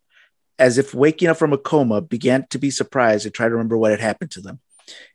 as 0.59 0.79
if 0.79 0.95
waking 0.95 1.29
up 1.29 1.39
from 1.39 1.53
a 1.53 1.59
coma, 1.59 2.01
began 2.03 2.47
to 2.51 2.59
be 2.59 2.71
surprised 2.71 3.25
and 3.25 3.35
try 3.35 3.47
to 3.47 3.53
remember 3.53 3.77
what 3.77 3.91
had 3.91 4.01
happened 4.01 4.31
to 4.33 4.41
them. 4.41 4.61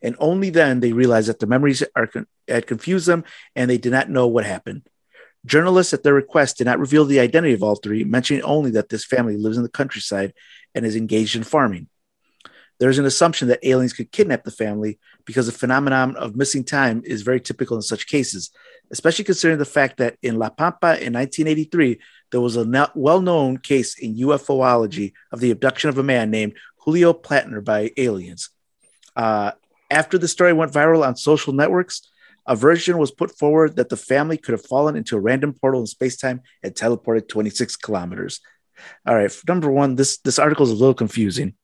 And 0.01 0.15
only 0.19 0.49
then 0.49 0.79
they 0.79 0.93
realized 0.93 1.29
that 1.29 1.39
the 1.39 1.47
memories 1.47 1.83
con- 1.95 2.27
had 2.47 2.67
confused 2.67 3.07
them, 3.07 3.23
and 3.55 3.69
they 3.69 3.77
did 3.77 3.91
not 3.91 4.09
know 4.09 4.27
what 4.27 4.45
happened. 4.45 4.87
Journalists, 5.45 5.93
at 5.93 6.03
their 6.03 6.13
request, 6.13 6.57
did 6.57 6.65
not 6.65 6.79
reveal 6.79 7.05
the 7.05 7.19
identity 7.19 7.53
of 7.53 7.63
all 7.63 7.75
three, 7.75 8.03
mentioning 8.03 8.43
only 8.43 8.71
that 8.71 8.89
this 8.89 9.05
family 9.05 9.37
lives 9.37 9.57
in 9.57 9.63
the 9.63 9.69
countryside 9.69 10.33
and 10.75 10.85
is 10.85 10.95
engaged 10.95 11.35
in 11.35 11.43
farming. 11.43 11.87
There's 12.79 12.99
an 12.99 13.05
assumption 13.05 13.47
that 13.47 13.65
aliens 13.65 13.93
could 13.93 14.11
kidnap 14.11 14.43
the 14.43 14.51
family 14.51 14.99
because 15.25 15.47
the 15.47 15.51
phenomenon 15.51 16.15
of 16.15 16.35
missing 16.35 16.63
time 16.63 17.01
is 17.05 17.23
very 17.23 17.41
typical 17.41 17.75
in 17.75 17.81
such 17.81 18.07
cases, 18.07 18.51
especially 18.91 19.25
considering 19.25 19.57
the 19.57 19.65
fact 19.65 19.97
that 19.97 20.17
in 20.21 20.37
La 20.37 20.49
Pampa 20.49 21.01
in 21.03 21.13
1983, 21.13 21.99
there 22.31 22.41
was 22.41 22.55
a 22.55 22.91
well 22.93 23.21
known 23.21 23.57
case 23.57 23.97
in 23.97 24.15
UFOlogy 24.17 25.13
of 25.31 25.39
the 25.39 25.51
abduction 25.51 25.89
of 25.89 25.97
a 25.97 26.03
man 26.03 26.29
named 26.29 26.53
Julio 26.79 27.13
Platner 27.13 27.63
by 27.63 27.91
aliens. 27.97 28.49
Uh, 29.15 29.51
after 29.89 30.17
the 30.17 30.27
story 30.27 30.53
went 30.53 30.71
viral 30.71 31.05
on 31.05 31.15
social 31.15 31.53
networks, 31.53 32.01
a 32.47 32.55
version 32.55 32.97
was 32.97 33.11
put 33.11 33.37
forward 33.37 33.75
that 33.75 33.89
the 33.89 33.97
family 33.97 34.37
could 34.37 34.53
have 34.53 34.65
fallen 34.65 34.95
into 34.95 35.17
a 35.17 35.19
random 35.19 35.53
portal 35.53 35.81
in 35.81 35.85
space-time 35.85 36.41
and 36.63 36.73
teleported 36.73 37.27
26 37.27 37.75
kilometers. 37.75 38.39
All 39.05 39.15
right, 39.15 39.31
number 39.47 39.71
one, 39.71 39.95
this 39.95 40.19
this 40.19 40.39
article 40.39 40.63
is 40.63 40.71
a 40.71 40.75
little 40.75 40.93
confusing, 40.93 41.55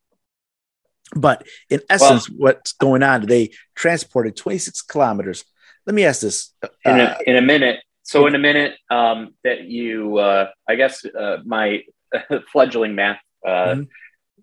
but 1.15 1.45
in 1.69 1.81
essence, 1.89 2.27
what's 2.29 2.73
going 2.73 3.03
on? 3.03 3.25
They 3.27 3.51
transported 3.75 4.35
26 4.35 4.81
kilometers. 4.81 5.45
Let 5.85 5.93
me 5.93 6.05
ask 6.05 6.21
this: 6.21 6.53
in 6.85 6.99
uh, 6.99 7.17
a, 7.19 7.29
in 7.29 7.35
a 7.37 7.41
minute. 7.41 7.81
So 8.03 8.27
in 8.27 8.35
a 8.35 8.39
minute, 8.39 8.75
um, 8.89 9.33
that 9.43 9.63
you, 9.63 10.17
uh, 10.17 10.49
I 10.67 10.75
guess, 10.75 11.05
uh, 11.05 11.37
my 11.45 11.83
fledgling 12.51 12.95
math, 12.95 13.19
uh, 13.45 13.75
Mhm. 13.75 13.87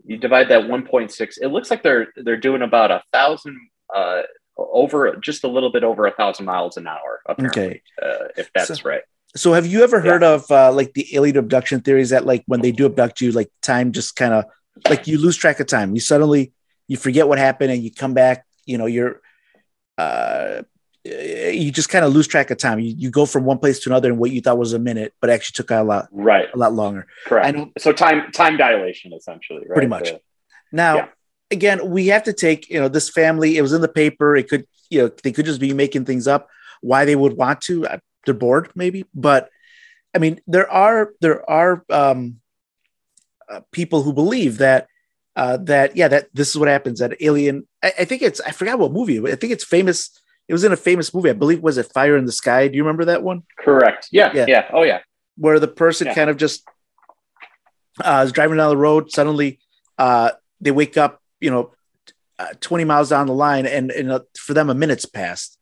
You 0.04 0.16
divide 0.16 0.48
that 0.48 0.62
1.6. 0.64 1.38
It 1.40 1.48
looks 1.48 1.70
like 1.70 1.82
they're 1.82 2.08
they're 2.16 2.36
doing 2.36 2.62
about 2.62 2.90
a 2.90 3.02
thousand, 3.12 3.58
uh, 3.94 4.22
over 4.56 5.16
just 5.16 5.44
a 5.44 5.48
little 5.48 5.70
bit 5.72 5.84
over 5.84 6.06
a 6.06 6.10
thousand 6.12 6.44
miles 6.46 6.76
an 6.76 6.86
hour. 6.86 7.20
Apparently, 7.26 7.62
Okay. 7.62 7.82
uh, 8.02 8.28
if 8.36 8.50
that's 8.54 8.68
So- 8.80 8.88
right. 8.88 9.02
So 9.36 9.52
have 9.52 9.64
you 9.64 9.84
ever 9.84 10.00
heard 10.00 10.24
of 10.24 10.50
uh, 10.50 10.72
like 10.72 10.92
the 10.94 11.06
alien 11.14 11.36
abduction 11.36 11.80
theories 11.82 12.10
that 12.10 12.26
like 12.26 12.42
when 12.46 12.62
they 12.62 12.72
do 12.72 12.84
abduct 12.86 13.20
you, 13.20 13.30
like 13.30 13.48
time 13.62 13.92
just 13.92 14.16
kind 14.16 14.34
of 14.34 14.44
like 14.88 15.06
you 15.06 15.18
lose 15.18 15.36
track 15.36 15.60
of 15.60 15.68
time. 15.68 15.94
You 15.94 16.00
suddenly 16.00 16.52
you 16.88 16.96
forget 16.96 17.28
what 17.28 17.38
happened 17.38 17.70
and 17.70 17.80
you 17.80 17.92
come 17.94 18.12
back, 18.12 18.44
you 18.66 18.76
know, 18.76 18.86
you're 18.86 19.20
uh 19.98 20.62
you 21.04 21.70
just 21.70 21.88
kind 21.88 22.04
of 22.04 22.12
lose 22.12 22.26
track 22.26 22.50
of 22.50 22.58
time. 22.58 22.78
You, 22.78 22.94
you 22.96 23.10
go 23.10 23.24
from 23.26 23.44
one 23.44 23.58
place 23.58 23.78
to 23.80 23.88
another 23.90 24.10
and 24.10 24.18
what 24.18 24.30
you 24.30 24.40
thought 24.40 24.58
was 24.58 24.72
a 24.72 24.78
minute, 24.78 25.14
but 25.20 25.30
actually 25.30 25.54
took 25.54 25.70
a 25.70 25.82
lot 25.82 26.08
Right. 26.12 26.48
a 26.52 26.58
lot 26.58 26.74
longer. 26.74 27.06
Correct. 27.26 27.56
Know- 27.56 27.72
so 27.78 27.92
time 27.92 28.30
time 28.32 28.56
dilation, 28.56 29.12
essentially. 29.12 29.60
Right? 29.60 29.74
Pretty 29.76 29.86
much. 29.88 30.10
Uh, 30.10 30.18
Now, 30.72 30.96
Yeah. 30.96 31.08
again, 31.50 31.90
we 31.90 32.08
have 32.08 32.24
to 32.24 32.32
take, 32.32 32.68
you 32.68 32.78
know, 32.78 32.88
this 32.88 33.08
family, 33.08 33.56
it 33.56 33.62
was 33.62 33.72
in 33.72 33.80
the 33.80 33.88
paper. 33.88 34.36
It 34.36 34.48
could, 34.48 34.66
you 34.90 35.00
know, 35.02 35.10
they 35.22 35.32
could 35.32 35.46
just 35.46 35.60
be 35.60 35.72
making 35.72 36.04
things 36.04 36.28
up. 36.28 36.48
Why 36.82 37.04
they 37.04 37.16
would 37.16 37.32
want 37.34 37.60
to, 37.62 37.86
they're 38.24 38.34
bored 38.34 38.70
maybe. 38.74 39.04
But 39.14 39.48
I 40.14 40.18
mean, 40.18 40.40
there 40.46 40.70
are, 40.70 41.12
there 41.20 41.48
are 41.48 41.84
um, 41.88 42.40
uh, 43.48 43.60
people 43.72 44.02
who 44.02 44.12
believe 44.12 44.58
that, 44.58 44.86
uh, 45.36 45.56
that, 45.58 45.96
yeah, 45.96 46.08
that 46.08 46.28
this 46.34 46.50
is 46.50 46.58
what 46.58 46.68
happens 46.68 46.98
that 46.98 47.16
alien, 47.20 47.66
I, 47.82 47.92
I 48.00 48.04
think 48.04 48.20
it's, 48.22 48.40
I 48.40 48.50
forgot 48.50 48.78
what 48.78 48.92
movie, 48.92 49.18
I 49.20 49.36
think 49.36 49.52
it's 49.52 49.64
famous. 49.64 50.10
It 50.50 50.52
was 50.52 50.64
in 50.64 50.72
a 50.72 50.76
famous 50.76 51.14
movie, 51.14 51.30
I 51.30 51.34
believe. 51.34 51.60
Was 51.62 51.78
it 51.78 51.92
Fire 51.92 52.16
in 52.16 52.24
the 52.24 52.32
Sky? 52.32 52.66
Do 52.66 52.76
you 52.76 52.82
remember 52.82 53.04
that 53.04 53.22
one? 53.22 53.44
Correct. 53.56 54.08
Yeah. 54.10 54.32
Yeah. 54.34 54.46
Yeah. 54.48 54.68
Oh 54.72 54.82
yeah. 54.82 54.98
Where 55.36 55.60
the 55.60 55.68
person 55.68 56.08
Yeah. 56.08 56.14
kind 56.14 56.28
of 56.28 56.36
just 56.38 56.64
uh, 58.02 58.24
is 58.26 58.32
driving 58.32 58.56
down 58.56 58.68
the 58.70 58.76
road. 58.76 59.12
Suddenly, 59.12 59.60
uh, 59.96 60.32
they 60.60 60.72
wake 60.72 60.96
up, 60.96 61.22
you 61.40 61.52
know, 61.52 61.70
uh, 62.40 62.48
20 62.60 62.82
miles 62.82 63.10
down 63.10 63.28
the 63.28 63.32
line, 63.32 63.64
and, 63.64 63.92
and 63.92 64.10
uh, 64.10 64.20
for 64.36 64.52
them, 64.54 64.70
a 64.70 64.74
minute's 64.74 65.06
passed. 65.06 65.56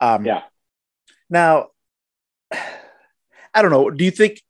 Um, 0.00 0.24
Yeah. 0.24 0.42
Now, 1.28 1.70
I 2.52 3.62
don't 3.62 3.72
know. 3.72 3.90
Do 3.90 4.04
you 4.04 4.12
think 4.12 4.40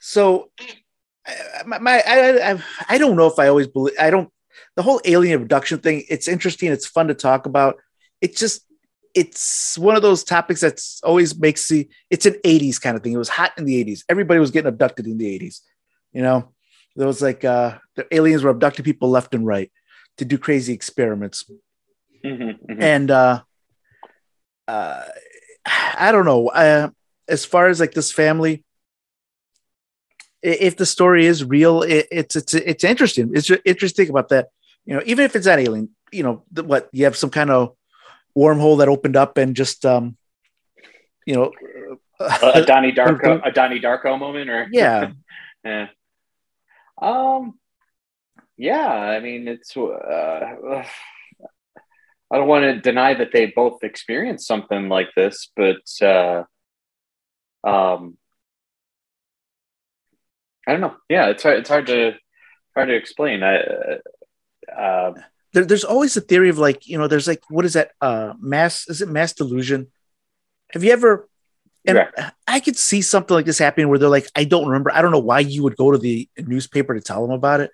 so? 0.00 0.52
My, 1.66 1.80
my 1.80 2.02
I, 2.06 2.52
I 2.52 2.62
I 2.90 2.98
don't 2.98 3.16
know 3.16 3.26
if 3.26 3.40
I 3.40 3.48
always 3.48 3.66
believe. 3.66 3.96
I 3.98 4.10
don't. 4.10 4.30
The 4.76 4.82
whole 4.82 5.00
alien 5.04 5.42
abduction 5.42 5.80
thing. 5.80 6.04
It's 6.08 6.28
interesting. 6.28 6.70
It's 6.70 6.86
fun 6.86 7.08
to 7.08 7.14
talk 7.14 7.46
about. 7.46 7.78
It 8.26 8.36
just. 8.36 8.62
It's 9.22 9.78
one 9.78 9.96
of 9.96 10.02
those 10.02 10.22
topics 10.24 10.60
that's 10.60 11.00
always 11.02 11.30
makes 11.46 11.62
the. 11.70 11.88
It's 12.10 12.26
an 12.26 12.36
'80s 12.44 12.78
kind 12.84 12.96
of 12.96 13.02
thing. 13.02 13.14
It 13.14 13.24
was 13.26 13.30
hot 13.38 13.52
in 13.58 13.64
the 13.64 13.76
'80s. 13.82 14.04
Everybody 14.14 14.40
was 14.40 14.50
getting 14.50 14.68
abducted 14.68 15.06
in 15.06 15.16
the 15.16 15.28
'80s. 15.38 15.56
You 16.12 16.22
know, 16.26 16.38
there 16.96 17.06
was 17.06 17.22
like 17.22 17.42
uh, 17.44 17.78
the 17.96 18.04
aliens 18.18 18.42
were 18.44 18.50
abducting 18.50 18.84
people 18.84 19.08
left 19.08 19.34
and 19.34 19.46
right 19.46 19.70
to 20.18 20.24
do 20.24 20.38
crazy 20.38 20.72
experiments 20.72 21.44
Mhm, 22.24 22.58
mhm. 22.70 22.82
and 22.82 23.10
uh 23.10 23.42
uh 24.66 25.04
i 25.98 26.10
don't 26.12 26.24
know 26.24 26.48
uh 26.48 26.88
as 27.28 27.44
far 27.44 27.68
as 27.68 27.80
like 27.80 27.92
this 27.92 28.10
family 28.12 28.64
if 30.42 30.76
the 30.76 30.86
story 30.86 31.26
is 31.26 31.44
real 31.44 31.82
it, 31.82 32.06
it's 32.10 32.34
it's 32.36 32.54
it's 32.54 32.84
interesting 32.84 33.30
it's 33.34 33.50
interesting 33.64 34.08
about 34.08 34.28
that 34.30 34.48
you 34.86 34.94
know 34.94 35.02
even 35.04 35.24
if 35.24 35.36
it's 35.36 35.44
that 35.44 35.58
alien 35.58 35.90
you 36.12 36.22
know 36.22 36.42
what 36.64 36.88
you 36.92 37.04
have 37.04 37.16
some 37.16 37.30
kind 37.30 37.50
of 37.50 37.75
wormhole 38.36 38.78
that 38.78 38.88
opened 38.88 39.16
up 39.16 39.38
and 39.38 39.56
just 39.56 39.86
um 39.86 40.16
you 41.24 41.34
know 41.34 41.52
a, 42.20 42.64
Donnie 42.64 42.92
Darko, 42.96 43.40
a 43.44 43.50
Donnie 43.50 43.80
Darko 43.80 44.18
moment, 44.18 44.50
or 44.50 44.68
yeah 44.70 45.10
yeah. 45.64 45.88
Um, 47.00 47.58
yeah. 48.56 48.88
I 48.88 49.20
mean, 49.20 49.48
it's. 49.48 49.76
Uh, 49.76 50.84
I 52.28 52.38
don't 52.38 52.48
want 52.48 52.64
to 52.64 52.80
deny 52.80 53.14
that 53.14 53.30
they 53.32 53.46
both 53.46 53.84
experienced 53.84 54.48
something 54.48 54.88
like 54.88 55.10
this, 55.14 55.48
but 55.54 55.82
uh, 56.02 56.42
um, 57.62 58.16
I 60.66 60.72
don't 60.72 60.80
know. 60.80 60.96
Yeah, 61.08 61.26
it's 61.26 61.44
hard. 61.44 61.58
It's 61.58 61.68
hard 61.68 61.86
to 61.86 62.14
hard 62.74 62.88
to 62.88 62.94
explain. 62.94 63.42
I. 63.42 63.56
Uh, 63.58 63.98
uh, 64.76 65.14
there, 65.56 65.64
there's 65.64 65.84
always 65.84 66.14
a 66.16 66.20
theory 66.20 66.50
of 66.50 66.58
like 66.58 66.86
you 66.86 66.98
know 66.98 67.08
there's 67.08 67.26
like 67.26 67.42
what 67.48 67.64
is 67.64 67.72
that 67.72 67.92
uh 68.02 68.34
mass 68.38 68.86
is 68.88 69.00
it 69.00 69.08
mass 69.08 69.32
delusion 69.32 69.86
have 70.72 70.84
you 70.84 70.92
ever 70.92 71.26
and 71.86 71.96
Yeah. 71.96 72.30
i 72.46 72.60
could 72.60 72.76
see 72.76 73.00
something 73.00 73.34
like 73.34 73.46
this 73.46 73.58
happening 73.58 73.88
where 73.88 73.98
they're 73.98 74.10
like 74.10 74.28
i 74.36 74.44
don't 74.44 74.66
remember 74.66 74.92
i 74.92 75.00
don't 75.00 75.12
know 75.12 75.18
why 75.18 75.40
you 75.40 75.62
would 75.62 75.76
go 75.76 75.90
to 75.92 75.98
the 75.98 76.28
newspaper 76.36 76.94
to 76.94 77.00
tell 77.00 77.22
them 77.22 77.30
about 77.34 77.60
it 77.60 77.70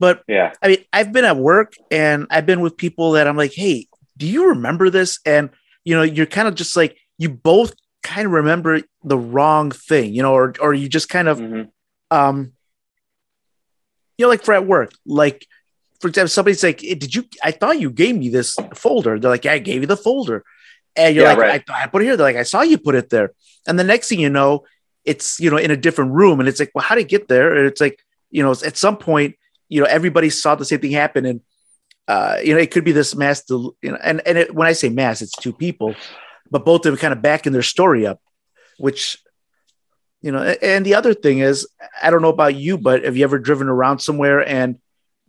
but 0.00 0.22
yeah. 0.26 0.52
i 0.62 0.68
mean 0.68 0.84
i've 0.92 1.12
been 1.12 1.26
at 1.26 1.36
work 1.36 1.74
and 1.90 2.26
i've 2.30 2.46
been 2.46 2.60
with 2.62 2.76
people 2.78 3.12
that 3.12 3.28
i'm 3.28 3.36
like 3.36 3.52
hey 3.52 3.86
do 4.16 4.26
you 4.26 4.48
remember 4.48 4.88
this 4.88 5.20
and 5.26 5.50
you 5.84 5.94
know 5.94 6.02
you're 6.02 6.24
kind 6.38 6.48
of 6.48 6.54
just 6.54 6.76
like 6.76 6.96
you 7.18 7.28
both 7.28 7.74
kind 8.02 8.24
of 8.26 8.32
remember 8.32 8.80
the 9.04 9.18
wrong 9.18 9.70
thing 9.70 10.14
you 10.14 10.22
know 10.22 10.32
or 10.32 10.54
or 10.60 10.72
you 10.72 10.88
just 10.88 11.08
kind 11.10 11.28
of 11.28 11.38
Mhm. 11.38 11.68
um 12.10 12.52
you 14.16 14.24
know 14.24 14.30
like 14.30 14.44
for 14.44 14.54
at 14.54 14.66
work 14.66 14.92
like 15.04 15.46
for 16.00 16.08
example 16.08 16.28
somebody's 16.28 16.62
like 16.62 16.82
"Eh, 16.84 16.94
did 16.94 17.14
you 17.14 17.24
i 17.44 17.50
thought 17.50 17.80
you 17.80 17.90
gave 17.90 18.16
me 18.16 18.28
this 18.28 18.56
folder. 18.74 19.18
They're 19.18 19.30
like 19.30 19.44
yeah, 19.44 19.52
i 19.52 19.58
gave 19.58 19.80
you 19.82 19.86
the 19.86 19.96
folder. 19.96 20.44
And 20.96 21.14
you're 21.14 21.24
Yeah, 21.24 21.26
like 21.26 21.40
right. 21.40 21.48
I, 21.48 21.62
I 21.70 21.86
put 21.86 22.02
it 22.02 22.06
here. 22.06 22.16
They're 22.16 22.26
like 22.26 22.36
i 22.36 22.42
saw 22.42 22.62
you 22.62 22.78
put 22.78 22.94
it 22.94 23.10
there. 23.10 23.32
And 23.66 23.78
the 23.78 23.84
next 23.84 24.08
thing 24.08 24.20
you 24.20 24.30
know 24.30 24.64
it's 25.04 25.38
you 25.40 25.50
know 25.50 25.56
in 25.56 25.70
a 25.70 25.76
different 25.76 26.12
room. 26.12 26.40
And 26.40 26.48
it's 26.48 26.60
like 26.60 26.70
well 26.74 26.84
how 26.84 26.94
did 26.94 27.02
it 27.02 27.08
get 27.08 27.28
there? 27.28 27.56
And 27.56 27.66
it's 27.66 27.80
like 27.80 28.00
you 28.30 28.42
know 28.42 28.52
at 28.52 28.76
some 28.76 28.96
point 28.96 29.36
you 29.68 29.80
know 29.80 29.86
everybody 29.86 30.30
saw 30.30 30.54
the 30.54 30.64
same 30.64 30.80
thing 30.80 30.92
happen. 30.92 31.24
And 31.26 31.40
uh 32.08 32.38
you 32.42 32.54
know 32.54 32.60
it 32.60 32.70
could 32.70 32.84
be 32.84 32.92
this 32.92 33.14
mass 33.14 33.42
del- 33.44 33.76
you 33.82 33.90
know 33.92 33.98
and 34.02 34.20
and 34.26 34.38
it, 34.38 34.54
when 34.54 34.66
i 34.66 34.72
say 34.72 34.88
mass 34.88 35.20
it's 35.22 35.32
two 35.32 35.52
people 35.52 35.94
but 36.50 36.64
both 36.64 36.86
of 36.86 36.92
them 36.92 36.96
kind 36.98 37.12
of 37.12 37.20
backing 37.22 37.52
their 37.52 37.62
story 37.62 38.06
up 38.06 38.20
which 38.78 39.18
you 40.22 40.32
know 40.32 40.42
and 40.62 40.84
the 40.86 40.94
other 40.94 41.14
thing 41.14 41.38
is 41.38 41.66
i 42.02 42.10
don't 42.10 42.22
know 42.22 42.28
about 42.28 42.54
you 42.54 42.78
but 42.78 43.04
have 43.04 43.16
you 43.16 43.24
ever 43.24 43.38
driven 43.38 43.68
around 43.68 43.98
somewhere 43.98 44.46
and 44.46 44.78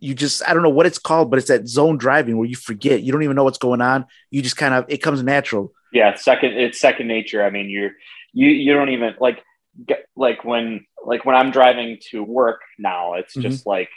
you 0.00 0.14
just 0.14 0.42
i 0.48 0.54
don't 0.54 0.62
know 0.62 0.68
what 0.70 0.86
it's 0.86 0.98
called 0.98 1.30
but 1.30 1.38
it's 1.38 1.48
that 1.48 1.68
zone 1.68 1.96
driving 1.98 2.36
where 2.38 2.48
you 2.48 2.56
forget. 2.56 3.02
You 3.02 3.12
don't 3.12 3.22
even 3.22 3.36
know 3.36 3.44
what's 3.44 3.58
going 3.58 3.80
on. 3.80 4.06
You 4.30 4.42
just 4.42 4.56
kind 4.56 4.74
of 4.74 4.86
it 4.88 4.98
comes 4.98 5.22
natural. 5.22 5.72
Yeah 5.92 6.14
second 6.16 6.52
it's 6.54 6.80
second 6.80 7.06
nature. 7.08 7.44
I 7.44 7.50
mean 7.50 7.68
you're 7.70 7.92
you 8.32 8.48
you 8.48 8.72
don't 8.72 8.90
even 8.90 9.14
like 9.20 9.42
get, 9.86 10.06
like 10.16 10.44
when 10.44 10.84
like 11.04 11.24
when 11.24 11.36
i'm 11.36 11.50
driving 11.50 11.98
to 12.10 12.22
work 12.22 12.60
now 12.78 13.14
it's 13.14 13.36
Mm-hmm. 13.36 13.48
just 13.48 13.66
like 13.66 13.88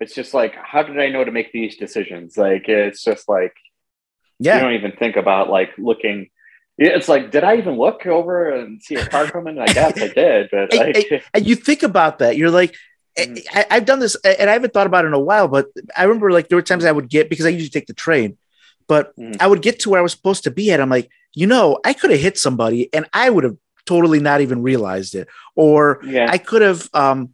it's 0.00 0.14
just 0.14 0.32
like 0.34 0.54
how 0.54 0.82
did 0.82 0.98
i 1.00 1.08
know 1.08 1.24
to 1.24 1.32
make 1.32 1.50
these 1.52 1.76
decisions? 1.76 2.36
Like 2.38 2.68
it's 2.68 3.02
just 3.02 3.28
like 3.28 3.54
yeah, 4.38 4.54
you 4.54 4.60
don't 4.60 4.74
even 4.74 4.92
think 4.92 5.16
about 5.16 5.50
like 5.50 5.70
looking 5.78 6.28
it's 6.80 7.08
like 7.08 7.32
did 7.32 7.42
i 7.42 7.56
even 7.56 7.74
look 7.76 8.06
over 8.06 8.50
and 8.50 8.80
see 8.80 8.94
a 8.94 9.04
car 9.04 9.26
coming? 9.26 9.58
I 9.58 9.66
guess 9.66 10.00
i 10.00 10.06
did 10.22 10.48
but 10.52 10.72
like 10.72 11.24
and 11.34 11.44
you 11.46 11.56
think 11.56 11.82
about 11.82 12.20
that. 12.20 12.36
You're 12.36 12.50
like 12.52 12.76
Mhm. 13.18 13.44
I, 13.52 13.66
i've 13.70 13.84
done 13.84 13.98
this 13.98 14.14
and 14.24 14.48
i 14.48 14.52
haven't 14.52 14.72
thought 14.72 14.86
about 14.86 15.04
it 15.04 15.08
in 15.08 15.14
a 15.14 15.18
while 15.20 15.48
but 15.48 15.66
i 15.96 16.04
remember 16.04 16.30
like 16.30 16.48
there 16.48 16.56
were 16.56 16.62
times 16.62 16.84
i 16.84 16.92
would 16.92 17.08
get 17.08 17.28
because 17.30 17.46
i 17.46 17.48
usually 17.48 17.68
take 17.70 17.86
the 17.86 17.94
train 17.94 18.36
but 18.86 19.14
Mhm. 19.16 19.36
i 19.40 19.46
would 19.46 19.62
get 19.62 19.80
to 19.80 19.90
where 19.90 20.00
i 20.00 20.02
was 20.02 20.12
supposed 20.12 20.44
to 20.44 20.50
be 20.50 20.70
at 20.72 20.80
i'm 20.80 20.90
like 20.90 21.10
you 21.34 21.46
know 21.46 21.78
i 21.84 21.92
could 21.92 22.10
have 22.10 22.20
hit 22.20 22.38
somebody 22.38 22.88
and 22.92 23.06
i 23.12 23.28
would 23.30 23.44
have 23.44 23.56
totally 23.86 24.20
not 24.20 24.40
even 24.40 24.62
realized 24.62 25.14
it 25.14 25.26
or 25.54 26.00
yeah 26.04 26.26
I 26.30 26.38
could 26.38 26.62
have, 26.62 26.88
um, 26.92 27.30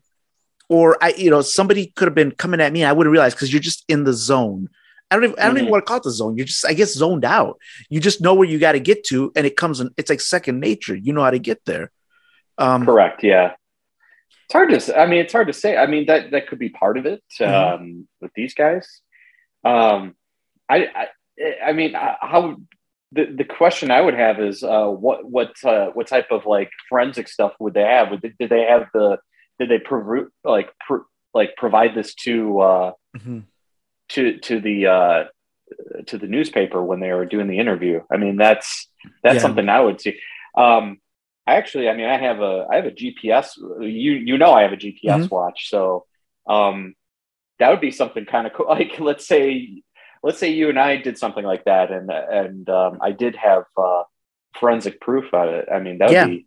or 0.69 0.97
I, 1.02 1.12
you 1.19 1.28
know, 1.28 1.43
somebody 1.43 1.89
could 1.97 2.06
have 2.09 2.15
been 2.15 2.31
coming 2.31 2.61
at 2.61 2.73
me. 2.73 2.82
And 2.82 2.89
I 2.89 2.93
wouldn't 2.93 3.12
realize 3.12 3.35
because 3.35 3.52
you're 3.52 3.61
just 3.61 3.85
in 3.89 4.05
the 4.05 4.12
zone. 4.15 4.69
I 5.11 5.16
don't 5.16 5.24
even, 5.24 5.39
I 5.39 5.47
don't 5.47 5.56
even 5.59 5.66
Mhm. 5.66 5.73
want 5.73 5.85
to 5.85 5.89
call 5.89 5.98
it 5.98 6.05
the 6.05 6.11
zone. 6.11 6.36
You're 6.36 6.47
just, 6.47 6.65
I 6.65 6.73
guess, 6.73 6.94
zoned 6.94 7.24
out. 7.24 7.59
You 7.90 8.01
just 8.01 8.23
know 8.23 8.32
where 8.35 8.48
you 8.48 8.59
got 8.59 8.73
to 8.73 8.81
get 8.81 9.05
to, 9.11 9.31
and 9.36 9.47
it 9.47 9.56
comes 9.56 9.81
in. 9.81 9.90
It's 9.98 10.09
like 10.09 10.20
second 10.23 10.61
nature. 10.61 10.94
You 10.97 11.12
know 11.12 11.23
how 11.23 11.31
to 11.32 11.39
get 11.39 11.61
there. 11.66 11.90
Um, 12.56 12.85
correct 12.86 13.23
yeah 13.24 13.52
it's 14.45 14.53
hard 14.53 14.71
to 14.71 14.99
I 15.01 15.07
mean 15.07 15.21
it's 15.21 15.33
hard 15.33 15.47
to 15.49 15.53
say 15.53 15.77
i 15.77 15.87
mean 15.87 16.07
that 16.07 16.31
that 16.33 16.47
could 16.49 16.59
be 16.59 16.69
part 16.69 16.97
of 16.99 17.07
it 17.07 17.23
Mhm. 17.41 17.75
um 17.75 18.09
with 18.21 18.33
these 18.35 18.55
guys 18.55 18.87
um 19.65 20.15
i 20.69 20.87
i, 21.03 21.07
I 21.69 21.73
mean 21.73 21.95
how 21.95 22.57
the, 23.12 23.27
the 23.27 23.45
question 23.45 23.93
I 23.93 24.01
would 24.01 24.15
have 24.15 24.41
is 24.41 24.65
uh, 24.65 24.87
what 24.89 25.25
what 25.25 25.53
uh, 25.65 25.91
what 25.95 26.09
type 26.09 26.33
of 26.33 26.47
like 26.47 26.71
forensic 26.89 27.29
stuff 27.29 27.53
would 27.61 27.73
they 27.73 27.83
have? 27.83 28.11
Would 28.11 28.23
they, 28.23 28.33
did 28.41 28.51
they 28.51 28.62
have 28.65 28.89
the 28.93 29.19
did 29.61 29.69
they 29.69 29.79
prov- 29.79 30.31
like 30.45 30.71
pr- 30.85 31.07
like 31.33 31.55
provide 31.57 31.95
this 31.95 32.12
to 32.27 32.59
uh, 32.61 32.93
mhm. 33.16 33.45
to 34.11 34.39
to 34.39 34.61
the 34.61 34.87
uh, 34.89 35.25
to 36.09 36.19
the 36.19 36.27
newspaper 36.27 36.83
when 36.83 36.99
they 36.99 37.12
were 37.12 37.25
doing 37.25 37.47
the 37.47 37.61
interview? 37.61 38.01
I 38.12 38.16
mean 38.16 38.37
that's 38.37 38.89
that's 39.23 39.37
Yeah. 39.37 39.43
something 39.43 39.69
I 39.69 39.81
would 39.81 40.01
see. 40.01 40.19
Um, 40.57 40.99
I 41.47 41.57
actually, 41.57 41.89
I 41.89 41.95
mean, 41.95 42.07
I 42.07 42.16
have 42.19 42.41
a 42.41 42.66
I 42.71 42.77
have 42.77 42.87
a 42.87 42.91
GPS. 42.91 43.57
You 43.59 44.12
you 44.12 44.39
know 44.39 44.53
I 44.53 44.62
have 44.62 44.73
a 44.73 44.77
GPS 44.77 45.31
watch, 45.31 45.69
so 45.69 46.07
um, 46.47 46.95
that 47.59 47.71
would 47.71 47.81
be 47.81 47.91
something 47.91 48.25
kind 48.25 48.47
of 48.47 48.53
cool. 48.55 48.66
Like 48.71 48.99
let's 48.99 49.27
say 49.27 49.83
let's 50.23 50.39
say 50.39 50.51
you 50.51 50.71
and 50.71 50.79
I 50.79 50.97
did 50.97 51.19
something 51.19 51.45
like 51.45 51.65
that, 51.65 51.91
and 51.93 52.11
and 52.11 52.69
um, 52.71 52.99
I 53.03 53.12
did 53.12 53.37
have 53.37 53.65
uh, 53.77 54.05
forensic 54.59 55.01
proof 55.01 55.33
of 55.35 55.49
it. 55.51 55.69
I 55.73 55.81
mean, 55.81 55.99
that 55.99 56.09
would 56.09 56.15
Yeah. 56.15 56.27
be 56.27 56.47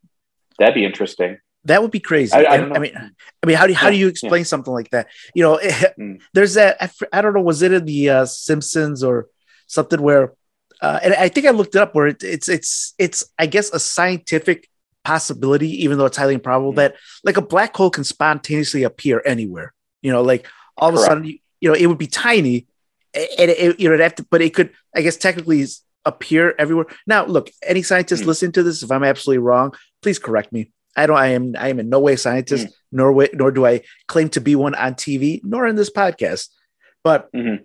that'd 0.58 0.74
be 0.76 0.86
interesting. 0.86 1.38
That 1.66 1.82
would 1.82 1.92
be 1.92 2.00
crazy. 2.00 2.34
I- 2.34 2.44
I 2.44 2.56
I, 2.56 2.80
mean, 2.80 2.96
I 3.44 3.46
mean, 3.46 3.58
how 3.58 3.68
do 3.68 3.74
you, 3.74 3.78
how 3.78 3.90
do 3.90 3.98
you 3.98 4.08
explain 4.08 4.46
something 4.46 4.72
like 4.74 4.90
that? 4.92 5.08
You 5.36 5.44
know, 5.44 5.60
Mm. 6.00 6.22
there's 6.34 6.54
that. 6.56 6.78
I, 6.82 6.90
I 7.12 7.22
don't 7.22 7.34
know. 7.34 7.42
Was 7.42 7.62
it 7.62 7.74
in 7.74 7.86
the 7.86 8.10
uh, 8.10 8.26
Simpsons 8.26 9.04
or 9.04 9.28
something 9.68 10.02
where? 10.02 10.34
Uh, 10.82 11.00
and 11.04 11.14
I 11.16 11.28
think 11.30 11.46
I 11.46 11.50
looked 11.52 11.76
it 11.76 11.82
up 11.82 11.94
where 11.94 12.08
it, 12.08 12.24
it's 12.24 12.48
it's 12.48 12.94
it's 12.98 13.26
I 13.38 13.46
guess 13.48 13.72
a 13.74 13.80
scientific 13.80 14.70
possibility, 15.12 15.70
even 15.84 15.98
though 15.98 16.06
it's 16.10 16.18
highly 16.22 16.34
improbable, 16.40 16.74
Mm. 16.74 16.82
that 16.82 16.96
like 17.24 17.38
a 17.38 17.42
black 17.54 17.72
hole 17.78 17.90
can 17.90 18.04
spontaneously 18.04 18.84
appear 18.84 19.22
anywhere. 19.26 19.70
You 20.02 20.12
know, 20.12 20.22
like 20.32 20.44
all 20.78 20.90
of 20.90 20.96
a 20.96 21.00
sudden, 21.08 21.24
you, 21.24 21.36
you 21.62 21.70
know, 21.70 21.76
it 21.76 21.88
would 21.88 21.98
be 21.98 22.08
tiny, 22.28 22.68
and 23.14 23.50
it, 23.50 23.80
you 23.80 23.88
know, 23.90 23.98
to, 24.10 24.26
but 24.30 24.42
it 24.42 24.54
could, 24.54 24.70
I 24.98 25.02
guess, 25.02 25.18
technically 25.18 25.66
appear 26.12 26.54
everywhere. 26.60 26.88
Now, 27.14 27.26
look, 27.26 27.50
any 27.64 27.84
scientist 27.84 28.24
Mm. 28.24 28.28
listening 28.28 28.52
to 28.54 28.64
this, 28.64 28.84
if 28.84 28.92
I'm 28.92 29.04
absolutely 29.12 29.44
wrong, 29.50 29.74
please 30.04 30.20
correct 30.20 30.52
me. 30.52 30.72
I 30.96 31.06
don't. 31.08 31.18
I 31.18 31.28
am. 31.38 31.56
I 31.58 31.68
am 31.70 31.80
in 31.80 31.90
no 31.90 32.00
way 32.00 32.14
a 32.14 32.18
scientist, 32.18 32.68
Mm. 32.68 32.72
nor 32.92 33.10
way, 33.18 33.30
nor 33.34 33.52
do 33.52 33.66
I 33.66 33.82
claim 34.08 34.30
to 34.36 34.42
be 34.42 34.56
one 34.56 34.76
on 34.76 34.96
TV, 34.96 35.40
nor 35.44 35.68
in 35.68 35.76
this 35.78 35.92
podcast. 36.02 36.50
But 37.04 37.32
Mhm. 37.32 37.60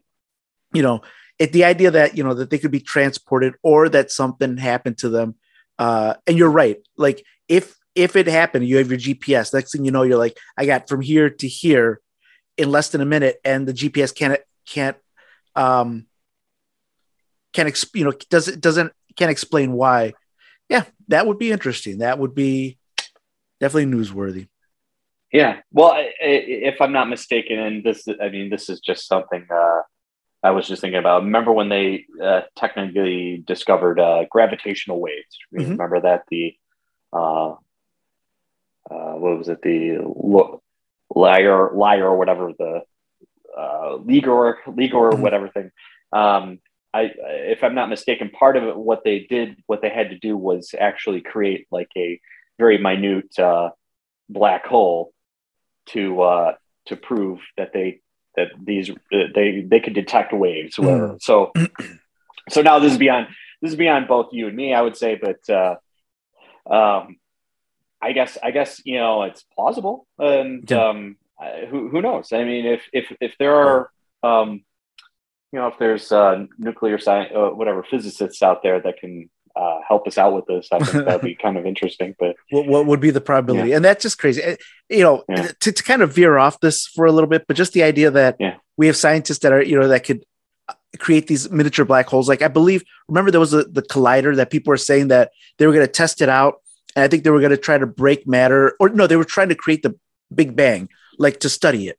you 0.72 0.82
know, 0.86 1.02
it, 1.38 1.52
the 1.52 1.64
idea 1.64 1.90
that 1.90 2.16
you 2.16 2.22
know 2.24 2.34
that 2.34 2.50
they 2.50 2.58
could 2.62 2.70
be 2.78 2.80
transported 2.94 3.52
or 3.62 3.88
that 3.88 4.10
something 4.10 4.56
happened 4.58 4.98
to 4.98 5.08
them. 5.08 5.34
Uh, 5.78 6.14
and 6.26 6.36
you're 6.36 6.50
right. 6.50 6.78
Like 6.96 7.24
if 7.48 7.76
if 7.94 8.16
it 8.16 8.26
happened, 8.26 8.66
you 8.66 8.78
have 8.78 8.90
your 8.90 8.98
GPS. 8.98 9.52
Next 9.52 9.72
thing 9.72 9.84
you 9.84 9.90
know, 9.90 10.02
you're 10.02 10.18
like, 10.18 10.38
I 10.56 10.66
got 10.66 10.88
from 10.88 11.00
here 11.00 11.28
to 11.28 11.48
here 11.48 12.00
in 12.56 12.70
less 12.70 12.90
than 12.90 13.00
a 13.00 13.06
minute, 13.06 13.40
and 13.44 13.66
the 13.66 13.72
GPS 13.72 14.14
can't 14.14 14.40
can't 14.66 14.96
um 15.54 16.06
can't 17.52 17.84
you 17.94 18.04
know 18.04 18.12
does 18.30 18.48
it 18.48 18.60
doesn't 18.60 18.92
can't 19.16 19.30
explain 19.30 19.72
why. 19.72 20.14
Yeah, 20.68 20.84
that 21.08 21.26
would 21.26 21.38
be 21.38 21.52
interesting. 21.52 21.98
That 21.98 22.18
would 22.18 22.34
be 22.34 22.78
definitely 23.60 23.92
newsworthy. 23.92 24.48
Yeah. 25.32 25.60
Well, 25.70 25.94
if 26.20 26.80
I'm 26.80 26.92
not 26.92 27.08
mistaken, 27.08 27.58
and 27.58 27.82
this, 27.82 28.06
I 28.20 28.28
mean, 28.28 28.50
this 28.50 28.68
is 28.68 28.80
just 28.80 29.06
something 29.06 29.46
uh, 29.50 29.80
I 30.42 30.50
was 30.50 30.66
just 30.66 30.80
thinking 30.80 30.98
about. 30.98 31.22
Remember 31.24 31.52
when 31.52 31.68
they 31.68 32.06
uh, 32.22 32.42
technically 32.56 33.42
discovered 33.46 34.00
uh, 34.00 34.24
gravitational 34.30 35.00
waves? 35.00 35.38
Mhm. 35.54 35.70
Remember 35.70 36.00
that 36.00 36.24
the 36.30 36.56
uh, 37.12 37.52
uh, 38.90 39.14
what 39.14 39.38
was 39.38 39.48
it? 39.48 39.62
The 39.62 39.98
liar, 41.14 41.70
liar, 41.74 42.08
or 42.08 42.16
whatever 42.16 42.52
the 42.58 42.82
uh, 43.56 43.98
Ligor, 43.98 44.56
Ligor, 44.66 44.94
or 44.94 45.12
Mhm. 45.12 45.20
whatever 45.20 45.48
thing. 45.48 45.70
Um, 46.12 46.58
I, 46.94 47.12
if 47.54 47.62
I'm 47.64 47.74
not 47.74 47.88
mistaken, 47.88 48.30
part 48.30 48.56
of 48.56 48.64
it, 48.64 48.76
what 48.76 49.02
they 49.04 49.20
did, 49.20 49.56
what 49.66 49.80
they 49.80 49.88
had 49.90 50.10
to 50.10 50.18
do 50.18 50.36
was 50.36 50.74
actually 50.78 51.20
create 51.20 51.66
like 51.70 51.88
a 51.96 52.20
very 52.58 52.78
minute 52.78 53.38
uh, 53.38 53.70
black 54.28 54.66
hole 54.66 55.12
to 55.86 56.22
uh, 56.22 56.54
to 56.86 56.96
prove 56.96 57.40
that 57.56 57.72
they 57.72 58.00
that 58.36 58.48
these 58.62 58.90
they 59.10 59.62
they 59.66 59.80
could 59.80 59.94
detect 59.94 60.32
waves. 60.32 60.78
Whatever. 60.78 61.16
So 61.20 61.52
so 62.48 62.62
now 62.62 62.78
this 62.78 62.92
is 62.92 62.98
beyond 62.98 63.26
this 63.60 63.70
is 63.72 63.76
beyond 63.76 64.08
both 64.08 64.32
you 64.32 64.48
and 64.48 64.56
me, 64.56 64.74
I 64.74 64.80
would 64.82 64.96
say, 64.96 65.14
but 65.20 65.40
uh, 65.48 65.76
um, 66.68 67.16
I 68.00 68.12
guess 68.12 68.38
I 68.42 68.50
guess 68.50 68.80
you 68.84 68.98
know 68.98 69.22
it's 69.22 69.44
plausible, 69.54 70.06
and 70.18 70.68
Yeah. 70.70 70.88
um, 70.88 71.16
who 71.70 71.88
who 71.88 72.00
knows? 72.02 72.32
I 72.32 72.44
mean, 72.44 72.66
if 72.66 72.82
if 72.92 73.12
if 73.20 73.34
there 73.38 73.54
are 73.54 73.90
um, 74.22 74.64
you 75.52 75.58
know 75.58 75.68
if 75.68 75.78
there's 75.78 76.10
uh, 76.10 76.46
nuclear 76.58 76.98
science, 76.98 77.32
uh, 77.34 77.50
whatever 77.50 77.82
physicists 77.82 78.42
out 78.42 78.62
there 78.62 78.80
that 78.80 78.98
can 78.98 79.30
uh, 79.54 79.80
help 79.86 80.06
us 80.06 80.16
out 80.18 80.34
with 80.34 80.46
this, 80.46 80.68
I 80.72 80.78
think 80.78 81.04
that'd 81.04 81.20
be 81.32 81.34
kind 81.34 81.56
of 81.58 81.66
interesting. 81.66 82.14
But 82.18 82.36
What, 82.50 82.66
what 82.66 82.86
would 82.86 83.00
be 83.00 83.10
the 83.10 83.20
probability? 83.20 83.72
And 83.72 83.84
that's 83.84 84.02
just 84.02 84.18
crazy. 84.18 84.56
You 84.88 85.00
know, 85.02 85.24
Yeah. 85.28 85.48
to, 85.60 85.72
to 85.72 85.82
kind 85.82 86.02
of 86.02 86.14
veer 86.14 86.38
off 86.38 86.60
this 86.60 86.86
for 86.86 87.06
a 87.06 87.12
little 87.12 87.28
bit, 87.28 87.44
but 87.46 87.56
just 87.56 87.72
the 87.72 87.82
idea 87.82 88.10
that 88.10 88.36
Yeah. 88.40 88.56
we 88.76 88.86
have 88.86 88.96
scientists 88.96 89.40
that 89.40 89.52
are, 89.52 89.62
you 89.62 89.78
know, 89.78 89.88
that 89.88 90.04
could 90.04 90.24
uh, 90.68 90.74
create 90.98 91.26
these 91.26 91.50
miniature 91.50 91.84
black 91.84 92.06
holes. 92.08 92.28
Like 92.28 92.42
I 92.42 92.48
believe, 92.48 92.82
remember 93.08 93.30
there 93.30 93.40
was 93.40 93.52
a, 93.54 93.64
the 93.64 93.82
collider 93.82 94.34
that 94.36 94.50
people 94.50 94.70
were 94.70 94.76
saying 94.76 95.08
that 95.08 95.30
they 95.58 95.66
were 95.66 95.72
going 95.72 95.86
to 95.86 95.92
test 95.92 96.20
it 96.22 96.28
out. 96.28 96.54
And 96.94 97.02
I 97.04 97.08
think 97.08 97.24
they 97.24 97.30
were 97.30 97.40
going 97.40 97.50
to 97.50 97.56
try 97.56 97.78
to 97.78 97.86
break 97.86 98.26
matter 98.26 98.74
or 98.78 98.88
no, 98.90 99.06
they 99.06 99.16
were 99.16 99.24
trying 99.24 99.48
to 99.48 99.54
create 99.54 99.82
the 99.82 99.94
big 100.34 100.54
bang, 100.56 100.88
like 101.18 101.40
to 101.40 101.48
study 101.48 101.88
it. 101.88 101.98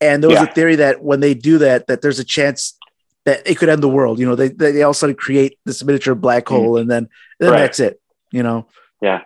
And 0.00 0.22
there 0.22 0.30
was 0.30 0.38
Yeah. 0.38 0.44
a 0.44 0.52
theory 0.54 0.76
that 0.76 1.02
when 1.02 1.20
they 1.20 1.34
do 1.34 1.58
that, 1.58 1.88
that 1.88 2.02
there's 2.02 2.18
a 2.20 2.24
chance 2.24 2.76
that 3.28 3.46
it 3.46 3.58
could 3.58 3.68
end 3.68 3.82
the 3.82 3.88
world. 3.88 4.18
You 4.18 4.26
know, 4.26 4.34
they, 4.34 4.48
they, 4.48 4.82
all 4.82 4.90
of 4.90 4.96
a 4.96 4.98
sudden 4.98 5.14
create 5.14 5.58
this 5.66 5.84
miniature 5.84 6.14
black 6.14 6.48
hole 6.48 6.78
and 6.78 6.90
then, 6.90 7.08
then 7.38 7.48
Mm-hmm. 7.48 7.52
Right. 7.52 7.60
that's 7.60 7.80
it, 7.80 8.00
you 8.32 8.42
know? 8.42 8.66
Yeah. 9.00 9.20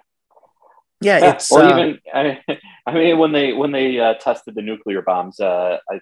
Yeah. 1.01 1.19
yeah, 1.19 1.35
it's, 1.35 1.51
well, 1.51 1.67
uh, 1.67 1.79
even 1.81 1.99
I, 2.15 2.39
I 2.87 2.95
mean, 2.95 3.19
when 3.19 3.33
they 3.33 3.53
when 3.53 3.73
they 3.73 3.99
uh, 3.99 4.15
tested 4.15 4.55
the 4.55 4.63
nuclear 4.63 5.03
bombs, 5.03 5.41
uh, 5.41 5.79
I 5.91 6.01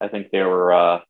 I 0.00 0.08
think 0.08 0.30
there 0.30 0.48
were 0.48 0.72
uh, 0.72 1.00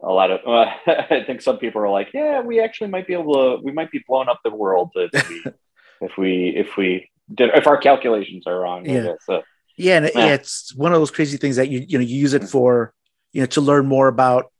a 0.00 0.12
lot 0.20 0.30
of. 0.30 0.40
Uh, 0.46 0.70
I 0.86 1.22
think 1.26 1.42
some 1.42 1.58
people 1.58 1.82
are 1.82 1.90
like, 1.90 2.10
yeah, 2.14 2.40
we 2.40 2.60
actually 2.60 2.88
might 2.88 3.06
be 3.06 3.12
able 3.12 3.34
to. 3.34 3.62
We 3.62 3.72
might 3.72 3.90
be 3.90 4.02
blowing 4.08 4.28
up 4.28 4.40
the 4.42 4.54
world 4.54 4.90
if 4.94 5.28
we 5.28 5.44
if 6.06 6.16
we 6.16 6.48
if 6.56 6.76
we 6.78 7.10
did 7.34 7.50
if 7.54 7.66
our 7.66 7.76
calculations 7.76 8.46
are 8.46 8.58
wrong. 8.60 8.86
Yeah. 8.86 9.02
guess. 9.02 9.18
So, 9.26 9.42
Yeah, 9.76 9.96
and 9.98 10.10
Yeah. 10.14 10.26
yeah, 10.26 10.34
it's 10.34 10.74
one 10.74 10.92
of 10.94 11.00
those 11.00 11.10
crazy 11.10 11.36
things 11.36 11.56
that 11.56 11.68
you 11.68 11.84
you 11.86 11.98
know 11.98 12.04
you 12.04 12.16
use 12.16 12.32
it 12.32 12.44
for 12.44 12.94
you 13.32 13.40
know 13.42 13.46
to 13.48 13.60
learn 13.60 13.84
more 13.86 14.08
about 14.08 14.50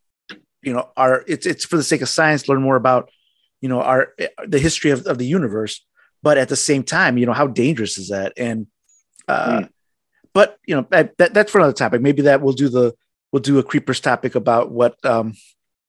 you 0.67 0.73
know 0.75 0.91
our 0.97 1.25
it's 1.27 1.47
it's 1.47 1.65
for 1.65 1.77
the 1.77 1.83
sake 1.83 2.03
of 2.03 2.09
science 2.09 2.49
learn 2.49 2.61
more 2.61 2.77
about 2.77 3.11
you 3.63 3.69
know 3.69 3.81
our 3.81 4.13
the 4.47 4.59
history 4.59 4.91
of, 4.91 5.07
of 5.07 5.17
the 5.17 5.25
universe 5.27 5.85
but 6.23 6.37
at 6.37 6.49
the 6.51 6.57
same 6.57 6.83
time 6.83 7.17
you 7.17 7.25
know 7.25 7.33
how 7.33 7.47
dangerous 7.47 7.97
is 7.97 8.09
that 8.11 8.33
and 8.37 8.67
uh 9.29 9.61
Mm. 9.61 9.69
but 10.35 10.59
you 10.67 10.77
know 10.77 10.87
that, 10.91 11.17
that 11.19 11.33
that's 11.33 11.51
for 11.51 11.59
another 11.59 11.73
topic 11.73 12.03
maybe 12.03 12.23
that 12.23 12.43
we'll 12.43 12.53
do 12.53 12.69
the 12.69 12.95
we'll 13.33 13.43
do 13.43 13.59
a 13.59 13.63
creepers 13.63 14.01
topic 14.01 14.35
about 14.35 14.71
what 14.71 15.03
um 15.05 15.33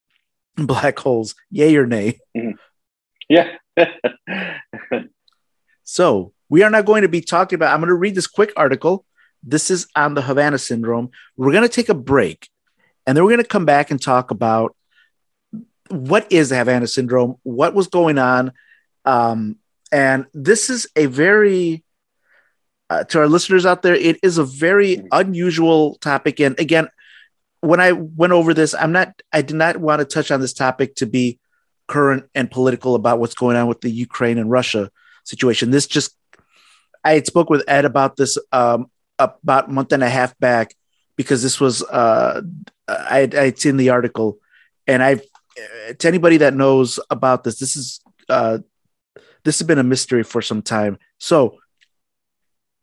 black 0.56 0.98
holes 1.00 1.36
yay 1.52 1.76
or 1.76 1.86
nay 1.86 2.20
yeah. 3.30 3.50
So 5.84 6.34
we 6.50 6.64
are 6.64 6.70
not 6.70 6.86
going 6.86 7.04
to 7.04 7.08
be 7.08 7.22
talking 7.22 7.56
about. 7.56 7.74
I'm 7.74 7.80
going 7.80 7.90
to 7.90 7.96
read 7.96 8.16
this 8.16 8.28
quick 8.28 8.52
article. 8.58 9.06
This 9.42 9.72
is 9.72 9.88
on 9.96 10.16
the 10.16 10.22
Havana 10.22 10.58
syndrome. 10.58 11.12
We're 11.38 11.52
going 11.54 11.64
to 11.64 11.70
take 11.70 11.88
a 11.88 11.94
break, 11.94 12.50
and 13.08 13.18
then 13.18 13.24
we're 13.24 13.32
going 13.32 13.42
to 13.42 13.48
come 13.48 13.66
back 13.66 13.90
and 13.90 14.00
talk 14.00 14.30
about 14.30 14.76
what 15.90 16.32
is 16.32 16.50
Havana 16.50 16.86
syndrome, 16.86 17.38
what 17.44 17.74
was 17.74 17.88
going 17.88 18.20
on, 18.20 18.52
um, 19.06 19.56
and 19.92 20.26
this 20.34 20.70
is 20.70 20.88
a 20.96 21.08
very 21.08 21.84
uh, 22.90 23.04
to 23.06 23.20
our 23.20 23.28
listeners 23.28 23.66
out 23.66 23.82
there. 23.82 23.96
It 23.96 24.20
is 24.22 24.38
a 24.38 24.44
very 24.44 25.02
unusual 25.12 25.96
topic, 25.96 26.40
and 26.40 26.60
again, 26.60 26.90
when 27.62 27.80
I 27.80 27.94
went 27.94 28.34
over 28.34 28.54
this, 28.54 28.76
I'm 28.76 28.92
not. 28.92 29.22
I 29.34 29.42
did 29.42 29.56
not 29.56 29.78
want 29.78 30.00
to 30.00 30.06
touch 30.06 30.30
on 30.30 30.42
this 30.42 30.54
topic 30.54 30.96
to 30.96 31.06
be 31.06 31.40
current 31.88 32.26
and 32.36 32.52
political 32.52 32.96
about 32.96 33.20
what's 33.20 33.34
going 33.34 33.58
on 33.58 33.68
with 33.68 33.82
the 33.82 33.90
Ukraine 33.90 34.38
and 34.38 34.52
Russia 34.52 34.92
situation. 35.24 35.72
This 35.72 35.88
just, 35.88 36.16
I 37.04 37.14
had 37.14 37.26
spoke 37.26 37.50
with 37.50 37.64
Ed 37.68 37.86
about 37.86 38.18
this 38.18 38.38
um, 38.52 38.92
about 39.18 39.70
a 39.70 39.72
month 39.72 39.94
and 39.94 40.04
a 40.04 40.10
half 40.10 40.38
back 40.38 40.76
because 41.16 41.42
this 41.42 41.60
was, 41.60 41.82
uh, 41.84 42.42
I 42.88 43.20
had, 43.20 43.36
I 43.36 43.46
had 43.46 43.60
seen 43.60 43.78
the 43.78 43.90
article 43.90 44.40
and 44.86 45.04
I've, 45.04 45.22
to 46.00 46.08
anybody 46.08 46.38
that 46.38 46.54
knows 46.54 47.00
about 47.10 47.44
this, 47.44 47.60
this 47.60 47.76
is, 47.76 48.00
uh, 48.30 48.60
this 49.44 49.60
has 49.60 49.68
been 49.68 49.80
a 49.80 49.84
mystery 49.84 50.24
for 50.24 50.42
some 50.42 50.62
time. 50.62 50.98
So 51.18 51.58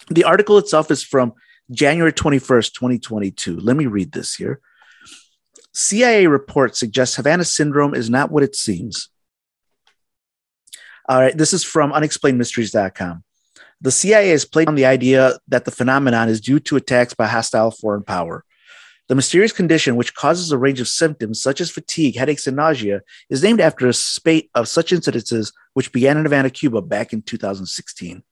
the 0.09 0.25
article 0.25 0.59
itself 0.59 0.91
is 0.91 1.03
from 1.03 1.35
January 1.71 2.13
21st, 2.13 2.73
2022. 2.75 3.59
Let 3.59 3.77
me 3.77 3.87
read 3.87 4.13
this 4.13 4.35
here. 4.35 4.61
CIA 5.73 6.27
report 6.27 6.77
suggests 6.77 7.17
Havana 7.17 7.45
syndrome 7.45 7.95
is 7.95 8.09
not 8.09 8.31
what 8.31 8.43
it 8.43 8.55
seems. 8.55 9.09
All 11.09 11.21
right, 11.21 11.37
this 11.37 11.53
is 11.53 11.65
from 11.65 11.93
unexplainedmysteries.com. 11.93 13.25
The 13.81 13.91
CIA 13.91 14.31
has 14.31 14.45
played 14.45 14.69
on 14.69 14.77
the 14.77 14.87
idea 14.87 15.39
that 15.49 15.65
the 15.65 15.71
phenomenon 15.71 16.29
is 16.29 16.41
due 16.41 16.61
to 16.61 16.77
attacks 16.77 17.13
by 17.13 17.27
hostile 17.27 17.71
foreign 17.71 18.05
power. 18.05 18.45
The 19.09 19.15
mysterious 19.15 19.53
condition, 19.53 19.97
which 19.97 20.15
causes 20.15 20.51
a 20.51 20.57
range 20.57 20.81
of 20.81 20.89
symptoms 20.89 21.43
such 21.43 21.61
as 21.61 21.71
fatigue, 21.71 22.17
headaches, 22.17 22.47
and 22.47 22.57
nausea, 22.57 23.03
is 23.29 23.43
named 23.43 23.61
after 23.61 23.87
a 23.87 23.93
spate 23.93 24.51
of 24.55 24.67
such 24.67 24.93
incidences 24.93 25.53
which 25.75 25.93
began 25.93 26.17
in 26.17 26.25
Havana, 26.25 26.49
Cuba 26.49 26.81
back 26.81 27.13
in 27.13 27.21
2016. 27.21 28.23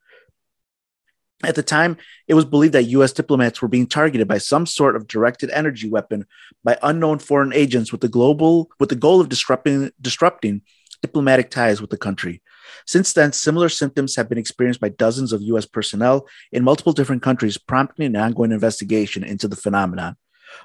At 1.45 1.57
the 1.57 1.63
time, 1.63 1.99
it 2.27 2.35
was 2.35 2.45
believed 2.45 2.73
that 2.75 2.85
US 2.85 3.13
diplomats 3.13 3.61
were 3.61 3.69
being 3.69 3.87
targeted 3.87 4.29
by 4.29 4.39
some 4.39 4.65
sort 4.65 4.97
of 4.97 5.09
directed 5.09 5.51
energy 5.51 5.91
weapon 5.91 6.25
by 6.65 6.79
unknown 6.83 7.19
foreign 7.19 7.53
agents 7.53 7.93
with 7.93 8.01
the 8.01 8.09
global 8.09 8.71
with 8.79 8.89
the 8.89 8.95
goal 8.95 9.21
of 9.21 9.29
disrupting 9.29 9.91
disrupting 10.01 10.63
diplomatic 11.03 11.51
ties 11.51 11.81
with 11.81 11.91
the 11.91 11.97
country. 11.97 12.41
Since 12.87 13.13
then, 13.13 13.33
similar 13.33 13.69
symptoms 13.69 14.15
have 14.15 14.29
been 14.29 14.39
experienced 14.39 14.81
by 14.81 14.91
dozens 14.91 15.33
of 15.33 15.43
US 15.43 15.67
personnel 15.67 16.29
in 16.53 16.65
multiple 16.65 16.93
different 16.93 17.23
countries, 17.23 17.59
prompting 17.59 18.07
an 18.07 18.17
ongoing 18.17 18.53
investigation 18.53 19.25
into 19.25 19.49
the 19.49 19.57
phenomenon. 19.57 20.17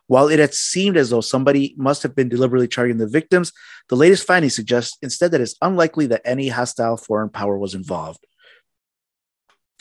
While 0.08 0.28
it 0.28 0.40
had 0.40 0.54
seemed 0.54 0.98
as 0.98 1.10
though 1.10 1.22
somebody 1.22 1.76
must 1.78 2.04
have 2.04 2.16
been 2.16 2.30
deliberately 2.30 2.68
targeting 2.68 2.98
the 2.98 3.08
victims, 3.08 3.52
the 3.90 3.96
latest 3.96 4.26
findings 4.26 4.56
suggest 4.56 4.98
instead 5.02 5.32
that 5.32 5.42
it's 5.42 5.56
unlikely 5.62 6.08
that 6.08 6.22
any 6.26 6.50
hostile 6.50 6.98
foreign 6.98 7.30
power 7.30 7.58
was 7.58 7.74
involved. 7.74 8.26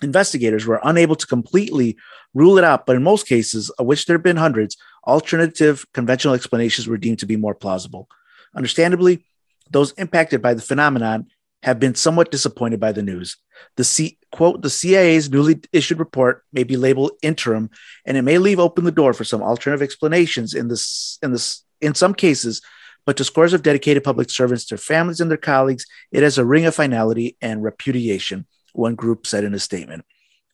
Investigators 0.03 0.67
were 0.67 0.81
unable 0.85 1.17
to 1.17 1.27
completely 1.27 1.97
rule 2.35 2.59
it 2.59 2.65
out, 2.65 2.85
but 2.85 2.97
in 2.97 3.03
most 3.03 3.27
cases, 3.27 3.71
of 3.71 3.87
which 3.87 4.05
there 4.05 4.17
have 4.17 4.23
been 4.23 4.37
hundreds, 4.37 4.77
alternative 5.07 5.87
conventional 5.95 6.35
explanations 6.35 6.87
were 6.87 6.99
deemed 6.99 7.19
to 7.21 7.27
be 7.27 7.37
more 7.37 7.55
plausible. 7.55 8.09
Understandably, 8.55 9.25
those 9.71 9.93
impacted 9.93 10.43
by 10.43 10.55
the 10.55 10.63
phenomenon 10.63 11.27
have 11.63 11.81
been 11.81 11.95
somewhat 11.95 12.31
disappointed 12.31 12.81
by 12.81 12.93
the 12.93 13.03
news. 13.03 13.37
The 13.77 13.85
C, 13.85 14.19
quote, 14.31 14.63
the 14.63 14.71
CIA's 14.71 15.31
newly 15.31 15.61
issued 15.73 15.99
report 15.99 16.45
may 16.53 16.65
be 16.65 16.77
labeled 16.77 17.13
interim, 17.23 17.71
and 18.05 18.17
it 18.17 18.23
may 18.23 18.39
leave 18.39 18.61
open 18.61 18.85
the 18.85 18.93
door 18.93 19.13
for 19.13 19.25
some 19.25 19.43
alternative 19.43 19.83
explanations 19.83 20.55
in 20.55 20.69
this 20.69 21.19
in 21.23 21.33
this 21.33 21.65
in 21.81 21.95
some 21.95 22.15
cases, 22.15 22.63
but 23.05 23.17
to 23.17 23.25
scores 23.25 23.53
of 23.53 23.63
dedicated 23.63 24.05
public 24.05 24.31
servants, 24.31 24.67
their 24.67 24.79
families, 24.79 25.21
and 25.21 25.31
their 25.31 25.39
colleagues, 25.39 25.87
it 26.13 26.23
has 26.23 26.39
a 26.39 26.45
ring 26.45 26.67
of 26.67 26.75
finality 26.75 27.37
and 27.41 27.63
repudiation, 27.63 28.47
one 28.73 28.95
group 28.95 29.27
said 29.27 29.45
in 29.45 29.55
a 29.55 29.59
statement. 29.59 30.05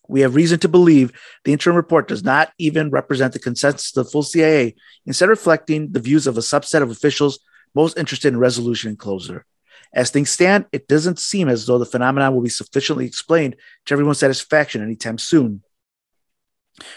We 0.09 0.21
have 0.21 0.35
reason 0.35 0.59
to 0.61 0.69
believe 0.69 1.13
the 1.45 1.53
interim 1.53 1.77
report 1.77 2.09
does 2.09 2.23
not 2.23 2.53
even 2.59 2.91
represent 2.91 3.33
the 3.33 3.39
consensus 3.39 3.97
of 3.97 4.05
the 4.05 4.11
full 4.11 4.23
CIA, 4.23 4.75
instead 5.07 5.29
reflecting 5.29 5.93
the 5.93 6.01
views 6.01 6.27
of 6.27 6.37
a 6.37 6.41
subset 6.41 6.83
of 6.83 6.91
officials 6.91 7.39
most 7.75 7.97
interested 7.97 8.29
in 8.29 8.39
resolution 8.39 8.91
and 8.91 8.99
closure. 8.99 9.47
As 9.95 10.11
things 10.11 10.31
stand, 10.31 10.67
it 10.73 10.89
doesn't 10.89 11.19
seem 11.19 11.49
as 11.49 11.67
though 11.67 11.79
the 11.79 11.87
phenomenon 11.87 12.35
will 12.35 12.43
be 12.43 12.49
sufficiently 12.49 13.07
explained 13.07 13.57
to 13.87 13.95
everyone's 13.95 14.19
satisfaction 14.19 14.83
anytime 14.83 15.19
soon. 15.19 15.63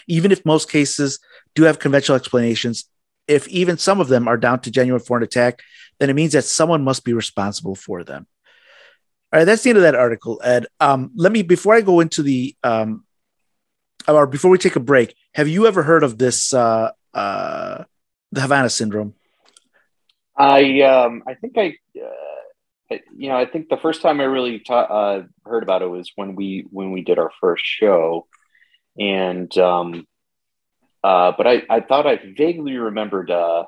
Even 0.07 0.31
if 0.31 0.45
most 0.45 0.71
cases 0.71 1.19
do 1.53 1.63
have 1.63 1.79
conventional 1.79 2.15
explanations, 2.15 2.89
if 3.27 3.47
even 3.49 3.77
some 3.77 3.99
of 3.99 4.07
them 4.07 4.27
are 4.27 4.37
down 4.37 4.61
to 4.61 4.71
genuine 4.71 5.01
foreign 5.01 5.23
attack, 5.23 5.61
then 5.99 6.09
it 6.09 6.13
means 6.13 6.33
that 6.33 6.45
someone 6.45 6.83
must 6.83 7.03
be 7.03 7.13
responsible 7.13 7.75
for 7.75 8.03
them. 8.03 8.27
All 9.33 9.39
right, 9.39 9.45
that's 9.45 9.63
the 9.63 9.71
end 9.71 9.77
of 9.77 9.83
that 9.83 9.95
article, 9.95 10.39
Ed. 10.43 10.67
Um, 10.79 11.11
let 11.15 11.31
me 11.31 11.41
before 11.41 11.75
I 11.75 11.81
go 11.81 11.99
into 11.99 12.23
the 12.23 12.55
um, 12.63 13.03
or 14.07 14.27
before 14.27 14.51
we 14.51 14.57
take 14.57 14.75
a 14.75 14.79
break, 14.81 15.15
have 15.33 15.47
you 15.47 15.67
ever 15.67 15.83
heard 15.83 16.03
of 16.03 16.17
this 16.17 16.53
uh, 16.53 16.91
uh, 17.13 17.83
the 18.31 18.41
Havana 18.41 18.69
syndrome? 18.69 19.13
I 20.37 20.81
um, 20.81 21.23
I 21.27 21.33
think 21.33 21.57
I, 21.57 21.75
uh, 21.99 22.34
you 22.89 23.29
know, 23.29 23.35
I 23.35 23.45
think 23.45 23.69
the 23.69 23.77
first 23.77 24.01
time 24.01 24.19
I 24.19 24.25
really 24.25 24.59
ta- 24.59 24.81
uh, 24.81 25.23
heard 25.45 25.63
about 25.63 25.81
it 25.81 25.89
was 25.89 26.11
when 26.15 26.35
we 26.35 26.65
when 26.69 26.91
we 26.91 27.01
did 27.01 27.17
our 27.17 27.31
first 27.41 27.63
show, 27.65 28.27
and 28.99 29.55
um, 29.57 30.07
uh, 31.03 31.33
but 31.37 31.47
I 31.47 31.63
I 31.69 31.79
thought 31.81 32.07
I 32.07 32.19
vaguely 32.37 32.77
remembered 32.77 33.31
uh, 33.31 33.65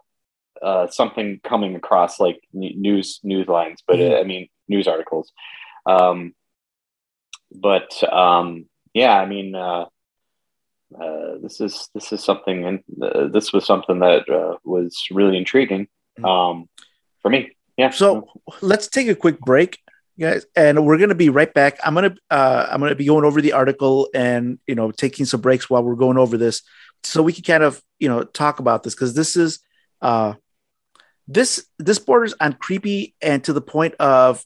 uh, 0.61 0.87
something 0.87 1.39
coming 1.43 1.75
across 1.75 2.19
like 2.19 2.39
news 2.53 3.19
news 3.23 3.47
lines, 3.47 3.83
but 3.87 3.97
mm-hmm. 3.97 4.21
I 4.21 4.23
mean 4.23 4.49
news 4.67 4.87
articles. 4.87 5.31
Um, 5.85 6.33
but 7.51 7.91
um, 8.11 8.65
yeah, 8.93 9.19
I 9.19 9.25
mean. 9.25 9.55
Uh, 9.55 9.85
uh, 10.95 11.37
this 11.41 11.59
is 11.59 11.89
this 11.93 12.13
is 12.13 12.23
something, 12.23 12.65
and 12.65 12.79
uh, 13.01 13.27
this 13.27 13.51
was 13.51 13.65
something 13.65 13.99
that 13.99 14.29
uh, 14.29 14.55
was 14.63 15.05
really 15.11 15.37
intriguing 15.37 15.87
mm-hmm. 16.17 16.25
um, 16.25 16.69
for 17.21 17.29
me. 17.29 17.51
Yeah. 17.77 17.91
So 17.91 18.29
let's 18.61 18.87
take 18.87 19.07
a 19.07 19.15
quick 19.15 19.39
break, 19.39 19.79
guys, 20.19 20.45
and 20.55 20.85
we're 20.85 20.97
gonna 20.97 21.15
be 21.15 21.29
right 21.29 21.53
back. 21.53 21.79
I'm 21.83 21.93
gonna 21.93 22.15
uh, 22.29 22.67
I'm 22.69 22.79
gonna 22.79 22.95
be 22.95 23.05
going 23.05 23.25
over 23.25 23.41
the 23.41 23.53
article 23.53 24.09
and 24.13 24.59
you 24.67 24.75
know 24.75 24.91
taking 24.91 25.25
some 25.25 25.41
breaks 25.41 25.69
while 25.69 25.83
we're 25.83 25.95
going 25.95 26.17
over 26.17 26.37
this, 26.37 26.63
so 27.03 27.21
we 27.21 27.33
can 27.33 27.43
kind 27.43 27.63
of 27.63 27.81
you 27.99 28.09
know 28.09 28.23
talk 28.23 28.59
about 28.59 28.83
this 28.83 28.95
because 28.95 29.13
this 29.13 29.37
is 29.37 29.59
uh 30.01 30.33
this 31.27 31.65
this 31.77 31.99
borders 31.99 32.33
on 32.39 32.53
creepy 32.53 33.15
and 33.21 33.43
to 33.43 33.53
the 33.53 33.61
point 33.61 33.93
of 33.95 34.43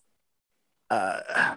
uh 0.89 1.55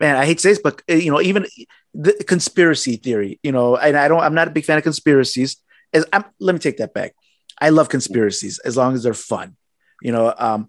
man, 0.00 0.16
I 0.16 0.26
hate 0.26 0.38
to 0.38 0.42
say 0.42 0.48
this, 0.50 0.60
but 0.62 0.82
uh, 0.90 0.94
you 0.94 1.10
know, 1.10 1.20
even 1.20 1.46
the 1.94 2.12
conspiracy 2.26 2.96
theory, 2.96 3.38
you 3.42 3.52
know, 3.52 3.76
and 3.76 3.96
I 3.96 4.08
don't, 4.08 4.20
I'm 4.20 4.34
not 4.34 4.48
a 4.48 4.50
big 4.50 4.64
fan 4.64 4.78
of 4.78 4.84
conspiracies. 4.84 5.56
As 5.92 6.04
I'm, 6.12 6.24
let 6.40 6.54
me 6.54 6.58
take 6.58 6.78
that 6.78 6.94
back. 6.94 7.14
I 7.60 7.70
love 7.70 7.88
conspiracies 7.88 8.58
as 8.58 8.76
long 8.76 8.94
as 8.94 9.04
they're 9.04 9.14
fun, 9.14 9.56
you 10.02 10.12
know. 10.12 10.34
Um, 10.36 10.68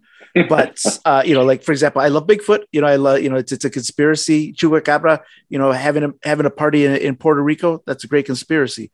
but 0.49 0.83
uh, 1.05 1.23
you 1.25 1.33
know, 1.33 1.43
like 1.43 1.63
for 1.63 1.71
example, 1.71 2.01
I 2.01 2.07
love 2.09 2.27
Bigfoot. 2.27 2.63
You 2.71 2.81
know, 2.81 2.87
I 2.87 2.97
love, 2.97 3.21
you 3.21 3.29
know, 3.29 3.37
it's, 3.37 3.51
it's 3.51 3.65
a 3.65 3.69
conspiracy. 3.69 4.53
Chupacabra, 4.53 5.21
you 5.49 5.57
know, 5.57 5.71
having 5.71 6.03
a 6.03 6.13
having 6.23 6.45
a 6.45 6.49
party 6.49 6.85
in, 6.85 6.95
in 6.95 7.15
Puerto 7.15 7.41
Rico, 7.41 7.81
that's 7.85 8.03
a 8.03 8.07
great 8.07 8.25
conspiracy. 8.25 8.91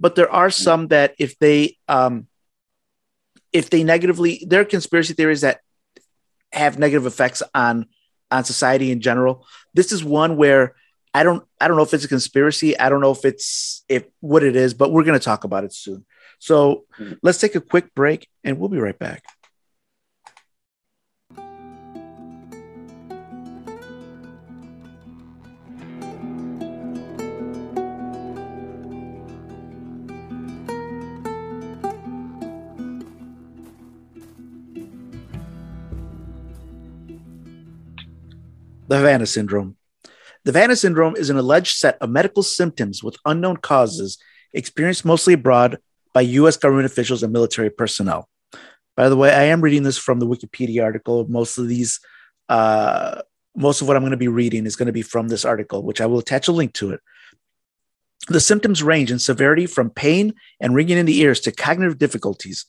But 0.00 0.14
there 0.14 0.30
are 0.30 0.50
some 0.50 0.88
that 0.88 1.14
if 1.18 1.38
they 1.38 1.76
um, 1.88 2.26
if 3.52 3.70
they 3.70 3.84
negatively, 3.84 4.44
there 4.46 4.60
are 4.60 4.64
conspiracy 4.64 5.14
theories 5.14 5.42
that 5.42 5.60
have 6.52 6.78
negative 6.78 7.06
effects 7.06 7.42
on 7.54 7.86
on 8.30 8.44
society 8.44 8.90
in 8.90 9.00
general. 9.00 9.46
This 9.74 9.92
is 9.92 10.04
one 10.04 10.36
where 10.36 10.74
I 11.14 11.22
don't 11.22 11.44
I 11.60 11.68
don't 11.68 11.76
know 11.76 11.82
if 11.82 11.94
it's 11.94 12.04
a 12.04 12.08
conspiracy. 12.08 12.78
I 12.78 12.88
don't 12.88 13.00
know 13.00 13.10
if 13.10 13.24
it's 13.24 13.84
if 13.88 14.04
what 14.20 14.42
it 14.42 14.56
is, 14.56 14.74
but 14.74 14.92
we're 14.92 15.04
going 15.04 15.18
to 15.18 15.24
talk 15.24 15.44
about 15.44 15.64
it 15.64 15.74
soon. 15.74 16.04
So 16.38 16.84
mm-hmm. 16.98 17.14
let's 17.22 17.38
take 17.38 17.54
a 17.54 17.60
quick 17.60 17.94
break 17.94 18.28
and 18.44 18.58
we'll 18.58 18.68
be 18.68 18.78
right 18.78 18.98
back. 18.98 19.24
The 38.88 38.96
Havana 38.96 39.26
syndrome. 39.26 39.76
The 40.44 40.52
Havana 40.52 40.76
syndrome 40.76 41.14
is 41.16 41.30
an 41.30 41.36
alleged 41.36 41.76
set 41.76 41.98
of 42.00 42.10
medical 42.10 42.42
symptoms 42.42 43.02
with 43.02 43.16
unknown 43.24 43.58
causes 43.58 44.18
experienced 44.52 45.04
mostly 45.04 45.34
abroad 45.34 45.78
by 46.14 46.22
US 46.22 46.56
government 46.56 46.86
officials 46.86 47.22
and 47.22 47.32
military 47.32 47.70
personnel. 47.70 48.28
By 48.96 49.08
the 49.08 49.16
way, 49.16 49.30
I 49.30 49.44
am 49.44 49.60
reading 49.60 49.82
this 49.82 49.98
from 49.98 50.18
the 50.18 50.26
Wikipedia 50.26 50.82
article. 50.82 51.26
Most 51.28 51.58
of 51.58 51.68
these, 51.68 52.00
uh, 52.48 53.20
most 53.54 53.80
of 53.80 53.88
what 53.88 53.96
I'm 53.96 54.02
going 54.02 54.10
to 54.12 54.16
be 54.16 54.28
reading 54.28 54.66
is 54.66 54.74
going 54.74 54.86
to 54.86 54.92
be 54.92 55.02
from 55.02 55.28
this 55.28 55.44
article, 55.44 55.82
which 55.82 56.00
I 56.00 56.06
will 56.06 56.18
attach 56.18 56.48
a 56.48 56.52
link 56.52 56.72
to 56.74 56.92
it. 56.92 57.00
The 58.28 58.40
symptoms 58.40 58.82
range 58.82 59.12
in 59.12 59.18
severity 59.18 59.66
from 59.66 59.90
pain 59.90 60.34
and 60.60 60.74
ringing 60.74 60.98
in 60.98 61.06
the 61.06 61.20
ears 61.20 61.40
to 61.40 61.52
cognitive 61.52 61.98
difficulties 61.98 62.66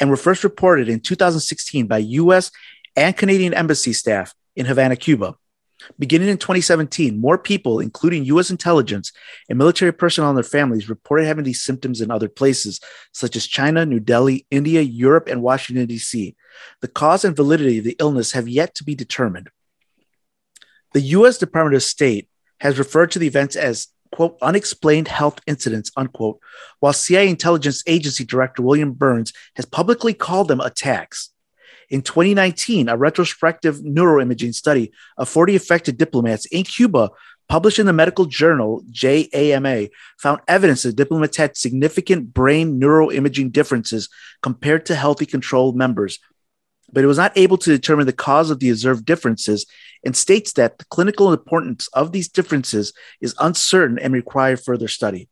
and 0.00 0.10
were 0.10 0.16
first 0.16 0.44
reported 0.44 0.88
in 0.88 1.00
2016 1.00 1.86
by 1.86 1.98
US 1.98 2.50
and 2.96 3.16
Canadian 3.16 3.54
embassy 3.54 3.92
staff 3.92 4.34
in 4.56 4.66
Havana, 4.66 4.96
Cuba. 4.96 5.36
Beginning 5.98 6.28
in 6.28 6.38
2017, 6.38 7.20
more 7.20 7.38
people, 7.38 7.80
including 7.80 8.24
U.S. 8.26 8.50
intelligence 8.50 9.12
and 9.48 9.58
military 9.58 9.92
personnel 9.92 10.30
and 10.30 10.36
their 10.36 10.44
families, 10.44 10.88
reported 10.88 11.26
having 11.26 11.44
these 11.44 11.62
symptoms 11.62 12.00
in 12.00 12.10
other 12.10 12.28
places, 12.28 12.80
such 13.12 13.36
as 13.36 13.46
China, 13.46 13.86
New 13.86 14.00
Delhi, 14.00 14.46
India, 14.50 14.80
Europe, 14.80 15.28
and 15.28 15.42
Washington, 15.42 15.86
D.C. 15.86 16.34
The 16.80 16.88
cause 16.88 17.24
and 17.24 17.36
validity 17.36 17.78
of 17.78 17.84
the 17.84 17.96
illness 17.98 18.32
have 18.32 18.48
yet 18.48 18.74
to 18.76 18.84
be 18.84 18.94
determined. 18.94 19.50
The 20.92 21.00
U.S. 21.00 21.38
Department 21.38 21.76
of 21.76 21.82
State 21.82 22.28
has 22.60 22.78
referred 22.78 23.10
to 23.12 23.18
the 23.18 23.26
events 23.26 23.56
as, 23.56 23.88
quote, 24.12 24.36
unexplained 24.42 25.08
health 25.08 25.40
incidents, 25.46 25.90
unquote, 25.96 26.40
while 26.80 26.92
CIA 26.92 27.28
intelligence 27.28 27.82
agency 27.86 28.24
director 28.24 28.62
William 28.62 28.92
Burns 28.92 29.32
has 29.56 29.64
publicly 29.64 30.14
called 30.14 30.48
them 30.48 30.60
attacks. 30.60 31.30
In 31.90 32.02
2019, 32.02 32.88
a 32.88 32.96
retrospective 32.96 33.80
neuroimaging 33.80 34.54
study 34.54 34.92
of 35.18 35.28
40 35.28 35.56
affected 35.56 35.98
diplomats 35.98 36.46
in 36.46 36.62
Cuba 36.62 37.10
published 37.48 37.80
in 37.80 37.86
the 37.86 37.92
medical 37.92 38.26
journal 38.26 38.84
JAMA 38.92 39.88
found 40.20 40.40
evidence 40.46 40.84
that 40.84 40.94
diplomats 40.94 41.36
had 41.36 41.56
significant 41.56 42.32
brain 42.32 42.80
neuroimaging 42.80 43.50
differences 43.50 44.08
compared 44.40 44.86
to 44.86 44.94
healthy 44.94 45.26
control 45.26 45.72
members. 45.72 46.20
But 46.92 47.02
it 47.02 47.08
was 47.08 47.18
not 47.18 47.36
able 47.36 47.58
to 47.58 47.70
determine 47.70 48.06
the 48.06 48.12
cause 48.12 48.50
of 48.50 48.60
the 48.60 48.70
observed 48.70 49.04
differences 49.04 49.66
and 50.04 50.16
states 50.16 50.52
that 50.52 50.78
the 50.78 50.84
clinical 50.86 51.32
importance 51.32 51.88
of 51.92 52.12
these 52.12 52.28
differences 52.28 52.92
is 53.20 53.34
uncertain 53.40 53.98
and 53.98 54.14
require 54.14 54.56
further 54.56 54.88
study. 54.88 55.28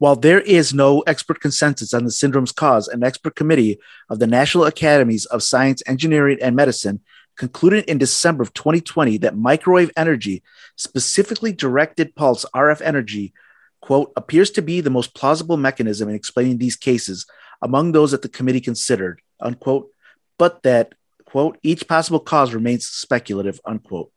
While 0.00 0.16
there 0.16 0.40
is 0.40 0.72
no 0.72 1.00
expert 1.00 1.42
consensus 1.42 1.92
on 1.92 2.04
the 2.04 2.10
syndrome's 2.10 2.52
cause, 2.52 2.88
an 2.88 3.04
expert 3.04 3.36
committee 3.36 3.78
of 4.08 4.18
the 4.18 4.26
National 4.26 4.64
Academies 4.64 5.26
of 5.26 5.42
Science, 5.42 5.82
Engineering, 5.86 6.38
and 6.40 6.56
Medicine 6.56 7.00
concluded 7.36 7.84
in 7.84 7.98
December 7.98 8.42
of 8.42 8.54
2020 8.54 9.18
that 9.18 9.36
microwave 9.36 9.90
energy, 9.98 10.42
specifically 10.74 11.52
directed 11.52 12.14
pulse 12.14 12.46
RF 12.54 12.80
energy, 12.80 13.34
quote, 13.82 14.10
appears 14.16 14.50
to 14.52 14.62
be 14.62 14.80
the 14.80 14.88
most 14.88 15.14
plausible 15.14 15.58
mechanism 15.58 16.08
in 16.08 16.14
explaining 16.14 16.56
these 16.56 16.76
cases 16.76 17.26
among 17.60 17.92
those 17.92 18.12
that 18.12 18.22
the 18.22 18.28
committee 18.30 18.62
considered, 18.62 19.20
unquote, 19.38 19.90
but 20.38 20.62
that, 20.62 20.94
quote, 21.26 21.58
each 21.62 21.86
possible 21.86 22.20
cause 22.20 22.54
remains 22.54 22.86
speculative, 22.86 23.60
unquote. 23.66 24.10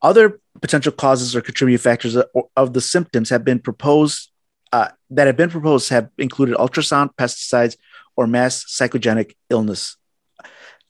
Other 0.00 0.40
potential 0.62 0.92
causes 0.92 1.36
or 1.36 1.42
contributing 1.42 1.82
factors 1.82 2.16
of 2.56 2.72
the 2.72 2.80
symptoms 2.80 3.28
have 3.28 3.44
been 3.44 3.58
proposed 3.58 4.30
uh, 4.74 4.88
that 5.10 5.28
have 5.28 5.36
been 5.36 5.50
proposed 5.50 5.90
have 5.90 6.08
included 6.18 6.56
ultrasound, 6.56 7.10
pesticides, 7.14 7.76
or 8.16 8.26
mass 8.26 8.64
psychogenic 8.64 9.36
illness. 9.48 9.96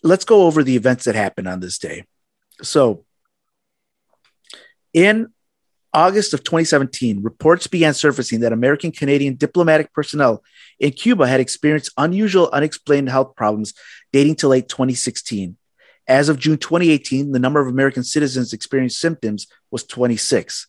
Let's 0.02 0.24
go 0.24 0.44
over 0.44 0.62
the 0.62 0.74
events 0.74 1.05
that 1.05 1.15
happened 1.15 1.48
on 1.48 1.61
this 1.61 1.78
day. 1.78 2.06
So, 2.62 3.05
in 4.94 5.35
August 5.93 6.32
of 6.32 6.43
2017, 6.44 7.23
reports 7.23 7.66
began 7.66 7.93
surfacing 7.93 8.40
that 8.40 8.55
American 8.55 8.90
Canadian 8.90 9.36
diplomatic 9.36 9.93
personnel 9.93 10.43
in 10.78 10.93
Cuba 10.93 11.27
had 11.27 11.40
experienced 11.40 11.93
unusual, 11.98 12.48
unexplained 12.55 13.11
health 13.11 13.36
problems 13.36 13.74
dating 14.15 14.36
to 14.36 14.48
late 14.48 14.69
2016. 14.69 15.59
As 16.09 16.31
of 16.31 16.39
June 16.39 16.56
2018, 16.56 17.32
the 17.32 17.39
number 17.39 17.61
of 17.61 17.69
American 17.69 18.02
citizens 18.02 18.55
experiencing 18.55 18.97
symptoms 18.97 19.47
was 19.70 19.85
26. 19.85 20.69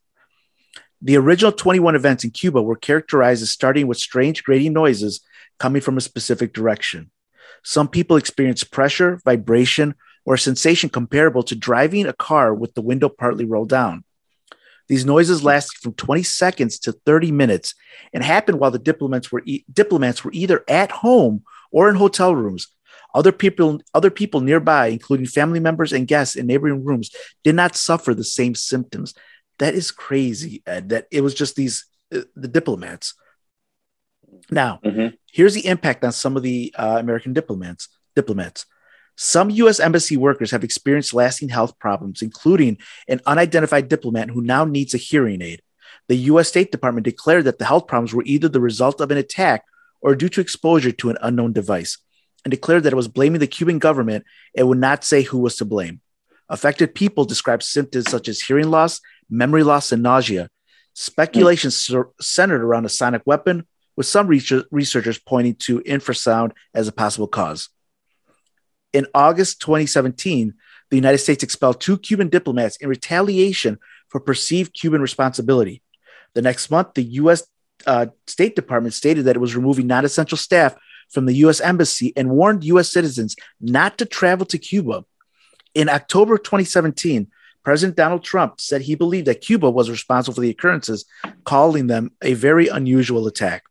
The 1.01 1.17
original 1.17 1.51
21 1.51 1.95
events 1.95 2.23
in 2.23 2.31
Cuba 2.31 2.61
were 2.61 2.75
characterized 2.75 3.41
as 3.41 3.51
starting 3.51 3.87
with 3.87 3.97
strange 3.97 4.43
grating 4.43 4.73
noises 4.73 5.21
coming 5.59 5.81
from 5.81 5.97
a 5.97 6.01
specific 6.01 6.53
direction. 6.53 7.11
Some 7.63 7.87
people 7.87 8.17
experienced 8.17 8.71
pressure, 8.71 9.19
vibration, 9.25 9.95
or 10.25 10.35
a 10.35 10.39
sensation 10.39 10.89
comparable 10.89 11.43
to 11.43 11.55
driving 11.55 12.05
a 12.07 12.13
car 12.13 12.53
with 12.53 12.73
the 12.73 12.81
window 12.81 13.09
partly 13.09 13.45
rolled 13.45 13.69
down. 13.69 14.03
These 14.87 15.05
noises 15.05 15.43
lasted 15.43 15.79
from 15.79 15.93
20 15.93 16.23
seconds 16.23 16.79
to 16.79 16.91
30 16.91 17.31
minutes 17.31 17.73
and 18.13 18.23
happened 18.23 18.59
while 18.59 18.71
the 18.71 18.79
diplomats 18.79 19.31
were, 19.31 19.41
e- 19.45 19.65
diplomats 19.71 20.23
were 20.23 20.31
either 20.33 20.63
at 20.67 20.91
home 20.91 21.43
or 21.71 21.89
in 21.89 21.95
hotel 21.95 22.35
rooms. 22.35 22.67
Other 23.13 23.31
people, 23.31 23.81
other 23.93 24.11
people 24.11 24.41
nearby, 24.41 24.87
including 24.87 25.25
family 25.25 25.59
members 25.59 25.93
and 25.93 26.07
guests 26.07 26.35
in 26.35 26.47
neighboring 26.47 26.83
rooms, 26.83 27.11
did 27.43 27.55
not 27.55 27.75
suffer 27.75 28.13
the 28.13 28.23
same 28.23 28.53
symptoms. 28.53 29.13
That 29.59 29.73
is 29.73 29.91
crazy, 29.91 30.61
Ed, 30.65 30.89
that 30.89 31.07
it 31.11 31.21
was 31.21 31.33
just 31.33 31.55
these 31.55 31.85
uh, 32.13 32.21
the 32.35 32.47
diplomats. 32.47 33.13
Now, 34.51 34.79
Mhm. 34.83 35.13
here's 35.31 35.53
the 35.53 35.65
impact 35.65 36.03
on 36.03 36.11
some 36.11 36.37
of 36.37 36.43
the 36.43 36.73
uh, 36.77 36.97
American 36.99 37.33
diplomats. 37.33 37.87
Diplomats. 38.15 38.65
Some 39.17 39.49
U.S. 39.49 39.79
embassy 39.79 40.17
workers 40.17 40.51
have 40.51 40.63
experienced 40.63 41.13
lasting 41.13 41.49
health 41.49 41.79
problems, 41.79 42.21
including 42.21 42.77
an 43.07 43.21
unidentified 43.25 43.87
diplomat 43.87 44.29
who 44.29 44.41
now 44.41 44.65
needs 44.65 44.93
a 44.93 44.97
hearing 44.97 45.41
aid. 45.41 45.61
The 46.09 46.17
U.S. 46.31 46.49
State 46.49 46.71
Department 46.71 47.05
declared 47.05 47.45
that 47.45 47.57
the 47.57 47.65
health 47.65 47.87
problems 47.87 48.13
were 48.13 48.23
either 48.25 48.49
the 48.49 48.59
result 48.59 48.99
of 49.01 49.11
an 49.11 49.17
attack 49.17 49.63
or 50.01 50.15
due 50.15 50.29
to 50.29 50.41
exposure 50.41 50.91
to 50.91 51.09
an 51.09 51.17
unknown 51.21 51.53
device, 51.53 51.97
and 52.43 52.51
declared 52.51 52.83
that 52.83 52.93
it 52.93 52.97
was 52.97 53.07
blaming 53.07 53.39
the 53.39 53.47
Cuban 53.47 53.79
government 53.79 54.25
and 54.55 54.67
would 54.67 54.77
not 54.77 55.03
say 55.03 55.23
who 55.23 55.39
was 55.39 55.55
to 55.57 55.65
blame. 55.65 56.01
Affected 56.47 56.93
people 56.93 57.25
described 57.25 57.63
symptoms 57.63 58.09
such 58.11 58.27
as 58.27 58.41
hearing 58.41 58.69
loss, 58.69 59.01
memory 59.29 59.63
loss, 59.63 59.91
and 59.91 60.03
nausea. 60.03 60.49
Speculation 60.93 61.71
sur- 61.71 62.09
centered 62.21 62.63
around 62.63 62.85
a 62.85 62.89
sonic 62.89 63.21
weapon, 63.25 63.67
with 63.95 64.05
some 64.05 64.27
research- 64.27 64.65
researchers 64.71 65.19
pointing 65.19 65.55
to 65.55 65.79
infrasound 65.81 66.51
as 66.73 66.87
a 66.87 66.91
possible 66.91 67.27
cause. 67.27 67.69
In 68.93 69.07
August 69.13 69.61
2017, 69.61 70.53
the 70.89 70.95
United 70.95 71.17
States 71.17 71.43
expelled 71.43 71.81
two 71.81 71.97
Cuban 71.97 72.29
diplomats 72.29 72.77
in 72.77 72.89
retaliation 72.89 73.79
for 74.09 74.19
perceived 74.19 74.73
Cuban 74.73 75.01
responsibility. 75.01 75.81
The 76.33 76.41
next 76.41 76.69
month, 76.69 76.93
the 76.93 77.03
U.S. 77.03 77.47
Uh, 77.85 78.07
State 78.27 78.55
Department 78.55 78.93
stated 78.93 79.25
that 79.25 79.35
it 79.35 79.39
was 79.39 79.55
removing 79.55 79.87
non 79.87 80.05
essential 80.05 80.37
staff 80.37 80.75
from 81.09 81.25
the 81.25 81.33
U.S. 81.35 81.59
Embassy 81.59 82.13
and 82.15 82.29
warned 82.29 82.63
U.S. 82.65 82.91
citizens 82.91 83.35
not 83.59 83.97
to 83.97 84.05
travel 84.05 84.45
to 84.47 84.57
Cuba. 84.57 85.05
In 85.73 85.89
October 85.89 86.37
2017, 86.37 87.27
President 87.65 87.97
Donald 87.97 88.23
Trump 88.23 88.61
said 88.61 88.81
he 88.81 88.93
believed 88.93 89.25
that 89.27 89.41
Cuba 89.41 89.69
was 89.69 89.89
responsible 89.89 90.35
for 90.35 90.41
the 90.41 90.51
occurrences, 90.51 91.03
calling 91.43 91.87
them 91.87 92.11
a 92.21 92.35
very 92.35 92.67
unusual 92.67 93.25
attack. 93.25 93.63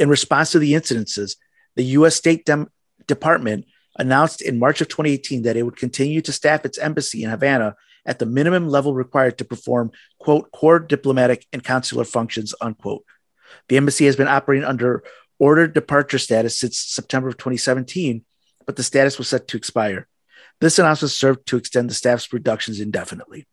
In 0.00 0.08
response 0.08 0.50
to 0.50 0.58
the 0.58 0.72
incidences, 0.72 1.36
the 1.76 1.84
U.S. 1.84 2.16
State 2.16 2.44
Dem- 2.44 2.68
Department 3.06 3.66
announced 3.96 4.42
in 4.42 4.58
March 4.58 4.80
of 4.80 4.88
2018 4.88 5.42
that 5.42 5.56
it 5.56 5.62
would 5.62 5.76
continue 5.76 6.20
to 6.22 6.32
staff 6.32 6.64
its 6.64 6.78
embassy 6.78 7.22
in 7.22 7.30
Havana 7.30 7.76
at 8.04 8.18
the 8.18 8.26
minimum 8.26 8.68
level 8.68 8.94
required 8.94 9.38
to 9.38 9.44
perform, 9.44 9.92
quote, 10.18 10.50
core 10.50 10.80
diplomatic 10.80 11.46
and 11.52 11.62
consular 11.62 12.04
functions, 12.04 12.54
unquote. 12.60 13.04
The 13.68 13.76
embassy 13.76 14.06
has 14.06 14.16
been 14.16 14.28
operating 14.28 14.64
under 14.64 15.04
ordered 15.38 15.72
departure 15.72 16.18
status 16.18 16.58
since 16.58 16.78
September 16.80 17.28
of 17.28 17.36
2017, 17.36 18.24
but 18.66 18.76
the 18.76 18.82
status 18.82 19.18
was 19.18 19.28
set 19.28 19.46
to 19.48 19.56
expire. 19.56 20.08
This 20.60 20.78
announcement 20.78 21.12
served 21.12 21.46
to 21.46 21.56
extend 21.56 21.90
the 21.90 21.94
staff's 21.94 22.32
reductions 22.32 22.80
indefinitely. 22.80 23.46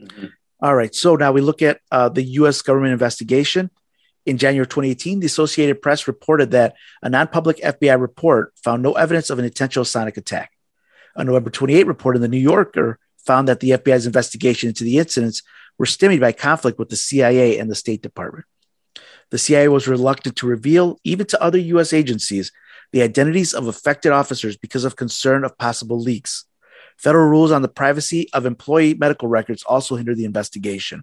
Mhm. 0.00 0.32
All 0.62 0.74
right, 0.74 0.94
so 0.94 1.16
now 1.16 1.32
we 1.32 1.40
look 1.40 1.62
at 1.62 1.80
uh, 1.90 2.08
the 2.08 2.22
U.S. 2.22 2.60
government 2.62 2.92
investigation. 2.92 3.70
In 4.26 4.36
January 4.36 4.66
2018, 4.66 5.20
the 5.20 5.26
Associated 5.26 5.80
Press 5.80 6.06
reported 6.06 6.50
that 6.50 6.74
a 7.02 7.08
non 7.08 7.28
public 7.28 7.56
FBI 7.58 7.98
report 7.98 8.52
found 8.62 8.82
no 8.82 8.92
evidence 8.92 9.30
of 9.30 9.38
an 9.38 9.44
intentional 9.44 9.84
sonic 9.84 10.16
attack. 10.16 10.52
A 11.16 11.24
November 11.24 11.50
28 11.50 11.86
report 11.86 12.16
in 12.16 12.22
the 12.22 12.28
New 12.28 12.38
Yorker 12.38 12.98
found 13.24 13.48
that 13.48 13.60
the 13.60 13.70
FBI's 13.70 14.06
investigation 14.06 14.68
into 14.68 14.84
the 14.84 14.98
incidents 14.98 15.42
were 15.78 15.86
stymied 15.86 16.20
by 16.20 16.32
conflict 16.32 16.78
with 16.78 16.90
the 16.90 16.96
CIA 16.96 17.58
and 17.58 17.70
the 17.70 17.74
State 17.74 18.02
Department. 18.02 18.44
The 19.30 19.38
CIA 19.38 19.68
was 19.68 19.88
reluctant 19.88 20.36
to 20.36 20.46
reveal, 20.46 20.98
even 21.04 21.26
to 21.26 21.42
other 21.42 21.58
U.S. 21.58 21.92
agencies, 21.92 22.52
the 22.92 23.02
identities 23.02 23.54
of 23.54 23.66
affected 23.66 24.12
officers 24.12 24.56
because 24.56 24.84
of 24.84 24.96
concern 24.96 25.44
of 25.44 25.56
possible 25.58 26.00
leaks. 26.00 26.44
Federal 26.96 27.28
rules 27.28 27.50
on 27.50 27.62
the 27.62 27.68
privacy 27.68 28.28
of 28.32 28.46
employee 28.46 28.94
medical 28.94 29.28
records 29.28 29.62
also 29.62 29.96
hindered 29.96 30.16
the 30.16 30.24
investigation. 30.24 31.02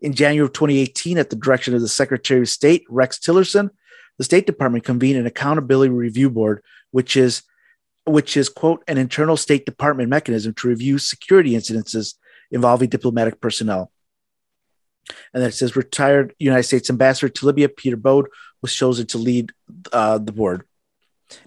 In 0.00 0.14
January 0.14 0.46
of 0.46 0.52
2018, 0.52 1.18
at 1.18 1.30
the 1.30 1.36
direction 1.36 1.74
of 1.74 1.80
the 1.80 1.88
Secretary 1.88 2.40
of 2.40 2.48
State, 2.48 2.84
Rex 2.88 3.18
Tillerson, 3.18 3.70
the 4.18 4.24
State 4.24 4.46
Department 4.46 4.84
convened 4.84 5.18
an 5.18 5.26
accountability 5.26 5.90
review 5.90 6.30
board, 6.30 6.62
which 6.90 7.16
is 7.16 7.42
which 8.04 8.36
is 8.36 8.48
quote 8.48 8.84
an 8.86 8.98
internal 8.98 9.36
State 9.36 9.66
Department 9.66 10.08
mechanism 10.08 10.54
to 10.54 10.68
review 10.68 10.96
security 10.96 11.52
incidences 11.52 12.14
involving 12.50 12.88
diplomatic 12.88 13.40
personnel. 13.40 13.90
And 15.34 15.42
then 15.42 15.50
it 15.50 15.54
says 15.54 15.76
retired 15.76 16.34
United 16.38 16.62
States 16.62 16.88
Ambassador 16.88 17.28
to 17.28 17.46
Libya 17.46 17.68
Peter 17.68 17.96
Bodde 17.96 18.28
was 18.62 18.74
chosen 18.74 19.06
to 19.08 19.18
lead 19.18 19.52
uh, 19.92 20.18
the 20.18 20.32
board. 20.32 20.64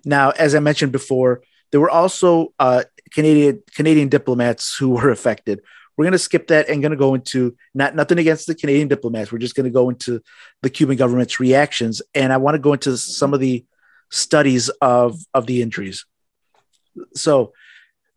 Now, 0.05 0.31
as 0.31 0.55
I 0.55 0.59
mentioned 0.59 0.91
before, 0.91 1.41
there 1.71 1.79
were 1.79 1.89
also 1.89 2.53
uh, 2.59 2.83
Canadian 3.11 3.63
Canadian 3.75 4.09
diplomats 4.09 4.75
who 4.75 4.89
were 4.95 5.09
affected. 5.09 5.61
We're 5.97 6.05
going 6.05 6.13
to 6.13 6.19
skip 6.19 6.47
that 6.47 6.69
and 6.69 6.81
going 6.81 6.91
to 6.91 6.97
go 6.97 7.13
into 7.13 7.57
not 7.73 7.93
nothing 7.93 8.19
against 8.19 8.47
the 8.47 8.55
Canadian 8.55 8.87
diplomats. 8.87 9.33
We're 9.33 9.39
just 9.39 9.55
going 9.55 9.65
to 9.65 9.69
go 9.69 9.89
into 9.89 10.21
the 10.61 10.69
Cuban 10.69 10.95
government's 10.95 11.41
reactions, 11.41 12.01
and 12.15 12.31
I 12.31 12.37
want 12.37 12.55
to 12.55 12.59
go 12.59 12.71
into 12.71 12.97
some 12.97 13.33
of 13.33 13.41
the 13.41 13.65
studies 14.09 14.69
of 14.81 15.19
of 15.33 15.45
the 15.45 15.61
injuries. 15.61 16.05
So, 17.15 17.53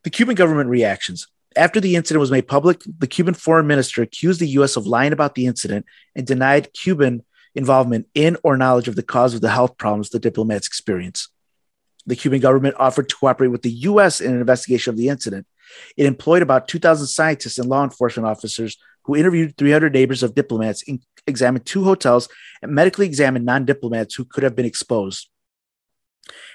the 0.05 0.11
Cuban 0.11 0.37
government 0.37 0.71
reactions. 0.71 1.27
After 1.55 1.81
the 1.81 1.97
incident 1.97 2.21
was 2.21 2.31
made 2.31 2.49
public, 2.49 2.81
the 2.99 3.07
Cuban 3.07 3.35
foreign 3.35 3.67
minister 3.67 4.01
accused 4.01 4.41
the 4.41 4.49
U.S. 4.49 4.77
of 4.77 4.87
lying 4.87 5.13
about 5.13 5.35
the 5.35 5.45
incident 5.45 5.85
and 6.17 6.27
denied 6.27 6.73
Cuban 6.73 7.25
involvement 7.55 8.07
in 8.15 8.37
or 8.43 8.57
knowledge 8.57 8.89
of 8.89 8.97
the 8.97 9.03
cause 9.03 9.35
of 9.35 9.41
the 9.41 9.51
health 9.51 9.77
problems 9.77 10.09
the 10.09 10.19
diplomats 10.19 10.67
experienced. 10.67 11.32
The 12.07 12.16
Cuban 12.16 12.41
government 12.41 12.77
offered 12.79 13.09
to 13.09 13.16
cooperate 13.16 13.49
with 13.49 13.62
the 13.62 13.70
U.S. 13.70 14.20
in 14.20 14.33
an 14.33 14.41
investigation 14.41 14.91
of 14.91 14.97
the 14.97 15.09
incident. 15.09 15.47
It 15.97 16.07
employed 16.07 16.43
about 16.43 16.69
2,000 16.69 17.07
scientists 17.07 17.59
and 17.59 17.69
law 17.69 17.85
enforcement 17.85 18.27
officers 18.27 18.77
who 19.05 19.16
interviewed 19.16 19.57
300 19.57 19.93
neighbors 19.93 20.23
of 20.23 20.35
diplomats, 20.35 20.83
in, 20.83 21.01
examined 21.27 21.66
two 21.66 21.85
hotels, 21.85 22.29
and 22.61 22.73
medically 22.73 23.07
examined 23.07 23.45
non 23.45 23.65
diplomats 23.65 24.15
who 24.15 24.24
could 24.24 24.43
have 24.43 24.57
been 24.57 24.66
exposed. 24.66 25.29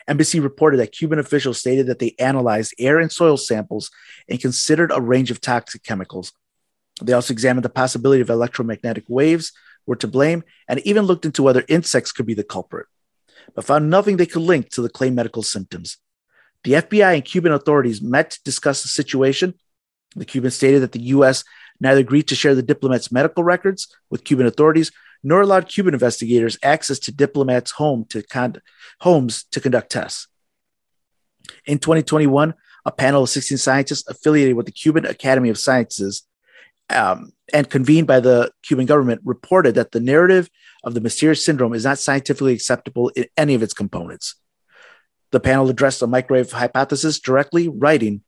Embassy 0.07 0.40
reported 0.40 0.78
that 0.78 0.94
Cuban 0.94 1.19
officials 1.19 1.60
stated 1.60 1.88
that 1.88 1.99
they 1.99 2.15
analyzed 2.19 2.74
air 2.80 2.99
and 2.99 3.11
soil 3.11 3.36
samples 3.36 3.91
and 4.30 4.40
considered 4.40 4.91
a 4.94 5.02
range 5.02 5.32
of 5.32 5.41
toxic 5.41 5.84
chemicals. 5.84 6.32
They 7.02 7.14
also 7.14 7.34
examined 7.34 7.65
the 7.65 7.69
possibility 7.69 8.22
of 8.22 8.30
electromagnetic 8.30 9.03
waves 9.07 9.52
were 9.86 9.98
to 9.98 10.07
blame 10.07 10.44
and 10.68 10.80
even 10.80 11.06
looked 11.06 11.26
into 11.26 11.44
whether 11.44 11.64
insects 11.68 12.11
could 12.11 12.26
be 12.26 12.34
the 12.34 12.44
culprit, 12.44 12.88
but 13.56 13.65
found 13.65 13.90
nothing 13.90 14.18
they 14.18 14.26
could 14.26 14.41
link 14.41 14.69
to 14.69 14.82
the 14.82 14.90
claimed 14.90 15.15
medical 15.15 15.44
symptoms. 15.44 15.98
The 16.64 16.74
FBI 16.74 17.15
and 17.15 17.26
Cuban 17.26 17.52
authorities 17.52 18.02
met 18.02 18.32
to 18.32 18.44
discuss 18.44 18.82
the 18.82 18.90
situation. 18.90 19.53
The 20.15 20.26
Cubans 20.26 20.56
stated 20.56 20.82
that 20.82 20.91
the 20.91 21.02
U.S. 21.02 21.44
neither 21.80 21.99
agreed 21.99 22.28
to 22.30 22.36
share 22.36 22.56
the 22.56 22.64
diplomats' 22.64 23.11
medical 23.11 23.44
records 23.44 23.88
with 24.10 24.24
Cuban 24.24 24.45
authorities 24.48 24.91
nor 25.24 25.41
allowed 25.41 25.68
Cuban 25.68 25.94
investigators 25.94 26.57
access 26.64 26.99
to 26.99 27.11
diplomats' 27.11 27.72
home 27.72 28.06
to 28.10 28.22
con- 28.24 28.61
homes 29.02 29.44
to 29.52 29.60
conduct 29.60 29.91
tests. 29.91 30.28
In 31.65 31.80
2021, 31.80 32.53
a 32.86 32.91
panel 32.91 33.24
of 33.24 33.30
16 33.30 33.57
scientists 33.57 34.07
affiliated 34.07 34.56
with 34.56 34.65
the 34.65 34.72
Cuban 34.72 35.06
Academy 35.06 35.49
of 35.49 35.57
Sciences 35.57 36.24
um, 36.90 37.34
and 37.53 37.69
convened 37.69 38.07
by 38.07 38.19
the 38.19 38.52
Cuban 38.64 38.86
government 38.86 39.22
reported 39.26 39.76
that 39.76 39.91
the 39.91 39.99
narrative 39.99 40.49
of 40.88 40.93
the 40.93 41.01
mysterious 41.01 41.43
syndrome 41.43 41.73
is 41.73 41.84
not 41.84 41.99
scientifically 41.99 42.53
acceptable 42.53 43.09
in 43.09 43.26
any 43.35 43.53
of 43.53 43.61
its 43.61 43.73
components. 43.73 44.35
The 45.31 45.41
panel 45.41 45.69
addressed 45.69 45.99
the 45.99 46.07
microwave 46.07 46.51
hypothesis 46.53 47.19
directly, 47.19 47.68
writing, 47.68 48.23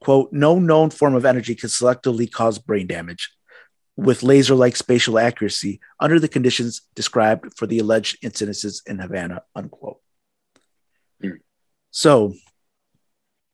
quote, 0.00 0.30
no 0.30 0.58
known 0.58 0.90
form 0.90 1.14
of 1.14 1.24
energy 1.24 1.54
can 1.54 1.70
selectively 1.70 2.30
cause 2.30 2.58
brain 2.58 2.86
damage 2.86 3.30
with 3.96 4.22
laser 4.22 4.54
like 4.54 4.76
spatial 4.76 5.18
accuracy 5.18 5.80
under 5.98 6.20
the 6.20 6.28
conditions 6.28 6.82
described 6.94 7.52
for 7.56 7.66
the 7.66 7.78
alleged 7.78 8.20
incidences 8.22 8.82
in 8.86 8.98
Havana, 8.98 9.42
unquote. 9.56 10.00
Hmm. 11.22 11.40
So, 11.90 12.34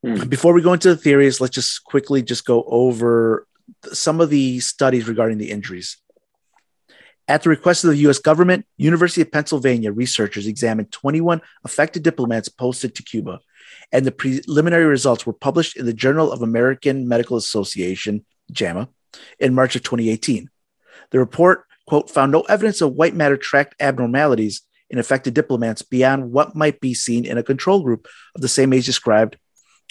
Hmm. 0.03 0.27
before 0.27 0.53
we 0.53 0.61
go 0.61 0.73
into 0.73 0.89
the 0.89 0.97
theories, 0.97 1.41
let's 1.41 1.55
just 1.55 1.83
quickly 1.83 2.21
just 2.21 2.45
go 2.45 2.63
over 2.67 3.47
some 3.93 4.21
of 4.21 4.29
the 4.29 4.59
studies 4.59 5.07
regarding 5.07 5.37
the 5.37 5.49
injuries. 5.49 5.97
At 7.27 7.43
the 7.43 7.49
request 7.49 7.83
of 7.83 7.89
the 7.89 7.97
US 8.07 8.19
government, 8.19 8.65
University 8.77 9.21
of 9.21 9.31
Pennsylvania 9.31 9.91
researchers 9.91 10.47
examined 10.47 10.91
21 10.91 11.41
affected 11.65 12.03
diplomats 12.03 12.47
posted 12.47 12.95
to 12.95 13.03
Cuba, 13.03 13.39
and 13.91 14.05
the 14.05 14.11
preliminary 14.11 14.85
results 14.85 15.25
were 15.25 15.33
published 15.33 15.75
in 15.75 15.85
the 15.85 15.93
Journal 15.93 16.31
of 16.31 16.41
American 16.41 17.07
Medical 17.07 17.35
Association, 17.35 18.25
JAMA, 18.51 18.87
in 19.39 19.53
March 19.53 19.75
of 19.75 19.83
2018. 19.83 20.49
The 21.11 21.19
report, 21.19 21.65
quote, 21.85 22.09
found 22.09 22.31
no 22.31 22.41
evidence 22.41 22.79
of 22.81 22.93
white 22.93 23.15
matter 23.15 23.37
tract 23.37 23.75
abnormalities 23.79 24.61
in 24.89 24.99
affected 24.99 25.33
diplomats 25.33 25.81
beyond 25.81 26.31
what 26.31 26.55
might 26.55 26.79
be 26.79 26.93
seen 26.93 27.25
in 27.25 27.37
a 27.37 27.43
control 27.43 27.81
group 27.81 28.07
of 28.35 28.41
the 28.41 28.47
same 28.47 28.71
age 28.71 28.85
described 28.85 29.37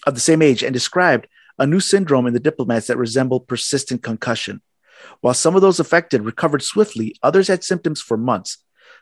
of 0.06 0.14
the 0.14 0.20
same 0.20 0.40
age 0.40 0.62
and 0.62 0.72
described 0.72 1.26
a 1.58 1.66
new 1.66 1.80
syndrome 1.80 2.26
in 2.26 2.32
the 2.32 2.40
diplomats 2.40 2.86
that 2.86 2.96
resembled 2.96 3.48
persistent 3.48 4.02
concussion. 4.02 4.62
While 5.20 5.34
some 5.34 5.54
of 5.54 5.62
those 5.62 5.80
affected 5.80 6.22
recovered 6.22 6.62
swiftly, 6.62 7.16
others 7.22 7.48
had 7.48 7.64
symptoms 7.64 8.00
for 8.00 8.16
months. 8.16 8.58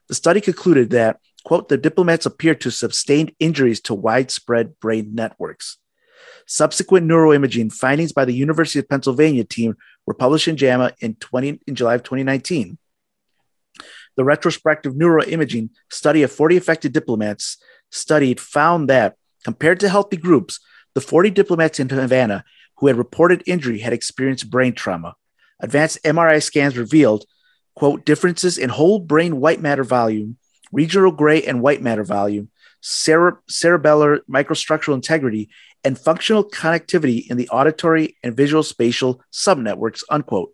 The 0.09 0.15
study 0.15 0.41
concluded 0.41 0.91
that, 0.91 1.19
quote, 1.45 1.69
the 1.69 1.79
diplomats 1.79 2.27
appeared 2.27 2.61
to 2.63 2.69
have 2.69 2.75
sustained 2.75 3.33
injuries 3.39 3.81
to 3.83 3.95
widespread 3.95 4.79
brain 4.81 5.15
networks. 5.15 5.79
Subsequent 6.47 7.07
neuroimaging 7.07 7.73
findings 7.73 8.13
by 8.13 8.25
the 8.25 8.35
University 8.35 8.79
of 8.79 8.89
Pennsylvania 8.89 9.45
team 9.45 9.77
were 10.07 10.15
published 10.15 10.49
in 10.49 10.57
JAMA 10.57 10.93
in, 11.01 11.15
20, 11.15 11.61
in 11.67 11.75
July 11.75 11.95
of 11.95 12.03
2019. 12.03 12.79
The 14.17 14.25
retrospective 14.25 14.95
neuroimaging 14.95 15.71
study 15.91 16.23
of 16.23 16.31
40 16.31 16.57
affected 16.57 16.93
diplomats 16.93 17.57
studied 17.91 18.41
found 18.41 18.89
that 18.89 19.17
compared 19.43 19.81
to 19.81 19.89
healthy 19.89 20.17
groups, 20.17 20.61
the 20.95 21.01
40 21.01 21.31
diplomats 21.31 21.81
in 21.81 21.89
Havana 21.89 22.45
who 22.77 22.87
had 22.87 22.97
reported 22.97 23.43
injury 23.47 23.79
had 23.79 23.93
experienced 23.93 24.51
brain 24.51 24.75
trauma. 24.75 25.15
Advanced 25.65 26.03
MRI 26.05 26.43
scans 26.43 26.77
revealed, 26.77 27.25
quote, 27.75 28.05
differences 28.05 28.59
in 28.59 28.69
whole 28.69 28.99
brain 28.99 29.41
white 29.41 29.63
matter 29.63 29.83
volume, 29.83 30.37
regional 30.73 31.11
gray 31.11 31.43
and 31.43 31.63
white 31.63 31.81
matter 31.81 32.05
volume, 32.05 32.51
cere- 32.83 33.41
cerebellar 33.51 34.19
microstructural 34.31 34.93
integrity, 34.93 35.49
and 35.83 35.99
functional 35.99 36.45
connectivity 36.45 37.27
in 37.31 37.39
the 37.39 37.49
auditory 37.49 38.15
and 38.23 38.37
visual 38.37 38.63
spatial 38.63 39.23
subnetworks, 39.33 40.03
unquote, 40.11 40.53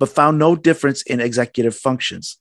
but 0.00 0.08
found 0.08 0.36
no 0.36 0.56
difference 0.56 1.02
in 1.02 1.20
executive 1.20 1.76
functions. 1.76 2.38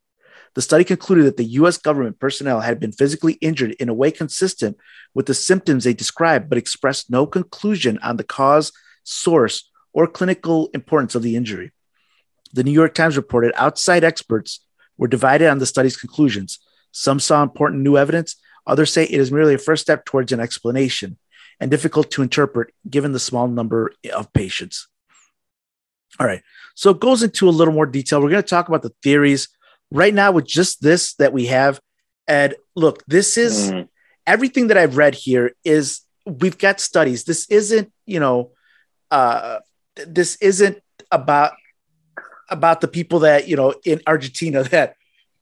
The 0.55 0.63
study 0.63 0.85
concluded 0.85 1.25
that 1.25 1.37
the 1.37 1.59
US 1.61 1.77
government 1.77 2.19
personnel 2.19 2.61
had 2.61 2.79
been 2.79 2.91
physically 2.91 3.33
injured 3.33 3.73
in 3.73 3.87
a 3.87 3.93
way 3.93 4.09
consistent 4.09 4.77
with 5.13 5.27
the 5.27 5.35
symptoms 5.35 5.83
they 5.83 5.93
described, 5.93 6.49
but 6.49 6.57
expressed 6.57 7.11
no 7.11 7.27
conclusion 7.27 7.99
on 8.01 8.17
the 8.17 8.23
cause, 8.23 8.71
source, 9.03 9.69
or 9.93 10.07
clinical 10.07 10.71
importance 10.73 11.13
of 11.13 11.21
the 11.21 11.35
injury. 11.35 11.71
The 12.53 12.63
New 12.63 12.71
York 12.71 12.93
Times 12.93 13.17
reported 13.17 13.51
outside 13.55 14.03
experts 14.03 14.59
were 14.97 15.07
divided 15.07 15.47
on 15.49 15.59
the 15.59 15.65
study's 15.65 15.97
conclusions. 15.97 16.59
Some 16.91 17.19
saw 17.19 17.43
important 17.43 17.83
new 17.83 17.97
evidence, 17.97 18.35
others 18.65 18.91
say 18.91 19.03
it 19.03 19.19
is 19.19 19.31
merely 19.31 19.53
a 19.53 19.59
first 19.59 19.81
step 19.81 20.05
towards 20.05 20.31
an 20.31 20.39
explanation 20.39 21.17
and 21.59 21.69
difficult 21.69 22.09
to 22.11 22.21
interpret 22.21 22.73
given 22.89 23.11
the 23.11 23.19
small 23.19 23.47
number 23.47 23.93
of 24.13 24.33
patients. 24.33 24.87
All 26.19 26.25
right, 26.25 26.41
so 26.75 26.89
it 26.89 26.99
goes 26.99 27.21
into 27.23 27.47
a 27.47 27.51
little 27.51 27.73
more 27.73 27.85
detail. 27.85 28.21
We're 28.21 28.31
going 28.31 28.43
to 28.43 28.47
talk 28.49 28.67
about 28.67 28.81
the 28.81 28.93
theories 29.03 29.47
right 29.91 30.13
now 30.13 30.31
with 30.31 30.47
just 30.47 30.81
this 30.81 31.13
that 31.15 31.33
we 31.33 31.45
have. 31.47 31.79
And 32.27 32.55
look, 32.75 33.03
this 33.07 33.37
is 33.37 33.71
Mhm. 33.71 33.87
everything 34.25 34.67
that 34.67 34.77
I've 34.77 34.97
read 34.97 35.15
here 35.15 35.55
is 35.63 36.01
we've 36.25 36.57
got 36.57 36.79
studies. 36.79 37.23
This 37.23 37.47
isn't, 37.49 37.91
you 38.05 38.19
know, 38.19 38.51
uh, 39.11 39.59
this 39.95 40.35
isn't 40.37 40.81
about 41.11 41.53
about 42.51 42.81
the 42.81 42.87
people 42.87 43.19
that 43.19 43.47
you 43.47 43.55
know 43.55 43.73
in 43.85 44.01
Argentina 44.07 44.63
that 44.71 44.95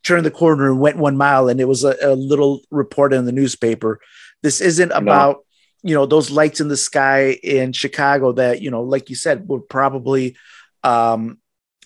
turned 0.03 0.25
the 0.25 0.31
corner 0.31 0.69
and 0.69 0.79
went 0.79 0.97
one 0.97 1.17
mile, 1.17 1.49
and 1.49 1.59
it 1.59 1.67
was 1.67 1.83
a, 1.83 1.95
a 2.01 2.15
little 2.15 2.61
report 2.71 3.13
in 3.13 3.25
the 3.25 3.31
newspaper. 3.31 3.99
This 4.43 4.61
isn't 4.61 4.91
about 4.91 5.45
you 5.83 5.93
know 5.93 6.05
those 6.05 6.31
lights 6.31 6.59
in 6.59 6.67
the 6.67 6.77
sky 6.77 7.37
in 7.43 7.73
Chicago 7.73 8.31
that 8.33 8.61
you 8.61 8.71
know, 8.71 8.81
like 8.81 9.09
you 9.09 9.15
said, 9.15 9.47
were 9.47 9.59
probably 9.59 10.35
um, 10.83 11.39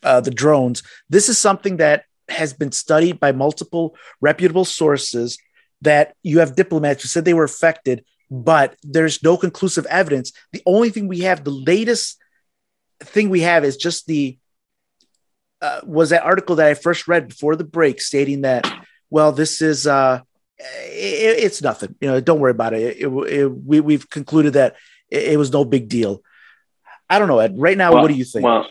uh, 0.03 0.21
the 0.21 0.31
drones. 0.31 0.83
This 1.09 1.29
is 1.29 1.37
something 1.37 1.77
that 1.77 2.05
has 2.29 2.53
been 2.53 2.71
studied 2.71 3.19
by 3.19 3.31
multiple 3.31 3.95
reputable 4.19 4.65
sources. 4.65 5.37
That 5.83 6.15
you 6.21 6.39
have 6.39 6.55
diplomats 6.55 7.01
who 7.01 7.07
said 7.07 7.25
they 7.25 7.33
were 7.33 7.43
affected, 7.43 8.05
but 8.29 8.75
there's 8.83 9.23
no 9.23 9.35
conclusive 9.35 9.87
evidence. 9.87 10.31
The 10.51 10.61
only 10.67 10.91
thing 10.91 11.07
we 11.07 11.21
have, 11.21 11.43
the 11.43 11.49
latest 11.49 12.17
thing 12.99 13.29
we 13.29 13.41
have, 13.41 13.63
is 13.63 13.77
just 13.77 14.05
the 14.05 14.37
uh, 15.61 15.81
was 15.83 16.09
that 16.09 16.23
article 16.23 16.55
that 16.57 16.67
I 16.67 16.73
first 16.73 17.07
read 17.07 17.27
before 17.27 17.55
the 17.55 17.63
break 17.63 18.01
stating 18.01 18.41
that, 18.41 18.71
well, 19.09 19.31
this 19.31 19.61
is 19.61 19.85
uh, 19.87 20.21
it, 20.57 21.43
it's 21.43 21.61
nothing. 21.61 21.95
You 22.01 22.07
know, 22.09 22.19
don't 22.21 22.39
worry 22.39 22.51
about 22.51 22.73
it. 22.73 22.97
It- 22.97 23.07
it- 23.07 23.45
we 23.47 23.79
we've 23.79 24.09
concluded 24.09 24.53
that 24.53 24.75
it, 25.09 25.37
was 25.37 25.51
no 25.51 25.65
big 25.65 25.87
deal. 25.89 26.23
I 27.09 27.19
don't 27.19 27.27
know, 27.27 27.39
Ed. 27.39 27.55
Right 27.57 27.77
now, 27.77 27.91
Well- 27.93 28.01
what 28.03 28.07
do 28.09 28.15
you 28.15 28.23
think? 28.25 28.45
Well, 28.45 28.67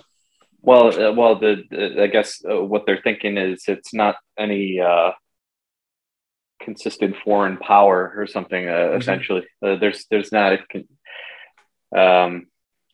well, 0.62 0.86
uh, 0.88 1.12
well. 1.12 1.36
The, 1.38 1.64
the 1.70 2.02
I 2.02 2.06
guess 2.06 2.42
uh, 2.44 2.62
what 2.62 2.84
they're 2.86 3.00
thinking 3.02 3.38
is 3.38 3.64
it's 3.66 3.94
not 3.94 4.16
any 4.38 4.78
uh, 4.80 5.12
consistent 6.60 7.16
foreign 7.24 7.56
power 7.56 8.12
or 8.16 8.26
something. 8.26 8.68
Uh, 8.68 8.72
Mhm. 8.92 9.00
Essentially, 9.00 9.46
uh, 9.62 9.76
there's 9.76 10.06
there's 10.10 10.32
not. 10.32 10.58
Con- 10.70 10.88
um, 11.96 12.46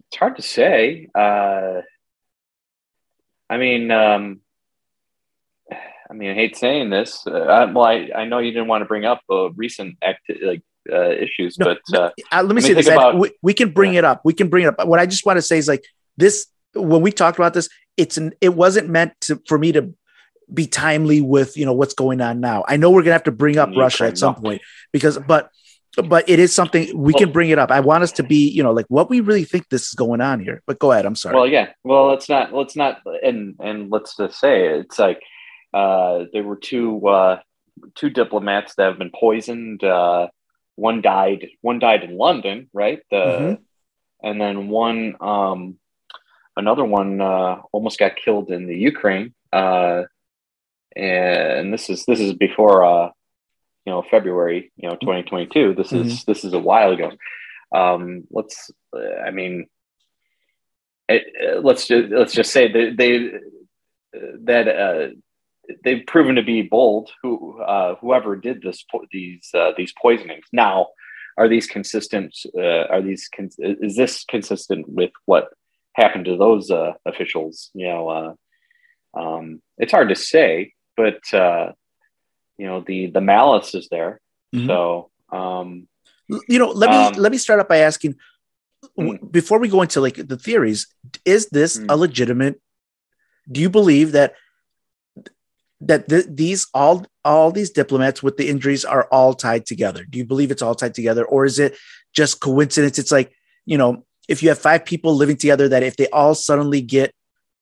it's 0.09 0.17
hard 0.19 0.37
to 0.37 0.43
say. 0.43 1.09
I 3.49 3.57
mean, 3.59 3.91
um, 3.91 4.41
I 6.09 6.15
mean, 6.15 6.31
I 6.31 6.35
hate 6.35 6.57
saying 6.57 6.91
this. 6.91 7.27
Uh, 7.27 7.33
I, 7.39 7.65
well, 7.67 7.85
I, 7.85 8.09
I 8.15 8.25
know 8.27 8.39
you 8.39 8.53
didn't 8.53 8.69
want 8.69 8.83
to 8.83 8.87
bring 8.87 9.05
up 9.05 9.21
uh, 9.31 9.51
recent 9.53 9.97
act 10.03 10.21
like 10.43 10.63
uh, 10.93 11.11
issues, 11.11 11.59
No, 11.59 11.67
but 11.67 11.99
uh, 11.99 12.11
Uh, 12.33 12.43
let 12.43 12.55
me 12.55 12.61
say 12.61 12.75
this. 12.75 12.87
about- 12.89 13.19
we, 13.19 13.33
we 13.43 13.55
can 13.55 13.71
bring 13.73 13.95
it 13.95 14.05
up. 14.05 14.21
We 14.25 14.33
can 14.33 14.49
bring 14.49 14.65
it 14.65 14.79
up. 14.79 14.87
What 14.87 15.01
I 15.01 15.07
just 15.07 15.27
want 15.27 15.37
to 15.37 15.43
say 15.43 15.59
is 15.59 15.69
like 15.69 15.85
this. 16.17 16.47
When 16.75 17.03
we 17.03 17.11
talked 17.11 17.39
about 17.39 17.55
this, 17.55 17.69
it's 17.97 18.17
an. 18.19 18.35
It 18.41 18.55
wasn't 18.55 18.89
meant 18.89 19.13
to 19.23 19.41
for 19.49 19.59
me 19.59 19.73
to 19.73 19.95
be 20.53 20.67
timely 20.67 21.21
with 21.21 21.57
you 21.57 21.65
know 21.65 21.73
what's 21.73 21.95
going 21.95 22.21
on 22.21 22.39
now. 22.41 22.65
I 22.69 22.77
know 22.77 22.91
we're 22.91 23.03
gonna 23.03 23.13
have 23.15 23.25
to 23.25 23.33
bring 23.33 23.57
up 23.59 23.71
Russia 23.77 24.05
at 24.05 24.19
some 24.19 24.35
point 24.37 24.63
because, 24.93 25.19
but 25.19 25.51
but 26.03 26.29
it 26.29 26.39
is 26.39 26.55
something 26.55 26.87
we 26.97 27.13
Well- 27.13 27.21
can 27.21 27.33
bring 27.33 27.51
it 27.51 27.59
up. 27.59 27.71
I 27.71 27.81
want 27.81 28.03
us 28.05 28.13
to 28.13 28.23
be 28.23 28.49
you 28.49 28.63
know 28.63 28.73
like 28.73 28.87
what 28.89 29.09
we 29.11 29.21
really 29.21 29.45
think 29.45 29.69
this 29.69 29.89
is 29.89 29.95
going 29.95 30.21
on 30.21 30.41
here. 30.41 30.63
But 30.67 30.79
go 30.79 30.93
ahead. 30.93 31.07
I'm 31.07 31.17
sorry. 31.17 31.35
Well, 31.37 31.47
yeah. 31.47 31.69
Well, 31.85 32.09
let's 32.09 32.29
not. 32.29 32.53
Let's 32.53 32.77
not. 32.77 33.01
And 33.23 33.55
and 33.61 33.91
let's 33.91 34.17
just 34.17 34.39
say 34.39 34.67
it's 34.67 34.99
like 34.99 35.21
uh, 35.75 36.25
there 36.33 36.43
were 36.45 36.57
two 36.57 37.07
uh, 37.09 37.41
two 37.95 38.11
diplomats 38.11 38.75
that 38.77 38.85
have 38.85 38.99
been 38.99 39.11
poisoned. 39.19 39.85
Uh, 39.85 40.29
one 40.77 41.01
died. 41.03 41.49
One 41.63 41.79
died 41.79 42.05
in 42.05 42.17
London, 42.17 42.69
right? 42.73 43.01
The 43.11 43.17
Mhm. 43.17 43.59
and 44.23 44.41
then 44.41 44.69
one 44.69 45.17
um, 45.21 45.79
another 46.57 46.85
one 46.85 47.21
uh, 47.21 47.61
almost 47.73 47.99
got 47.99 48.17
killed 48.17 48.51
in 48.51 48.67
the 48.67 48.77
Ukraine. 48.77 49.35
Uh, 49.53 50.05
and 50.95 51.73
this 51.73 51.91
is 51.91 52.05
this 52.07 52.21
is 52.21 52.33
before 52.33 52.85
uh, 52.85 53.11
you 53.87 53.93
know 53.93 54.03
February, 54.11 54.73
you 54.77 54.89
know, 54.89 54.97
2022. 54.97 55.75
This 55.75 55.93
is 55.93 56.25
this 56.25 56.45
is 56.45 56.53
a 56.53 56.59
while 56.59 56.93
ago. 56.93 57.13
Um, 57.75 58.25
let's. 58.31 58.71
I 59.25 59.31
mean 59.31 59.67
it, 61.09 61.25
uh, 61.43 61.61
let's 61.61 61.87
just 61.87 62.11
let's 62.11 62.35
just 62.35 62.53
say 62.53 62.71
that 62.71 62.95
they 62.97 63.31
that 64.45 64.69
uh, 64.69 65.09
they've 65.85 66.07
proven 66.07 66.37
to 66.37 66.43
be 66.43 66.63
bold. 66.63 67.11
Who 67.23 67.61
uh, 67.61 67.97
whoever 67.97 68.37
did 68.37 68.63
this 68.63 68.85
these 69.13 69.49
uh, 69.55 69.73
these 69.77 69.93
poisonings 70.01 70.47
now 70.53 70.89
are 71.39 71.49
these 71.49 71.67
consistent? 71.67 72.37
Uh, 72.57 72.87
are 72.87 73.03
these 73.03 73.29
con- 73.35 73.51
is 73.59 73.97
this 73.97 74.25
consistent 74.25 74.89
with 74.89 75.11
what 75.27 75.49
happened 75.95 76.25
to 76.27 76.37
those 76.37 76.71
uh, 76.71 76.95
officials? 77.05 77.71
You 77.75 77.89
know, 77.89 78.09
uh, 78.09 79.19
um, 79.19 79.63
it's 79.79 79.93
hard 79.93 80.09
to 80.09 80.17
say, 80.17 80.73
but 80.97 81.21
uh, 81.33 81.73
you 82.59 82.67
know 82.67 82.81
the 82.81 83.07
the 83.07 83.21
malice 83.21 83.75
is 83.75 83.89
there. 83.89 84.21
Mhm. 84.55 84.67
So 84.67 85.11
um, 85.33 85.89
you 86.49 86.59
know 86.59 86.71
let 86.71 86.91
me 86.91 86.97
Um, 86.97 87.15
let 87.17 87.33
me 87.33 87.39
start 87.39 87.61
up 87.61 87.69
by 87.69 87.79
asking 87.79 88.15
w- 88.97 89.19
before 89.31 89.59
we 89.59 89.69
go 89.69 89.83
into 89.83 90.01
like 90.01 90.17
the 90.17 90.37
theories 90.39 90.87
is 91.25 91.49
this 91.49 91.79
Mm. 91.79 91.87
a 91.89 91.97
legitimate 91.97 92.61
do 93.51 93.61
you 93.61 93.71
believe 93.71 94.13
that 94.13 94.35
that 95.81 96.09
th- 96.09 96.27
these 96.31 96.67
all 96.73 97.05
all 97.25 97.51
these 97.53 97.71
diplomats 97.71 98.23
with 98.23 98.37
the 98.39 98.49
injuries 98.49 98.85
are 98.85 99.05
all 99.11 99.35
tied 99.35 99.67
together 99.67 100.05
do 100.09 100.19
you 100.19 100.25
believe 100.25 100.51
it's 100.51 100.63
all 100.63 100.75
tied 100.75 100.95
together 100.95 101.25
or 101.25 101.45
is 101.45 101.59
it 101.59 101.77
just 102.15 102.41
coincidence 102.41 102.99
it's 102.99 103.13
like 103.13 103.33
you 103.67 103.77
know 103.77 104.05
if 104.29 104.43
you 104.43 104.49
have 104.49 104.59
five 104.59 104.85
people 104.85 105.15
living 105.15 105.37
together 105.37 105.69
that 105.69 105.83
if 105.83 105.97
they 105.97 106.09
all 106.11 106.35
suddenly 106.35 106.81
get 106.81 107.13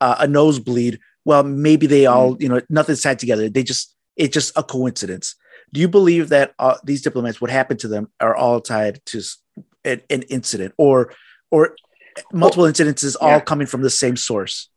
uh, 0.01 0.17
a 0.21 0.27
nosebleed 0.27 1.01
well 1.25 1.43
maybe 1.43 1.87
they 1.87 2.07
all 2.07 2.37
you 2.41 2.49
know 2.49 2.61
nothing's 2.71 3.03
tied 3.03 3.19
together 3.19 3.49
they 3.49 3.63
just 3.63 3.94
it's 4.17 4.35
just 4.35 4.57
a 4.57 4.63
coincidence 4.63 5.37
do 5.73 5.81
you 5.81 5.89
believe 5.89 6.29
that 6.29 6.55
uh, 6.59 6.77
these 6.85 7.03
diplomats 7.03 7.41
what 7.41 7.51
happened 7.51 7.81
to 7.81 7.89
them 7.89 8.09
are 8.21 8.37
all 8.37 8.61
tied 8.61 9.01
to 9.07 9.21
an, 9.85 10.03
an 10.11 10.23
incident 10.23 10.75
or 10.79 11.13
or 11.51 11.77
multiple 12.33 12.65
incidences 12.65 13.17
all 13.21 13.29
yeah. 13.29 13.41
coming 13.41 13.67
from 13.67 13.83
the 13.83 13.91
same 13.91 14.17
source 14.17 14.69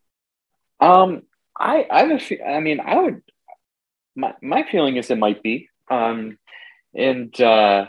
Um, 0.79 1.23
I, 1.59 1.87
I 1.89 1.99
have 2.01 2.11
a 2.11 2.19
fe- 2.19 2.43
I 2.43 2.59
mean, 2.59 2.79
I 2.79 2.95
would. 3.01 3.21
My 4.15 4.33
my 4.41 4.63
feeling 4.71 4.97
is 4.97 5.09
it 5.09 5.17
might 5.17 5.43
be, 5.43 5.69
um, 5.89 6.37
and 6.93 7.39
uh, 7.41 7.85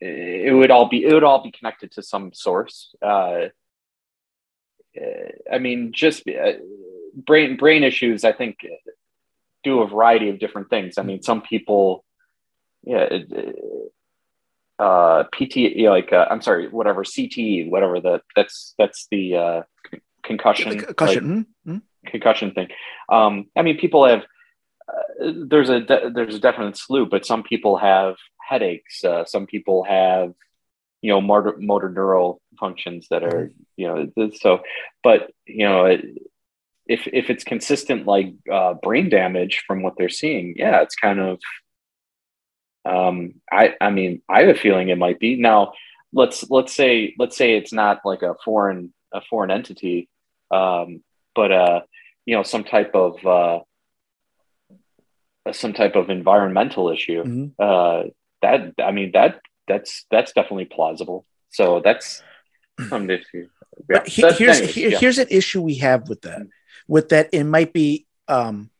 it 0.00 0.54
would 0.54 0.70
all 0.70 0.88
be 0.88 1.04
it 1.04 1.12
would 1.12 1.24
all 1.24 1.42
be 1.42 1.50
connected 1.50 1.92
to 1.92 2.02
some 2.02 2.32
source. 2.32 2.94
Uh, 3.02 3.48
uh, 4.96 5.30
I 5.52 5.58
mean, 5.58 5.92
just 5.92 6.22
uh, 6.28 6.52
brain 7.14 7.56
brain 7.56 7.82
issues. 7.82 8.24
I 8.24 8.32
think 8.32 8.58
do 9.64 9.80
a 9.80 9.88
variety 9.88 10.28
of 10.28 10.38
different 10.38 10.70
things. 10.70 10.98
I 10.98 11.02
mean, 11.02 11.22
some 11.22 11.42
people, 11.42 12.04
yeah, 12.82 13.06
it, 13.10 13.56
uh, 14.78 15.24
PT, 15.32 15.56
you 15.56 15.84
know, 15.84 15.90
like 15.90 16.12
uh, 16.12 16.26
I'm 16.30 16.42
sorry, 16.42 16.68
whatever 16.68 17.04
CTE, 17.04 17.70
whatever 17.70 18.00
the 18.00 18.20
that's 18.36 18.74
that's 18.78 19.06
the 19.10 19.36
uh, 19.36 19.62
con- 19.88 20.00
concussion, 20.22 20.70
The 20.70 20.76
like, 20.76 20.86
concussion 20.86 21.46
mhm, 21.66 21.72
mhm. 21.74 21.82
concussion 22.06 22.52
thing. 22.52 22.68
Um, 23.08 23.46
I 23.56 23.62
mean, 23.62 23.78
people 23.78 24.06
have 24.06 24.22
uh, 24.88 25.32
there's 25.48 25.70
a 25.70 25.80
de- 25.80 26.10
there's 26.12 26.34
a 26.34 26.40
definite 26.40 26.76
slew, 26.76 27.06
but 27.06 27.24
some 27.24 27.42
people 27.42 27.76
have 27.76 28.16
headaches. 28.40 29.04
Uh, 29.04 29.24
some 29.24 29.46
people 29.46 29.84
have 29.84 30.34
you 31.02 31.10
know 31.10 31.20
motor 31.20 31.54
motor 31.58 31.90
neural 31.90 32.40
functions 32.58 33.06
that 33.10 33.22
are 33.22 33.50
you 33.76 33.86
know 33.86 34.30
so. 34.34 34.60
But 35.02 35.30
you 35.46 35.66
know, 35.66 35.84
it, 35.86 36.04
if 36.86 37.06
if 37.12 37.30
it's 37.30 37.44
consistent 37.44 38.06
like 38.06 38.34
uh, 38.50 38.74
brain 38.74 39.08
damage 39.08 39.64
from 39.66 39.82
what 39.82 39.94
they're 39.96 40.08
seeing, 40.08 40.54
yeah, 40.56 40.82
it's 40.82 40.94
kind 40.96 41.20
of. 41.20 41.38
Um, 42.84 43.34
I 43.50 43.74
I 43.80 43.90
mean, 43.90 44.22
I 44.28 44.40
have 44.40 44.54
a 44.56 44.58
feeling 44.58 44.88
it 44.88 44.98
might 44.98 45.18
be 45.18 45.36
now. 45.36 45.72
Let's 46.12 46.48
let's 46.50 46.72
say 46.72 47.14
let's 47.18 47.36
say 47.36 47.56
it's 47.56 47.72
not 47.72 48.00
like 48.04 48.22
a 48.22 48.34
foreign 48.44 48.92
a 49.12 49.20
foreign 49.22 49.50
entity, 49.50 50.08
um, 50.50 51.02
but 51.34 51.50
uh, 51.50 51.80
you 52.26 52.36
know, 52.36 52.42
some 52.42 52.64
type 52.64 52.94
of 52.94 53.24
uh, 53.26 53.60
some 55.52 55.72
type 55.72 55.96
of 55.96 56.10
environmental 56.10 56.90
issue. 56.90 57.22
Mhm. 57.24 57.52
Uh, 57.58 58.10
that 58.42 58.74
I 58.82 58.92
mean 58.92 59.12
that 59.12 59.40
that's 59.66 60.04
that's 60.10 60.32
definitely 60.32 60.66
plausible. 60.66 61.26
So 61.50 61.80
that's 61.82 62.22
see. 63.32 63.38
Yeah. 63.42 63.46
But 63.88 64.08
he- 64.08 64.22
here's 64.22 64.58
anyways, 64.58 64.76
yeah. 64.76 64.98
here's 64.98 65.18
an 65.18 65.28
issue 65.30 65.62
we 65.62 65.76
have 65.76 66.08
with 66.08 66.22
that. 66.22 66.42
With 66.88 67.08
that, 67.10 67.28
it 67.32 67.44
might 67.44 67.72
be. 67.72 68.06
Um, 68.28 68.70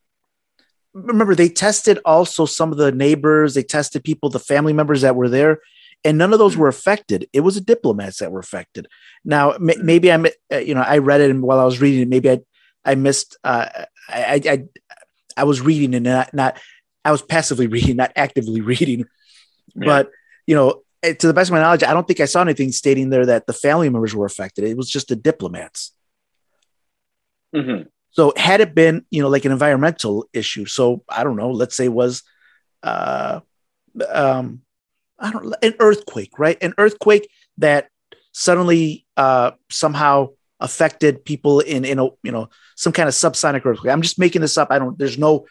remember, 0.93 1.35
they 1.35 1.49
tested 1.49 1.99
also 2.05 2.47
some 2.47 2.71
of 2.73 2.79
the 2.79 2.93
neighbors. 2.93 3.55
They 3.55 3.63
tested 3.63 4.05
people, 4.05 4.31
the 4.31 4.39
family 4.39 4.73
members 4.73 5.03
that 5.03 5.17
were 5.17 5.29
there, 5.29 5.61
and 6.05 6.19
none 6.19 6.33
of 6.33 6.39
those 6.39 6.57
were 6.57 6.69
affected. 6.69 7.29
It 7.33 7.41
was 7.41 7.55
the 7.57 7.61
diplomats 7.61 8.19
that 8.19 8.31
were 8.31 8.41
affected. 8.41 8.87
Now, 9.25 9.53
m- 9.53 9.71
maybe 9.83 10.13
I'm, 10.13 10.27
uh, 10.53 10.59
you 10.59 10.75
know, 10.75 10.83
I 10.83 10.99
read 10.99 11.21
it 11.21 11.31
and 11.31 11.43
while 11.43 11.59
I 11.59 11.65
was 11.65 11.81
reading 11.81 12.03
it. 12.03 12.09
Maybe 12.09 12.31
I, 12.31 12.41
I 12.85 12.95
missed. 12.95 13.37
Uh, 13.43 13.67
I, 14.09 14.25
I, 14.25 14.41
I, 14.51 14.65
I 15.37 15.45
was 15.45 15.61
reading 15.61 15.95
and 15.95 16.05
not, 16.05 16.33
not. 16.35 16.59
I 17.05 17.11
was 17.11 17.23
passively 17.23 17.67
reading, 17.75 17.97
not 17.97 18.13
actively 18.17 18.61
reading. 18.61 19.07
Yeah. 19.75 19.87
But 19.87 20.11
you 20.47 20.55
know, 20.55 20.83
eh, 21.03 21.15
to 21.15 21.27
the 21.27 21.35
best 21.35 21.51
of 21.51 21.55
my 21.55 21.61
knowledge, 21.61 21.83
I 21.83 21.93
don't 21.93 22.07
think 22.07 22.21
I 22.21 22.27
saw 22.27 22.43
anything 22.43 22.71
stating 22.71 23.11
there 23.11 23.27
that 23.27 23.47
the 23.47 23.53
family 23.53 23.89
members 23.89 24.15
were 24.15 24.27
affected. 24.27 24.65
It 24.65 24.77
was 24.77 24.91
just 24.91 25.09
the 25.09 25.17
diplomats. 25.17 25.93
Mhm. 27.55 27.89
So 28.15 28.33
had 28.37 28.61
it 28.61 28.75
been, 28.75 29.05
you 29.11 29.23
know, 29.23 29.29
like 29.29 29.45
an 29.45 29.53
environmental 29.53 30.27
issue, 30.33 30.67
so 30.67 31.03
I 31.09 31.25
don't 31.25 31.37
know, 31.37 31.51
let's 31.51 31.77
say 31.77 31.87
it 31.87 31.93
was 31.93 32.23
uh 32.83 33.41
um 34.09 34.63
I 35.19 35.31
don't 35.31 35.55
an 35.63 35.75
earthquake, 35.81 36.39
right? 36.39 36.57
An 36.63 36.75
earthquake 36.79 37.29
that 37.59 37.89
suddenly 38.33 39.05
uh 39.17 39.53
somehow 39.71 40.31
affected 40.61 41.25
people 41.25 41.61
in 41.61 41.85
in 41.85 41.99
a 41.99 42.05
you 42.23 42.31
know 42.31 42.49
some 42.77 42.93
kind 42.93 43.09
of 43.09 43.15
subsonic 43.15 43.67
earthquake. 43.67 43.93
I'm 43.93 44.03
just 44.03 44.19
making 44.19 44.43
this 44.43 44.57
up. 44.57 44.69
I 44.71 44.79
don't 44.79 44.97
there's 44.99 45.19
no 45.19 45.47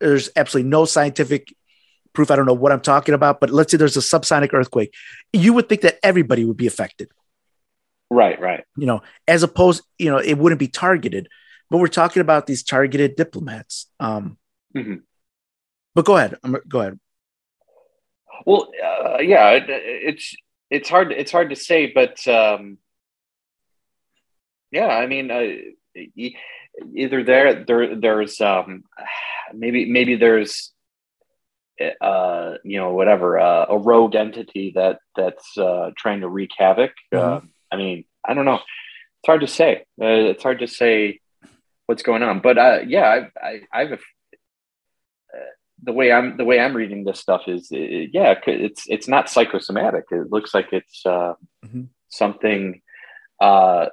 there's 0.00 0.30
absolutely 0.36 0.70
no 0.70 0.86
scientific 0.86 1.54
proof. 2.14 2.30
I 2.30 2.36
don't 2.36 2.46
know 2.46 2.54
what 2.54 2.72
I'm 2.72 2.80
talking 2.80 3.14
about, 3.14 3.40
but 3.40 3.50
let's 3.50 3.70
say 3.70 3.76
there's 3.76 3.96
a 3.96 4.00
subsonic 4.00 4.54
earthquake. 4.54 4.94
You 5.34 5.52
would 5.52 5.68
think 5.68 5.82
that 5.82 5.98
everybody 6.02 6.46
would 6.46 6.56
be 6.56 6.66
affected 6.66 7.10
Right, 8.10 8.40
right. 8.40 8.64
you 8.76 8.86
know, 8.86 9.02
as 9.26 9.42
opposed, 9.42 9.82
you 9.98 10.10
know, 10.10 10.18
it 10.18 10.38
wouldn't 10.38 10.58
be 10.58 10.68
targeted. 10.68 11.28
But 11.70 11.78
we're 11.78 11.88
talking 11.88 12.20
about 12.20 12.46
these 12.46 12.62
targeted 12.62 13.16
diplomats. 13.16 13.86
Um, 13.98 14.38
Mhm. 14.74 15.02
But 15.94 16.04
go 16.04 16.16
ahead. 16.16 16.38
I'm, 16.44 16.56
go 16.68 16.80
ahead. 16.80 17.00
Well, 18.44 18.70
uh, 18.84 19.18
yeah, 19.20 19.50
it, 19.52 19.64
it's 19.68 20.34
it's 20.70 20.88
hard 20.90 21.12
it's 21.12 21.32
hard 21.32 21.50
to 21.50 21.56
say, 21.56 21.90
but 21.92 22.26
um, 22.28 22.76
yeah, 24.70 24.88
I 24.88 25.06
mean, 25.06 25.30
uh, 25.30 25.46
either 26.94 27.24
there 27.24 27.64
there 27.64 27.96
there's 27.96 28.40
um, 28.42 28.84
maybe 29.54 29.86
maybe 29.86 30.16
there's 30.16 30.72
uh, 32.00 32.54
you 32.62 32.78
know 32.78 32.92
whatever 32.92 33.38
uh, 33.38 33.66
a 33.70 33.78
rogue 33.78 34.14
entity 34.14 34.72
that 34.74 34.98
that's 35.16 35.56
uh, 35.56 35.90
trying 35.96 36.20
to 36.20 36.28
wreak 36.28 36.50
havoc. 36.58 36.92
Uh, 37.14 37.40
I 37.72 37.76
mean, 37.76 38.04
I 38.22 38.34
don't 38.34 38.44
know. 38.44 38.56
It's 38.56 39.26
hard 39.26 39.40
to 39.40 39.46
say. 39.46 39.84
Uh, 40.00 40.28
it's 40.32 40.42
hard 40.42 40.58
to 40.58 40.66
say 40.66 41.20
what's 41.86 42.02
going 42.02 42.22
on, 42.22 42.40
but 42.40 42.58
uh, 42.58 42.80
yeah, 42.86 43.06
I 43.42 43.46
I, 43.48 43.60
I 43.72 43.80
have 43.84 43.92
a 43.92 43.98
the 45.82 45.92
way 45.92 46.10
I'm 46.10 46.36
the 46.36 46.44
way 46.44 46.58
I'm 46.58 46.74
reading 46.74 47.04
this 47.04 47.20
stuff 47.20 47.42
is 47.46 47.70
uh, 47.70 47.76
yeah 47.76 48.34
it's 48.46 48.84
it's 48.88 49.08
not 49.08 49.28
psychosomatic 49.28 50.04
it 50.10 50.30
looks 50.30 50.54
like 50.54 50.72
it's 50.72 51.04
uh, 51.04 51.34
Mhm. 51.64 51.88
something 52.08 52.80
uh, 53.42 53.86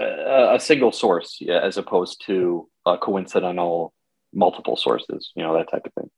a, 0.00 0.54
a 0.56 0.60
single 0.60 0.90
source 0.90 1.38
yeah, 1.40 1.60
as 1.60 1.76
opposed 1.78 2.22
to 2.26 2.68
coincidental 3.00 3.92
multiple 4.34 4.76
sources 4.76 5.30
you 5.36 5.44
know 5.44 5.54
that 5.54 5.70
type 5.70 5.86
of 5.86 5.92
thing 5.94 6.10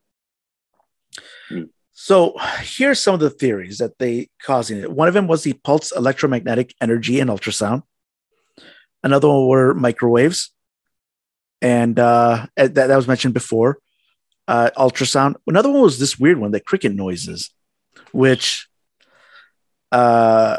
So 1.93 2.35
here's 2.61 2.99
some 2.99 3.15
of 3.15 3.21
the 3.21 3.31
theories 3.31 3.79
that 3.79 3.99
they 3.99 4.29
causing 4.43 4.79
it. 4.79 4.91
One 4.91 5.07
of 5.07 5.15
them 5.15 5.29
was 5.29 5.43
the 5.45 5.53
pulse 5.53 5.93
electromagnetic 5.93 6.75
energy 6.81 7.21
and 7.21 7.31
ultrasound. 7.31 7.83
Another 9.03 9.29
one 9.29 9.47
were 9.47 9.75
microwaves, 9.75 10.51
and 11.65 11.99
uh, 11.99 12.47
that, 12.57 12.75
that 12.75 12.95
was 12.95 13.09
mentioned 13.09 13.33
before. 13.33 13.79
Uh, 14.47 14.69
ultrasound. 14.77 15.37
Another 15.47 15.71
one 15.71 15.81
was 15.81 15.99
this 15.99 16.19
weird 16.19 16.37
one, 16.37 16.51
the 16.51 16.61
cricket 16.61 16.95
noises, 16.95 17.51
which 18.13 18.69
uh, 19.91 20.59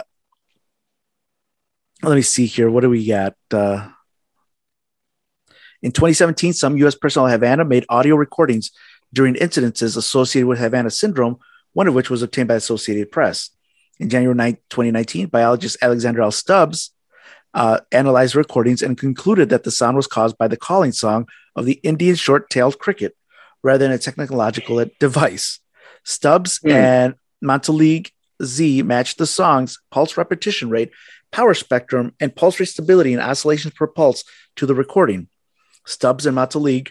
let 2.02 2.16
me 2.16 2.24
see 2.24 2.48
here. 2.48 2.72
What 2.72 2.82
do 2.82 2.90
we 2.90 3.06
got? 3.06 3.36
Uh, 3.54 3.88
in 5.84 5.92
2017, 5.92 6.54
some 6.54 6.76
U.S. 6.78 6.96
personnel 6.96 7.28
at 7.28 7.34
Havana 7.34 7.64
made 7.64 7.86
audio 7.88 8.16
recordings 8.16 8.72
during 9.14 9.36
incidences 9.36 9.96
associated 9.96 10.48
with 10.48 10.58
Havana 10.58 10.90
syndrome, 10.90 11.38
one 11.74 11.88
of 11.88 11.94
which 11.94 12.10
was 12.10 12.24
obtained 12.24 12.48
by 12.48 12.56
Associated 12.56 13.12
Press. 13.12 13.52
In 14.00 14.10
January 14.10 14.36
9, 14.36 14.56
2019, 14.72 15.28
biologist 15.28 15.78
Alexander 15.84 16.24
L. 16.24 16.32
Stubbs 16.32 16.95
uh, 17.56 17.80
analyzed 17.92 18.36
recordings 18.36 18.84
and 18.84 18.98
concluded 18.98 19.50
that 19.50 19.64
the 19.64 19.72
sound 19.72 19.96
was 19.98 20.08
caused 20.08 20.38
by 20.38 20.48
the 20.48 20.58
calling 20.58 20.92
song 20.92 21.28
of 21.56 21.66
the 21.66 21.80
Indian 21.84 22.16
short-tailed 22.16 22.78
cricket 22.78 23.16
rather 23.64 23.80
than 23.86 23.92
a 23.92 23.98
technological 23.98 24.86
device. 25.00 25.60
Stubbs 26.04 26.60
Hmm. 26.62 26.72
and 26.72 27.16
Montaligue 27.44 28.12
Z 28.44 28.84
matched 28.84 29.18
the 29.18 29.26
song's 29.26 29.80
pulse 29.90 30.18
repetition 30.18 30.70
rate, 30.70 30.92
power 31.32 31.54
spectrum, 31.54 32.14
and 32.20 32.36
pulse 32.36 32.60
rate 32.60 32.70
stability 32.70 33.14
and 33.14 33.22
oscillations 33.22 33.74
per 33.74 33.88
pulse 33.88 34.24
to 34.58 34.66
the 34.66 34.76
recording. 34.76 35.30
Stubbs 35.86 36.26
and 36.26 36.38
Montaligue, 36.38 36.90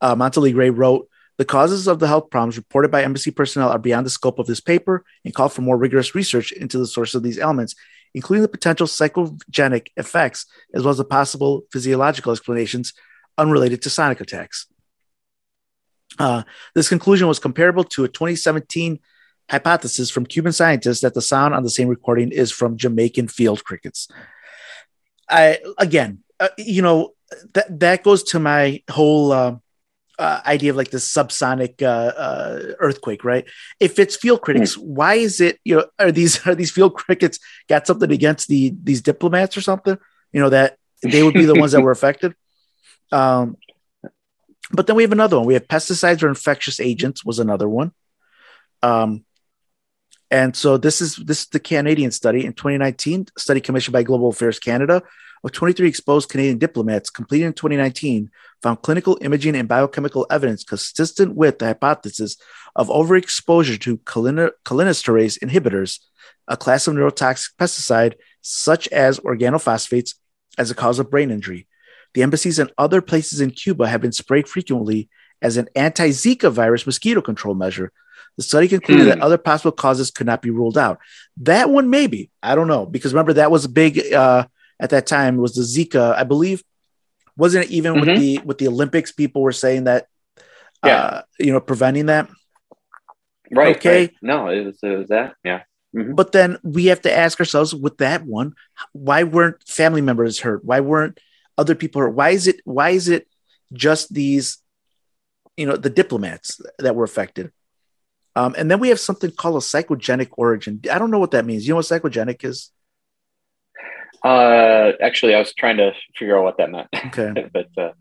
uh, 0.00 0.16
Montealegre 0.16 0.76
wrote, 0.76 1.08
the 1.38 1.44
causes 1.44 1.86
of 1.86 1.98
the 1.98 2.08
health 2.08 2.30
problems 2.30 2.56
reported 2.56 2.90
by 2.90 3.02
embassy 3.02 3.30
personnel 3.30 3.70
are 3.70 3.78
beyond 3.78 4.04
the 4.04 4.10
scope 4.10 4.38
of 4.38 4.46
this 4.46 4.60
paper 4.60 5.04
and 5.24 5.34
call 5.34 5.48
for 5.48 5.62
more 5.62 5.78
rigorous 5.78 6.14
research 6.14 6.52
into 6.52 6.78
the 6.78 6.86
source 6.86 7.14
of 7.14 7.22
these 7.22 7.38
elements, 7.38 7.74
including 8.14 8.42
the 8.42 8.48
potential 8.48 8.86
psychogenic 8.86 9.88
effects 9.96 10.46
as 10.74 10.82
well 10.82 10.90
as 10.90 10.98
the 10.98 11.04
possible 11.04 11.62
physiological 11.70 12.32
explanations 12.32 12.92
unrelated 13.38 13.82
to 13.82 13.90
sonic 13.90 14.20
attacks. 14.20 14.66
Uh, 16.18 16.42
this 16.74 16.88
conclusion 16.88 17.26
was 17.26 17.38
comparable 17.38 17.84
to 17.84 18.04
a 18.04 18.08
2017 18.08 18.98
hypothesis 19.50 20.10
from 20.10 20.26
Cuban 20.26 20.52
scientists 20.52 21.00
that 21.00 21.14
the 21.14 21.22
sound 21.22 21.54
on 21.54 21.62
the 21.62 21.70
same 21.70 21.88
recording 21.88 22.30
is 22.30 22.52
from 22.52 22.76
Jamaican 22.76 23.28
field 23.28 23.64
crickets. 23.64 24.08
I 25.28 25.58
again, 25.78 26.22
uh, 26.38 26.48
you 26.58 26.82
know, 26.82 27.14
that 27.54 27.80
that 27.80 28.02
goes 28.02 28.22
to 28.24 28.38
my 28.38 28.82
whole 28.90 29.32
uh, 29.32 29.56
uh, 30.22 30.40
idea 30.46 30.70
of 30.70 30.76
like 30.76 30.90
this 30.90 31.12
subsonic 31.12 31.82
uh, 31.82 32.12
uh, 32.26 32.74
earthquake, 32.78 33.24
right? 33.24 33.44
If 33.80 33.98
it's 33.98 34.14
field 34.14 34.40
crickets, 34.42 34.78
why 34.78 35.14
is 35.14 35.40
it? 35.40 35.58
You 35.64 35.76
know, 35.76 35.86
are 35.98 36.12
these 36.12 36.34
are 36.46 36.54
these 36.54 36.70
field 36.70 36.94
crickets 36.94 37.40
got 37.68 37.88
something 37.88 38.10
against 38.10 38.46
the 38.46 38.72
these 38.84 39.02
diplomats 39.02 39.56
or 39.56 39.62
something? 39.62 39.98
You 40.32 40.40
know 40.40 40.50
that 40.50 40.76
they 41.02 41.24
would 41.24 41.34
be 41.34 41.44
the 41.44 41.56
ones 41.56 41.72
that 41.72 41.82
were 41.82 41.90
affected. 41.90 42.34
Um, 43.14 43.58
but 44.70 44.86
then 44.86 44.96
we 44.96 45.02
have 45.02 45.12
another 45.12 45.36
one. 45.36 45.44
We 45.44 45.52
have 45.52 45.68
pesticides 45.68 46.22
or 46.22 46.28
infectious 46.28 46.80
agents 46.80 47.22
was 47.22 47.38
another 47.38 47.68
one. 47.68 47.92
Um, 48.82 49.26
and 50.30 50.56
so 50.56 50.78
this 50.78 51.02
is 51.02 51.16
this 51.16 51.42
is 51.42 51.48
the 51.48 51.60
Canadian 51.60 52.10
study 52.10 52.46
in 52.46 52.54
2019, 52.54 53.26
study 53.36 53.60
commissioned 53.60 53.92
by 53.92 54.02
Global 54.02 54.30
Affairs 54.30 54.58
Canada 54.58 55.02
of 55.44 55.52
23 55.52 55.88
exposed 55.88 56.28
Canadian 56.28 56.58
diplomats 56.58 57.10
completed 57.10 57.46
in 57.46 57.52
2019 57.52 58.30
found 58.62 58.82
clinical 58.82 59.18
imaging 59.20 59.56
and 59.56 59.68
biochemical 59.68 60.26
evidence 60.30 60.62
consistent 60.62 61.34
with 61.34 61.58
the 61.58 61.66
hypothesis 61.66 62.36
of 62.76 62.88
overexposure 62.88 63.80
to 63.80 63.98
cholinesterase 63.98 65.38
inhibitors, 65.40 65.98
a 66.46 66.56
class 66.56 66.86
of 66.86 66.94
neurotoxic 66.94 67.50
pesticide 67.58 68.14
such 68.40 68.88
as 68.88 69.18
organophosphates, 69.20 70.14
as 70.58 70.70
a 70.70 70.74
cause 70.74 70.98
of 70.98 71.10
brain 71.10 71.30
injury. 71.30 71.66
The 72.14 72.22
embassies 72.22 72.58
and 72.58 72.70
other 72.76 73.00
places 73.00 73.40
in 73.40 73.50
Cuba 73.52 73.88
have 73.88 74.02
been 74.02 74.12
sprayed 74.12 74.46
frequently 74.46 75.08
as 75.40 75.56
an 75.56 75.68
anti 75.74 76.10
Zika 76.10 76.52
virus 76.52 76.86
mosquito 76.86 77.20
control 77.22 77.54
measure. 77.54 77.90
The 78.36 78.42
study 78.42 78.68
concluded 78.68 79.04
Hmm. 79.04 79.08
that 79.08 79.20
other 79.20 79.38
possible 79.38 79.72
causes 79.72 80.10
could 80.10 80.26
not 80.26 80.42
be 80.42 80.50
ruled 80.50 80.78
out. 80.78 80.98
That 81.38 81.70
one, 81.70 81.90
maybe. 81.90 82.30
I 82.42 82.54
don't 82.54 82.68
know. 82.68 82.86
Because 82.86 83.12
remember, 83.12 83.32
that 83.34 83.50
was 83.50 83.64
a 83.64 83.68
big, 83.68 84.12
uh, 84.12 84.46
at 84.80 84.90
that 84.90 85.06
time, 85.06 85.36
was 85.36 85.54
the 85.54 85.62
Zika, 85.62 86.14
I 86.16 86.24
believe. 86.24 86.62
Wasn't 87.36 87.64
it 87.64 87.70
even 87.70 87.98
with 88.00 88.08
Mhm. 88.10 88.18
the 88.18 88.38
with 88.44 88.58
the 88.58 88.68
Olympics? 88.68 89.12
People 89.12 89.42
were 89.42 89.52
saying 89.52 89.84
that, 89.84 90.06
Yeah. 90.84 90.96
uh, 90.96 91.22
you 91.38 91.52
know, 91.52 91.60
preventing 91.60 92.06
that. 92.06 92.28
right 93.54 93.76
Okay. 93.76 93.98
right. 94.00 94.14
no 94.22 94.48
it 94.48 94.64
was, 94.64 94.78
it 94.82 94.96
was 94.96 95.08
that 95.08 95.34
yeah 95.44 95.62
Mhm. 95.94 96.16
But 96.16 96.32
then 96.32 96.56
we 96.62 96.86
have 96.86 97.02
to 97.02 97.12
ask 97.12 97.38
ourselves 97.38 97.74
with 97.74 97.98
that 97.98 98.24
one, 98.24 98.54
why 98.94 99.24
weren't 99.24 99.62
family 99.68 100.00
members 100.00 100.40
hurt? 100.40 100.64
Why 100.64 100.80
weren't 100.80 101.20
other 101.58 101.74
people 101.74 102.00
are 102.00 102.08
why 102.08 102.30
is 102.30 102.46
it 102.48 102.62
why 102.64 102.90
is 102.90 103.08
it 103.10 103.28
just 103.74 104.12
these 104.14 104.56
you 105.58 105.66
know 105.66 105.76
the 105.76 105.90
diplomats 105.90 106.62
that 106.78 106.94
were 106.96 107.04
affected 107.04 107.52
um, 108.36 108.54
and 108.56 108.70
then 108.70 108.80
we 108.80 108.88
have 108.88 108.98
something 109.00 109.30
called 109.32 109.56
a 109.56 109.58
psychogenic 109.72 110.28
origin 110.38 110.80
i 110.90 110.98
don't 110.98 111.10
know 111.10 111.18
what 111.18 111.32
that 111.32 111.44
means 111.44 111.66
you 111.66 111.72
know 111.72 111.76
what 111.76 111.84
psychogenic 111.84 112.42
is 112.42 112.70
Uh, 114.24 114.92
actually, 115.00 115.34
I 115.34 115.38
was 115.38 115.52
trying 115.54 115.78
to 115.78 115.92
figure 116.16 116.38
out 116.38 116.44
what 116.44 116.58
that 116.58 116.70
meant. 116.70 116.88
okay 117.06 117.48
but 117.52 117.68
uh, 117.76 117.92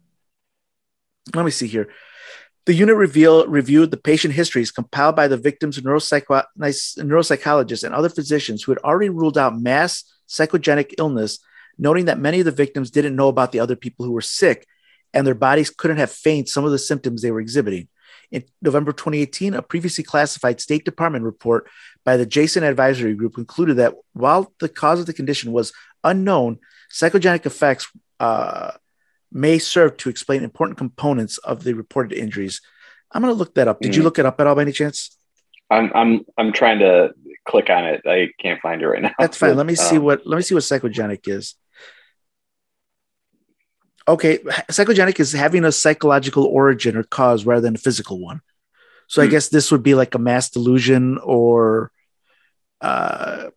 let 1.33 1.45
me 1.45 1.51
see 1.51 1.67
here. 1.67 1.89
The 2.65 2.73
unit 2.73 2.95
reveal, 2.95 3.47
reviewed 3.47 3.89
the 3.89 3.97
patient 3.97 4.35
histories 4.35 4.71
compiled 4.71 5.15
by 5.15 5.27
the 5.27 5.37
victims' 5.37 5.79
neuropsycho- 5.79 6.45
neuropsychologists 6.59 7.83
and 7.83 7.95
other 7.95 8.09
physicians 8.09 8.61
who 8.61 8.71
had 8.71 8.79
already 8.79 9.09
ruled 9.09 9.37
out 9.37 9.59
mass 9.59 10.03
psychogenic 10.29 10.93
illness, 10.99 11.39
noting 11.79 12.05
that 12.05 12.19
many 12.19 12.39
of 12.39 12.45
the 12.45 12.51
victims 12.51 12.91
didn't 12.91 13.15
know 13.15 13.29
about 13.29 13.51
the 13.51 13.59
other 13.59 13.75
people 13.75 14.05
who 14.05 14.11
were 14.11 14.21
sick 14.21 14.67
and 15.13 15.25
their 15.25 15.35
bodies 15.35 15.69
couldn't 15.69 15.97
have 15.97 16.11
feigned 16.11 16.49
some 16.49 16.65
of 16.65 16.71
the 16.71 16.79
symptoms 16.79 17.21
they 17.21 17.31
were 17.31 17.41
exhibiting. 17.41 17.87
In 18.31 18.43
November 18.61 18.93
2018, 18.93 19.53
a 19.53 19.61
previously 19.61 20.03
classified 20.03 20.61
State 20.61 20.85
Department 20.85 21.25
report 21.25 21.67
by 22.05 22.15
the 22.15 22.25
Jason 22.25 22.63
Advisory 22.63 23.13
Group 23.13 23.35
concluded 23.35 23.77
that 23.77 23.95
while 24.13 24.53
the 24.59 24.69
cause 24.69 24.99
of 25.01 25.05
the 25.05 25.13
condition 25.13 25.51
was 25.51 25.73
unknown, 26.03 26.59
psychogenic 26.91 27.45
effects 27.45 27.87
uh, 28.19 28.71
may 29.31 29.59
serve 29.59 29.97
to 29.97 30.09
explain 30.09 30.43
important 30.43 30.77
components 30.77 31.37
of 31.39 31.63
the 31.63 31.73
reported 31.73 32.17
injuries. 32.17 32.61
I'm 33.11 33.21
going 33.21 33.33
to 33.33 33.37
look 33.37 33.55
that 33.55 33.67
up. 33.67 33.81
Did 33.81 33.95
you 33.95 34.01
Mhm. 34.01 34.05
look 34.05 34.19
it 34.19 34.25
up 34.25 34.39
at 34.39 34.47
all 34.47 34.55
by 34.55 34.61
any 34.63 34.71
chance? 34.71 35.17
I'm 35.69 35.91
I'm 35.95 36.25
I'm 36.37 36.51
trying 36.51 36.79
to 36.79 37.13
click 37.47 37.69
on 37.69 37.85
it. 37.85 38.01
I 38.05 38.29
can't 38.41 38.61
find 38.61 38.81
it 38.81 38.87
right 38.87 39.01
now. 39.01 39.13
That's 39.19 39.37
fine. 39.37 39.55
Let 39.55 39.65
me 39.65 39.75
see 39.75 39.97
Um, 39.97 40.05
what 40.05 40.25
let 40.27 40.37
me 40.37 40.41
see 40.43 40.53
what 40.55 40.63
psychogenic 40.63 41.27
is. 41.27 41.55
Okay, 44.07 44.39
psychogenic 44.39 45.19
is 45.19 45.31
having 45.31 45.63
a 45.63 45.71
psychological 45.71 46.45
origin 46.45 46.97
or 46.97 47.03
cause 47.03 47.45
rather 47.45 47.61
than 47.61 47.75
a 47.75 47.79
physical 47.79 48.19
one. 48.19 48.41
So 49.07 49.21
I 49.21 49.25
Hmm. 49.25 49.31
guess 49.31 49.49
this 49.49 49.71
would 49.71 49.83
be 49.83 49.93
like 49.95 50.15
a 50.15 50.19
mass 50.19 50.49
delusion 50.49 51.19
or 51.23 51.91
uh, 52.81 53.49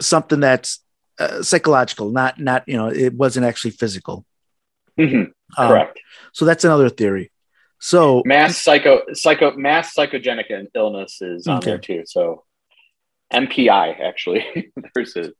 something 0.00 0.40
that's 0.40 0.80
uh, 1.18 1.42
psychological, 1.42 2.10
not 2.10 2.40
not 2.40 2.64
you 2.68 2.76
know 2.76 2.88
it 2.88 3.14
wasn't 3.14 3.46
actually 3.46 3.70
physical. 3.72 4.24
mhm, 4.98 5.32
Um, 5.56 5.68
correct. 5.68 6.00
So 6.32 6.44
that's 6.44 6.64
another 6.64 6.88
theory. 6.88 7.30
So 7.80 8.22
Mass 8.24 8.56
psycho 8.56 9.02
psycho 9.12 9.52
mass 9.56 9.94
psychogenic 9.94 10.46
illness 10.74 11.20
is 11.20 11.46
on 11.46 11.58
Okay. 11.58 11.70
there 11.70 11.78
too. 11.78 12.02
So 12.06 12.44
MPI 13.32 14.00
actually 14.00 14.72
there's 14.94 15.16
a 15.16 15.32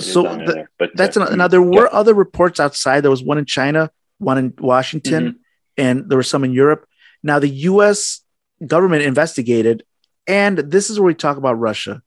So 0.00 0.22
the- 0.22 0.52
there. 0.52 0.70
But 0.78 0.90
That's 0.94 1.16
uh, 1.16 1.26
an, 1.26 1.38
now 1.38 1.48
there 1.48 1.62
were 1.62 1.92
other 1.92 2.14
reports 2.14 2.60
outside. 2.60 3.00
There 3.02 3.10
was 3.10 3.22
one 3.22 3.38
in 3.38 3.44
China, 3.44 3.90
one 4.18 4.38
in 4.38 4.54
Washington, 4.58 5.22
Mm-hmm. 5.24 5.38
and 5.86 6.08
there 6.08 6.16
were 6.16 6.22
some 6.34 6.44
in 6.44 6.52
Europe. 6.52 6.86
Now 7.22 7.38
the 7.38 7.48
U.S. 7.72 8.20
government 8.66 9.02
investigated, 9.02 9.84
and 10.26 10.58
this 10.58 10.90
is 10.90 10.98
where 10.98 11.06
we 11.08 11.14
talk 11.14 11.36
about 11.36 11.58
Russia. 11.58 12.02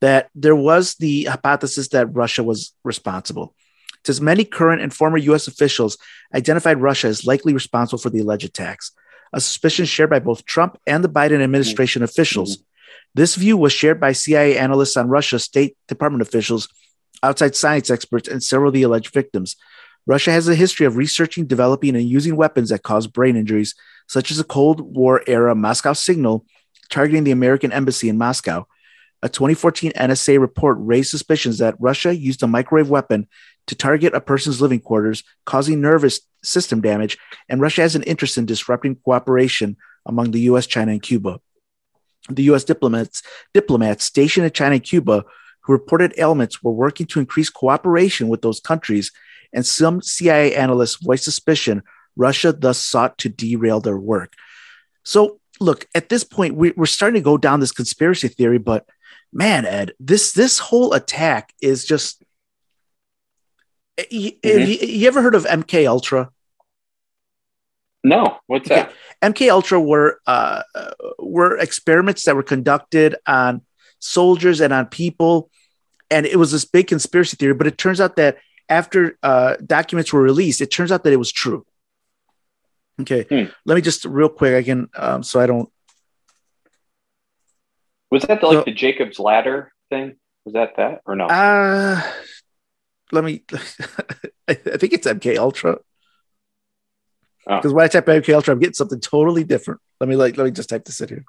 That 0.00 0.30
there 0.34 0.56
was 0.56 0.94
the 0.94 1.24
hypothesis 1.24 1.88
that 1.88 2.14
Russia 2.14 2.42
was 2.42 2.72
responsible. 2.84 3.54
It 3.94 4.06
says 4.06 4.20
many 4.20 4.44
current 4.44 4.80
and 4.80 4.94
former 4.94 5.18
U.S. 5.18 5.48
officials 5.48 5.98
identified 6.34 6.80
Russia 6.80 7.08
as 7.08 7.26
likely 7.26 7.52
responsible 7.52 7.98
for 7.98 8.10
the 8.10 8.20
alleged 8.20 8.44
attacks, 8.44 8.92
a 9.32 9.40
suspicion 9.40 9.86
shared 9.86 10.10
by 10.10 10.20
both 10.20 10.44
Trump 10.44 10.78
and 10.86 11.02
the 11.02 11.08
Biden 11.08 11.42
administration 11.42 12.00
mm-hmm. 12.00 12.04
officials. 12.04 12.58
This 13.14 13.34
view 13.34 13.56
was 13.56 13.72
shared 13.72 14.00
by 14.00 14.12
CIA 14.12 14.56
analysts 14.56 14.96
on 14.96 15.08
Russia, 15.08 15.38
State 15.38 15.76
Department 15.88 16.22
officials, 16.22 16.68
outside 17.22 17.56
science 17.56 17.90
experts, 17.90 18.28
and 18.28 18.42
several 18.42 18.68
of 18.68 18.74
the 18.74 18.82
alleged 18.82 19.12
victims. 19.12 19.56
Russia 20.06 20.30
has 20.30 20.48
a 20.48 20.54
history 20.54 20.86
of 20.86 20.96
researching, 20.96 21.46
developing, 21.46 21.96
and 21.96 22.08
using 22.08 22.36
weapons 22.36 22.70
that 22.70 22.82
cause 22.82 23.06
brain 23.06 23.36
injuries, 23.36 23.74
such 24.06 24.30
as 24.30 24.38
the 24.38 24.44
Cold 24.44 24.80
War 24.80 25.22
era 25.26 25.54
Moscow 25.54 25.92
signal 25.92 26.46
targeting 26.88 27.24
the 27.24 27.30
American 27.30 27.72
embassy 27.72 28.08
in 28.08 28.16
Moscow. 28.16 28.66
A 29.22 29.28
2014 29.28 29.92
NSA 29.92 30.40
report 30.40 30.76
raised 30.80 31.10
suspicions 31.10 31.58
that 31.58 31.74
Russia 31.80 32.14
used 32.14 32.42
a 32.42 32.46
microwave 32.46 32.88
weapon 32.88 33.26
to 33.66 33.74
target 33.74 34.14
a 34.14 34.20
person's 34.20 34.60
living 34.60 34.80
quarters, 34.80 35.24
causing 35.44 35.80
nervous 35.80 36.20
system 36.42 36.80
damage, 36.80 37.18
and 37.48 37.60
Russia 37.60 37.82
has 37.82 37.96
an 37.96 38.04
interest 38.04 38.38
in 38.38 38.46
disrupting 38.46 38.94
cooperation 38.96 39.76
among 40.06 40.30
the 40.30 40.40
US, 40.42 40.66
China, 40.66 40.92
and 40.92 41.02
Cuba. 41.02 41.40
The 42.30 42.44
US 42.44 42.64
diplomats, 42.64 43.22
diplomats 43.52 44.04
stationed 44.04 44.46
in 44.46 44.52
China 44.52 44.74
and 44.74 44.84
Cuba 44.84 45.24
who 45.68 45.74
reported 45.74 46.14
ailments 46.16 46.62
were 46.62 46.72
working 46.72 47.04
to 47.04 47.20
increase 47.20 47.50
cooperation 47.50 48.28
with 48.28 48.40
those 48.40 48.58
countries, 48.58 49.12
and 49.52 49.66
some 49.66 50.00
CIA 50.00 50.54
analysts 50.54 50.96
voiced 50.96 51.24
suspicion 51.24 51.82
Russia 52.16 52.52
thus 52.52 52.78
sought 52.78 53.18
to 53.18 53.28
derail 53.28 53.78
their 53.78 53.98
work. 53.98 54.32
So, 55.04 55.40
look, 55.60 55.86
at 55.94 56.08
this 56.08 56.24
point, 56.24 56.54
we, 56.54 56.70
we're 56.70 56.86
starting 56.86 57.20
to 57.20 57.24
go 57.24 57.36
down 57.36 57.60
this 57.60 57.72
conspiracy 57.72 58.28
theory, 58.28 58.56
but 58.56 58.86
man, 59.32 59.66
Ed, 59.66 59.92
this 60.00 60.32
this 60.32 60.58
whole 60.58 60.92
attack 60.94 61.52
is 61.60 61.84
just. 61.84 62.22
You, 64.10 64.32
have 64.44 64.68
you, 64.68 64.76
you 64.78 65.08
ever 65.08 65.22
heard 65.22 65.34
of 65.34 65.44
MK 65.44 65.86
Ultra? 65.88 66.30
no, 68.04 68.38
what's 68.46 68.70
Okay. 68.70 68.86
that? 69.20 69.34
MK 69.34 69.50
Ultra 69.50 69.80
were 69.80 70.20
uh, 70.26 70.62
uh, 70.74 70.90
were 71.18 71.58
experiments 71.58 72.24
that 72.24 72.36
were 72.36 72.44
conducted 72.44 73.16
on 73.26 73.62
soldiers 73.98 74.60
and 74.60 74.72
on 74.72 74.86
people, 74.86 75.50
and 76.10 76.24
it 76.26 76.36
was 76.36 76.52
this 76.52 76.64
big 76.64 76.86
conspiracy 76.86 77.36
theory. 77.36 77.54
But 77.54 77.66
it 77.66 77.76
turns 77.76 78.00
out 78.00 78.14
that 78.16 78.38
after 78.68 79.18
uh, 79.24 79.56
documents 79.66 80.12
were 80.12 80.22
released, 80.22 80.60
it 80.60 80.70
turns 80.70 80.92
out 80.92 81.02
that 81.02 81.12
it 81.12 81.18
was 81.18 81.32
true. 81.32 81.66
Okay, 83.00 83.26
Hmm. 83.28 83.50
let 83.64 83.74
me 83.74 83.80
just 83.80 84.04
real 84.04 84.28
quick 84.28 84.54
again, 84.54 84.88
um, 84.94 85.22
so 85.24 85.40
I 85.40 85.46
don't. 85.46 85.68
Was 88.10 88.22
that 88.24 88.40
the, 88.40 88.46
like 88.46 88.58
So- 88.58 88.64
the 88.64 88.72
Jacob's 88.72 89.18
ladder 89.18 89.72
thing? 89.90 90.16
Was 90.44 90.54
that 90.54 90.76
that 90.76 91.02
or 91.04 91.14
no? 91.14 91.26
Uh, 91.26 92.00
let 93.12 93.24
me. 93.24 93.42
I 94.48 94.54
think 94.54 94.94
it's 94.94 95.06
MK 95.06 95.36
Ultra. 95.36 95.78
Oh. 97.46 97.56
Because 97.56 97.72
when 97.72 97.84
I 97.84 97.88
type 97.88 98.06
MK 98.06 98.34
Ultra, 98.34 98.54
I'm 98.54 98.60
getting 98.60 98.74
something 98.74 99.00
totally 99.00 99.44
different. 99.44 99.80
Let 100.00 100.08
me 100.08 100.16
like 100.16 100.36
let 100.38 100.44
me 100.44 100.50
just 100.50 100.70
type 100.70 100.84
this 100.84 101.00
in 101.00 101.08
here. 101.08 101.24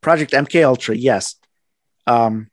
Project 0.00 0.32
MK 0.32 0.64
Ultra, 0.64 0.96
yes. 0.96 1.36
Um, 2.06 2.50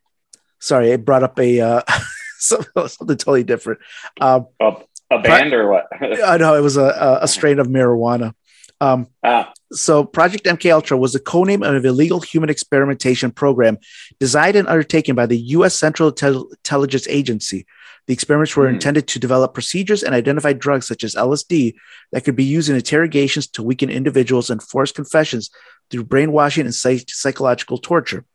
sorry, 0.59 0.91
it 0.91 1.05
brought 1.05 1.23
up 1.23 1.39
a 1.39 1.61
uh, 1.61 1.81
something, 2.37 2.87
something 2.87 3.17
totally 3.17 3.43
different. 3.43 3.79
Um, 4.19 4.47
a, 4.59 4.75
a 5.11 5.19
band 5.19 5.53
or 5.53 5.69
what? 5.71 5.87
I 6.01 6.37
know 6.37 6.55
it 6.55 6.61
was 6.61 6.77
a, 6.77 7.19
a 7.21 7.27
strain 7.27 7.59
of 7.59 7.67
marijuana. 7.67 8.33
Um, 8.79 9.07
ah, 9.23 9.51
so 9.71 10.03
Project 10.03 10.45
MK 10.45 10.71
Ultra 10.71 10.97
was 10.97 11.13
the 11.13 11.19
codename 11.19 11.67
of 11.67 11.75
an 11.75 11.85
illegal 11.85 12.21
human 12.21 12.49
experimentation 12.49 13.31
program 13.31 13.77
designed 14.19 14.55
and 14.55 14.67
undertaken 14.67 15.15
by 15.15 15.25
the 15.25 15.37
U.S. 15.57 15.75
Central 15.75 16.11
Intel- 16.11 16.51
Intelligence 16.51 17.07
Agency. 17.07 17.65
The 18.05 18.13
experiments 18.13 18.55
were 18.55 18.67
Hmm. 18.69 18.75
intended 18.75 19.07
to 19.09 19.19
develop 19.19 19.53
procedures 19.53 20.03
and 20.03 20.13
identify 20.15 20.53
drugs 20.53 20.87
such 20.87 21.03
as 21.03 21.15
LSD 21.15 21.73
that 22.11 22.23
could 22.23 22.35
be 22.35 22.45
used 22.45 22.69
in 22.69 22.75
interrogations 22.75 23.47
to 23.47 23.63
weaken 23.63 23.89
individuals 23.89 24.49
and 24.49 24.63
force 24.63 24.91
confessions 24.91 25.49
through 25.89 26.05
brainwashing 26.05 26.65
and 26.65 26.75
psych- 26.75 27.09
psychological 27.09 27.77
torture. 27.79 28.25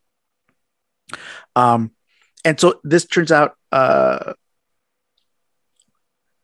Um, 1.57 1.93
and 2.45 2.59
so 2.59 2.81
this 2.85 3.07
turns 3.07 3.31
out 3.33 3.55
uh, 3.71 4.33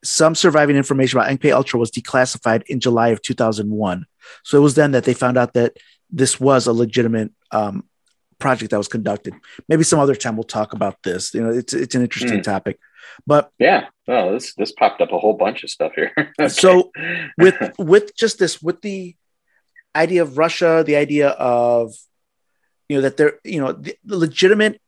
some 0.05 0.35
surviving 0.35 0.77
information 0.77 1.19
about 1.19 1.31
MK 1.31 1.53
Ultra 1.53 1.81
was 1.81 1.91
declassified 1.91 2.63
in 2.67 2.81
July 2.81 3.09
of 3.09 3.23
2001. 3.23 4.07
So 4.45 4.59
it 4.59 4.61
was 4.61 4.75
then 4.75 4.93
that 4.93 5.05
they 5.05 5.15
found 5.15 5.37
out 5.37 5.55
that 5.55 5.77
this 6.11 6.39
was 6.41 6.67
a 6.67 6.73
legitimate 6.73 7.33
um, 7.51 7.85
project 8.39 8.71
that 8.71 8.79
was 8.79 8.89
conducted. 8.89 9.35
Maybe 9.69 9.85
some 9.85 9.99
other 9.99 10.15
time 10.15 10.37
we'll 10.37 10.45
talk 10.45 10.73
about 10.73 11.03
this. 11.03 11.35
You 11.35 11.43
know, 11.43 11.51
it's 11.51 11.75
it's 11.75 11.95
an 11.95 12.03
interesting 12.03 12.37
Hmm. 12.39 12.43
topic. 12.43 12.79
But 13.27 13.51
yeah. 13.59 13.87
Oh, 14.07 14.33
this 14.33 14.55
this 14.55 14.73
popped 14.73 15.01
up 15.01 15.13
a 15.13 15.19
whole 15.19 15.35
bunch 15.35 15.65
of 15.65 15.71
stuff 15.71 15.93
here. 15.95 16.13
Okay. 16.41 16.49
So, 16.49 16.93
with 17.37 17.57
with 17.79 18.15
just 18.17 18.39
this, 18.39 18.63
with 18.63 18.81
the 18.83 19.17
idea 19.97 20.23
of 20.23 20.39
Russia, 20.39 20.85
the 20.87 20.97
idea 20.97 21.31
of 21.31 21.95
you 22.89 22.97
know 22.97 23.03
that 23.03 23.17
they're 23.17 23.39
you 23.45 23.61
know 23.61 23.73
the, 23.73 23.97
the 24.05 24.17
legitimate, 24.17 24.81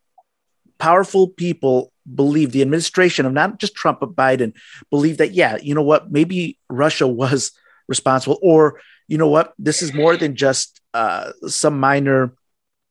powerful 0.78 1.28
people 1.28 1.92
believe 2.14 2.52
the 2.52 2.62
administration 2.62 3.26
of 3.26 3.32
not 3.32 3.58
just 3.58 3.74
Trump 3.74 4.00
but 4.00 4.14
Biden 4.16 4.52
believe 4.90 5.18
that 5.18 5.32
yeah, 5.32 5.56
you 5.62 5.74
know 5.74 5.82
what, 5.82 6.10
maybe 6.10 6.58
Russia 6.68 7.06
was 7.06 7.52
responsible, 7.88 8.38
or 8.42 8.80
you 9.08 9.18
know 9.18 9.28
what, 9.28 9.54
this 9.58 9.82
is 9.82 9.92
more 9.94 10.16
than 10.16 10.36
just 10.36 10.80
uh, 10.94 11.32
some 11.46 11.78
minor, 11.80 12.34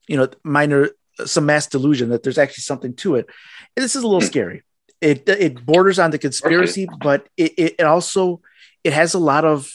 you 0.07 0.17
know, 0.17 0.27
minor 0.43 0.89
some 1.25 1.45
mass 1.45 1.67
delusion 1.67 2.09
that 2.09 2.23
there's 2.23 2.37
actually 2.37 2.61
something 2.61 2.93
to 2.95 3.15
it. 3.15 3.27
And 3.75 3.83
this 3.83 3.95
is 3.95 4.03
a 4.03 4.07
little 4.07 4.21
Hmm. 4.21 4.27
scary. 4.27 4.63
It 5.01 5.27
it 5.29 5.65
borders 5.65 5.99
on 5.99 6.11
the 6.11 6.17
conspiracy, 6.17 6.85
but 6.85 7.27
it, 7.37 7.53
it, 7.57 7.75
it 7.79 7.83
also 7.83 8.41
it 8.83 8.93
has 8.93 9.13
a 9.13 9.19
lot 9.19 9.45
of 9.45 9.69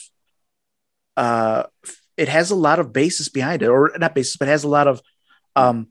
uh 1.17 1.63
it 2.17 2.27
has 2.29 2.51
a 2.51 2.55
lot 2.55 2.79
of 2.79 2.93
basis 2.93 3.29
behind 3.29 3.61
it 3.61 3.67
or 3.67 3.91
not 3.97 4.15
basis 4.15 4.37
but 4.37 4.47
has 4.47 4.63
a 4.63 4.67
lot 4.67 4.87
of 4.87 5.01
um 5.55 5.87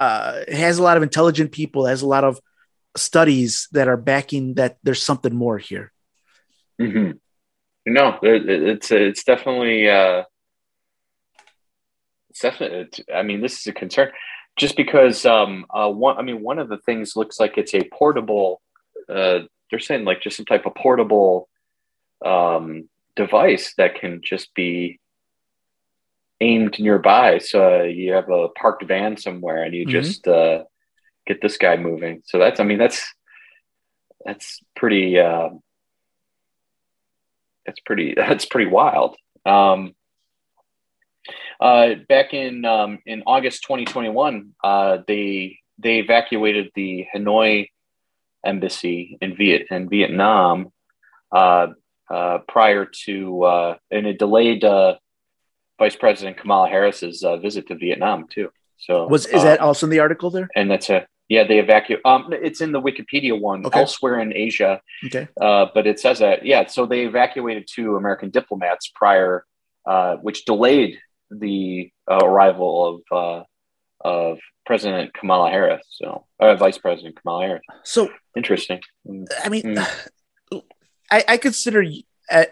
uh 0.00 0.40
it 0.48 0.54
has 0.54 0.78
a 0.78 0.82
lot 0.82 0.96
of 0.96 1.02
intelligent 1.02 1.52
people 1.52 1.86
has 1.86 2.02
a 2.02 2.06
lot 2.06 2.24
of 2.24 2.40
studies 2.96 3.68
that 3.72 3.88
are 3.88 3.96
backing 3.96 4.54
that 4.54 4.78
there's 4.82 5.02
something 5.02 5.34
more 5.34 5.58
here. 5.58 5.92
Mm-hmm. 6.80 7.12
No, 7.86 8.18
it, 8.22 8.48
it's 8.48 8.90
it's 8.90 9.24
definitely 9.24 9.88
uh, 9.88 10.24
it's 12.30 12.40
definitely. 12.40 12.78
It's, 12.80 13.00
I 13.14 13.22
mean, 13.22 13.40
this 13.40 13.58
is 13.58 13.66
a 13.66 13.72
concern, 13.72 14.10
just 14.56 14.76
because 14.76 15.24
um, 15.24 15.66
uh, 15.70 15.90
one. 15.90 16.18
I 16.18 16.22
mean, 16.22 16.42
one 16.42 16.58
of 16.58 16.68
the 16.68 16.78
things 16.78 17.16
looks 17.16 17.40
like 17.40 17.58
it's 17.58 17.74
a 17.74 17.88
portable. 17.92 18.60
Uh, 19.08 19.40
they're 19.70 19.78
saying 19.78 20.04
like 20.04 20.20
just 20.20 20.36
some 20.36 20.46
type 20.46 20.66
of 20.66 20.74
portable 20.74 21.48
um, 22.24 22.88
device 23.16 23.74
that 23.78 24.00
can 24.00 24.20
just 24.22 24.52
be 24.54 25.00
aimed 26.40 26.78
nearby. 26.78 27.38
So 27.38 27.82
you 27.82 28.12
have 28.12 28.30
a 28.30 28.48
parked 28.48 28.84
van 28.84 29.16
somewhere, 29.16 29.62
and 29.62 29.74
you 29.74 29.86
mm-hmm. 29.86 29.90
just 29.90 30.26
uh, 30.26 30.64
get 31.26 31.42
this 31.42 31.56
guy 31.56 31.76
moving. 31.76 32.22
So 32.24 32.38
that's. 32.38 32.60
I 32.60 32.64
mean, 32.64 32.78
that's 32.78 33.12
that's 34.24 34.60
pretty. 34.74 35.18
Uh, 35.18 35.50
that's 37.66 37.80
pretty 37.80 38.14
that's 38.16 38.44
pretty 38.44 38.70
wild. 38.70 39.16
Um, 39.46 39.94
uh, 41.60 41.94
back 42.08 42.32
in 42.32 42.64
um, 42.64 42.98
in 43.06 43.22
August 43.26 43.62
2021, 43.64 44.54
uh, 44.64 44.98
they 45.06 45.58
they 45.78 45.98
evacuated 45.98 46.70
the 46.74 47.06
Hanoi 47.14 47.68
embassy 48.44 49.18
in 49.20 49.36
Viet 49.36 49.66
in 49.70 49.88
Vietnam 49.88 50.72
uh, 51.30 51.68
uh 52.08 52.38
prior 52.48 52.86
to 53.04 53.42
uh, 53.44 53.76
and 53.90 54.06
it 54.06 54.18
delayed 54.18 54.64
uh, 54.64 54.94
Vice 55.80 55.96
President 55.96 56.36
Kamala 56.36 56.68
Harris's 56.68 57.24
visit 57.42 57.66
to 57.68 57.74
Vietnam 57.74 58.26
too. 58.28 58.50
So 58.76 59.06
was 59.08 59.26
is 59.26 59.42
that 59.42 59.60
also 59.60 59.86
in 59.86 59.90
the 59.90 59.98
article 59.98 60.30
there? 60.30 60.48
And 60.54 60.70
that's 60.70 60.88
a 60.90 61.06
yeah, 61.30 61.44
they 61.44 61.60
evacuate. 61.60 62.04
Um, 62.04 62.32
it's 62.32 62.60
in 62.60 62.72
the 62.72 62.80
Wikipedia 62.80 63.40
one. 63.40 63.64
Okay. 63.64 63.78
Elsewhere 63.78 64.18
in 64.18 64.34
Asia, 64.34 64.80
okay, 65.06 65.28
uh, 65.40 65.66
but 65.72 65.86
it 65.86 66.00
says 66.00 66.18
that 66.18 66.44
yeah. 66.44 66.66
So 66.66 66.86
they 66.86 67.06
evacuated 67.06 67.68
two 67.72 67.96
American 67.96 68.30
diplomats 68.30 68.90
prior, 68.92 69.44
uh, 69.86 70.16
which 70.16 70.44
delayed 70.44 70.98
the 71.30 71.92
uh, 72.10 72.18
arrival 72.24 73.02
of 73.12 73.16
uh, 73.16 73.44
of 74.00 74.38
President 74.66 75.14
Kamala 75.14 75.50
Harris. 75.50 75.86
So 75.90 76.26
uh, 76.40 76.56
Vice 76.56 76.78
President 76.78 77.14
Kamala 77.22 77.46
Harris. 77.46 77.62
So 77.84 78.10
interesting. 78.36 78.80
I 79.44 79.48
mean, 79.48 79.62
mm. 79.62 79.86
I, 81.12 81.24
I 81.28 81.36
consider 81.36 81.84
uh, 82.28 82.44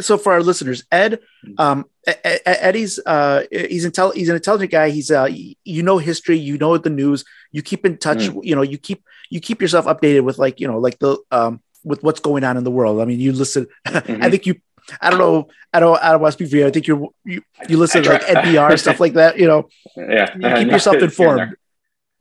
so 0.00 0.18
for 0.18 0.32
our 0.32 0.42
listeners, 0.42 0.84
Ed, 0.90 1.20
mm-hmm. 1.44 1.54
um, 1.58 1.84
Eddie's 2.06 3.00
uh, 3.04 3.44
he's 3.50 3.86
intel- 3.86 4.14
he's 4.14 4.28
an 4.28 4.36
intelligent 4.36 4.70
guy. 4.70 4.90
He's 4.90 5.10
uh, 5.10 5.28
you 5.30 5.82
know 5.82 5.98
history, 5.98 6.38
you 6.38 6.58
know 6.58 6.76
the 6.78 6.90
news, 6.90 7.24
you 7.52 7.62
keep 7.62 7.84
in 7.84 7.98
touch. 7.98 8.18
Mm. 8.18 8.44
You 8.44 8.56
know, 8.56 8.62
you 8.62 8.78
keep 8.78 9.04
you 9.30 9.40
keep 9.40 9.60
yourself 9.60 9.86
updated 9.86 10.22
with 10.22 10.38
like 10.38 10.60
you 10.60 10.68
know 10.68 10.78
like 10.78 10.98
the 10.98 11.18
um 11.30 11.60
with 11.84 12.02
what's 12.02 12.20
going 12.20 12.44
on 12.44 12.56
in 12.56 12.64
the 12.64 12.70
world. 12.70 13.00
I 13.00 13.04
mean, 13.04 13.20
you 13.20 13.32
listen. 13.32 13.66
Mm-hmm. 13.86 14.22
I 14.22 14.30
think 14.30 14.46
you. 14.46 14.60
I 15.00 15.10
don't 15.10 15.18
know. 15.18 15.48
I 15.72 15.80
don't. 15.80 16.00
I 16.00 16.12
don't 16.12 16.20
want 16.20 16.32
to 16.32 16.36
speak 16.36 16.50
for 16.50 16.56
you. 16.56 16.66
I 16.66 16.70
think 16.70 16.86
you're 16.86 17.08
you, 17.24 17.42
you 17.68 17.76
listen 17.76 18.02
to 18.04 18.10
like 18.10 18.22
NPR 18.22 18.78
stuff 18.78 19.00
like 19.00 19.14
that. 19.14 19.38
You 19.38 19.48
know. 19.48 19.68
Yeah. 19.96 20.32
You 20.36 20.64
keep 20.64 20.72
yourself 20.72 20.96
informed. 21.02 21.56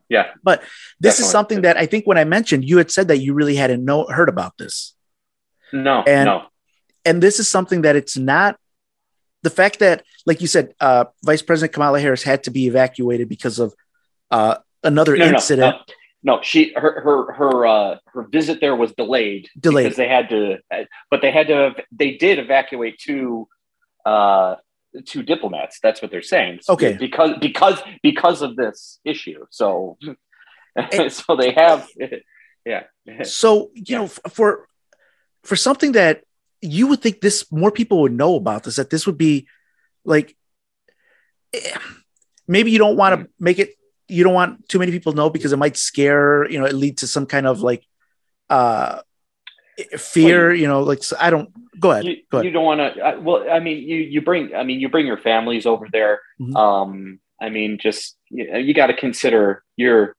Yeah. 0.09 0.31
But 0.43 0.61
this 0.99 1.17
Definitely. 1.17 1.25
is 1.25 1.31
something 1.31 1.61
that 1.61 1.77
I 1.77 1.85
think 1.85 2.07
when 2.07 2.17
I 2.17 2.23
mentioned, 2.23 2.65
you 2.65 2.77
had 2.77 2.91
said 2.91 3.07
that 3.09 3.17
you 3.17 3.33
really 3.33 3.55
hadn't 3.55 3.83
know 3.85 4.05
heard 4.07 4.29
about 4.29 4.57
this. 4.57 4.95
No. 5.71 6.03
And 6.07 6.25
no 6.25 6.47
and 7.05 7.21
this 7.21 7.39
is 7.39 7.47
something 7.47 7.83
that 7.83 7.95
it's 7.95 8.17
not 8.17 8.57
the 9.43 9.49
fact 9.51 9.79
that, 9.79 10.03
like 10.25 10.41
you 10.41 10.47
said, 10.47 10.73
uh, 10.79 11.05
Vice 11.23 11.43
President 11.43 11.73
Kamala 11.73 11.99
Harris 11.99 12.23
had 12.23 12.43
to 12.45 12.51
be 12.51 12.65
evacuated 12.65 13.29
because 13.29 13.59
of 13.59 13.75
uh, 14.31 14.57
another 14.83 15.15
no, 15.15 15.25
incident. 15.25 15.75
No, 16.23 16.37
no, 16.37 16.41
she 16.41 16.73
her 16.75 17.01
her 17.01 17.33
her 17.33 17.67
uh, 17.67 17.97
her 18.07 18.23
visit 18.23 18.59
there 18.59 18.75
was 18.75 18.91
delayed. 18.93 19.47
Delayed 19.59 19.85
because 19.85 19.97
they 19.97 20.07
had 20.07 20.29
to, 20.29 20.57
but 21.11 21.21
they 21.21 21.31
had 21.31 21.47
to. 21.47 21.75
They 21.91 22.17
did 22.17 22.39
evacuate 22.39 22.97
two 22.97 23.47
uh, 24.03 24.55
two 25.05 25.21
diplomats. 25.21 25.79
That's 25.81 26.01
what 26.01 26.09
they're 26.09 26.23
saying. 26.23 26.61
Okay, 26.67 26.93
because 26.93 27.37
because 27.39 27.79
because 28.01 28.41
of 28.41 28.55
this 28.55 28.99
issue. 29.05 29.45
So 29.51 29.99
and, 30.75 31.11
so 31.11 31.35
they 31.35 31.51
have. 31.51 31.87
Yeah. 32.65 32.85
So 33.23 33.69
you 33.75 33.95
know, 33.95 34.07
for 34.07 34.67
for 35.43 35.55
something 35.55 35.91
that 35.91 36.23
you 36.65 36.87
would 36.87 37.01
think 37.01 37.21
this 37.21 37.51
more 37.51 37.71
people 37.71 38.01
would 38.01 38.11
know 38.11 38.35
about 38.35 38.63
this 38.63 38.77
that 38.77 38.89
this 38.89 39.05
would 39.05 39.17
be 39.17 39.47
like 40.03 40.35
eh, 41.53 41.77
maybe 42.47 42.71
you 42.71 42.79
don't 42.79 42.97
want 42.97 43.19
to 43.19 43.29
make 43.39 43.59
it 43.59 43.75
you 44.07 44.23
don't 44.23 44.33
want 44.33 44.67
too 44.69 44.79
many 44.79 44.91
people 44.91 45.11
to 45.11 45.17
know 45.17 45.29
because 45.29 45.51
it 45.51 45.57
might 45.57 45.77
scare 45.77 46.49
you 46.49 46.59
know 46.59 46.65
it 46.65 46.73
lead 46.73 46.97
to 46.99 47.07
some 47.07 47.25
kind 47.25 47.47
of 47.47 47.61
like 47.61 47.85
uh 48.49 48.99
fear 49.97 50.49
well, 50.49 50.55
you, 50.55 50.67
know 50.67 50.81
like 50.81 51.03
so 51.03 51.15
i 51.19 51.29
don't 51.29 51.51
go 51.79 51.91
ahead 51.91 52.05
you, 52.05 52.17
go 52.31 52.37
ahead. 52.37 52.45
you 52.45 52.51
don't 52.51 52.65
want 52.65 52.79
to 52.79 53.19
well 53.21 53.45
i 53.51 53.59
mean 53.59 53.77
you 53.77 53.97
you 53.97 54.21
bring 54.21 54.53
i 54.55 54.63
mean 54.63 54.79
you 54.79 54.89
bring 54.89 55.05
your 55.05 55.17
families 55.17 55.65
over 55.65 55.87
there 55.91 56.21
mm-hmm. 56.39 56.55
um 56.55 57.19
i 57.41 57.49
mean 57.49 57.77
just 57.77 58.15
you, 58.29 58.57
you 58.57 58.73
got 58.73 58.87
to 58.87 58.95
consider 58.95 59.63
your 59.75 60.15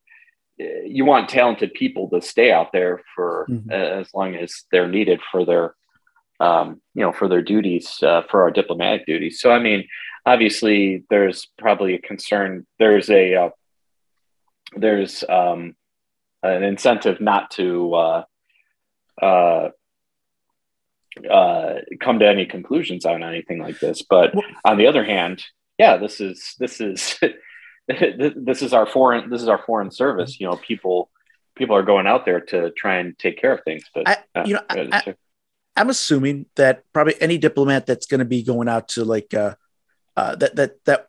you 0.58 1.04
want 1.04 1.28
talented 1.28 1.72
people 1.74 2.08
to 2.10 2.20
stay 2.20 2.50
out 2.50 2.72
there 2.72 3.02
for 3.14 3.46
mm-hmm. 3.48 3.70
uh, 3.70 4.00
as 4.00 4.12
long 4.14 4.34
as 4.34 4.64
they're 4.72 4.88
needed 4.88 5.20
for 5.30 5.44
their 5.44 5.74
um, 6.40 6.80
you 6.94 7.02
know, 7.02 7.12
for 7.12 7.28
their 7.28 7.42
duties, 7.42 8.02
uh, 8.02 8.22
for 8.30 8.42
our 8.42 8.50
diplomatic 8.50 9.06
duties. 9.06 9.40
So, 9.40 9.50
I 9.50 9.58
mean, 9.58 9.86
obviously, 10.24 11.04
there's 11.10 11.48
probably 11.58 11.94
a 11.94 12.00
concern. 12.00 12.66
There's 12.78 13.10
a 13.10 13.34
uh, 13.34 13.50
there's 14.76 15.24
um, 15.28 15.76
an 16.42 16.62
incentive 16.62 17.20
not 17.20 17.50
to 17.52 17.94
uh, 17.94 18.24
uh, 19.22 19.68
uh, 21.30 21.74
come 22.00 22.18
to 22.18 22.28
any 22.28 22.46
conclusions 22.46 23.06
on 23.06 23.22
anything 23.22 23.58
like 23.58 23.80
this. 23.80 24.02
But 24.02 24.34
on 24.64 24.76
the 24.76 24.86
other 24.86 25.04
hand, 25.04 25.42
yeah, 25.78 25.96
this 25.96 26.20
is 26.20 26.54
this 26.58 26.80
is 26.80 27.18
this 27.88 28.62
is 28.62 28.72
our 28.72 28.86
foreign 28.86 29.30
this 29.30 29.42
is 29.42 29.48
our 29.48 29.62
foreign 29.64 29.90
service. 29.90 30.38
You 30.40 30.48
know, 30.48 30.56
people 30.56 31.10
people 31.56 31.76
are 31.76 31.82
going 31.82 32.06
out 32.06 32.24
there 32.24 32.40
to 32.40 32.70
try 32.72 32.96
and 32.96 33.18
take 33.18 33.40
care 33.40 33.52
of 33.52 33.64
things. 33.64 33.84
But 33.94 34.08
I, 34.08 34.16
uh, 34.34 34.44
you 34.44 34.54
know, 34.54 34.62
I, 34.68 35.14
I'm 35.76 35.90
assuming 35.90 36.46
that 36.56 36.84
probably 36.92 37.20
any 37.20 37.38
diplomat 37.38 37.86
that's 37.86 38.06
going 38.06 38.20
to 38.20 38.24
be 38.24 38.42
going 38.42 38.68
out 38.68 38.88
to 38.90 39.04
like 39.04 39.34
uh, 39.34 39.54
uh, 40.16 40.34
that 40.36 40.56
that 40.56 40.84
that 40.84 41.08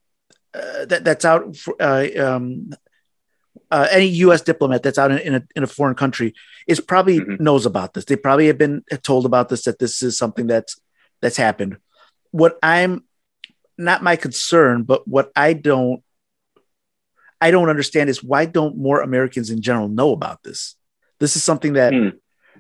uh, 0.54 0.86
that 0.86 1.04
that's 1.04 1.26
out 1.26 1.56
for 1.56 1.76
uh, 1.80 2.08
um, 2.18 2.72
uh, 3.72 3.88
any 3.92 4.08
U.S. 4.08 4.42
diplomat 4.42 4.84
that's 4.84 4.98
out 4.98 5.12
in, 5.12 5.20
in, 5.20 5.36
a, 5.36 5.44
in 5.56 5.64
a 5.64 5.68
foreign 5.68 5.96
country 5.96 6.34
is 6.68 6.80
probably 6.80 7.20
mm-hmm. 7.20 7.44
knows 7.44 7.66
about 7.66 7.94
this. 7.94 8.06
They 8.06 8.16
probably 8.16 8.48
have 8.48 8.58
been 8.58 8.84
told 9.04 9.26
about 9.26 9.50
this 9.50 9.64
that 9.64 9.80
this 9.80 10.02
is 10.04 10.18
something 10.18 10.48
that's 10.48 10.80
that's 11.22 11.38
happened. 11.38 11.78
What 12.32 12.60
I'm 12.62 13.04
not 13.78 14.04
my 14.04 14.16
concern, 14.16 14.84
but 14.84 15.08
what 15.08 15.32
I 15.36 15.54
don't 15.54 16.04
I 17.40 17.52
don't 17.52 17.70
understand 17.70 18.10
is 18.10 18.24
why 18.24 18.46
don't 18.46 18.78
more 18.78 19.02
Americans 19.02 19.50
in 19.50 19.62
general 19.62 19.88
know 19.88 20.12
about 20.12 20.44
this? 20.44 20.76
This 21.20 21.36
is 21.36 21.44
something 21.44 21.74
that 21.74 21.94
mm. 21.94 22.18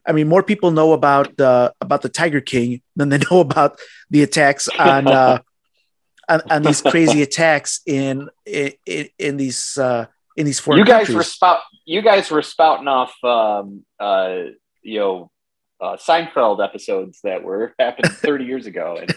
I 0.08 0.14
mean, 0.14 0.28
more 0.28 0.44
people 0.44 0.72
know 0.72 0.94
about 0.94 1.40
uh, 1.40 1.72
about 1.82 2.02
the 2.02 2.10
Tiger 2.10 2.42
King 2.42 2.82
than 2.96 3.10
they 3.10 3.18
know 3.32 3.40
about 3.40 3.80
the 4.10 4.24
attacks 4.24 4.68
on 4.68 5.08
uh, 5.08 5.40
on, 6.30 6.42
on, 6.50 6.62
these 6.64 6.82
crazy 6.82 7.22
attacks 7.22 7.82
in 7.86 8.30
in, 8.46 8.74
in 9.20 9.38
these 9.38 9.78
uh, 9.78 10.06
in 10.36 10.46
these 10.46 10.60
foreign 10.60 10.80
you 10.80 10.86
guys 10.86 11.08
countries. 11.08 11.16
were 11.16 11.24
spout 11.24 11.60
you 11.86 12.02
guys 12.02 12.32
were 12.32 12.42
spouting 12.42 12.88
off 12.88 13.14
um, 13.24 13.86
uh, 14.00 14.44
you 14.82 15.00
know 15.00 15.32
uh, 15.80 15.98
Seinfeld 15.98 16.64
episodes 16.64 17.20
that 17.24 17.44
were 17.44 17.74
happened 17.80 18.12
30 18.12 18.46
years 18.46 18.66
ago. 18.66 19.00
And, 19.00 19.12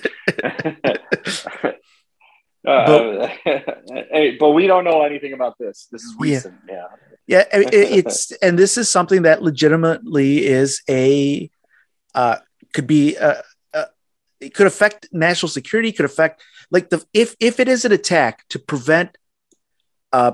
uh, 2.67 2.83
but, 2.87 3.39
hey, 4.13 4.37
but 4.39 4.51
we 4.51 4.67
don't 4.67 4.85
know 4.85 5.03
anything 5.03 5.33
about 5.33 5.57
this. 5.59 5.89
This 5.91 6.03
is 6.03 6.15
recent. 6.19 6.57
Yeah. 6.69 6.75
yeah. 6.75 7.10
Yeah, 7.31 7.45
it's 7.53 8.33
and 8.43 8.59
this 8.59 8.77
is 8.77 8.91
something 8.91 9.23
that 9.23 9.41
legitimately 9.41 10.45
is 10.45 10.83
a 10.91 11.49
uh, 12.13 12.37
could 12.73 12.89
be 12.89 13.17
uh, 13.17 13.43
uh, 13.73 13.85
it 14.41 14.53
could 14.53 14.67
affect 14.67 15.09
national 15.13 15.49
security. 15.49 15.93
Could 15.93 16.07
affect 16.07 16.43
like 16.73 16.91
the 16.91 17.05
if 17.15 17.37
if 17.39 17.61
it 17.61 17.69
is 17.69 17.85
an 17.85 17.93
attack 17.93 18.49
to 18.49 18.59
prevent 18.59 19.17
uh 20.13 20.33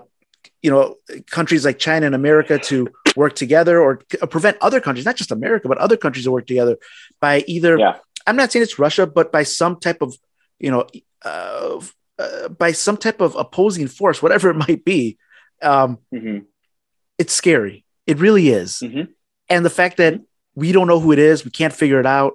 you 0.62 0.70
know 0.70 0.96
countries 1.30 1.66
like 1.66 1.78
China 1.78 2.06
and 2.06 2.14
America 2.14 2.58
to 2.58 2.88
work 3.14 3.34
together 3.34 3.78
or 3.78 3.96
prevent 4.30 4.56
other 4.62 4.80
countries, 4.80 5.04
not 5.04 5.16
just 5.16 5.30
America, 5.30 5.68
but 5.68 5.76
other 5.76 5.98
countries 5.98 6.24
to 6.24 6.30
work 6.30 6.46
together 6.46 6.78
by 7.20 7.44
either. 7.46 7.78
Yeah. 7.78 7.96
I'm 8.26 8.36
not 8.36 8.52
saying 8.52 8.62
it's 8.62 8.78
Russia, 8.78 9.06
but 9.06 9.30
by 9.30 9.42
some 9.42 9.78
type 9.80 10.00
of 10.00 10.16
you 10.58 10.70
know 10.70 10.86
uh, 11.26 11.78
uh, 12.18 12.48
by 12.48 12.72
some 12.72 12.96
type 12.96 13.20
of 13.20 13.36
opposing 13.36 13.86
force, 13.86 14.22
whatever 14.22 14.48
it 14.48 14.56
might 14.56 14.82
be. 14.82 15.18
Um, 15.60 15.98
mm-hmm 16.10 16.38
it's 17.18 17.32
scary. 17.32 17.84
It 18.06 18.18
really 18.18 18.48
is. 18.48 18.80
Mm-hmm. 18.82 19.12
And 19.48 19.64
the 19.64 19.70
fact 19.70 19.98
that 19.98 20.20
we 20.54 20.72
don't 20.72 20.88
know 20.88 21.00
who 21.00 21.12
it 21.12 21.18
is, 21.18 21.44
we 21.44 21.50
can't 21.50 21.72
figure 21.72 22.00
it 22.00 22.06
out. 22.06 22.34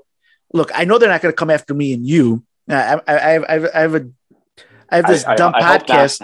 Look, 0.53 0.71
I 0.73 0.85
know 0.85 0.97
they're 0.97 1.09
not 1.09 1.21
going 1.21 1.31
to 1.31 1.37
come 1.37 1.49
after 1.49 1.73
me 1.73 1.93
and 1.93 2.05
you. 2.05 2.43
I, 2.69 2.99
I, 3.07 3.13
I, 3.13 3.37
I, 3.37 3.77
I 3.77 3.81
have 3.81 3.95
a 3.95 4.09
I 4.91 4.97
have 4.97 5.07
this 5.07 5.25
I, 5.25 5.35
dumb 5.35 5.53
I, 5.55 5.77
podcast. 5.77 6.21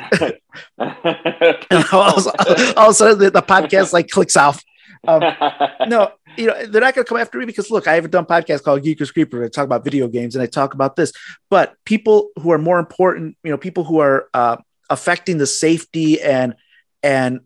all, 1.93 2.77
all, 2.77 2.85
of 2.85 2.91
a 2.91 2.93
sudden, 2.93 3.19
the, 3.19 3.31
the, 3.31 3.41
podcast 3.41 3.93
like 3.93 4.09
clicks 4.09 4.35
off. 4.35 4.61
Um, 5.07 5.23
no, 5.87 6.11
you 6.35 6.47
know, 6.47 6.65
they're 6.65 6.81
not 6.81 6.93
going 6.93 7.05
to 7.05 7.09
come 7.09 7.17
after 7.17 7.37
me 7.37 7.45
because 7.45 7.71
look, 7.71 7.87
I 7.87 7.93
have 7.93 8.05
a 8.05 8.09
dumb 8.09 8.25
podcast 8.25 8.63
called 8.63 8.83
Geekers 8.83 9.13
Creeper. 9.13 9.45
I 9.45 9.47
talk 9.47 9.63
about 9.63 9.85
video 9.85 10.09
games 10.09 10.35
and 10.35 10.43
I 10.43 10.47
talk 10.47 10.73
about 10.73 10.97
this. 10.97 11.13
But 11.49 11.75
people 11.85 12.29
who 12.41 12.51
are 12.51 12.57
more 12.57 12.79
important, 12.79 13.37
you 13.41 13.51
know, 13.51 13.57
people 13.57 13.85
who 13.85 13.99
are 13.99 14.27
uh, 14.33 14.57
affecting 14.89 15.37
the 15.37 15.47
safety 15.47 16.21
and 16.21 16.55
and 17.01 17.41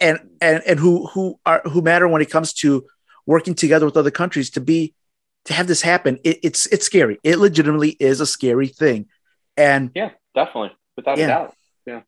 and 0.00 0.18
and 0.40 0.62
and 0.66 0.78
who 0.78 1.06
who 1.06 1.38
are 1.46 1.62
who 1.64 1.80
matter 1.82 2.08
when 2.08 2.20
it 2.22 2.30
comes 2.30 2.52
to 2.54 2.84
working 3.24 3.54
together 3.54 3.86
with 3.86 3.96
other 3.96 4.10
countries 4.10 4.50
to 4.50 4.60
be 4.60 4.94
to 5.44 5.54
have 5.54 5.66
this 5.68 5.82
happen. 5.82 6.18
It, 6.24 6.40
it's 6.42 6.66
it's 6.66 6.84
scary. 6.86 7.18
It 7.22 7.38
legitimately 7.38 7.90
is 8.00 8.20
a 8.20 8.26
scary 8.26 8.68
thing. 8.68 9.06
And 9.56 9.90
yeah, 9.94 10.10
definitely, 10.34 10.72
without 10.96 11.18
Yeah. 11.18 11.24
a 11.24 11.28
doubt. 11.28 11.54
Yeah, 11.86 12.00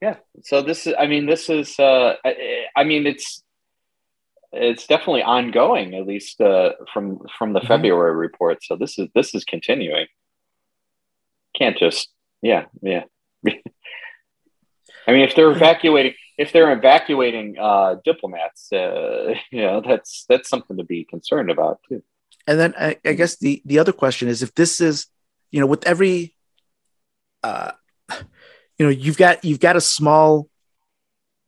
yeah. 0.00 0.16
So 0.42 0.62
this 0.62 0.86
is, 0.86 0.94
I 0.98 1.06
mean, 1.06 1.26
this 1.26 1.48
is, 1.48 1.78
uh, 1.78 2.16
I, 2.24 2.66
I 2.76 2.84
mean, 2.84 3.06
it's, 3.06 3.42
it's 4.52 4.86
definitely 4.86 5.22
ongoing, 5.22 5.94
at 5.94 6.06
least 6.06 6.40
uh, 6.40 6.72
from 6.92 7.20
from 7.38 7.52
the 7.52 7.60
Mhm. 7.60 7.68
February 7.68 8.14
report. 8.16 8.64
So 8.64 8.76
this 8.76 8.98
is 8.98 9.08
this 9.14 9.34
is 9.34 9.44
continuing. 9.44 10.06
Can't 11.56 11.76
just, 11.78 12.08
yeah, 12.42 12.64
yeah. 12.82 13.04
I 15.06 15.12
mean, 15.12 15.22
if 15.22 15.34
they're 15.34 15.50
evacuating, 15.50 16.14
if 16.38 16.52
they're 16.52 16.72
evacuating 16.72 17.56
uh, 17.58 17.96
diplomats, 18.04 18.72
uh, 18.72 19.34
you 19.50 19.62
know, 19.62 19.82
that's 19.86 20.24
that's 20.28 20.48
something 20.48 20.76
to 20.76 20.84
be 20.84 21.04
concerned 21.04 21.50
about 21.50 21.80
too. 21.88 22.02
and 22.46 22.58
then 22.58 22.74
I, 22.78 22.96
I 23.04 23.12
guess 23.12 23.36
the 23.36 23.62
the 23.64 23.78
other 23.78 23.92
question 23.92 24.28
is 24.28 24.42
if 24.42 24.54
this 24.54 24.80
is 24.80 25.06
you 25.50 25.60
know 25.60 25.66
with 25.66 25.86
every 25.86 26.34
uh 27.42 27.72
you 28.78 28.86
know 28.86 28.90
you've 28.90 29.16
got 29.16 29.44
you've 29.44 29.60
got 29.60 29.76
a 29.76 29.80
small 29.80 30.48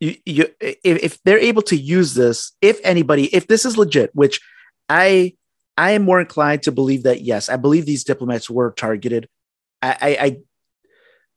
you, 0.01 0.17
you 0.25 0.49
if, 0.61 0.79
if 0.85 1.23
they're 1.25 1.39
able 1.39 1.63
to 1.63 1.77
use 1.77 2.15
this 2.15 2.53
if 2.61 2.81
anybody 2.85 3.25
if 3.35 3.47
this 3.47 3.65
is 3.65 3.77
legit 3.77 4.11
which 4.15 4.41
i 4.89 5.35
i 5.77 5.93
am 5.93 6.03
more 6.03 6.21
inclined 6.21 6.63
to 6.63 6.73
believe 6.73 7.03
that 7.05 7.23
yes 7.23 7.49
i 7.49 7.57
believe 7.57 7.87
these 7.87 8.05
diplomats 8.05 8.49
were 8.49 8.73
targeted 8.73 9.29
i 9.83 9.97
i, 10.01 10.27
I 10.27 10.39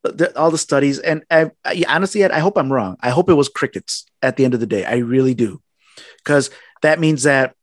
the, 0.03 0.37
all 0.37 0.51
the 0.51 0.57
studies 0.57 0.99
and 0.99 1.23
I, 1.29 1.51
I 1.65 1.83
honestly 1.87 2.23
i 2.23 2.39
hope 2.39 2.57
i'm 2.57 2.71
wrong. 2.71 2.97
I 3.01 3.09
hope 3.09 3.29
it 3.29 3.33
was 3.33 3.49
crickets 3.49 4.05
at 4.21 4.37
the 4.37 4.45
end 4.45 4.53
of 4.53 4.59
the 4.59 4.65
day. 4.65 4.85
I 4.85 4.97
really 4.97 5.33
do. 5.33 5.61
Because 6.17 6.49
that 6.81 6.99
means 6.99 7.23
that 7.23 7.55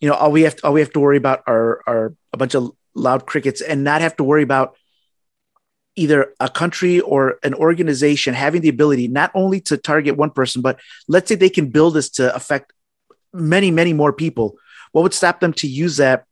you 0.00 0.08
know 0.08 0.14
all 0.14 0.32
we 0.32 0.42
have 0.42 0.56
all 0.64 0.72
we 0.72 0.80
have 0.80 0.92
to 0.92 1.00
worry 1.00 1.16
about 1.16 1.42
are 1.46 1.82
are 1.86 2.14
a 2.32 2.36
bunch 2.36 2.54
of 2.54 2.72
loud 2.94 3.26
crickets 3.26 3.60
and 3.60 3.84
not 3.84 4.00
have 4.00 4.16
to 4.16 4.24
worry 4.24 4.42
about 4.42 4.76
either 5.94 6.32
a 6.40 6.48
country 6.48 7.00
or 7.00 7.38
an 7.42 7.54
organization 7.54 8.32
having 8.32 8.62
the 8.62 8.68
ability 8.70 9.08
not 9.08 9.30
only 9.34 9.60
to 9.60 9.76
target 9.76 10.16
one 10.16 10.30
person 10.30 10.62
but 10.62 10.80
let's 11.08 11.28
say 11.28 11.34
they 11.34 11.50
can 11.50 11.68
build 11.68 11.94
this 11.94 12.08
to 12.08 12.34
affect 12.34 12.72
many 13.32 13.70
many 13.70 13.92
more 13.92 14.12
people. 14.12 14.56
What 14.92 15.02
would 15.02 15.14
stop 15.14 15.40
them 15.40 15.52
to 15.54 15.66
use 15.66 15.98
that 15.98 16.24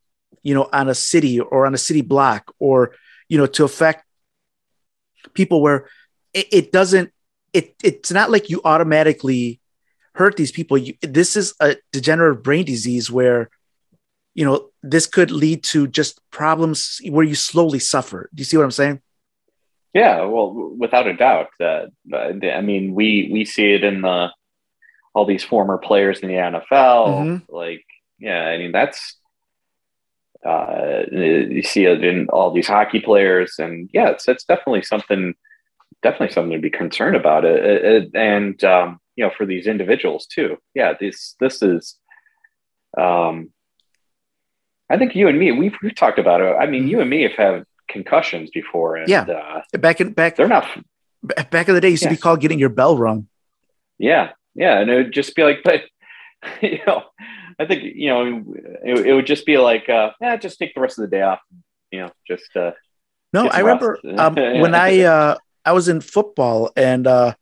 you 0.43 0.55
know 0.55 0.69
on 0.73 0.89
a 0.89 0.95
city 0.95 1.39
or 1.39 1.67
on 1.67 1.75
a 1.75 1.79
city 1.79 2.01
block 2.01 2.55
or 2.59 2.95
you 3.29 3.37
know 3.37 3.47
to 3.47 3.65
affect 3.65 4.05
people 5.35 5.61
where 5.63 5.89
it, 6.35 6.47
it 6.53 6.73
doesn't 6.73 7.11
it 7.53 7.75
it's 7.83 8.11
not 8.11 8.31
like 8.31 8.51
you 8.51 8.61
automatically 8.65 9.61
hurt 10.15 10.37
these 10.37 10.53
people 10.53 10.77
you, 10.79 10.95
this 11.03 11.37
is 11.37 11.55
a 11.61 11.77
degenerative 11.93 12.43
brain 12.43 12.65
disease 12.65 13.11
where 13.11 13.49
you 14.35 14.45
know 14.45 14.71
this 14.83 15.07
could 15.07 15.31
lead 15.31 15.63
to 15.63 15.87
just 15.87 16.21
problems 16.31 17.01
where 17.09 17.25
you 17.25 17.35
slowly 17.35 17.79
suffer 17.79 18.29
do 18.35 18.41
you 18.41 18.45
see 18.45 18.57
what 18.57 18.65
i'm 18.65 18.71
saying 18.71 19.01
Yeah, 19.93 20.23
well, 20.23 20.55
without 20.79 21.11
a 21.11 21.17
doubt. 21.17 21.51
Uh, 21.59 21.91
I 22.15 22.61
mean, 22.63 22.95
we 22.95 23.29
we 23.35 23.45
see 23.45 23.75
it 23.75 23.83
in 23.83 24.03
the 24.03 24.31
all 25.15 25.27
these 25.27 25.43
former 25.43 25.79
players 25.79 26.21
in 26.23 26.29
the 26.29 26.39
NFL. 26.39 27.07
Mhm. 27.11 27.43
Like, 27.49 27.85
yeah, 28.19 28.47
I 28.47 28.59
mean, 28.59 28.71
that's 28.71 29.19
uh, 30.47 31.03
you 31.13 31.63
see 31.63 31.85
it 31.85 32.03
in 32.05 32.29
all 32.31 32.53
these 32.53 32.67
hockey 32.69 33.01
players, 33.01 33.55
and 33.59 33.91
yeah, 33.93 34.11
it's 34.11 34.27
it's 34.29 34.45
definitely 34.45 34.83
something, 34.83 35.35
definitely 36.03 36.33
something 36.33 36.53
to 36.53 36.59
be 36.59 36.71
concerned 36.71 37.17
about. 37.17 37.45
It, 37.45 37.65
it- 37.65 37.85
it- 37.85 38.11
and 38.15 38.63
um, 38.65 38.99
you 39.17 39.25
know, 39.25 39.31
for 39.37 39.45
these 39.47 39.67
individuals 39.67 40.27
too. 40.27 40.57
Yeah, 40.75 40.95
this 40.99 41.37
this 41.41 41.63
is. 41.63 41.97
Um, 42.99 43.51
I 44.89 44.99
think 44.99 45.15
you 45.15 45.29
and 45.29 45.39
me, 45.39 45.53
we've, 45.53 45.77
we've 45.83 45.95
talked 45.95 46.19
about 46.19 46.41
it. 46.41 46.57
I 46.59 46.67
mean, 46.67 46.89
you 46.89 47.01
and 47.01 47.09
me 47.09 47.23
have 47.23 47.35
had 47.35 47.65
concussions 47.89 48.51
before, 48.51 48.97
and 48.97 49.09
Yeah. 49.09 49.23
uh, 49.23 49.79
back 49.79 50.01
in 50.01 50.13
back 50.13 50.37
they're 50.37 50.49
not 50.49 50.67
back 51.51 51.69
in 51.69 51.75
the 51.75 51.81
day 51.81 51.89
it 51.89 51.93
used 51.93 52.03
to 52.05 52.09
be 52.09 52.17
called 52.17 52.41
getting 52.41 52.59
your 52.59 52.71
bell 52.71 52.97
rung 52.97 53.29
Yeah, 53.99 54.31
yeah, 54.55 54.81
and 54.81 54.91
it 54.91 54.95
would 54.97 55.13
just 55.13 55.37
be 55.37 55.43
like, 55.45 55.59
but 55.63 55.83
you 56.63 56.79
know, 56.87 57.03
I 57.61 57.67
think 57.67 57.83
you 57.95 58.09
know, 58.09 58.45
it, 58.83 59.07
it 59.07 59.13
would 59.13 59.27
just 59.27 59.45
be 59.45 59.59
like, 59.59 59.89
uh, 59.89 60.13
yeah, 60.21 60.37
just 60.37 60.59
take 60.59 60.75
the 60.75 60.81
rest 60.81 60.99
of 60.99 61.03
the 61.03 61.15
day 61.15 61.23
off. 61.23 61.41
You 61.91 62.01
know, 62.01 62.11
just 62.27 62.57
uh, 62.57 62.73
No, 63.35 63.49
I 63.49 63.61
remember 63.61 63.99
um, 64.17 64.35
when 64.35 64.75
I 64.75 65.01
uh, 65.05 65.37
I 65.65 65.73
was 65.73 65.89
in 65.89 66.01
football 66.01 66.73
and 66.75 67.07
uh, 67.07 67.35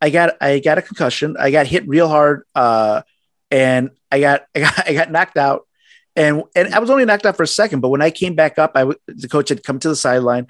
I 0.00 0.10
got 0.10 0.36
I 0.40 0.60
got 0.60 0.78
a 0.78 0.82
concussion. 0.82 1.36
I 1.38 1.50
got 1.50 1.66
hit 1.66 1.88
real 1.88 2.08
hard, 2.08 2.44
uh, 2.54 3.02
and 3.50 3.90
I 4.12 4.20
got, 4.20 4.42
I 4.54 4.60
got 4.60 4.88
I 4.88 4.92
got 4.92 5.10
knocked 5.10 5.36
out. 5.36 5.66
And 6.14 6.44
and 6.54 6.72
I 6.72 6.78
was 6.78 6.90
only 6.90 7.04
knocked 7.04 7.26
out 7.26 7.36
for 7.36 7.42
a 7.42 7.48
second, 7.48 7.80
but 7.80 7.88
when 7.88 8.00
I 8.00 8.10
came 8.12 8.36
back 8.36 8.56
up, 8.60 8.72
I 8.76 8.80
w- 8.80 8.98
the 9.08 9.28
coach 9.28 9.48
had 9.48 9.64
come 9.64 9.80
to 9.80 9.88
the 9.88 9.96
sideline. 9.96 10.46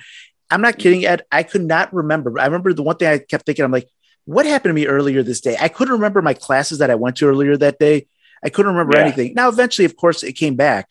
I'm 0.51 0.61
not 0.61 0.77
kidding, 0.77 1.07
Ed. 1.07 1.23
I 1.33 1.43
could 1.43 1.65
not 1.65 1.95
remember. 1.95 2.39
I 2.39 2.45
remember 2.45 2.75
the 2.75 2.83
one 2.83 2.97
thing 2.97 3.09
I 3.09 3.17
kept 3.17 3.47
thinking. 3.47 3.65
I'm 3.65 3.73
like, 3.73 3.89
what 4.27 4.45
happened 4.45 4.71
to 4.71 4.75
me 4.75 4.87
earlier 4.87 5.23
this 5.23 5.41
day? 5.41 5.57
I 5.59 5.69
couldn't 5.69 5.95
remember 5.95 6.21
my 6.21 6.35
classes 6.35 6.79
that 6.79 6.91
I 6.91 6.97
went 6.97 7.17
to 7.17 7.27
earlier 7.27 7.57
that 7.57 7.79
day. 7.79 8.07
I 8.45 8.51
couldn't 8.51 8.73
remember 8.73 8.97
Yeah. 8.97 9.05
anything. 9.05 9.35
Now, 9.35 9.49
eventually, 9.49 9.87
of 9.87 9.97
course, 9.97 10.23
it 10.23 10.35
came 10.35 10.55
back, 10.55 10.89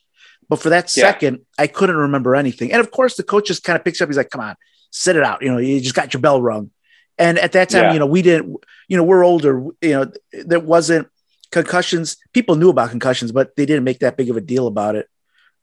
but 0.50 0.60
for 0.60 0.70
that 0.70 0.86
Yeah. 0.96 1.12
second, 1.12 1.46
I 1.58 1.68
couldn't 1.68 1.96
remember 1.98 2.36
anything. 2.36 2.72
And 2.72 2.80
of 2.82 2.92
course, 2.92 3.16
the 3.16 3.24
coach 3.24 3.48
just 3.48 3.64
kind 3.64 3.78
of 3.78 3.86
picks 3.86 4.02
up. 4.02 4.10
He's 4.10 4.18
like, 4.18 4.32
"Come 4.32 4.42
on, 4.42 4.56
sit 4.92 5.16
it 5.16 5.24
out. 5.24 5.42
You 5.42 5.52
know, 5.52 5.60
you 5.60 5.80
just 5.80 5.96
got 5.96 6.14
your 6.14 6.22
bell 6.22 6.42
rung." 6.42 6.72
And 7.18 7.38
at 7.38 7.52
that 7.52 7.70
time, 7.70 7.84
Yeah. 7.86 7.94
you 7.94 8.00
know, 8.00 8.08
we 8.08 8.22
didn't. 8.24 8.58
You 8.88 8.98
know, 8.98 9.04
we're 9.04 9.24
older. 9.24 9.64
You 9.82 9.92
know, 9.92 10.12
there 10.32 10.60
wasn't 10.60 11.08
concussions. 11.52 12.18
People 12.34 12.56
knew 12.56 12.70
about 12.70 12.90
concussions, 12.90 13.32
but 13.32 13.56
they 13.56 13.66
didn't 13.68 13.84
make 13.84 14.00
that 14.00 14.18
big 14.18 14.30
of 14.32 14.38
a 14.38 14.42
deal 14.42 14.66
about 14.68 14.96
it. 14.96 15.08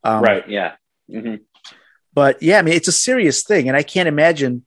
Um, 0.05 0.23
right, 0.23 0.49
yeah, 0.49 0.77
hmm 1.11 1.37
But 2.15 2.43
yeah, 2.43 2.59
I 2.59 2.63
mean, 2.63 2.75
it's 2.75 2.89
a 2.89 2.93
serious 2.93 3.43
thing, 3.43 3.69
and 3.69 3.77
I 3.77 3.83
can't 3.83 4.09
imagine. 4.09 4.65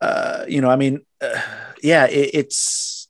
Uh, 0.00 0.44
you 0.48 0.60
know, 0.60 0.68
I 0.70 0.76
mean, 0.76 1.00
uh, 1.20 1.40
yeah, 1.82 2.06
it, 2.06 2.30
it's 2.34 3.08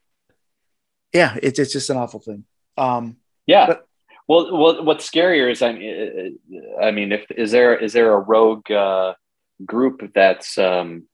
yeah, 1.13 1.37
it's 1.43 1.59
it's 1.59 1.73
just 1.73 1.91
an 1.91 1.97
awful 1.97 2.21
thing. 2.21 2.45
Um, 2.79 3.17
yeah. 3.47 3.67
But- 3.67 3.85
well, 4.29 4.55
well, 4.59 4.85
what's 4.85 5.09
scarier 5.09 5.51
is, 5.51 5.63
I 5.63 5.73
mean, 5.73 6.39
uh, 6.53 6.85
I 6.85 6.91
mean, 6.91 7.13
if 7.13 7.31
is 7.31 7.51
there 7.51 7.75
is 7.75 7.95
there 7.95 8.13
a 8.13 8.19
rogue 8.19 8.71
uh, 8.71 9.15
group 9.65 10.13
that's, 10.15 10.59
um, 10.59 11.05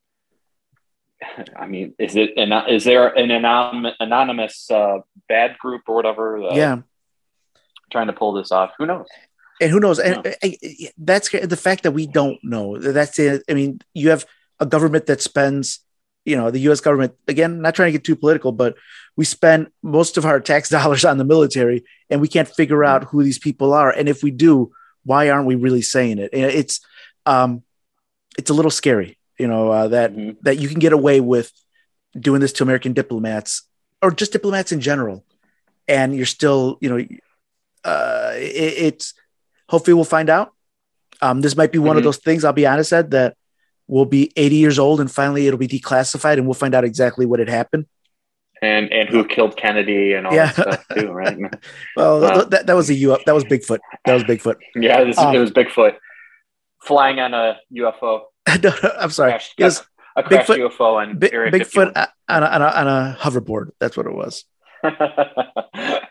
I 1.56 1.66
mean, 1.66 1.94
is 1.98 2.16
it 2.16 2.32
an, 2.36 2.52
is 2.68 2.82
there 2.82 3.08
an 3.16 3.30
anonymous 4.00 4.68
uh, 4.68 4.98
bad 5.28 5.56
group 5.58 5.82
or 5.86 5.94
whatever? 5.94 6.42
Uh, 6.42 6.54
yeah, 6.56 6.78
trying 7.92 8.08
to 8.08 8.12
pull 8.12 8.32
this 8.32 8.50
off. 8.50 8.72
Who 8.78 8.86
knows? 8.86 9.06
and 9.60 9.70
who 9.70 9.78
knows? 9.78 10.00
And 10.00 10.16
No. 10.24 10.32
I, 10.42 10.58
I- 10.64 10.90
that's 10.98 11.30
the 11.30 11.56
fact 11.56 11.84
that 11.84 11.92
we 11.92 12.08
don't 12.08 12.40
know. 12.42 12.78
That's 12.78 13.16
it. 13.20 13.44
I 13.48 13.54
mean, 13.54 13.80
you 13.94 14.10
have 14.10 14.26
a 14.58 14.66
government 14.66 15.06
that 15.06 15.20
spends, 15.22 15.78
you 16.24 16.36
know, 16.36 16.50
the 16.50 16.60
U.S. 16.60 16.80
government 16.80 17.14
again. 17.28 17.60
Not 17.60 17.74
trying 17.74 17.88
to 17.88 17.98
get 17.98 18.04
too 18.04 18.16
political, 18.16 18.52
but 18.52 18.76
we 19.16 19.24
spend 19.24 19.68
most 19.82 20.16
of 20.16 20.24
our 20.24 20.40
tax 20.40 20.68
dollars 20.76 21.04
on 21.04 21.18
the 21.18 21.24
military, 21.24 21.84
and 22.10 22.20
we 22.20 22.28
can't 22.28 22.48
figure 22.48 22.84
out 22.84 23.04
who 23.04 23.22
these 23.22 23.38
people 23.38 23.72
are. 23.72 23.90
And 23.90 24.08
if 24.08 24.22
we 24.22 24.30
do, 24.30 24.72
why 25.04 25.28
aren't 25.30 25.46
we 25.46 25.54
really 25.54 25.82
saying 25.82 26.18
it? 26.18 26.30
And 26.32 26.44
It's, 26.44 26.80
um, 27.26 27.62
it's 28.38 28.50
a 28.50 28.54
little 28.54 28.70
scary, 28.70 29.18
you 29.38 29.46
know, 29.46 29.70
uh, 29.70 29.88
that 29.88 30.12
Mhm. 30.12 30.36
that 30.42 30.58
you 30.58 30.68
can 30.68 30.78
get 30.78 30.92
away 30.92 31.20
with 31.20 31.52
doing 32.18 32.40
this 32.40 32.52
to 32.54 32.62
American 32.62 32.92
diplomats 32.92 33.62
or 34.02 34.10
just 34.10 34.32
diplomats 34.32 34.72
in 34.72 34.80
general, 34.80 35.24
and 35.88 36.16
you're 36.16 36.26
still, 36.26 36.78
you 36.80 36.88
know, 36.90 37.04
uh, 37.84 38.32
it, 38.36 38.74
it's 38.86 39.14
hopefully 39.68 39.94
we'll 39.94 40.04
find 40.04 40.30
out. 40.30 40.52
Um, 41.22 41.40
this 41.40 41.56
might 41.56 41.72
be 41.72 41.78
one 41.78 41.96
of 41.96 42.02
Mhm. 42.02 42.04
those 42.04 42.18
things. 42.18 42.44
I'll 42.44 42.52
be 42.52 42.66
honest, 42.66 42.92
Ed, 42.92 43.10
that 43.12 43.36
we'll 43.86 44.04
be 44.04 44.32
80 44.36 44.56
years 44.56 44.78
old 44.78 45.00
and 45.00 45.10
finally 45.10 45.46
it'll 45.46 45.58
be 45.58 45.68
declassified 45.68 46.34
and 46.34 46.46
we'll 46.46 46.54
find 46.54 46.74
out 46.74 46.84
exactly 46.84 47.26
what 47.26 47.38
had 47.38 47.48
happened. 47.48 47.86
And 48.62 48.90
and 48.92 49.08
who 49.10 49.24
killed 49.26 49.56
Kennedy 49.56 50.14
and 50.14 50.26
all 50.26 50.34
Yeah. 50.34 50.52
that 50.52 50.54
stuff 50.54 50.86
too, 50.96 51.10
right? 51.12 51.36
Well, 51.96 52.20
that, 52.48 52.66
that 52.66 52.74
was 52.74 52.88
a 52.88 52.94
U. 52.94 53.16
That 53.26 53.34
was 53.34 53.44
Bigfoot. 53.44 53.80
That 54.06 54.14
was 54.14 54.24
Bigfoot. 54.24 54.56
yeah, 54.74 55.04
this, 55.04 55.18
Um, 55.18 55.34
it 55.34 55.38
was 55.38 55.50
Bigfoot 55.50 55.96
flying 56.82 57.18
on 57.20 57.34
a 57.34 57.58
UFO. 57.76 58.22
no, 58.62 58.72
no, 58.82 58.90
I'm 58.98 59.10
sorry. 59.10 59.34
It 59.58 59.64
was 59.64 59.82
a 60.16 60.22
Bigfoot- 60.22 60.70
UFO 60.70 61.18
Bi- 61.20 61.30
Area 61.32 61.50
Bigfoot 61.52 61.92
on 62.28 62.42
a, 62.42 62.46
on, 62.46 62.62
a, 62.62 62.66
on 62.66 62.86
a 62.88 63.16
hoverboard. 63.20 63.70
That's 63.80 63.96
what 63.96 64.06
it 64.06 64.14
was. 64.14 64.44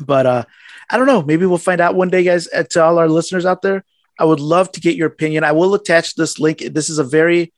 But 0.00 0.26
uh, 0.26 0.44
I 0.90 0.96
don't 0.96 1.06
know. 1.06 1.22
Maybe 1.22 1.46
we'll 1.46 1.56
find 1.58 1.80
out 1.80 1.94
one 1.94 2.10
day, 2.10 2.24
guys. 2.24 2.48
Uh, 2.52 2.64
to 2.70 2.82
all 2.82 2.98
our 2.98 3.08
listeners 3.08 3.46
out 3.46 3.62
there, 3.62 3.84
I 4.18 4.24
would 4.24 4.40
love 4.40 4.70
to 4.72 4.80
get 4.80 4.96
your 4.96 5.08
opinion. 5.08 5.44
I 5.44 5.52
will 5.52 5.74
attach 5.74 6.14
this 6.14 6.38
link. 6.38 6.58
This 6.58 6.88
is 6.88 6.98
a 6.98 7.04
very 7.04 7.52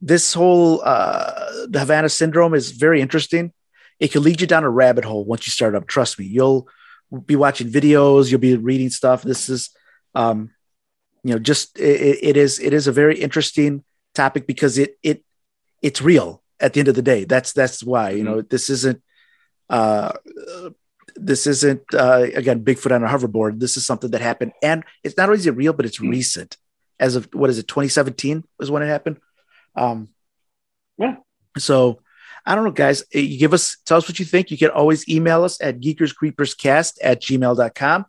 this 0.00 0.34
whole 0.34 0.82
uh, 0.84 1.66
the 1.68 1.78
Havana 1.78 2.08
syndrome 2.08 2.54
is 2.54 2.72
very 2.72 3.00
interesting. 3.00 3.52
It 4.00 4.10
can 4.10 4.22
lead 4.22 4.40
you 4.40 4.46
down 4.48 4.64
a 4.64 4.70
rabbit 4.70 5.04
hole 5.04 5.24
once 5.24 5.46
you 5.46 5.52
start 5.52 5.76
up. 5.76 5.86
Trust 5.86 6.18
me, 6.18 6.26
you'll 6.26 6.68
be 7.24 7.36
watching 7.36 7.68
videos, 7.70 8.30
you'll 8.30 8.40
be 8.40 8.56
reading 8.56 8.90
stuff. 8.90 9.22
This 9.22 9.48
is, 9.48 9.70
um, 10.14 10.50
you 11.22 11.34
know, 11.34 11.38
just 11.38 11.78
it, 11.78 12.18
it 12.20 12.36
is 12.36 12.58
it 12.58 12.72
is 12.72 12.88
a 12.88 12.92
very 12.92 13.18
interesting 13.20 13.84
topic 14.14 14.46
because 14.46 14.76
it 14.76 14.98
it 15.02 15.24
it's 15.82 16.02
real 16.02 16.42
at 16.58 16.72
the 16.72 16.80
end 16.80 16.88
of 16.88 16.96
the 16.96 17.02
day. 17.02 17.24
That's 17.24 17.52
that's 17.52 17.82
why 17.82 18.10
you 18.10 18.24
know 18.24 18.42
this 18.42 18.70
isn't 18.70 19.02
uh, 19.70 20.12
this 21.16 21.46
isn't 21.46 21.82
uh, 21.94 22.26
again 22.34 22.64
Bigfoot 22.64 22.94
on 22.94 23.04
a 23.04 23.08
hoverboard. 23.08 23.60
This 23.60 23.76
is 23.76 23.86
something 23.86 24.10
that 24.10 24.20
happened, 24.20 24.52
and 24.62 24.84
it's 25.02 25.16
not 25.16 25.28
only 25.28 25.38
is 25.38 25.46
it 25.46 25.56
real, 25.56 25.72
but 25.72 25.86
it's 25.86 26.00
recent. 26.00 26.56
As 27.00 27.16
of 27.16 27.28
what 27.32 27.50
is 27.50 27.58
it, 27.58 27.66
2017 27.66 28.44
was 28.58 28.70
when 28.70 28.82
it 28.82 28.86
happened. 28.86 29.18
Um, 29.74 30.08
Yeah. 30.98 31.16
So 31.58 32.00
I 32.46 32.54
don't 32.54 32.64
know, 32.64 32.70
guys. 32.70 33.02
Uh, 33.14 33.18
You 33.18 33.38
give 33.38 33.54
us 33.54 33.76
tell 33.84 33.98
us 33.98 34.08
what 34.08 34.18
you 34.18 34.24
think. 34.24 34.50
You 34.50 34.58
can 34.58 34.70
always 34.70 35.08
email 35.08 35.44
us 35.44 35.60
at 35.60 35.80
geekerscreeperscast 35.80 36.98
at 37.02 37.22
gmail.com. 37.22 38.06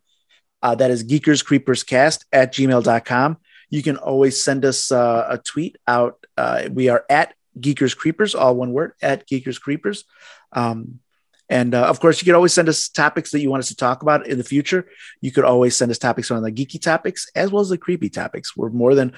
Uh, 0.62 0.76
that 0.76 0.92
is 0.92 1.04
geekerscreeperscast 1.04 2.26
at 2.32 2.54
gmail.com. 2.54 3.38
You 3.70 3.84
can 3.84 3.98
always 3.98 4.44
send 4.44 4.66
us 4.66 4.92
uh, 4.92 5.26
a 5.30 5.38
tweet 5.38 5.78
out. 5.88 6.24
Uh, 6.38 6.70
we 6.72 6.90
are 6.90 7.04
at 7.10 7.34
Geekers 7.60 7.96
Creepers, 7.96 8.36
all 8.36 8.56
one 8.56 8.72
word, 8.72 8.94
at 9.02 9.28
Geekers 9.28 9.60
Creepers. 9.60 10.06
Um, 10.52 11.00
and 11.50 11.76
uh, 11.76 11.86
of 11.86 12.00
course, 12.00 12.22
you 12.22 12.26
could 12.26 12.36
always 12.36 12.54
send 12.54 12.70
us 12.70 12.90
topics 12.90 13.32
that 13.32 13.42
you 13.42 13.50
want 13.50 13.62
us 13.62 13.68
to 13.70 13.76
talk 13.76 14.02
about 14.02 14.28
in 14.28 14.38
the 14.38 14.44
future. 14.44 14.88
You 15.22 15.32
could 15.32 15.44
always 15.44 15.76
send 15.76 15.92
us 15.92 15.98
topics 15.98 16.32
on 16.32 16.42
the 16.42 16.52
geeky 16.52 16.82
topics 16.82 17.30
as 17.36 17.52
well 17.52 17.62
as 17.62 17.70
the 17.70 17.78
creepy 17.78 18.10
topics. 18.10 18.56
We're 18.56 18.70
more 18.70 18.96
than, 18.96 19.14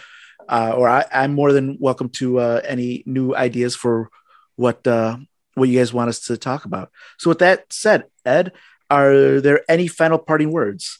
uh, 0.49 0.73
or 0.75 0.89
I, 0.89 1.05
I'm 1.11 1.33
more 1.33 1.53
than 1.53 1.77
welcome 1.79 2.09
to 2.09 2.39
uh, 2.39 2.61
any 2.65 3.03
new 3.05 3.35
ideas 3.35 3.75
for 3.75 4.09
what 4.55 4.85
uh, 4.87 5.17
what 5.53 5.69
you 5.69 5.79
guys 5.79 5.93
want 5.93 6.09
us 6.09 6.19
to 6.27 6.37
talk 6.37 6.65
about. 6.65 6.91
So, 7.17 7.29
with 7.29 7.39
that 7.39 7.71
said, 7.71 8.05
Ed, 8.25 8.51
are 8.89 9.39
there 9.39 9.61
any 9.69 9.87
final 9.87 10.17
parting 10.17 10.51
words? 10.51 10.99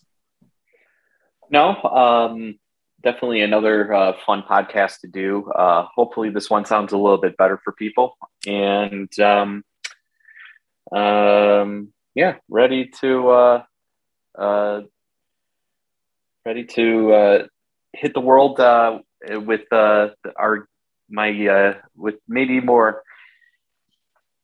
No, 1.50 1.82
um, 1.84 2.60
definitely 3.04 3.42
another 3.42 3.94
uh, 3.94 4.14
fun 4.26 4.44
podcast 4.50 5.02
to 5.02 5.08
do. 5.08 5.50
Uh, 5.52 5.88
hopefully, 5.96 6.30
this 6.30 6.50
one 6.50 6.66
sounds 6.66 6.94
a 6.94 6.98
little 6.98 7.18
bit 7.20 7.38
better 7.38 7.60
for 7.64 7.74
people. 7.74 8.18
And 8.48 9.18
um, 9.20 9.64
um, 10.92 11.94
yeah, 12.14 12.36
ready 12.50 12.92
to 13.02 13.30
uh, 13.30 13.64
uh, 14.38 14.82
ready 16.46 16.66
to 16.66 17.14
uh, 17.14 17.48
hit 17.94 18.14
the 18.14 18.20
world 18.20 18.60
uh, 18.60 19.00
with 19.30 19.72
uh, 19.72 20.10
our 20.38 20.68
my 21.10 21.48
uh, 21.48 21.74
with 21.96 22.16
maybe 22.28 22.60
more 22.60 23.04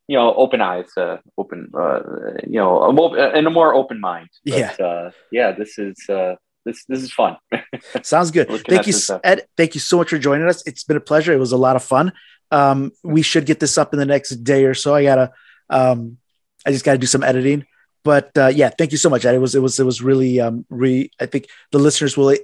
you 0.07 0.17
know 0.17 0.33
open 0.33 0.61
eyes 0.61 0.89
uh, 0.97 1.17
open 1.37 1.69
uh, 1.77 1.99
you 2.45 2.59
know 2.59 2.83
a 2.83 2.93
mo- 2.93 3.15
and 3.15 3.47
a 3.47 3.49
more 3.49 3.73
open 3.73 3.99
mind 3.99 4.29
but, 4.45 4.57
Yeah. 4.57 4.85
uh, 4.85 5.11
yeah 5.31 5.51
this 5.51 5.77
is 5.77 5.97
uh, 6.09 6.35
this 6.65 6.83
this 6.85 7.01
is 7.01 7.11
fun 7.13 7.37
Sounds 8.03 8.31
good. 8.31 8.47
Thank 8.47 8.87
you, 8.87 8.93
this. 8.93 9.09
Ed. 9.23 9.47
Thank 9.57 9.73
you 9.73 9.79
so 9.79 9.97
much 9.97 10.09
for 10.09 10.19
joining 10.19 10.47
us. 10.47 10.61
It's 10.67 10.83
been 10.83 10.97
a 10.97 11.01
pleasure. 11.01 11.33
It 11.33 11.39
was 11.39 11.51
a 11.51 11.57
lot 11.57 11.75
of 11.75 11.83
fun. 11.83 12.11
Um, 12.51 12.91
we 13.03 13.21
should 13.21 13.45
get 13.45 13.59
this 13.59 13.77
up 13.77 13.93
in 13.93 13.99
the 13.99 14.05
next 14.05 14.43
day 14.43 14.65
or 14.65 14.73
so. 14.73 14.93
I 14.93 15.03
gotta, 15.03 15.31
um, 15.69 16.17
I 16.65 16.71
just 16.71 16.85
gotta 16.85 16.97
do 16.97 17.07
some 17.07 17.23
editing. 17.23 17.65
But 18.03 18.35
uh, 18.37 18.47
yeah, 18.47 18.69
thank 18.69 18.91
you 18.91 18.97
so 18.97 19.09
much, 19.09 19.25
Ed. 19.25 19.35
It 19.35 19.39
was, 19.39 19.53
it 19.53 19.61
was, 19.61 19.79
it 19.79 19.85
was 19.85 20.01
really, 20.01 20.39
um, 20.39 20.65
re. 20.69 21.11
I 21.19 21.27
think 21.27 21.47
the 21.71 21.77
listeners 21.79 22.17
will 22.17 22.35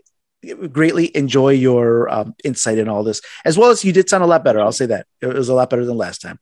greatly 0.72 1.16
enjoy 1.18 1.50
your 1.50 2.08
um, 2.10 2.36
insight 2.44 2.78
in 2.78 2.88
all 2.88 3.04
this, 3.04 3.22
as 3.44 3.58
well 3.58 3.72
as 3.72 3.84
you 3.84 3.92
did 3.92 4.08
sound 4.08 4.24
a 4.24 4.28
lot 4.28 4.44
better. 4.44 4.60
I'll 4.60 4.72
say 4.72 4.86
that 4.86 5.08
it 5.20 5.28
was 5.28 5.50
a 5.50 5.56
lot 5.56 5.70
better 5.70 5.86
than 5.86 5.98
last 5.98 6.22
time. 6.22 6.40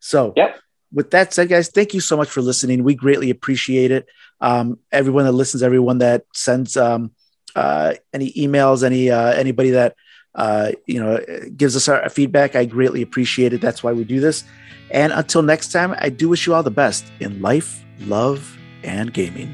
So 0.00 0.32
Yep. 0.36 0.58
with 0.92 1.10
that 1.10 1.34
said, 1.34 1.48
guys, 1.48 1.68
thank 1.68 1.92
you 1.92 2.00
so 2.00 2.16
much 2.16 2.30
for 2.30 2.40
listening. 2.40 2.82
We 2.82 2.94
greatly 2.94 3.30
appreciate 3.30 3.90
it. 3.90 4.06
Um, 4.40 4.78
everyone 4.90 5.24
that 5.24 5.32
listens, 5.32 5.62
everyone 5.62 5.98
that 5.98 6.24
sends 6.32 6.76
um, 6.76 7.12
uh, 7.54 7.94
any 8.12 8.32
emails, 8.32 8.82
any 8.82 9.10
uh, 9.10 9.32
anybody 9.32 9.70
that 9.70 9.96
uh, 10.36 10.72
you 10.86 11.02
know 11.02 11.18
gives 11.56 11.74
us 11.76 11.88
our 11.88 12.08
feedback, 12.08 12.54
I 12.54 12.64
greatly 12.64 13.02
appreciate 13.02 13.52
it. 13.52 13.60
That's 13.60 13.82
why 13.82 13.92
we 13.92 14.04
do 14.04 14.20
this. 14.20 14.44
And 14.90 15.12
until 15.12 15.42
next 15.42 15.72
time, 15.72 15.96
I 15.98 16.10
do 16.10 16.28
wish 16.28 16.46
you 16.46 16.54
all 16.54 16.62
the 16.62 16.70
best 16.70 17.04
in 17.18 17.42
life, 17.42 17.84
love, 18.00 18.56
and 18.84 19.12
gaming. 19.12 19.52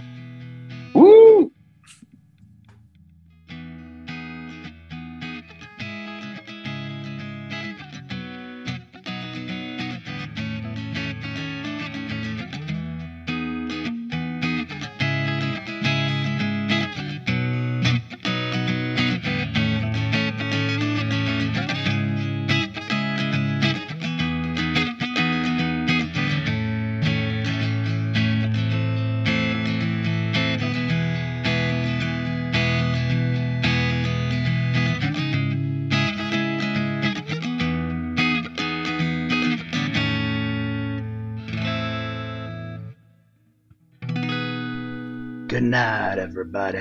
Everybody. 46.22 46.80